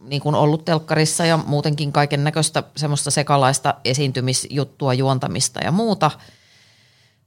niin 0.00 0.22
kuin 0.22 0.34
ollut 0.34 0.64
telkkarissa 0.64 1.26
ja 1.26 1.36
muutenkin 1.36 1.92
kaiken 1.92 2.24
näköistä 2.24 2.62
semmoista 2.76 3.10
sekalaista 3.10 3.74
esiintymisjuttua, 3.84 4.94
juontamista 4.94 5.60
ja 5.60 5.72
muuta. 5.72 6.10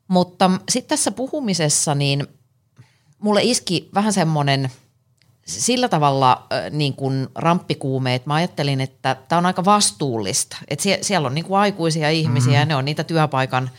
Mutta 0.08 0.52
sitten 0.70 0.90
tässä 0.90 1.12
puhumisessa 1.12 1.96
niin 1.96 2.28
mulle 3.20 3.44
iski 3.44 3.90
vähän 3.94 4.14
semmoinen 4.14 4.72
sillä 5.60 5.90
tavalla 5.90 6.48
niin 6.72 6.94
kuin 6.94 7.28
ramppikuume, 7.36 8.16
että 8.16 8.30
mä 8.30 8.34
ajattelin, 8.36 8.82
että 8.82 9.16
tämä 9.30 9.38
on 9.38 9.46
aika 9.46 9.66
vastuullista. 9.66 10.58
Että 10.68 10.84
sie- 10.84 11.00
siellä 11.02 11.26
on 11.26 11.36
niin 11.36 11.46
kuin 11.46 11.60
aikuisia 11.60 12.10
ihmisiä 12.10 12.60
ja 12.60 12.66
ne 12.66 12.76
on 12.76 12.86
niitä 12.86 13.04
työpaikan 13.04 13.70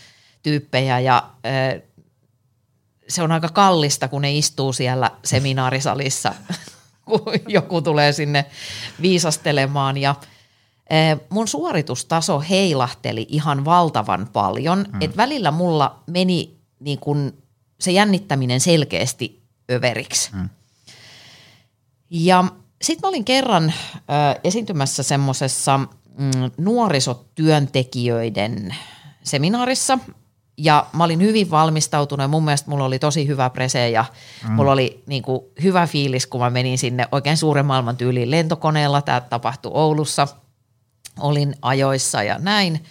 tyyppejä 0.42 1.00
ja 1.00 1.30
se 3.08 3.22
on 3.22 3.32
aika 3.32 3.48
kallista, 3.48 4.08
kun 4.08 4.22
ne 4.22 4.32
istuu 4.32 4.72
siellä 4.72 5.10
seminaarisalissa, 5.24 6.34
kun 7.04 7.22
joku 7.48 7.82
tulee 7.82 8.12
sinne 8.12 8.44
viisastelemaan. 9.02 9.96
Ja 9.96 10.14
mun 11.28 11.48
suoritustaso 11.48 12.40
heilahteli 12.40 13.26
ihan 13.28 13.64
valtavan 13.64 14.28
paljon, 14.32 14.86
mm. 14.92 15.02
että 15.02 15.16
välillä 15.16 15.50
mulla 15.50 16.02
meni 16.06 16.56
niin 16.80 16.98
kun 16.98 17.42
se 17.80 17.90
jännittäminen 17.90 18.60
selkeästi 18.60 19.42
överiksi. 19.70 20.30
Mm. 20.32 20.48
Ja 22.14 22.44
sitten 22.82 23.00
mä 23.02 23.08
olin 23.08 23.24
kerran 23.24 23.68
äh, 23.68 23.74
esiintymässä 24.44 25.02
semmoisessa 25.02 25.78
mm, 25.78 25.86
nuorisotyöntekijöiden 26.58 28.74
seminaarissa, 29.22 29.98
ja 30.56 30.86
mä 30.92 31.04
olin 31.04 31.20
hyvin 31.20 31.50
valmistautunut 31.50 32.24
ja 32.24 32.28
mun 32.28 32.44
mielestä 32.44 32.70
mulla 32.70 32.84
oli 32.84 32.98
tosi 32.98 33.26
hyvä 33.26 33.50
prese 33.50 33.90
ja 33.90 34.04
mm. 34.48 34.52
mulla 34.52 34.72
oli 34.72 35.02
niin 35.06 35.22
kuin 35.22 35.40
hyvä 35.62 35.86
fiilis, 35.86 36.26
kun 36.26 36.40
mä 36.40 36.50
menin 36.50 36.78
sinne 36.78 37.08
oikein 37.12 37.36
suuren 37.36 37.66
maailman 37.66 37.96
tyyliin 37.96 38.30
lentokoneella. 38.30 39.02
Tämä 39.02 39.20
tapahtui 39.20 39.72
Oulussa. 39.74 40.28
Olin 41.20 41.54
ajoissa 41.62 42.22
ja 42.22 42.38
näin. 42.38 42.84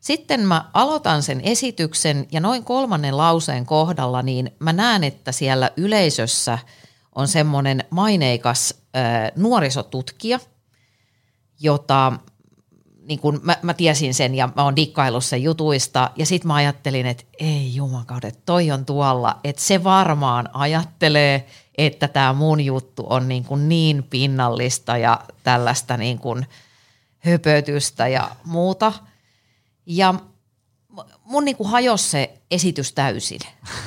Sitten 0.00 0.40
mä 0.40 0.64
aloitan 0.72 1.22
sen 1.22 1.40
esityksen 1.40 2.26
ja 2.32 2.40
noin 2.40 2.64
kolmannen 2.64 3.16
lauseen 3.16 3.66
kohdalla 3.66 4.22
niin 4.22 4.50
mä 4.58 4.72
näen, 4.72 5.04
että 5.04 5.32
siellä 5.32 5.70
yleisössä 5.76 6.58
on 7.14 7.28
semmoinen 7.28 7.84
maineikas 7.90 8.74
äh, 8.96 9.32
nuorisotutkija, 9.36 10.40
jota 11.60 12.12
niin 13.08 13.20
kun 13.20 13.40
mä, 13.42 13.56
mä 13.62 13.74
tiesin 13.74 14.14
sen 14.14 14.34
ja 14.34 14.48
mä 14.56 14.64
oon 14.64 14.76
dikkaillut 14.76 15.24
sen 15.24 15.42
jutuista 15.42 16.10
ja 16.16 16.26
sitten 16.26 16.46
mä 16.46 16.54
ajattelin, 16.54 17.06
että 17.06 17.24
ei 17.38 17.74
jumakaudet, 17.74 18.38
toi 18.46 18.70
on 18.70 18.84
tuolla, 18.84 19.40
että 19.44 19.62
se 19.62 19.84
varmaan 19.84 20.48
ajattelee, 20.52 21.46
että 21.78 22.08
tämä 22.08 22.32
mun 22.32 22.60
juttu 22.60 23.06
on 23.10 23.28
niin, 23.28 23.44
kuin 23.44 23.68
niin 23.68 24.02
pinnallista 24.02 24.96
ja 24.96 25.20
tällaista 25.42 25.96
niin 25.96 26.18
kuin 26.18 26.46
höpötystä 27.18 28.08
ja 28.08 28.30
muuta. 28.44 28.92
Ja 29.86 30.14
mun 31.24 31.44
niin 31.44 31.56
kuin 31.56 31.70
hajosi 31.70 32.10
se 32.10 32.34
esitys 32.50 32.92
täysin. 32.92 33.40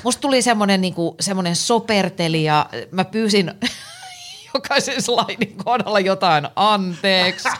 Musta 0.03 0.21
tuli 0.21 0.41
semmoinen 0.41 0.81
niin 0.81 0.93
kuin, 0.93 1.15
semmoinen 1.19 1.55
soperteli 1.55 2.43
ja 2.43 2.69
mä 2.91 3.05
pyysin 3.05 3.51
jokaisen 4.53 5.01
slaidin 5.01 5.57
kohdalla 5.57 5.99
jotain 5.99 6.47
anteeksi. 6.55 7.49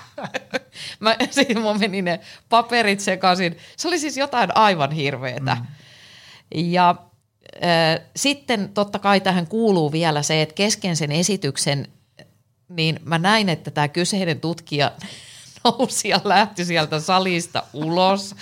Mä, 1.00 1.16
siinä 1.32 1.62
mun 1.62 1.80
meni 1.80 2.02
ne 2.02 2.20
paperit 2.50 3.00
sekaisin. 3.00 3.58
Se 3.78 3.88
oli 3.88 4.00
siis 4.00 4.18
jotain 4.18 4.58
aivan 4.58 4.92
hirveetä. 4.92 5.56
Mm. 5.56 5.66
Ja 6.56 6.96
äh, 7.64 8.06
sitten 8.16 8.70
totta 8.74 9.00
kai 9.00 9.22
tähän 9.22 9.48
kuuluu 9.48 9.92
vielä 9.92 10.24
se, 10.24 10.42
että 10.42 10.56
kesken 10.56 10.96
sen 10.96 11.12
esityksen 11.12 11.88
niin 12.70 13.00
mä 13.04 13.18
näin, 13.18 13.50
että 13.50 13.72
tämä 13.72 13.88
kyseinen 13.88 14.40
tutkija 14.40 14.92
nousi 15.64 16.10
ja 16.10 16.22
lähti 16.24 16.66
sieltä 16.66 17.00
salista 17.00 17.64
ulos, 17.74 18.36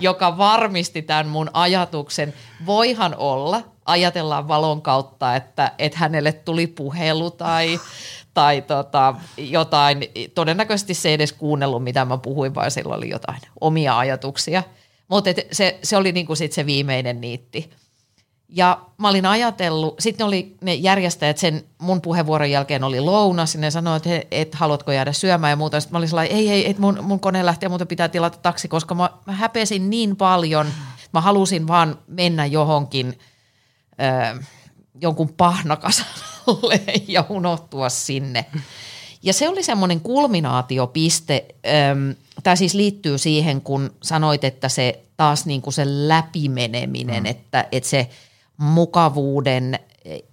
joka 0.00 0.38
varmisti 0.38 1.02
tämän 1.02 1.28
mun 1.28 1.50
ajatuksen. 1.52 2.34
Voihan 2.66 3.14
olla, 3.16 3.62
ajatellaan 3.84 4.48
valon 4.48 4.82
kautta, 4.82 5.36
että, 5.36 5.72
että 5.78 5.98
hänelle 5.98 6.32
tuli 6.32 6.66
puhelu 6.66 7.30
tai, 7.30 7.80
tai 8.34 8.62
tota, 8.62 9.14
jotain. 9.36 9.98
Todennäköisesti 10.34 10.94
se 10.94 11.08
ei 11.08 11.14
edes 11.14 11.32
kuunnellut, 11.32 11.84
mitä 11.84 12.04
mä 12.04 12.18
puhuin, 12.18 12.54
vaan 12.54 12.70
sillä 12.70 12.94
oli 12.94 13.08
jotain 13.08 13.40
omia 13.60 13.98
ajatuksia. 13.98 14.62
Mutta 15.08 15.30
se, 15.52 15.78
se 15.82 15.96
oli 15.96 16.12
niinku 16.12 16.34
sit 16.34 16.52
se 16.52 16.66
viimeinen 16.66 17.20
niitti. 17.20 17.70
Ja 18.48 18.80
mä 18.98 19.08
olin 19.08 19.26
ajatellut, 19.26 19.94
sitten 19.98 20.26
oli 20.26 20.56
ne 20.60 20.74
järjestäjät 20.74 21.38
sen 21.38 21.64
mun 21.78 22.00
puheenvuoron 22.00 22.50
jälkeen 22.50 22.84
oli 22.84 23.00
lounas, 23.00 23.54
ja 23.54 23.60
ne 23.60 23.70
sanoi, 23.70 23.96
että 23.96 24.22
et, 24.30 24.54
haluatko 24.54 24.92
jäädä 24.92 25.12
syömään 25.12 25.50
ja 25.50 25.56
muuta. 25.56 25.80
Sitten 25.80 25.94
mä 25.94 25.98
olin 25.98 26.08
sellainen, 26.08 26.36
ei, 26.36 26.50
ei, 26.50 26.70
et 26.70 26.78
mun, 26.78 26.98
mun 27.02 27.20
kone 27.20 27.46
lähtee 27.46 27.66
ja 27.66 27.68
muuten 27.70 27.86
pitää 27.86 28.08
tilata 28.08 28.38
taksi, 28.38 28.68
koska 28.68 28.94
mä, 28.94 29.10
mä 29.26 29.32
häpesin 29.32 29.90
niin 29.90 30.16
paljon. 30.16 30.66
Mä 31.12 31.20
halusin 31.20 31.68
vaan 31.68 31.98
mennä 32.06 32.46
johonkin, 32.46 33.18
äh, 34.02 34.48
jonkun 35.00 35.28
pahnakasalle 35.28 36.80
ja 37.08 37.24
unohtua 37.28 37.88
sinne. 37.88 38.44
Ja 39.22 39.32
se 39.32 39.48
oli 39.48 39.62
semmoinen 39.62 40.00
kulminaatiopiste, 40.00 41.46
tämä 42.42 42.56
siis 42.56 42.74
liittyy 42.74 43.18
siihen, 43.18 43.60
kun 43.60 43.90
sanoit, 44.02 44.44
että 44.44 44.68
se 44.68 45.04
taas 45.16 45.46
niin 45.46 45.62
kuin 45.62 45.74
se 45.74 45.82
läpimeneminen, 45.86 47.22
mm. 47.22 47.26
että, 47.26 47.66
että 47.72 47.90
se– 47.90 48.08
mukavuuden, 48.58 49.78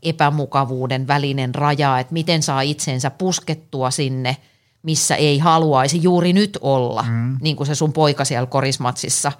epämukavuuden 0.04 1.08
välinen 1.08 1.56
raja, 1.56 2.00
että 2.00 2.14
miten 2.14 2.44
saa 2.44 2.62
itsensä 2.62 3.12
puskettua 3.12 3.92
sinne, 3.92 4.38
missä 4.84 5.16
ei 5.16 5.40
haluaisi 5.40 6.04
juuri 6.04 6.34
nyt 6.34 6.58
olla, 6.62 7.04
mm. 7.04 7.38
niin 7.42 7.56
kuin 7.56 7.68
se 7.68 7.76
sun 7.76 7.94
poika 7.94 8.26
siellä 8.26 8.46
korismatsissa. 8.46 9.32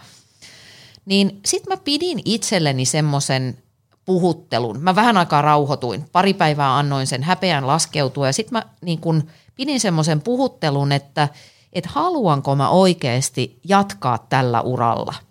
Niin 1.06 1.40
sit 1.46 1.68
mä 1.68 1.78
pidin 1.78 2.20
itselleni 2.26 2.86
semmoisen 2.86 3.58
puhuttelun. 4.06 4.80
Mä 4.80 4.96
vähän 4.96 5.18
aikaa 5.18 5.42
rauhoituin. 5.42 6.06
Pari 6.12 6.34
päivää 6.34 6.78
annoin 6.78 7.08
sen 7.08 7.24
häpeän 7.24 7.68
laskeutua 7.68 8.28
ja 8.28 8.34
sitten 8.34 8.58
mä 8.58 8.64
niin 8.82 9.00
kun 9.00 9.24
pidin 9.56 9.80
semmoisen 9.80 10.22
puhuttelun, 10.22 10.92
että, 10.92 11.30
että 11.74 11.90
haluanko 11.94 12.56
mä 12.56 12.70
oikeasti 12.70 13.60
jatkaa 13.64 14.18
tällä 14.30 14.62
uralla– 14.62 15.14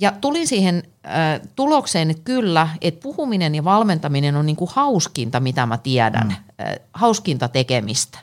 ja 0.00 0.12
tulin 0.20 0.46
siihen 0.46 0.82
äh, 1.06 1.40
tulokseen, 1.56 2.10
että 2.10 2.22
kyllä, 2.24 2.68
että 2.80 3.02
puhuminen 3.02 3.54
ja 3.54 3.64
valmentaminen 3.64 4.36
on 4.36 4.46
niin 4.46 4.56
kuin 4.56 4.70
hauskinta, 4.74 5.40
mitä 5.40 5.66
mä 5.66 5.78
tiedän, 5.78 6.26
mm. 6.26 6.64
äh, 6.66 6.76
hauskinta 6.94 7.48
tekemistä. 7.48 8.18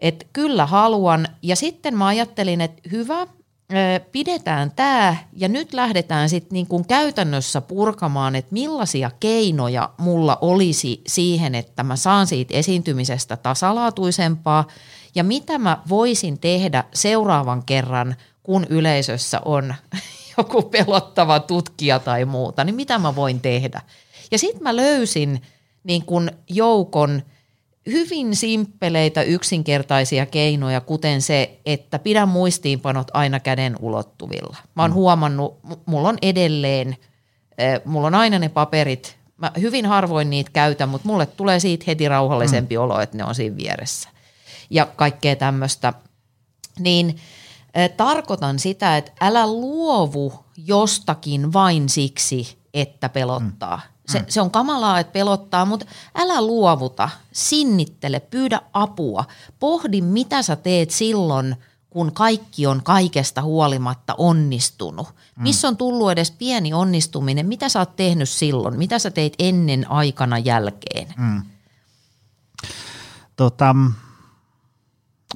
Et 0.00 0.26
kyllä 0.32 0.66
haluan. 0.66 1.28
Ja 1.42 1.56
sitten 1.56 1.96
mä 1.96 2.06
ajattelin, 2.06 2.60
että 2.60 2.82
hyvä, 2.92 3.20
äh, 3.20 3.28
pidetään 4.12 4.70
tämä 4.76 5.16
ja 5.32 5.48
nyt 5.48 5.74
lähdetään 5.74 6.28
sitten 6.28 6.54
niin 6.54 6.66
kuin 6.66 6.86
käytännössä 6.86 7.60
purkamaan, 7.60 8.36
että 8.36 8.52
millaisia 8.52 9.10
keinoja 9.20 9.90
mulla 9.98 10.38
olisi 10.40 11.02
siihen, 11.06 11.54
että 11.54 11.82
mä 11.82 11.96
saan 11.96 12.26
siitä 12.26 12.54
esiintymisestä 12.54 13.36
tasalaatuisempaa 13.36 14.66
ja 15.14 15.24
mitä 15.24 15.58
mä 15.58 15.78
voisin 15.88 16.38
tehdä 16.38 16.84
seuraavan 16.94 17.62
kerran, 17.66 18.16
kun 18.42 18.66
yleisössä 18.70 19.40
on 19.44 19.74
joku 20.38 20.62
pelottava 20.62 21.40
tutkija 21.40 21.98
tai 21.98 22.24
muuta, 22.24 22.64
niin 22.64 22.74
mitä 22.74 22.98
mä 22.98 23.16
voin 23.16 23.40
tehdä? 23.40 23.80
Ja 24.30 24.38
sitten 24.38 24.62
mä 24.62 24.76
löysin 24.76 25.42
niin 25.84 26.04
kun 26.04 26.30
joukon 26.48 27.22
hyvin 27.86 28.36
simppeleitä, 28.36 29.22
yksinkertaisia 29.22 30.26
keinoja, 30.26 30.80
kuten 30.80 31.22
se, 31.22 31.60
että 31.66 31.98
pidän 31.98 32.28
muistiinpanot 32.28 33.10
aina 33.14 33.40
käden 33.40 33.76
ulottuvilla. 33.80 34.56
Mä 34.74 34.82
oon 34.82 34.90
mm. 34.90 34.94
huomannut, 34.94 35.58
mulla 35.86 36.08
on 36.08 36.18
edelleen, 36.22 36.96
mulla 37.84 38.06
on 38.06 38.14
aina 38.14 38.38
ne 38.38 38.48
paperit, 38.48 39.16
mä 39.36 39.52
hyvin 39.60 39.86
harvoin 39.86 40.30
niitä 40.30 40.50
käytän, 40.52 40.88
mutta 40.88 41.08
mulle 41.08 41.26
tulee 41.26 41.60
siitä 41.60 41.84
heti 41.86 42.08
rauhallisempi 42.08 42.76
mm. 42.76 42.82
olo, 42.82 43.00
että 43.00 43.16
ne 43.16 43.24
on 43.24 43.34
siinä 43.34 43.56
vieressä. 43.56 44.08
Ja 44.70 44.86
kaikkea 44.96 45.36
tämmöistä. 45.36 45.92
Niin– 46.78 47.16
tarkoitan 47.96 48.58
sitä, 48.58 48.96
että 48.96 49.12
älä 49.20 49.46
luovu 49.46 50.44
jostakin 50.56 51.52
vain 51.52 51.88
siksi, 51.88 52.58
että 52.74 53.08
pelottaa. 53.08 53.76
Mm. 53.76 54.12
Se, 54.12 54.18
mm. 54.18 54.24
se 54.28 54.40
on 54.40 54.50
kamalaa, 54.50 55.00
että 55.00 55.12
pelottaa, 55.12 55.64
mutta 55.64 55.86
älä 56.14 56.42
luovuta, 56.46 57.08
sinnittele, 57.32 58.20
pyydä 58.20 58.60
apua. 58.72 59.24
Pohdi, 59.60 60.00
mitä 60.00 60.42
sä 60.42 60.56
teet 60.56 60.90
silloin, 60.90 61.56
kun 61.90 62.12
kaikki 62.12 62.66
on 62.66 62.82
kaikesta 62.82 63.42
huolimatta 63.42 64.14
onnistunut. 64.18 65.06
Mm. 65.08 65.42
Missä 65.42 65.68
on 65.68 65.76
tullut 65.76 66.10
edes 66.10 66.30
pieni 66.30 66.72
onnistuminen? 66.72 67.46
Mitä 67.46 67.68
sä 67.68 67.78
oot 67.78 67.96
tehnyt 67.96 68.28
silloin? 68.28 68.78
Mitä 68.78 68.98
sä 68.98 69.10
teit 69.10 69.34
ennen, 69.38 69.90
aikana, 69.90 70.38
jälkeen? 70.38 71.14
Mm. 71.16 71.42
Tota, 73.36 73.76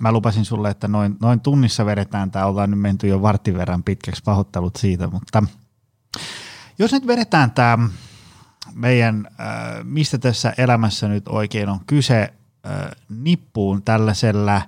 mä 0.00 0.12
lupasin 0.12 0.44
sulle, 0.44 0.70
että 0.70 0.88
noin, 0.88 1.16
noin 1.20 1.40
tunnissa 1.40 1.86
vedetään 1.86 2.30
tämä, 2.30 2.46
ollaan 2.46 2.70
nyt 2.70 2.80
menty 2.80 3.08
jo 3.08 3.22
vartin 3.22 3.58
verran 3.58 3.82
pitkäksi, 3.82 4.22
pahoittelut 4.22 4.76
siitä, 4.76 5.06
mutta 5.06 5.42
jos 6.78 6.92
nyt 6.92 7.06
vedetään 7.06 7.50
tämä 7.50 7.88
meidän, 8.74 9.28
äh, 9.40 9.46
mistä 9.82 10.18
tässä 10.18 10.54
elämässä 10.58 11.08
nyt 11.08 11.28
oikein 11.28 11.68
on 11.68 11.80
kyse, 11.86 12.22
äh, 12.22 12.30
nippuun 13.08 13.82
tällaisella 13.82 14.62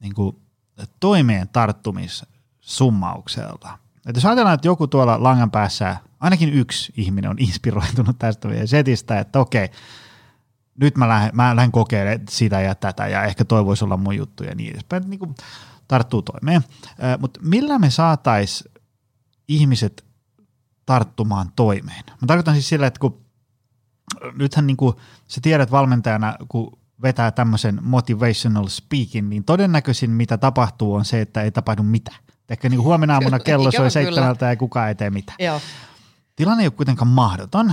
niin 0.00 0.14
kuin, 0.14 0.36
toimeen 1.00 1.48
tarttumissummauksella. 1.48 3.78
Että 3.96 4.18
jos 4.18 4.24
ajatellaan, 4.24 4.54
että 4.54 4.68
joku 4.68 4.86
tuolla 4.86 5.22
langan 5.22 5.50
päässä, 5.50 5.96
ainakin 6.20 6.52
yksi 6.52 6.92
ihminen 6.96 7.30
on 7.30 7.38
inspiroitunut 7.38 8.18
tästä 8.18 8.48
setistä, 8.64 9.18
että 9.18 9.40
okei, 9.40 9.68
nyt 10.80 10.96
mä 10.96 11.08
lähden, 11.08 11.30
mä 11.34 11.56
lähden 11.56 11.72
kokeilemaan 11.72 12.20
sitä 12.28 12.60
ja 12.60 12.74
tätä 12.74 13.08
ja 13.08 13.24
ehkä 13.24 13.44
toi 13.44 13.66
voisi 13.66 13.84
olla 13.84 13.96
mun 13.96 14.16
juttu 14.16 14.44
ja 14.44 14.54
niin 14.54 14.70
edespäin. 14.70 15.10
Niin 15.10 15.18
kuin 15.18 15.34
tarttuu 15.88 16.22
toimeen. 16.22 16.64
Mutta 17.18 17.40
millä 17.42 17.78
me 17.78 17.90
saatais 17.90 18.64
ihmiset 19.48 20.04
tarttumaan 20.86 21.52
toimeen? 21.56 22.04
Mä 22.06 22.26
tarkoitan 22.26 22.54
siis 22.54 22.68
sillä, 22.68 22.86
että 22.86 23.00
kun 23.00 23.26
nythän 24.38 24.66
niin 24.66 24.76
kuin 24.76 24.96
sä 25.28 25.40
tiedät 25.40 25.70
valmentajana, 25.70 26.36
kun 26.48 26.78
vetää 27.02 27.30
tämmöisen 27.30 27.78
motivational 27.82 28.66
speaking, 28.66 29.28
niin 29.28 29.44
todennäköisin 29.44 30.10
mitä 30.10 30.38
tapahtuu 30.38 30.94
on 30.94 31.04
se, 31.04 31.20
että 31.20 31.42
ei 31.42 31.50
tapahdu 31.50 31.82
mitään. 31.82 32.18
Ehkä 32.48 32.68
niin 32.68 32.82
huomenna 32.82 33.14
aamuna 33.14 33.38
kello 33.46 33.70
soi 33.70 33.90
seitsemältä 33.90 34.46
ja 34.46 34.56
kukaan 34.56 34.88
ei 34.88 34.94
tee 34.94 35.10
mitään. 35.10 35.36
Joo. 35.40 35.60
Tilanne 36.36 36.62
ei 36.62 36.66
ole 36.66 36.72
kuitenkaan 36.72 37.08
mahdoton 37.08 37.72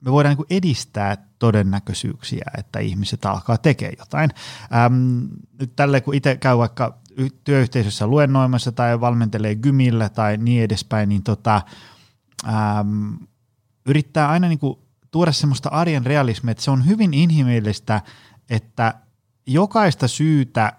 me 0.00 0.12
voidaan 0.12 0.36
niin 0.36 0.58
edistää 0.58 1.16
todennäköisyyksiä, 1.38 2.44
että 2.58 2.78
ihmiset 2.78 3.24
alkaa 3.24 3.58
tekemään 3.58 3.96
jotain. 3.98 4.30
Ähm, 4.74 5.24
nyt 5.60 5.76
tälle, 5.76 6.00
kun 6.00 6.14
itse 6.14 6.36
käy 6.36 6.58
vaikka 6.58 6.98
työyhteisössä 7.44 8.06
luennoimassa 8.06 8.72
tai 8.72 9.00
valmentelee 9.00 9.54
gymillä 9.54 10.08
tai 10.08 10.36
niin 10.36 10.62
edespäin, 10.62 11.08
niin 11.08 11.22
tota, 11.22 11.62
ähm, 12.48 13.14
yrittää 13.86 14.28
aina 14.28 14.48
niin 14.48 14.58
kuin 14.58 14.78
tuoda 15.10 15.32
semmoista 15.32 15.68
arjen 15.68 16.06
realismia, 16.06 16.50
että 16.50 16.64
se 16.64 16.70
on 16.70 16.86
hyvin 16.86 17.14
inhimillistä, 17.14 18.02
että 18.50 18.94
jokaista 19.46 20.08
syytä, 20.08 20.72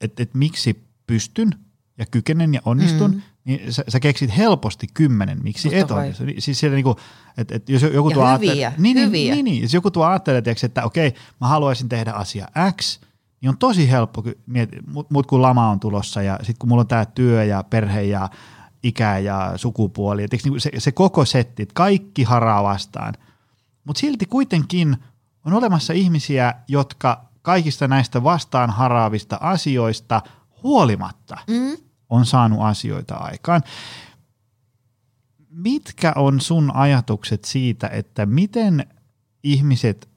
että, 0.00 0.22
että 0.22 0.38
miksi 0.38 0.84
pystyn 1.06 1.50
ja 1.98 2.06
kykenen 2.06 2.54
ja 2.54 2.60
onnistun, 2.64 3.10
mm 3.10 3.22
niin 3.44 3.72
sä, 3.72 3.84
sä 3.88 4.00
keksit 4.00 4.36
helposti 4.36 4.86
kymmenen, 4.94 5.38
miksi 5.42 5.68
Musta 5.68 5.78
et 5.78 5.90
onnistu. 5.90 6.24
Siis 6.38 6.60
siellä 6.60 6.74
niinku, 6.74 6.96
että 7.38 7.54
et 7.54 7.68
jos 7.68 7.82
joku 7.82 8.10
tuo 8.10 8.24
ajattelee, 8.24 8.74
niin, 8.78 8.94
niin, 8.94 9.06
hyviä. 9.06 9.34
Niin, 9.34 9.44
niin, 9.44 9.62
jos 9.62 9.74
joku 9.74 9.90
tuo 9.90 10.04
ajattelee, 10.04 10.42
että 10.62 10.84
okei, 10.84 11.14
mä 11.40 11.46
haluaisin 11.46 11.88
tehdä 11.88 12.12
asia 12.12 12.48
X, 12.80 13.00
niin 13.40 13.48
on 13.48 13.58
tosi 13.58 13.90
helppo, 13.90 14.24
mut 15.10 15.26
kun 15.26 15.42
lama 15.42 15.70
on 15.70 15.80
tulossa 15.80 16.22
ja 16.22 16.36
sitten 16.36 16.58
kun 16.58 16.68
mulla 16.68 16.80
on 16.80 16.86
tämä 16.86 17.04
työ 17.06 17.44
ja 17.44 17.64
perhe 17.70 18.02
ja 18.02 18.28
ikä 18.82 19.18
ja 19.18 19.52
sukupuoli, 19.56 20.24
et 20.24 20.30
niin 20.44 20.60
se, 20.60 20.70
se 20.78 20.92
koko 20.92 21.24
setti, 21.24 21.62
että 21.62 21.74
kaikki 21.74 22.22
haraa 22.22 22.62
vastaan. 22.62 23.14
Mutta 23.84 24.00
silti 24.00 24.26
kuitenkin 24.26 24.96
on 25.44 25.52
olemassa 25.52 25.92
ihmisiä, 25.92 26.54
jotka 26.68 27.24
kaikista 27.42 27.88
näistä 27.88 28.24
vastaan 28.24 28.70
haraavista 28.70 29.38
asioista 29.40 30.22
huolimatta 30.62 31.36
mm 31.46 31.89
on 32.10 32.26
saanut 32.26 32.60
asioita 32.62 33.14
aikaan. 33.14 33.62
Mitkä 35.50 36.12
on 36.16 36.40
sun 36.40 36.76
ajatukset 36.76 37.44
siitä, 37.44 37.88
että 37.88 38.26
miten 38.26 38.86
ihmiset 39.42 40.08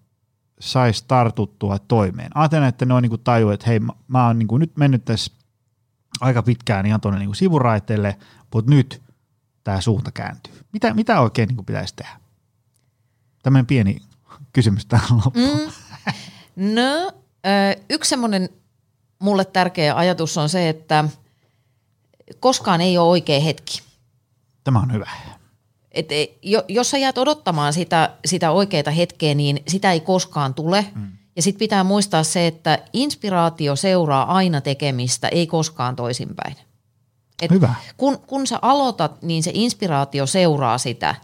sais 0.59 1.03
tartuttua 1.03 1.79
toimeen? 1.79 2.37
Ajattelen, 2.37 2.69
että 2.69 2.85
ne 2.85 2.93
on 2.93 3.01
niinku 3.03 3.17
taju, 3.17 3.49
että 3.49 3.67
hei, 3.67 3.79
mä, 3.79 3.93
mä 4.07 4.27
oon 4.27 4.39
niinku 4.39 4.57
nyt 4.57 4.77
mennyt 4.77 5.05
tässä 5.05 5.31
aika 6.21 6.43
pitkään 6.43 6.85
ihan 6.85 7.01
tuonne 7.01 7.19
niinku 7.19 7.33
sivuraiteelle, 7.33 8.17
mutta 8.53 8.71
nyt 8.71 9.01
tämä 9.63 9.81
suunta 9.81 10.11
kääntyy. 10.11 10.53
Mitä, 10.71 10.93
mitä 10.93 11.21
oikein 11.21 11.47
niinku 11.47 11.63
pitäisi 11.63 11.95
tehdä? 11.95 12.19
Tämmöinen 13.43 13.65
pieni 13.65 14.01
kysymys 14.53 14.85
tähän 14.85 15.17
loppuun. 15.25 15.59
Mm. 15.59 16.73
No, 16.75 17.11
yksi 17.89 18.09
semmoinen 18.09 18.49
mulle 19.19 19.45
tärkeä 19.45 19.95
ajatus 19.95 20.37
on 20.37 20.49
se, 20.49 20.69
että 20.69 21.03
koskaan 22.39 22.81
ei 22.81 22.97
ole 22.97 23.09
oikea 23.09 23.39
hetki. 23.39 23.81
Tämä 24.63 24.79
on 24.79 24.93
hyvä. 24.93 25.09
Et 25.91 26.09
jos 26.67 26.89
sä 26.89 26.97
jäät 26.97 27.17
odottamaan 27.17 27.73
sitä, 27.73 28.09
sitä 28.25 28.51
oikeaa 28.51 28.91
hetkeä, 28.97 29.33
niin 29.33 29.63
sitä 29.67 29.91
ei 29.91 29.99
koskaan 29.99 30.53
tule. 30.53 30.85
Mm. 30.95 31.11
Ja 31.35 31.41
sitten 31.41 31.59
pitää 31.59 31.83
muistaa 31.83 32.23
se, 32.23 32.47
että 32.47 32.79
inspiraatio 32.93 33.75
seuraa 33.75 34.35
aina 34.35 34.61
tekemistä, 34.61 35.27
ei 35.27 35.47
koskaan 35.47 35.95
toisinpäin. 35.95 36.55
Et 37.41 37.51
Hyvä. 37.51 37.75
Kun, 37.97 38.19
kun 38.19 38.47
sä 38.47 38.59
aloitat, 38.61 39.21
niin 39.21 39.43
se 39.43 39.51
inspiraatio 39.53 40.25
seuraa 40.25 40.77
sitä. 40.77 41.15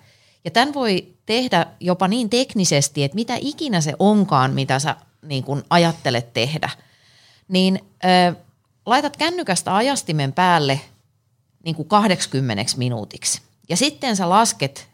Ja 0.45 0.51
tämän 0.51 0.73
voi 0.73 1.07
tehdä 1.25 1.65
jopa 1.79 2.07
niin 2.07 2.29
teknisesti, 2.29 3.03
että 3.03 3.15
mitä 3.15 3.33
ikinä 3.39 3.81
se 3.81 3.93
onkaan, 3.99 4.53
mitä 4.53 4.79
sä 4.79 4.95
niin 5.21 5.43
kun 5.43 5.63
ajattelet 5.69 6.33
tehdä, 6.33 6.69
niin 7.47 7.79
ö, 8.05 8.35
laitat 8.85 9.17
kännykästä 9.17 9.75
ajastimen 9.75 10.33
päälle 10.33 10.81
niin 11.65 11.75
kuin 11.75 11.87
80 11.87 12.63
minuutiksi. 12.77 13.41
Ja 13.69 13.77
sitten 13.77 14.15
sä 14.15 14.29
lasket 14.29 14.87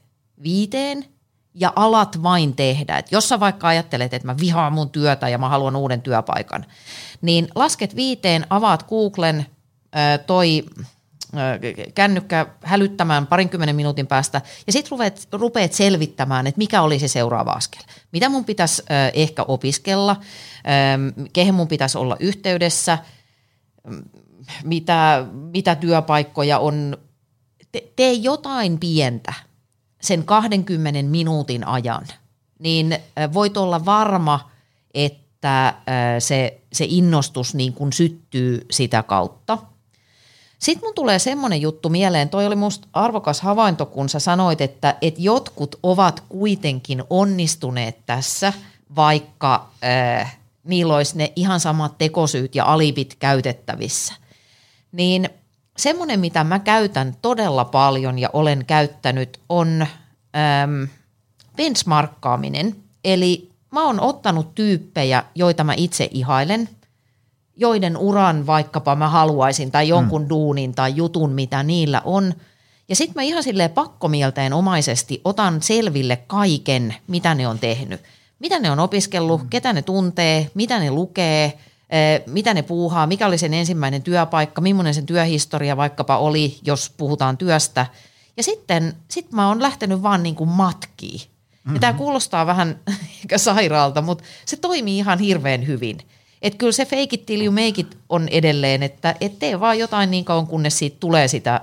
viiteen 0.43 1.05
ja 1.53 1.73
alat 1.75 2.23
vain 2.23 2.55
tehdä. 2.55 2.97
Et 2.97 3.11
jos 3.11 3.29
sä 3.29 3.39
vaikka 3.39 3.67
ajattelet, 3.67 4.13
että 4.13 4.27
mä 4.27 4.37
vihaan 4.39 4.73
mun 4.73 4.89
työtä 4.89 5.29
ja 5.29 5.37
mä 5.37 5.49
haluan 5.49 5.75
uuden 5.75 6.01
työpaikan, 6.01 6.65
niin 7.21 7.47
lasket 7.55 7.95
viiteen, 7.95 8.45
avaat 8.49 8.83
Googlen, 8.83 9.45
toi 10.27 10.65
kännykkä 11.95 12.45
hälyttämään 12.61 13.27
parinkymmenen 13.27 13.75
minuutin 13.75 14.07
päästä 14.07 14.41
ja 14.67 14.73
sitten 14.73 14.91
rupeat, 14.91 15.27
rupeat 15.31 15.73
selvittämään, 15.73 16.47
että 16.47 16.57
mikä 16.57 16.81
oli 16.81 16.99
se 16.99 17.07
seuraava 17.07 17.51
askel. 17.51 17.81
Mitä 18.11 18.29
mun 18.29 18.45
pitäisi 18.45 18.83
ehkä 19.13 19.43
opiskella, 19.43 20.15
kehen 21.33 21.53
mun 21.53 21.67
pitäisi 21.67 21.97
olla 21.97 22.17
yhteydessä, 22.19 22.97
mitä, 24.63 25.25
mitä 25.31 25.75
työpaikkoja 25.75 26.59
on. 26.59 26.97
Te, 27.71 27.91
tee 27.95 28.13
jotain 28.13 28.79
pientä 28.79 29.33
sen 30.01 30.23
20 30.23 31.03
minuutin 31.03 31.67
ajan, 31.67 32.07
niin 32.59 32.97
voit 33.33 33.57
olla 33.57 33.85
varma, 33.85 34.51
että 34.93 35.73
se, 36.19 36.61
se 36.73 36.85
innostus 36.89 37.55
niin 37.55 37.73
kuin 37.73 37.93
syttyy 37.93 38.65
sitä 38.71 39.03
kautta– 39.03 39.57
sitten 40.59 40.87
mun 40.87 40.95
tulee 40.95 41.19
semmoinen 41.19 41.61
juttu 41.61 41.89
mieleen, 41.89 42.29
toi 42.29 42.45
oli 42.45 42.55
musta 42.55 42.87
arvokas 42.93 43.41
havainto, 43.41 43.85
kun 43.85 44.09
sä 44.09 44.19
sanoit, 44.19 44.61
että, 44.61 44.95
että 45.01 45.21
jotkut 45.21 45.75
ovat 45.83 46.23
kuitenkin 46.29 47.03
onnistuneet 47.09 48.05
tässä, 48.05 48.53
vaikka 48.95 49.69
äh, 49.83 50.37
niillä 50.65 50.95
olisi 50.95 51.17
ne 51.17 51.33
ihan 51.35 51.59
samat 51.59 51.97
tekosyyt 51.97 52.55
ja 52.55 52.65
alipit 52.65 53.15
käytettävissä. 53.19 54.13
Niin 54.91 55.29
semmoinen, 55.77 56.19
mitä 56.19 56.43
mä 56.43 56.59
käytän 56.59 57.15
todella 57.21 57.65
paljon 57.65 58.19
ja 58.19 58.29
olen 58.33 58.65
käyttänyt, 58.65 59.39
on 59.49 59.87
ähm, 60.35 60.83
benchmarkkaaminen. 61.55 62.75
Eli 63.03 63.49
mä 63.71 63.83
oon 63.83 63.99
ottanut 63.99 64.55
tyyppejä, 64.55 65.23
joita 65.35 65.63
mä 65.63 65.73
itse 65.77 66.09
ihailen– 66.11 66.69
joiden 67.55 67.97
uran 67.97 68.47
vaikkapa 68.47 68.95
mä 68.95 69.09
haluaisin 69.09 69.71
tai 69.71 69.87
jonkun 69.87 70.21
mm. 70.21 70.29
duunin 70.29 70.75
tai 70.75 70.95
jutun, 70.95 71.31
mitä 71.31 71.63
niillä 71.63 72.01
on. 72.05 72.33
Ja 72.89 72.95
sitten 72.95 73.15
mä 73.15 73.21
ihan 73.21 73.43
silleen 73.43 73.69
pakkomielteen 73.69 74.53
omaisesti 74.53 75.21
otan 75.23 75.61
selville 75.61 76.15
kaiken, 76.27 76.95
mitä 77.07 77.35
ne 77.35 77.47
on 77.47 77.59
tehnyt. 77.59 78.01
Mitä 78.39 78.59
ne 78.59 78.71
on 78.71 78.79
opiskellut, 78.79 79.43
mm. 79.43 79.49
ketä 79.49 79.73
ne 79.73 79.81
tuntee, 79.81 80.51
mitä 80.53 80.79
ne 80.79 80.91
lukee, 80.91 81.45
eh, 81.89 82.21
mitä 82.27 82.53
ne 82.53 82.61
puuhaa, 82.61 83.07
mikä 83.07 83.27
oli 83.27 83.37
sen 83.37 83.53
ensimmäinen 83.53 84.01
työpaikka, 84.01 84.61
millainen 84.61 84.93
sen 84.93 85.05
työhistoria 85.05 85.77
vaikkapa 85.77 86.17
oli, 86.17 86.59
jos 86.63 86.93
puhutaan 86.97 87.37
työstä. 87.37 87.85
Ja 88.37 88.43
sitten 88.43 88.93
sit 89.07 89.31
mä 89.31 89.47
oon 89.47 89.61
lähtenyt 89.61 90.03
vaan 90.03 90.23
niin 90.23 90.35
kuin 90.35 90.49
matkiin. 90.49 91.21
Mm-hmm. 91.21 91.73
Ja 91.73 91.79
tämä 91.79 91.93
kuulostaa 91.93 92.45
vähän 92.45 92.79
sairaalta, 93.35 94.01
mutta 94.01 94.23
se 94.45 94.57
toimii 94.57 94.97
ihan 94.97 95.19
hirveän 95.19 95.67
hyvin– 95.67 95.97
että 96.45 96.57
kyllä 96.57 96.71
se 96.71 96.85
fake 96.85 97.07
it 97.11 97.25
till 97.25 97.41
you 97.41 97.51
make 97.51 97.81
it 97.81 97.97
on 98.09 98.27
edelleen, 98.27 98.83
että 98.83 99.15
et 99.21 99.39
tee 99.39 99.59
vaan 99.59 99.79
jotain 99.79 100.11
niin 100.11 100.25
kauan, 100.25 100.47
kunnes 100.47 100.79
siitä 100.79 100.97
tulee 100.99 101.27
sitä 101.27 101.61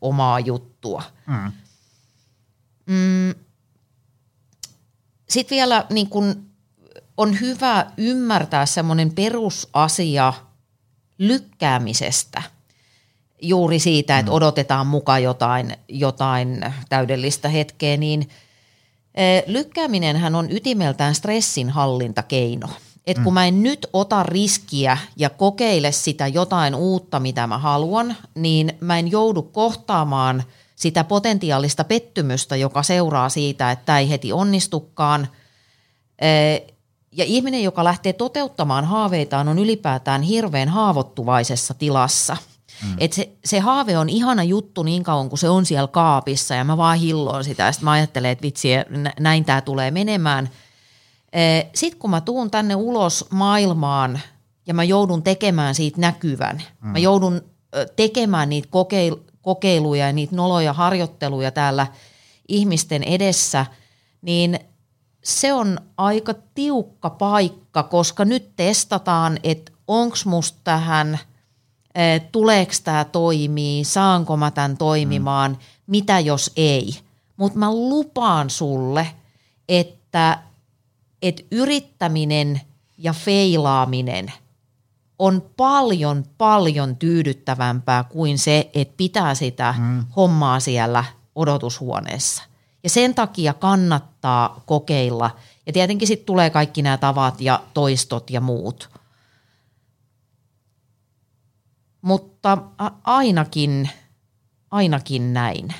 omaa 0.00 0.40
juttua. 0.40 1.02
Mm. 1.26 1.52
Mm. 2.86 3.34
Sitten 5.32 5.56
vielä 5.56 5.86
niin 5.90 6.08
kun 6.08 6.46
on 7.16 7.40
hyvä 7.40 7.86
ymmärtää 7.96 8.66
semmoinen 8.66 9.14
perusasia 9.14 10.32
lykkäämisestä. 11.18 12.42
Juuri 13.42 13.78
siitä, 13.78 14.18
että 14.18 14.30
mm. 14.30 14.36
odotetaan 14.36 14.86
mukaan 14.86 15.22
jotain, 15.22 15.76
jotain 15.88 16.60
täydellistä 16.88 17.48
hetkeä, 17.48 17.96
niin 17.96 18.28
eh, 19.14 19.42
lykkääminenhän 19.46 20.34
on 20.34 20.50
ytimeltään 20.50 21.14
stressinhallintakeino– 21.14 22.68
et 23.06 23.18
kun 23.18 23.32
mm. 23.32 23.34
mä 23.34 23.46
en 23.46 23.62
nyt 23.62 23.86
ota 23.92 24.22
riskiä 24.22 24.98
ja 25.16 25.30
kokeile 25.30 25.92
sitä 25.92 26.26
jotain 26.26 26.74
uutta, 26.74 27.20
mitä 27.20 27.46
mä 27.46 27.58
haluan, 27.58 28.16
niin 28.34 28.72
mä 28.80 28.98
en 28.98 29.10
joudu 29.10 29.42
kohtaamaan 29.42 30.42
sitä 30.82 31.04
potentiaalista 31.04 31.84
pettymystä, 31.84 32.56
joka 32.56 32.82
seuraa 32.82 33.28
siitä, 33.28 33.70
että 33.70 33.84
tämä 33.86 33.98
ei 33.98 34.10
heti 34.10 34.32
onnistukaan. 34.32 35.28
Ja 37.12 37.24
ihminen, 37.24 37.62
joka 37.62 37.84
lähtee 37.84 38.12
toteuttamaan 38.12 38.84
haaveitaan, 38.84 39.48
on 39.48 39.58
ylipäätään 39.58 40.22
hirveän 40.22 40.68
haavoittuvaisessa 40.68 41.74
tilassa. 41.74 42.36
Mm. 42.82 42.94
Et 42.98 43.12
se, 43.12 43.32
se 43.44 43.60
haave 43.60 43.98
on 43.98 44.08
ihana 44.08 44.42
juttu 44.42 44.82
niin 44.82 45.02
kauan, 45.02 45.28
kun 45.28 45.38
se 45.38 45.48
on 45.48 45.66
siellä 45.66 45.88
kaapissa 45.88 46.54
ja 46.54 46.64
mä 46.64 46.76
vaan 46.76 46.98
hilloon 46.98 47.44
sitä. 47.44 47.62
Ja 47.62 47.72
sitten 47.72 47.84
mä 47.84 47.90
ajattelen, 47.90 48.30
että 48.30 48.42
vitsi, 48.42 48.68
näin 49.20 49.44
tämä 49.44 49.60
tulee 49.60 49.90
menemään– 49.90 50.50
Sitten 51.74 51.98
kun 51.98 52.10
mä 52.10 52.20
tuun 52.20 52.50
tänne 52.50 52.74
ulos 52.74 53.24
maailmaan 53.30 54.20
ja 54.66 54.74
mä 54.74 54.84
joudun 54.84 55.22
tekemään 55.22 55.74
siitä 55.74 56.00
näkyvän, 56.00 56.62
mm. 56.80 56.88
mä 56.88 56.98
joudun 56.98 57.42
tekemään 57.96 58.48
niitä 58.48 58.68
kokeiluja 59.42 60.06
ja 60.06 60.12
niitä 60.12 60.36
noloja 60.36 60.72
harjoitteluja 60.72 61.50
täällä 61.50 61.86
ihmisten 62.48 63.02
edessä, 63.02 63.66
niin 64.22 64.60
se 65.24 65.52
on 65.52 65.78
aika 65.96 66.34
tiukka 66.54 67.10
paikka, 67.10 67.82
koska 67.82 68.24
nyt 68.24 68.56
testataan, 68.56 69.38
että 69.42 69.72
onko 69.88 70.16
musta 70.24 70.58
tähän, 70.64 71.18
tuleeko 72.32 72.72
tämä 72.84 73.04
toimii, 73.04 73.84
saanko 73.84 74.36
mä 74.36 74.50
tämän 74.50 74.76
toimimaan, 74.76 75.50
mm. 75.50 75.58
mitä 75.86 76.20
jos 76.20 76.52
ei. 76.56 76.98
Mutta 77.36 77.58
mä 77.58 77.72
lupaan 77.74 78.50
sulle, 78.50 79.06
että 79.68 80.42
että 81.22 81.42
yrittäminen 81.50 82.60
ja 82.98 83.12
feilaaminen 83.12 84.32
on 85.22 85.42
paljon, 85.56 86.24
paljon 86.38 86.96
tyydyttävämpää 86.96 88.04
kuin 88.04 88.38
se, 88.38 88.70
että 88.74 88.94
pitää 88.96 89.34
sitä 89.34 89.74
mm. 89.78 90.04
hommaa 90.16 90.60
siellä 90.60 91.04
odotushuoneessa. 91.34 92.42
Ja 92.84 92.90
sen 92.90 93.14
takia 93.14 93.54
kannattaa 93.54 94.62
kokeilla. 94.66 95.30
Ja 95.66 95.72
tietenkin 95.72 96.08
sitten 96.08 96.26
tulee 96.26 96.50
kaikki 96.50 96.82
nämä 96.82 96.96
tavat 96.96 97.40
ja 97.40 97.62
toistot 97.74 98.30
ja 98.30 98.40
muut. 98.40 98.90
Mutta 102.02 102.58
ainakin, 103.04 103.90
ainakin 104.70 105.34
näin. 105.34 105.74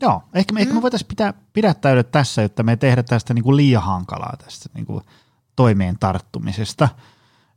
Joo, 0.00 0.22
ehkä 0.34 0.52
me, 0.52 0.58
mm. 0.58 0.62
ehkä 0.62 0.74
me 0.74 0.78
mm. 0.78 0.82
voitaisiin 0.82 1.08
pitää, 1.08 1.34
pidättäydyä 1.52 2.02
tässä, 2.02 2.42
että 2.42 2.62
me 2.62 2.72
ei 2.72 2.76
tehdä 2.76 3.02
tästä 3.02 3.34
niin 3.34 3.44
kuin 3.44 3.56
liian 3.56 3.82
hankalaa 3.82 4.36
tästä 4.44 4.68
niin 4.74 4.86
kuin 4.86 5.04
toimeen 5.56 5.98
tarttumisesta. 5.98 6.88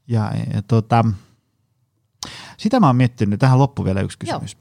Ja, 0.09 0.31
ja 0.53 0.61
tota, 0.61 1.05
sitä 2.57 2.79
mä 2.79 2.87
oon 2.87 2.95
miettinyt, 2.95 3.39
tähän 3.39 3.59
loppu 3.59 3.85
vielä 3.85 4.01
yksi 4.01 4.17
kysymys. 4.17 4.57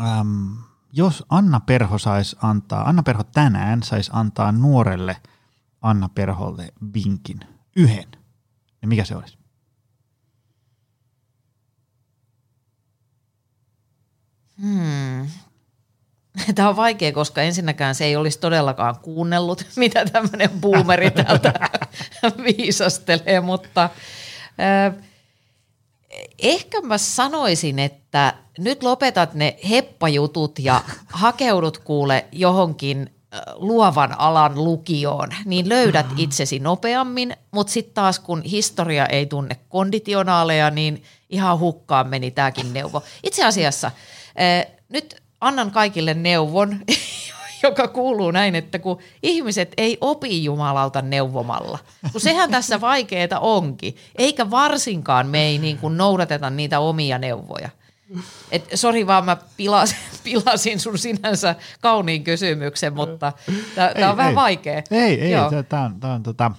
Ähm, 0.00 0.52
jos 0.92 1.24
Anna 1.28 1.60
Perho 1.60 1.98
saisi 1.98 2.36
antaa, 2.42 2.88
Anna 2.88 3.02
Perho 3.02 3.24
tänään 3.24 3.82
saisi 3.82 4.10
antaa 4.14 4.52
nuorelle 4.52 5.16
Anna 5.82 6.08
Perholle 6.08 6.72
vinkin, 6.94 7.40
yhden, 7.76 8.06
niin 8.80 8.88
mikä 8.88 9.04
se 9.04 9.16
olisi? 9.16 9.38
Hmm. 14.62 15.28
Tämä 16.54 16.68
on 16.68 16.76
vaikea, 16.76 17.12
koska 17.12 17.42
ensinnäkään 17.42 17.94
se 17.94 18.04
ei 18.04 18.16
olisi 18.16 18.38
todellakaan 18.38 18.98
kuunnellut, 18.98 19.66
mitä 19.76 20.04
tämmöinen 20.04 20.50
boomeri 20.60 21.10
täältä 21.10 21.52
viisastelee, 22.44 23.40
mutta 23.40 23.90
ehkä 26.38 26.80
mä 26.80 26.98
sanoisin, 26.98 27.78
että 27.78 28.34
nyt 28.58 28.82
lopetat 28.82 29.34
ne 29.34 29.56
heppajutut 29.70 30.58
ja 30.58 30.80
hakeudut 31.12 31.78
kuule 31.78 32.24
johonkin 32.32 33.10
luovan 33.54 34.20
alan 34.20 34.64
lukioon, 34.64 35.28
niin 35.44 35.68
löydät 35.68 36.06
itsesi 36.16 36.58
nopeammin, 36.58 37.36
mutta 37.50 37.72
sitten 37.72 37.94
taas 37.94 38.18
kun 38.18 38.42
historia 38.42 39.06
ei 39.06 39.26
tunne 39.26 39.56
konditionaaleja, 39.68 40.70
niin 40.70 41.02
ihan 41.30 41.58
hukkaan 41.58 42.08
meni 42.08 42.30
tämäkin 42.30 42.72
neuvo. 42.72 43.02
Itse 43.22 43.44
asiassa 43.44 43.90
nyt 44.88 45.22
annan 45.40 45.70
kaikille 45.70 46.14
neuvon, 46.14 46.80
joka 47.62 47.88
kuuluu 47.88 48.30
näin, 48.30 48.54
että 48.54 48.78
kun 48.78 48.98
ihmiset 49.22 49.72
ei 49.76 49.98
opi 50.00 50.44
Jumalalta 50.44 51.02
neuvomalla, 51.02 51.78
kun 52.12 52.20
sehän 52.20 52.50
tässä 52.50 52.80
vaikeeta 52.80 53.40
onkin, 53.40 53.96
eikä 54.14 54.50
varsinkaan 54.50 55.26
me 55.26 55.42
ei 55.42 55.58
niin 55.58 55.78
kuin 55.78 55.96
noudateta 55.96 56.50
niitä 56.50 56.80
omia 56.80 57.18
neuvoja. 57.18 57.68
Et, 58.50 58.68
sori 58.74 59.06
vaan 59.06 59.24
mä 59.24 59.36
pilasin, 59.56 59.98
pilasin 60.24 60.80
sun 60.80 60.98
sinänsä 60.98 61.54
kauniin 61.80 62.24
kysymyksen, 62.24 62.94
mutta 62.94 63.32
tämä 63.74 64.10
on 64.10 64.16
vähän 64.16 64.30
ei. 64.30 64.36
vaikea. 64.36 64.82
Ei, 64.90 65.20
ei, 65.20 65.32
tämä 65.68 65.84
on, 65.84 66.00
tää 66.00 66.12
on 66.12 66.22
tota, 66.22 66.50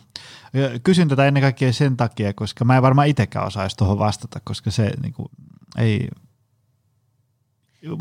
kysyn 0.83 1.07
tätä 1.07 1.25
ennen 1.25 1.43
kaikkea 1.43 1.73
sen 1.73 1.97
takia, 1.97 2.33
koska 2.33 2.65
mä 2.65 2.75
en 2.75 2.81
varmaan 2.81 3.07
itsekään 3.07 3.47
osaisi 3.47 3.77
tuohon 3.77 3.99
vastata, 3.99 4.39
koska 4.43 4.71
se 4.71 4.91
niin 5.01 5.13
kuin, 5.13 5.27
ei, 5.77 6.09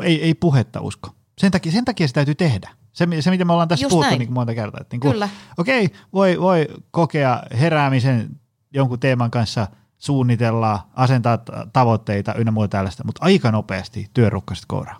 ei, 0.03 0.23
ei 0.23 0.35
puhetta 0.35 0.81
usko. 0.81 1.11
Sen 1.39 1.51
takia, 1.51 1.73
sen 1.73 1.85
takia 1.85 2.09
se 2.09 2.15
täytyy 2.15 2.35
tehdä. 2.35 2.78
Se, 2.99 3.07
se 3.21 3.31
mitä 3.31 3.45
me 3.45 3.53
ollaan 3.53 3.69
tässä 3.69 3.85
Just 3.85 3.91
puhuttu 3.91 4.19
niin 4.19 4.33
monta 4.33 4.55
kertaa. 4.55 4.81
Että 4.81 4.95
niin 4.95 5.01
kuin, 5.01 5.13
Kyllä. 5.13 5.29
Okei, 5.59 5.85
okay, 5.85 5.99
voi, 6.13 6.41
voi 6.41 6.69
kokea 6.91 7.43
heräämisen 7.61 8.29
jonkun 8.75 9.01
teeman 9.01 9.31
kanssa, 9.31 9.69
suunnitella, 9.99 10.87
asentaa 10.95 11.39
tavoitteita 11.73 12.35
ynnä 12.35 12.53
muuta 12.53 12.69
tällaista, 12.69 13.05
mutta 13.05 13.25
aika 13.25 13.51
nopeasti 13.51 14.11
työrukkaset 14.15 14.65
kouraa. 14.69 14.99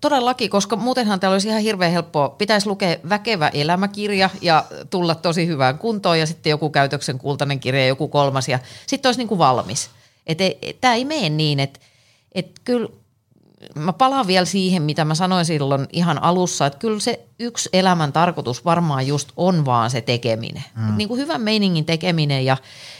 Todellakin, 0.00 0.50
koska 0.50 0.76
muutenhan 0.76 1.20
täällä 1.20 1.34
olisi 1.34 1.48
ihan 1.48 1.62
hirveän 1.62 1.92
helppoa. 1.92 2.28
Pitäisi 2.28 2.66
lukea 2.66 2.96
väkevä 3.08 3.48
elämäkirja 3.48 4.30
ja 4.40 4.64
tulla 4.90 5.14
tosi 5.14 5.46
hyvään 5.46 5.78
kuntoon 5.78 6.18
ja 6.18 6.26
sitten 6.26 6.50
joku 6.50 6.70
käytöksen 6.70 7.18
kultainen 7.18 7.60
kirja 7.60 7.80
ja 7.80 7.88
joku 7.88 8.08
kolmas 8.08 8.48
ja 8.48 8.58
sitten 8.86 9.08
olisi 9.08 9.20
niin 9.20 9.28
kuin 9.28 9.38
valmis. 9.38 9.90
Tämä 10.80 10.94
ei 10.94 11.04
mene 11.04 11.28
niin, 11.28 11.60
että 11.60 11.80
et 12.32 12.60
kyllä 12.64 12.88
mä 13.74 13.92
palaan 13.92 14.26
vielä 14.26 14.44
siihen, 14.46 14.82
mitä 14.82 15.04
mä 15.04 15.14
sanoin 15.14 15.44
silloin 15.44 15.86
ihan 15.92 16.22
alussa, 16.22 16.66
että 16.66 16.78
kyllä 16.78 17.00
se 17.00 17.26
yksi 17.38 17.68
elämän 17.72 18.12
tarkoitus 18.12 18.64
varmaan 18.64 19.06
just 19.06 19.32
on 19.36 19.64
vaan 19.64 19.90
se 19.90 20.00
tekeminen. 20.00 20.64
Mm. 20.76 20.96
Niin 20.96 21.08
kuin 21.08 21.20
hyvän 21.20 21.40
meiningin 21.40 21.84
tekeminen 21.84 22.44
ja 22.44 22.56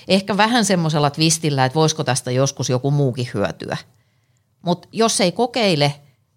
ehkä 0.08 0.36
vähän 0.36 0.64
semmoisella 0.64 1.10
twistillä, 1.10 1.64
että 1.64 1.74
voisiko 1.74 2.04
tästä 2.04 2.30
joskus 2.30 2.70
joku 2.70 2.90
muukin 2.90 3.28
hyötyä. 3.34 3.76
Mutta 4.62 4.88
jos 4.92 5.20
ei 5.20 5.32
kokeile, 5.32 5.94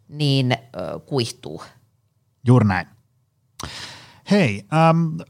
niin 0.10 0.52
äh, 0.52 0.60
kuihtuu. 1.06 1.64
Juuri 2.48 2.68
näin. 2.68 2.88
Hei, 4.32 4.66
ähm, 4.74 5.22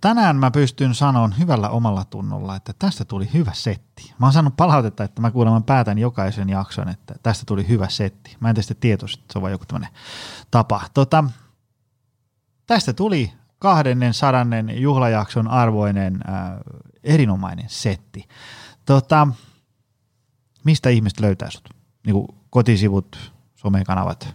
tänään 0.00 0.36
mä 0.36 0.50
pystyn 0.50 0.94
sanomaan 0.94 1.38
hyvällä 1.38 1.68
omalla 1.68 2.04
tunnolla, 2.04 2.56
että 2.56 2.72
tästä 2.78 3.04
tuli 3.04 3.30
hyvä 3.34 3.52
setti. 3.54 4.14
Mä 4.18 4.26
oon 4.26 4.32
saanut 4.32 4.56
palautetta, 4.56 5.04
että 5.04 5.20
mä 5.20 5.30
kuulemma 5.30 5.60
päätän 5.60 5.98
jokaisen 5.98 6.48
jakson, 6.48 6.88
että 6.88 7.14
tästä 7.22 7.44
tuli 7.46 7.68
hyvä 7.68 7.88
setti. 7.88 8.36
Mä 8.40 8.48
en 8.48 8.54
tietysti 8.54 8.74
tietoisesti, 8.80 9.24
se 9.32 9.38
on 9.38 9.42
vain 9.42 9.52
joku 9.52 9.64
tämmöinen 9.66 9.94
tapa. 10.50 10.82
Tota, 10.94 11.24
tästä 12.66 12.92
tuli 12.92 13.32
kahdennen 13.58 14.14
sadannen 14.14 14.82
juhlajakson 14.82 15.48
arvoinen 15.48 16.20
äh, 16.28 16.50
erinomainen 17.04 17.66
setti. 17.68 18.28
Tota, 18.84 19.28
mistä 20.64 20.88
ihmiset 20.88 21.20
löytää 21.20 21.50
sut? 21.50 21.68
Niin 22.06 22.26
kotisivut, 22.50 23.32
somekanavat, 23.54 24.34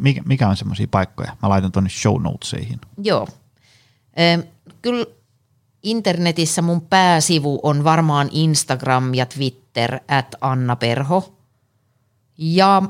mikä, 0.00 0.22
mikä 0.26 0.48
on 0.48 0.56
semmoisia 0.56 0.88
paikkoja? 0.90 1.36
Mä 1.42 1.48
laitan 1.48 1.72
tuonne 1.72 1.90
show 1.90 2.22
notesihin. 2.22 2.80
Joo, 2.98 3.28
Kyllä 4.82 5.06
internetissä 5.82 6.62
mun 6.62 6.80
pääsivu 6.80 7.60
on 7.62 7.84
varmaan 7.84 8.28
Instagram 8.32 9.14
ja 9.14 9.26
Twitter 9.26 10.00
at 10.08 10.34
Anna 10.40 10.76
Perho. 10.76 11.34
Ja 12.38 12.82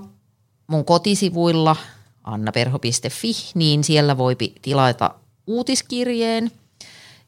mun 0.67 0.85
kotisivuilla 0.85 1.77
annaperho.fi, 2.25 3.33
niin 3.55 3.85
siellä 3.85 4.19
voi 4.19 4.37
tilata 4.63 5.15
uutiskirjeen. 5.47 6.51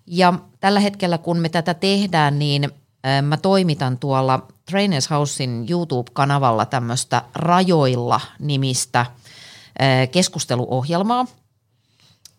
Ja 0.06 0.34
tällä 0.60 0.80
hetkellä, 0.80 1.18
kun 1.18 1.38
me 1.38 1.48
tätä 1.48 1.74
tehdään, 1.74 2.38
niin 2.38 2.70
mä 3.22 3.36
toimitan 3.36 3.98
tuolla 3.98 4.46
Trainers 4.70 5.10
Housein 5.10 5.66
YouTube-kanavalla 5.70 6.66
tämmöistä 6.66 7.22
Rajoilla 7.34 8.20
nimistä 8.38 9.06
keskusteluohjelmaa– 10.12 11.26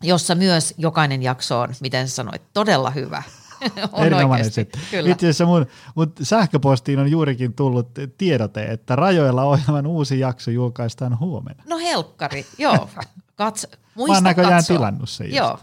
jossa 0.03 0.35
myös 0.35 0.73
jokainen 0.77 1.23
jakso 1.23 1.59
on, 1.59 1.73
miten 1.81 2.07
sanoit, 2.07 2.41
todella 2.53 2.89
hyvä. 2.89 3.23
on 3.91 4.05
Erinomainen 4.05 4.51
Kyllä. 4.91 5.11
Itse 5.11 5.25
asiassa 5.25 5.45
mun, 5.45 5.65
mun 5.95 6.13
sähköpostiin 6.21 6.99
on 6.99 7.11
juurikin 7.11 7.53
tullut 7.53 7.89
tiedote, 8.17 8.63
että 8.63 8.95
Rajoilla 8.95 9.43
ohjelman 9.43 9.87
uusi 9.87 10.19
jakso 10.19 10.51
julkaistaan 10.51 11.19
huomenna. 11.19 11.63
No 11.67 11.77
helkkari, 11.77 12.45
joo. 12.57 12.89
Kats, 13.35 13.67
muista 13.95 14.11
Mä 14.11 14.17
oon 14.17 14.23
näköjään 14.23 14.65
tilannut 14.67 15.09
sen. 15.09 15.33
Joo. 15.33 15.59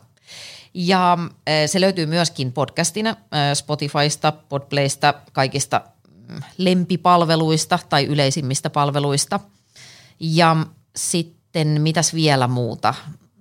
Ja 0.75 1.19
se 1.67 1.81
löytyy 1.81 2.07
myöskin 2.07 2.53
podcastina 2.53 3.17
Spotifysta, 3.55 4.33
Podplaysta, 4.33 5.15
kaikista 5.33 5.81
mm, 6.29 6.43
lempipalveluista 6.59 7.79
tai 7.89 8.05
yleisimmistä 8.05 8.71
palveluista. 8.71 9.41
Ja 10.21 10.57
sitten 10.97 11.81
mitäs 11.81 12.15
vielä 12.15 12.49
muuta? 12.49 12.95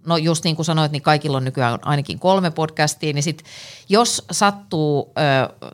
No 0.06 0.18
just 0.18 0.44
niin 0.44 0.56
kuin 0.56 0.66
sanoit, 0.66 0.92
niin 0.92 1.02
kaikilla 1.02 1.38
on 1.38 1.46
nykyään 1.46 1.80
ainakin 1.82 2.20
kolme 2.20 2.52
podcastia, 2.52 3.14
niin 3.14 3.24
sit 3.24 3.44
jos 3.90 4.26
sattuu 4.32 5.12
ö, 5.18 5.70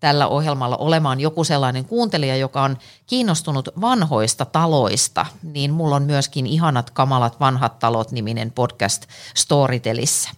tällä 0.00 0.28
ohjelmalla 0.28 0.76
olemaan 0.76 1.20
joku 1.20 1.44
sellainen 1.44 1.84
kuuntelija, 1.84 2.36
joka 2.36 2.62
on 2.62 2.78
kiinnostunut 3.06 3.68
vanhoista 3.80 4.44
taloista, 4.44 5.26
niin 5.42 5.72
mulla 5.72 5.96
on 5.96 6.02
myöskin 6.02 6.46
Ihanat 6.46 6.90
kamalat 6.90 7.40
vanhat 7.40 7.78
talot 7.78 8.12
niminen 8.12 8.50
podcast 8.50 9.06
Storytelissä. 9.34 10.30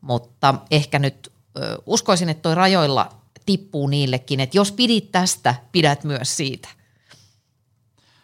Mutta 0.00 0.54
ehkä 0.70 0.98
nyt 0.98 1.32
ö, 1.58 1.78
uskoisin, 1.86 2.28
että 2.28 2.42
toi 2.42 2.54
rajoilla 2.54 3.12
tippuu 3.46 3.86
niillekin, 3.86 4.40
että 4.40 4.58
jos 4.58 4.72
pidit 4.72 5.12
tästä, 5.12 5.54
pidät 5.72 6.04
myös 6.04 6.36
siitä. 6.36 6.68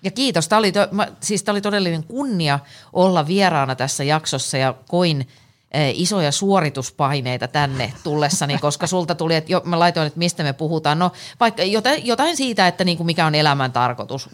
Ja 0.03 0.11
kiitos. 0.11 0.49
Tämä 0.49 0.59
oli, 0.59 0.73
to, 0.73 0.89
mä, 0.91 1.09
siis 1.21 1.43
tämä 1.43 1.55
oli 1.55 1.61
todellinen 1.61 2.05
kunnia 2.05 2.59
olla 2.93 3.27
vieraana 3.27 3.75
tässä 3.75 4.05
jaksossa 4.05 4.59
ja 4.59 4.75
koin 4.89 5.29
eh, 5.71 6.01
isoja 6.01 6.33
suorituspaineita 6.33 7.49
tänne 7.49 7.93
tullessani, 8.05 8.59
koska 8.69 8.87
sulta 8.87 9.15
tuli, 9.15 9.35
että 9.35 9.53
jo, 9.53 9.63
mä 9.65 9.79
laitoin, 9.79 10.07
että 10.07 10.19
mistä 10.19 10.43
me 10.43 10.53
puhutaan. 10.53 10.99
No 10.99 11.13
vaikka 11.41 11.63
jotain, 11.63 12.07
jotain 12.07 12.37
siitä, 12.37 12.69
että 12.69 12.85
niin 12.85 12.97
kuin 12.97 13.07
mikä 13.07 13.27
on 13.27 13.35
elämän 13.35 13.73
tarkoitus. 13.73 14.29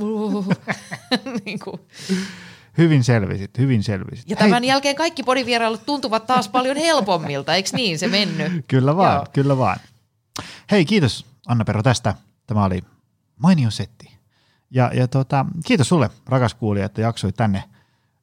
niin 1.45 1.59
kuin. 1.59 1.81
Hyvin 2.79 3.05
selvisit, 3.05 3.59
hyvin 3.59 3.83
selvisit. 3.83 4.31
Ja 4.31 4.37
tämän 4.37 4.63
Hei. 4.63 4.69
jälkeen 4.69 4.97
kaikki 4.97 5.23
podivierailut 5.23 5.87
tuntuvat 5.87 6.27
taas 6.27 6.49
paljon 6.49 6.77
helpommilta, 6.87 7.55
eikö 7.55 7.71
niin 7.73 7.99
se 7.99 8.09
mennyt? 8.09 8.65
Kyllä 8.69 8.97
vaan, 8.97 9.15
Joo. 9.15 9.27
kyllä 9.33 9.59
vaan. 9.59 9.81
Hei, 10.71 10.85
kiitos 10.85 11.27
Anna 11.47 11.65
Perro 11.65 11.83
tästä. 11.83 12.15
Tämä 12.47 12.65
oli 12.65 12.81
mainio 13.37 13.71
setti. 13.71 13.98
Ja, 14.71 14.91
ja 14.95 15.09
tota, 15.09 15.47
kiitos 15.67 15.89
sulle, 15.89 16.11
rakas 16.27 16.55
kuulija, 16.55 16.87
että 16.87 17.01
jaksoit 17.01 17.35
tänne 17.37 17.65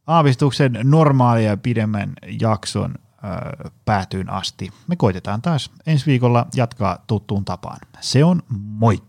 aavistuksen 0.08 0.80
normaalia 0.84 1.50
ja 1.50 1.58
pidemmän 1.58 2.14
jakson 2.42 2.96
ö, 2.98 3.70
päätyyn 3.86 4.30
asti. 4.30 4.70
Me 4.88 4.96
koitetaan 4.96 5.42
taas 5.42 5.72
ensi 5.88 6.06
viikolla 6.06 6.48
jatkaa 6.56 7.04
tuttuun 7.08 7.46
tapaan. 7.46 7.80
Se 8.02 8.24
on 8.24 8.42
moi! 8.50 9.04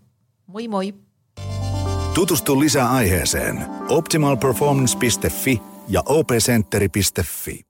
Moi 0.47 0.67
moi! 0.67 0.93
Tutustu 2.13 2.59
lisää 2.59 2.89
aiheeseen 2.91 3.65
optimalperformance.fi 3.89 5.61
ja 5.87 6.03
opcenteri.fi. 6.05 7.66